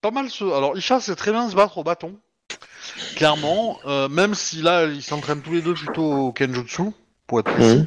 pas 0.00 0.10
mal 0.10 0.30
se. 0.30 0.44
Alors, 0.44 0.76
Isha 0.76 1.00
sait 1.00 1.16
très 1.16 1.32
bien 1.32 1.48
se 1.50 1.56
battre 1.56 1.78
au 1.78 1.84
bâton. 1.84 2.14
Clairement, 3.16 3.78
euh, 3.86 4.08
même 4.08 4.34
si 4.34 4.62
là, 4.62 4.84
ils 4.84 5.02
s'entraînent 5.02 5.42
tous 5.42 5.52
les 5.52 5.62
deux 5.62 5.74
plutôt 5.74 6.28
au 6.28 6.32
Kenjutsu, 6.32 6.92
pour 7.26 7.40
être 7.40 7.52
précis. 7.52 7.78
Mhm. 7.78 7.86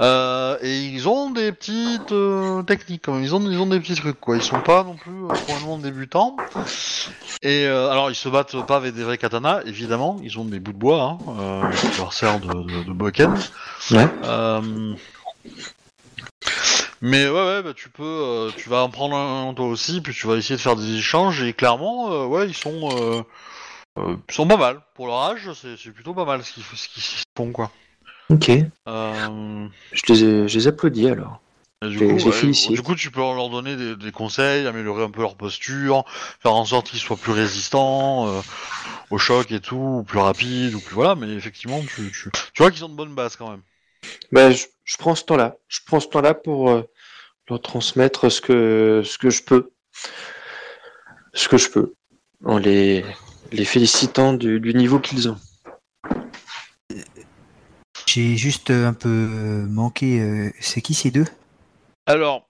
Euh, 0.00 0.56
et 0.62 0.84
ils 0.86 1.08
ont 1.08 1.30
des 1.30 1.52
petites 1.52 2.12
euh, 2.12 2.62
techniques, 2.62 3.02
quand 3.04 3.12
même. 3.12 3.22
Ils 3.22 3.34
ont, 3.34 3.40
ils 3.40 3.58
ont 3.58 3.66
des 3.66 3.78
petits 3.78 3.94
trucs, 3.94 4.18
quoi. 4.18 4.36
Ils 4.36 4.42
sont 4.42 4.60
pas 4.60 4.82
non 4.82 4.96
plus 4.96 5.24
euh, 5.24 5.28
probablement 5.28 5.78
débutants. 5.78 6.36
Et 7.42 7.66
euh, 7.66 7.90
alors, 7.90 8.10
ils 8.10 8.16
se 8.16 8.28
battent 8.28 8.66
pas 8.66 8.76
avec 8.76 8.94
des 8.94 9.04
vrais 9.04 9.18
katanas, 9.18 9.62
évidemment. 9.64 10.16
Ils 10.22 10.38
ont 10.38 10.44
des 10.44 10.58
bouts 10.58 10.72
de 10.72 10.78
bois, 10.78 11.02
hein, 11.02 11.18
euh, 11.38 11.70
qui 11.72 11.98
leur 11.98 12.12
servent 12.12 12.40
de, 12.40 12.62
de, 12.62 12.84
de 12.84 12.92
boken. 12.92 13.34
Ouais. 13.92 14.08
Mais 17.06 17.28
ouais, 17.28 17.46
ouais, 17.46 17.62
bah, 17.62 17.72
tu 17.72 17.88
peux, 17.88 18.02
euh, 18.02 18.50
tu 18.56 18.68
vas 18.68 18.82
en 18.82 18.90
prendre 18.90 19.14
un 19.14 19.54
toi 19.54 19.66
aussi, 19.66 20.00
puis 20.00 20.12
tu 20.12 20.26
vas 20.26 20.34
essayer 20.34 20.56
de 20.56 20.60
faire 20.60 20.74
des 20.74 20.96
échanges. 20.96 21.40
Et 21.40 21.52
clairement, 21.52 22.10
euh, 22.10 22.26
ouais, 22.26 22.48
ils 22.48 22.54
sont, 22.54 23.24
euh, 23.96 24.16
ils 24.28 24.34
sont 24.34 24.48
pas 24.48 24.56
mal. 24.56 24.80
Pour 24.96 25.06
leur 25.06 25.22
âge, 25.22 25.52
c'est 25.54 25.76
c'est 25.76 25.92
plutôt 25.92 26.14
pas 26.14 26.24
mal 26.24 26.42
ce 26.42 26.52
qu'ils 26.52 26.64
ce 26.64 26.88
qu'ils 26.88 27.04
font, 27.36 27.52
quoi. 27.52 27.70
Ok. 28.28 28.50
Je 28.88 30.12
les, 30.12 30.48
je 30.48 30.58
les 30.58 30.66
applaudis 30.66 31.08
alors. 31.08 31.40
et 31.84 31.90
du, 31.90 31.98
coup, 31.98 32.06
ouais, 32.06 32.74
du 32.74 32.82
coup, 32.82 32.96
tu 32.96 33.12
peux 33.12 33.20
leur 33.20 33.50
donner 33.50 33.76
des, 33.76 33.94
des 33.94 34.10
conseils, 34.10 34.66
améliorer 34.66 35.04
un 35.04 35.10
peu 35.10 35.20
leur 35.20 35.36
posture, 35.36 36.04
faire 36.40 36.54
en 36.54 36.64
sorte 36.64 36.90
qu'ils 36.90 36.98
soient 36.98 37.16
plus 37.16 37.30
résistants 37.30 38.42
au 39.10 39.18
choc 39.18 39.52
et 39.52 39.60
tout, 39.60 39.98
ou 40.00 40.02
plus 40.02 40.18
rapides, 40.18 40.74
ou 40.74 40.80
plus 40.80 40.96
voilà. 40.96 41.14
Mais 41.14 41.32
effectivement, 41.34 41.80
tu, 41.82 42.10
tu, 42.10 42.32
tu 42.32 42.62
vois 42.62 42.72
qu'ils 42.72 42.84
ont 42.84 42.88
de 42.88 42.96
bonnes 42.96 43.14
bases 43.14 43.36
quand 43.36 43.48
même. 43.48 43.62
Bah, 44.32 44.50
je, 44.50 44.66
je 44.84 44.96
prends 44.96 45.14
ce 45.14 45.24
temps-là. 45.24 45.56
Je 45.68 45.80
prends 45.86 46.00
ce 46.00 46.08
temps-là 46.08 46.34
pour 46.34 46.70
euh, 46.70 46.88
leur 47.48 47.60
transmettre 47.60 48.30
ce 48.30 48.40
que, 48.40 49.02
ce 49.04 49.18
que 49.18 49.30
je 49.30 49.42
peux. 49.42 49.70
Ce 51.32 51.48
que 51.48 51.56
je 51.58 51.70
peux. 51.70 51.92
En 52.44 52.58
les, 52.58 53.04
les 53.52 53.64
félicitant 53.64 54.32
du, 54.32 54.60
du 54.60 54.74
niveau 54.74 54.98
qu'ils 54.98 55.28
ont. 55.28 55.38
J'ai 58.06 58.36
juste 58.36 58.70
euh, 58.70 58.86
un 58.88 58.92
peu 58.92 59.08
euh, 59.08 59.66
manqué. 59.66 60.20
euh, 60.20 60.50
C'est 60.60 60.80
qui 60.80 60.94
ces 60.94 61.10
deux? 61.10 61.26
Alors, 62.06 62.48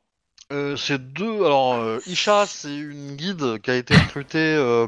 euh, 0.52 0.76
c'est 0.76 1.12
deux. 1.12 1.44
Alors, 1.44 1.74
euh, 1.74 1.98
Isha, 2.06 2.46
c'est 2.46 2.76
une 2.76 3.16
guide 3.16 3.60
qui 3.62 3.70
a 3.70 3.76
été 3.76 3.96
recrutée 3.96 4.38
euh, 4.38 4.86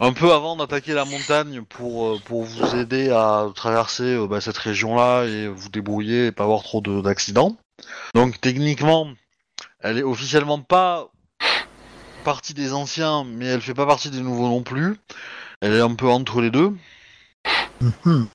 un 0.00 0.12
peu 0.12 0.32
avant 0.32 0.56
d'attaquer 0.56 0.94
la 0.94 1.04
montagne 1.04 1.62
pour, 1.62 2.20
pour 2.22 2.44
vous 2.44 2.74
aider 2.76 3.10
à 3.10 3.46
traverser 3.54 4.14
euh, 4.14 4.26
bah, 4.26 4.40
cette 4.40 4.58
région-là 4.58 5.24
et 5.24 5.48
vous 5.48 5.68
débrouiller 5.68 6.26
et 6.26 6.32
pas 6.32 6.44
avoir 6.44 6.62
trop 6.62 6.80
de- 6.80 7.00
d'accidents. 7.00 7.56
Donc, 8.14 8.40
techniquement, 8.40 9.08
elle 9.80 9.98
est 9.98 10.02
officiellement 10.02 10.60
pas 10.60 11.08
partie 12.24 12.54
des 12.54 12.72
anciens, 12.72 13.24
mais 13.24 13.46
elle 13.46 13.60
fait 13.60 13.74
pas 13.74 13.86
partie 13.86 14.10
des 14.10 14.20
nouveaux 14.20 14.48
non 14.48 14.62
plus. 14.62 14.98
Elle 15.60 15.74
est 15.74 15.80
un 15.80 15.94
peu 15.94 16.08
entre 16.08 16.40
les 16.40 16.50
deux. 16.50 16.72
Mhm. 17.80 18.28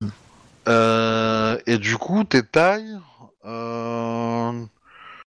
Euh, 0.68 1.58
et 1.66 1.78
du 1.78 1.98
coup, 1.98 2.24
tes 2.24 2.44
tailles. 2.44 2.98
Euh... 3.46 4.66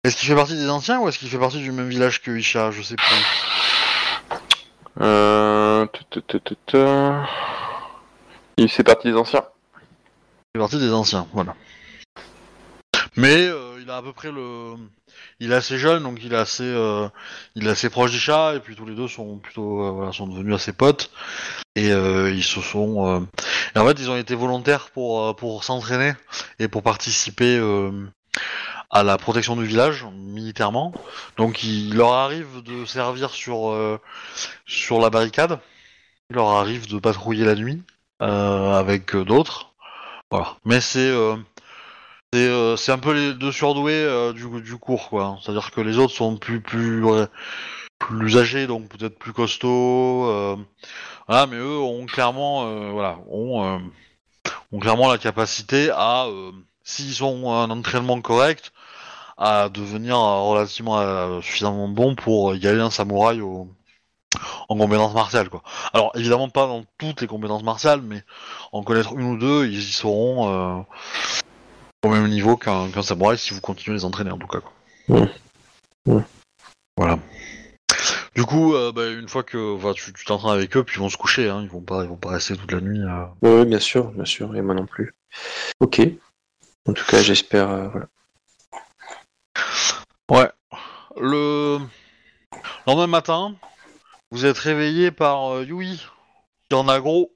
Est-ce 0.05 0.17
qu'il 0.17 0.29
fait 0.29 0.35
partie 0.35 0.57
des 0.57 0.69
anciens 0.69 1.01
ou 1.01 1.09
est-ce 1.09 1.19
qu'il 1.19 1.29
fait 1.29 1.39
partie 1.39 1.59
du 1.59 1.73
même 1.73 1.89
village 1.89 2.23
que 2.23 2.31
Isha? 2.31 2.71
Je 2.71 2.83
sais 2.83 2.97
plus. 2.97 4.37
Euh... 5.01 5.87
Il 8.57 8.69
fait 8.69 8.85
partie 8.85 9.09
des 9.09 9.17
anciens. 9.17 9.45
Il 9.75 10.59
fait 10.59 10.61
partie 10.61 10.79
des 10.79 10.93
anciens, 10.93 11.27
voilà. 11.33 11.55
Mais 13.17 13.47
euh, 13.49 13.79
il 13.81 13.91
a 13.91 13.97
à 13.97 14.03
peu 14.03 14.13
près 14.13 14.31
le. 14.31 14.75
Il 15.41 15.53
est 15.53 15.55
assez 15.55 15.79
jeune, 15.79 16.03
donc 16.03 16.19
il 16.23 16.33
est 16.33 16.37
assez, 16.37 16.63
euh, 16.63 17.09
il 17.55 17.67
est 17.67 17.71
assez 17.71 17.91
proche 17.91 18.11
d'Isha, 18.11 18.55
et 18.55 18.61
puis 18.61 18.77
tous 18.77 18.87
les 18.87 18.95
deux 18.95 19.09
sont 19.09 19.39
plutôt, 19.39 19.83
euh, 19.83 19.91
voilà, 19.91 20.13
sont 20.13 20.27
devenus 20.27 20.55
assez 20.55 20.73
potes. 20.73 21.11
Et 21.77 21.89
ils 21.89 22.45
se 22.45 22.61
sont. 22.61 23.27
en 23.77 23.87
fait, 23.87 23.99
ils 24.01 24.11
ont 24.11 24.17
été 24.17 24.35
volontaires 24.35 24.91
pour, 24.91 25.35
pour 25.37 25.65
s'entraîner 25.65 26.13
et 26.59 26.69
pour 26.69 26.83
participer 26.83 27.59
à 28.91 29.03
la 29.05 29.17
protection 29.19 29.57
du 29.57 29.65
village 29.65 30.05
militairement. 30.13 30.93
Donc, 31.37 31.63
il 31.63 31.95
leur 31.95 32.13
arrive 32.13 32.63
de 32.65 32.85
servir 32.85 33.31
sur, 33.31 34.01
sur 34.67 35.01
la 35.01 35.11
barricade. 35.11 35.61
Il 36.31 36.37
leur 36.37 36.49
arrive 36.49 36.89
de 36.89 36.99
patrouiller 36.99 37.45
la 37.45 37.55
nuit 37.55 37.83
avec 38.19 39.17
d'autres. 39.17 39.73
Voilà. 40.31 40.57
Mais 40.65 40.81
c'est. 40.81 41.13
C'est 42.33 42.49
euh, 42.49 42.77
un 42.89 42.99
peu 42.99 43.13
les 43.13 43.35
deux 43.35 43.53
surdoués 43.53 43.93
euh, 43.93 44.33
du, 44.33 44.47
du 44.61 44.77
cours, 44.77 45.09
quoi. 45.09 45.39
C'est-à-dire 45.43 45.71
que 45.71 45.81
les 45.81 45.99
autres 45.99 46.15
sont 46.15 46.37
plus 46.37 46.61
plus 46.61 47.05
plus 48.01 48.39
âgés, 48.39 48.67
donc 48.67 48.89
peut-être 48.89 49.19
plus 49.19 49.33
costauds. 49.33 50.27
euh, 50.27 50.57
voilà, 51.29 51.47
mais 51.47 51.57
eux 51.59 51.79
ont 51.79 52.07
clairement, 52.07 52.67
euh, 52.67 52.91
voilà, 52.91 53.19
ont, 53.31 53.65
euh, 53.65 53.79
ont 54.73 54.81
clairement 54.81 55.11
la 55.11 55.19
capacité 55.19 55.91
à, 55.93 56.27
s'ils 56.83 57.23
ont 57.25 57.53
un 57.53 57.71
entraînement 57.71 58.21
correct, 58.21 58.73
à 59.39 59.69
devenir 59.69 60.19
relativement 60.19 61.41
suffisamment 61.43 61.89
bons 61.89 62.15
pour 62.17 62.57
y 62.57 62.67
aller 62.67 62.81
un 62.81 62.91
samouraï 62.91 63.41
au, 63.41 63.69
en 64.69 64.77
compétences 64.77 65.15
martiales, 65.15 65.51
quoi. 65.51 65.63
Alors 65.93 66.13
évidemment 66.15 66.49
pas 66.49 66.67
dans 66.67 66.85
toutes 66.99 67.21
les 67.21 67.27
compétences 67.27 67.63
martiales, 67.63 68.03
mais 68.03 68.25
en 68.73 68.83
connaître 68.83 69.13
une 69.17 69.35
ou 69.35 69.39
deux, 69.39 69.67
ils 69.67 69.79
y 69.79 69.93
seront 69.93 70.85
au 72.05 72.09
même 72.09 72.29
niveau 72.29 72.57
qu'un 72.57 72.91
samouraï 73.03 73.37
si 73.39 73.53
vous 73.55 73.61
continuez 73.61 73.95
à 73.95 73.99
les 73.99 74.05
entraîner 74.05 74.31
en 74.31 74.39
tout 74.39 74.47
cas. 74.47 74.61
Quoi. 74.61 76.23
Voilà. 76.97 77.19
Du 78.35 78.45
coup, 78.45 78.75
euh, 78.75 78.93
bah, 78.93 79.09
une 79.09 79.29
fois 79.29 79.43
que 79.43 79.77
tu 80.13 80.25
t'entraînes 80.25 80.53
avec 80.53 80.77
eux, 80.77 80.85
puis 80.85 80.97
ils 80.97 81.01
vont 81.01 81.09
se 81.09 81.17
coucher, 81.17 81.49
hein, 81.49 81.61
ils 81.63 81.69
vont 81.69 81.81
pas, 81.81 82.05
ils 82.05 82.09
vont 82.09 82.17
pas 82.17 82.31
rester 82.31 82.57
toute 82.57 82.73
la 82.73 82.81
nuit. 82.81 83.01
euh. 83.01 83.25
Oui, 83.43 83.67
bien 83.67 83.81
sûr, 83.81 84.11
bien 84.13 84.25
sûr, 84.25 84.55
et 84.57 84.63
moi 84.63 84.75
non 84.75 84.87
plus. 84.87 85.13
Ok. 85.81 86.01
En 86.89 86.93
tout 86.93 87.05
cas, 87.05 87.23
j'espère. 87.23 87.69
euh, 87.69 87.89
voilà. 87.89 88.07
Ouais. 90.31 90.51
Le 91.21 91.79
lendemain 92.87 93.07
matin, 93.09 93.55
vous 94.31 94.47
êtes 94.47 94.59
réveillé 94.59 95.11
par 95.11 95.53
euh, 95.57 95.65
Yui, 95.65 96.07
qui 96.69 96.75
en 96.77 96.89
a 96.89 97.01
gros. 97.01 97.33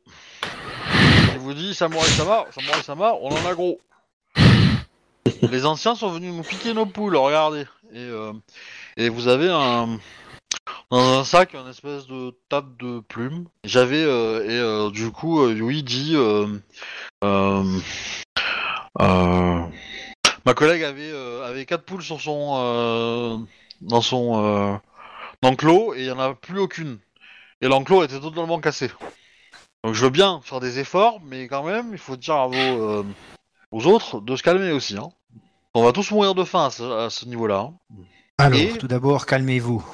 Il 1.35 1.39
vous 1.41 1.55
dit 1.55 1.75
Samouraï 1.75 2.09
Sama, 2.11 2.47
Samouraï 2.53 2.83
Sama, 2.83 3.13
on 3.21 3.31
en 3.31 3.47
a 3.47 3.55
gros. 3.55 3.79
Les 5.51 5.67
anciens 5.67 5.95
sont 5.95 6.11
venus 6.11 6.33
nous 6.35 6.43
piquer 6.43 6.75
nos 6.75 6.87
poules, 6.87 7.17
regardez. 7.17 7.67
Et, 7.93 7.99
euh, 7.99 8.33
vous 9.11 9.29
avez 9.29 9.49
un 9.49 9.99
dans 10.91 11.19
un 11.21 11.25
sac 11.25 11.55
un 11.55 11.69
espèce 11.69 12.07
de 12.07 12.35
tas 12.49 12.63
de 12.63 13.01
plumes. 13.01 13.47
J'avais 13.65 14.03
euh, 14.03 14.45
et 14.45 14.59
euh, 14.59 14.91
du 14.91 15.11
coup 15.11 15.49
Yui 15.49 15.83
dit 15.83 16.17
ma 17.23 17.65
collègue 20.55 20.83
avait 20.83 21.13
avait 21.45 21.67
quatre 21.67 21.85
poules 21.85 22.03
sur 22.03 22.21
son 22.21 23.47
dans 23.81 24.03
son 24.03 24.81
enclos 25.43 25.95
et 25.95 26.01
il 26.01 26.07
y 26.07 26.11
en 26.11 26.19
a 26.19 26.35
plus 26.35 26.59
aucune. 26.59 26.99
Et 27.61 27.69
l'enclos 27.69 28.05
était 28.05 28.21
totalement 28.21 28.61
cassé. 28.61 28.91
Donc 29.85 29.95
je 29.95 30.05
veux 30.05 30.11
bien 30.11 30.41
faire 30.43 30.61
des 30.61 30.79
efforts, 30.79 31.21
mais 31.25 31.49
quand 31.49 31.63
même 31.63 31.91
il 31.93 31.99
faut 31.99 32.17
dire 32.17 32.37
à 32.37 32.47
vos 32.49 33.05
aux 33.75 33.87
autres 33.87 34.21
de 34.21 34.37
se 34.37 34.43
calmer 34.43 34.71
aussi. 34.71 34.97
Hein. 34.97 35.09
On 35.75 35.83
va 35.83 35.91
tous 35.93 36.11
mourir 36.13 36.35
de 36.37 36.45
faim 36.45 36.67
à 36.67 37.11
ce, 37.11 37.25
niveau-là. 37.27 37.71
hein. 37.71 37.75
Alors, 38.39 38.59
Et- 38.59 38.79
tout 38.79 38.87
d'abord, 38.87 39.27
calmez-vous. 39.27 39.85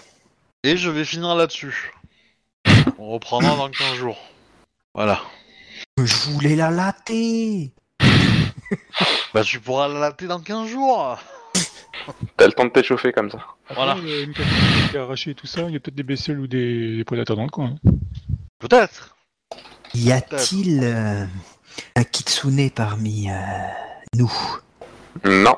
Et 0.63 0.77
je 0.77 0.91
vais 0.91 1.07
finir 1.07 1.35
là-dessus. 1.35 1.93
On 2.99 3.09
reprendra 3.09 3.57
dans 3.57 3.71
15 3.71 3.95
jours. 3.95 4.19
Voilà. 4.95 5.21
Je 5.97 6.31
voulais 6.31 6.55
la 6.57 6.71
latter. 6.71 7.73
Bah 9.33 9.43
tu 9.43 9.59
pourras 9.61 9.89
la 9.89 9.99
latter 10.01 10.27
dans 10.27 10.41
15 10.41 10.69
jours 10.69 11.19
T'as 12.37 12.47
le 12.47 12.53
temps 12.53 12.65
de 12.65 12.71
t'échauffer 12.71 13.13
comme 13.13 13.31
ça. 13.31 13.39
Voilà. 13.75 13.93
Après, 13.93 14.07
euh, 14.07 14.25
une 14.25 14.33
cafetière 14.35 14.91
qui 14.91 14.97
a 14.99 15.03
arraché 15.03 15.35
tout 15.35 15.47
ça, 15.47 15.63
il 15.63 15.73
y 15.73 15.77
a 15.77 15.81
peut-être 15.81 15.95
des 15.95 16.03
bestioles 16.03 16.41
ou 16.41 16.47
des, 16.47 16.97
des 16.99 17.05
prédateurs 17.05 17.37
dans 17.37 17.45
le 17.45 17.51
coin. 17.51 17.77
hein. 17.87 17.91
Peut-être. 18.59 19.17
Y 19.95 20.13
a-t-il 20.13 20.81
euh, 20.85 21.27
un 21.97 22.05
kitsune 22.05 22.71
parmi 22.71 23.31
euh, 23.31 23.35
nous 24.17 24.33
Non. 25.25 25.57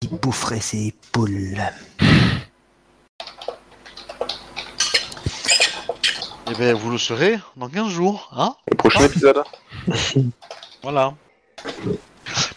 qui 0.00 0.08
boufferait 0.08 0.60
ses 0.60 0.88
épaules 0.88 1.60
Et 6.50 6.54
ben 6.58 6.74
vous 6.74 6.90
le 6.90 6.98
serez 6.98 7.38
dans 7.56 7.68
15 7.68 7.88
jours, 7.88 8.28
hein? 8.36 8.54
Au 8.72 8.74
prochain 8.74 9.04
épisode. 9.04 9.42
Voilà. 10.82 11.14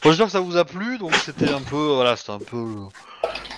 Bon, 0.01 0.10
j'espère 0.10 0.26
que 0.27 0.31
ça 0.31 0.39
vous 0.39 0.57
a 0.57 0.65
plu, 0.65 0.97
donc 0.97 1.14
c'était 1.15 1.49
un 1.49 1.61
peu, 1.61 1.93
voilà, 1.95 2.15
c'était 2.15 2.31
un 2.31 2.39
peu, 2.39 2.65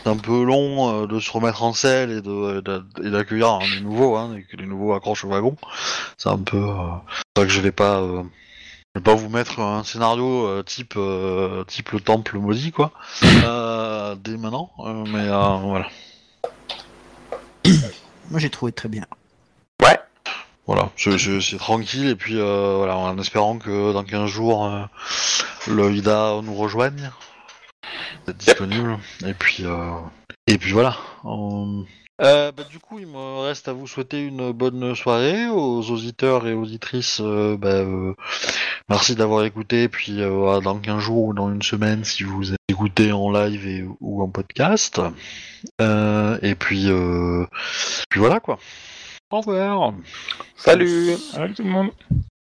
c'était 0.06 0.15
un 0.15 0.19
peu 0.19 0.44
long 0.44 1.03
euh, 1.03 1.07
de 1.07 1.19
se 1.19 1.32
remettre 1.32 1.64
en 1.64 1.73
selle 1.73 2.11
et 2.11 2.22
de 2.22 2.61
et 3.03 3.10
d'accueillir 3.10 3.48
hein, 3.49 3.60
des 3.76 3.82
nouveaux, 3.82 4.15
hein, 4.15 4.36
et 4.38 4.44
que 4.44 4.56
les 4.56 4.68
nouveaux 4.68 4.94
accrochent 4.94 5.26
au 5.26 5.30
wagon. 5.30 5.56
C'est 6.18 6.30
un 6.30 6.38
peu, 6.38 6.57
euh, 6.57 6.73
c'est 7.36 7.41
vrai 7.41 7.48
que 7.48 7.53
je 7.53 7.60
vais 7.60 7.72
pas, 7.72 8.02
euh, 8.02 8.22
je 8.94 8.99
vais 8.99 9.03
pas 9.03 9.15
vous 9.15 9.30
mettre 9.30 9.60
un 9.60 9.84
scénario 9.84 10.45
euh, 10.45 10.61
type, 10.64 10.94
euh, 10.95 11.64
type 11.64 11.90
le 11.91 11.99
temple 12.02 12.38
maudit, 12.38 12.72
quoi, 12.72 12.91
euh, 13.23 14.15
dès 14.15 14.38
maintenant, 14.38 14.69
euh, 14.80 15.03
mais 15.07 15.27
euh, 15.27 15.57
voilà. 15.64 15.88
Moi, 18.30 18.40
j'ai 18.40 18.49
trouvé 18.52 18.72
très 18.72 18.90
bien. 18.90 19.06
Ouais. 19.82 19.99
Voilà, 20.68 20.90
c'est- 20.98 21.18
c'est 21.18 21.41
c'est 21.41 21.57
tranquille 21.57 22.07
et 22.10 22.15
puis 22.15 22.40
euh, 22.40 22.76
voilà, 22.77 22.95
en 22.98 23.18
espérant 23.18 23.57
que 23.57 23.91
dans 23.94 24.03
15 24.03 24.30
jours 24.30 24.65
euh, 24.65 24.84
le 25.68 25.91
Ida 25.94 26.41
nous 26.44 26.56
rejoigne, 26.56 27.11
être 28.28 28.38
disponible. 28.38 28.98
Et 29.26 29.34
puis 29.34 29.66
euh, 29.66 29.99
et 30.48 30.57
puis 30.57 30.72
voilà. 30.72 30.98
Euh, 31.26 31.84
euh, 32.22 32.52
bah, 32.53 32.64
du 32.70 32.80
coup, 32.80 32.99
il 32.99 33.07
me 33.07 33.41
reste 33.41 33.68
à 33.68 33.74
vous 33.74 33.88
souhaiter 33.88 34.22
une 34.26 34.52
bonne 34.53 34.95
soirée 34.95 35.48
aux 35.49 35.82
auditeurs 35.91 36.48
et 36.48 36.53
auditrices. 36.53 37.20
euh, 37.22 37.57
bah, 37.57 37.70
euh, 37.70 38.14
merci 38.90 39.16
d'avoir 39.16 39.44
écouté. 39.44 39.84
Et 39.84 39.90
puis 39.90 40.22
euh, 40.22 40.30
voilà, 40.30 40.62
dans 40.62 40.80
15 40.80 40.99
jours 40.99 41.26
ou 41.26 41.34
dans 41.34 41.52
une 41.52 41.62
semaine, 41.62 42.06
si 42.06 42.24
vous 42.24 42.53
écoutez 42.70 43.12
en 43.12 43.32
live 43.32 43.68
et, 43.68 43.86
ou 43.99 44.22
en 44.22 44.30
podcast. 44.30 45.02
Euh, 45.82 46.38
et 46.41 46.56
puis 46.56 46.86
euh, 46.90 47.45
puis 48.10 48.20
voilà 48.20 48.40
quoi. 48.40 48.60
Au 49.32 49.41
revoir. 49.41 49.94
Salut 50.56 51.16
Allez 51.34 51.53
tout 51.53 51.64
le 51.64 51.70
monde 51.70 51.90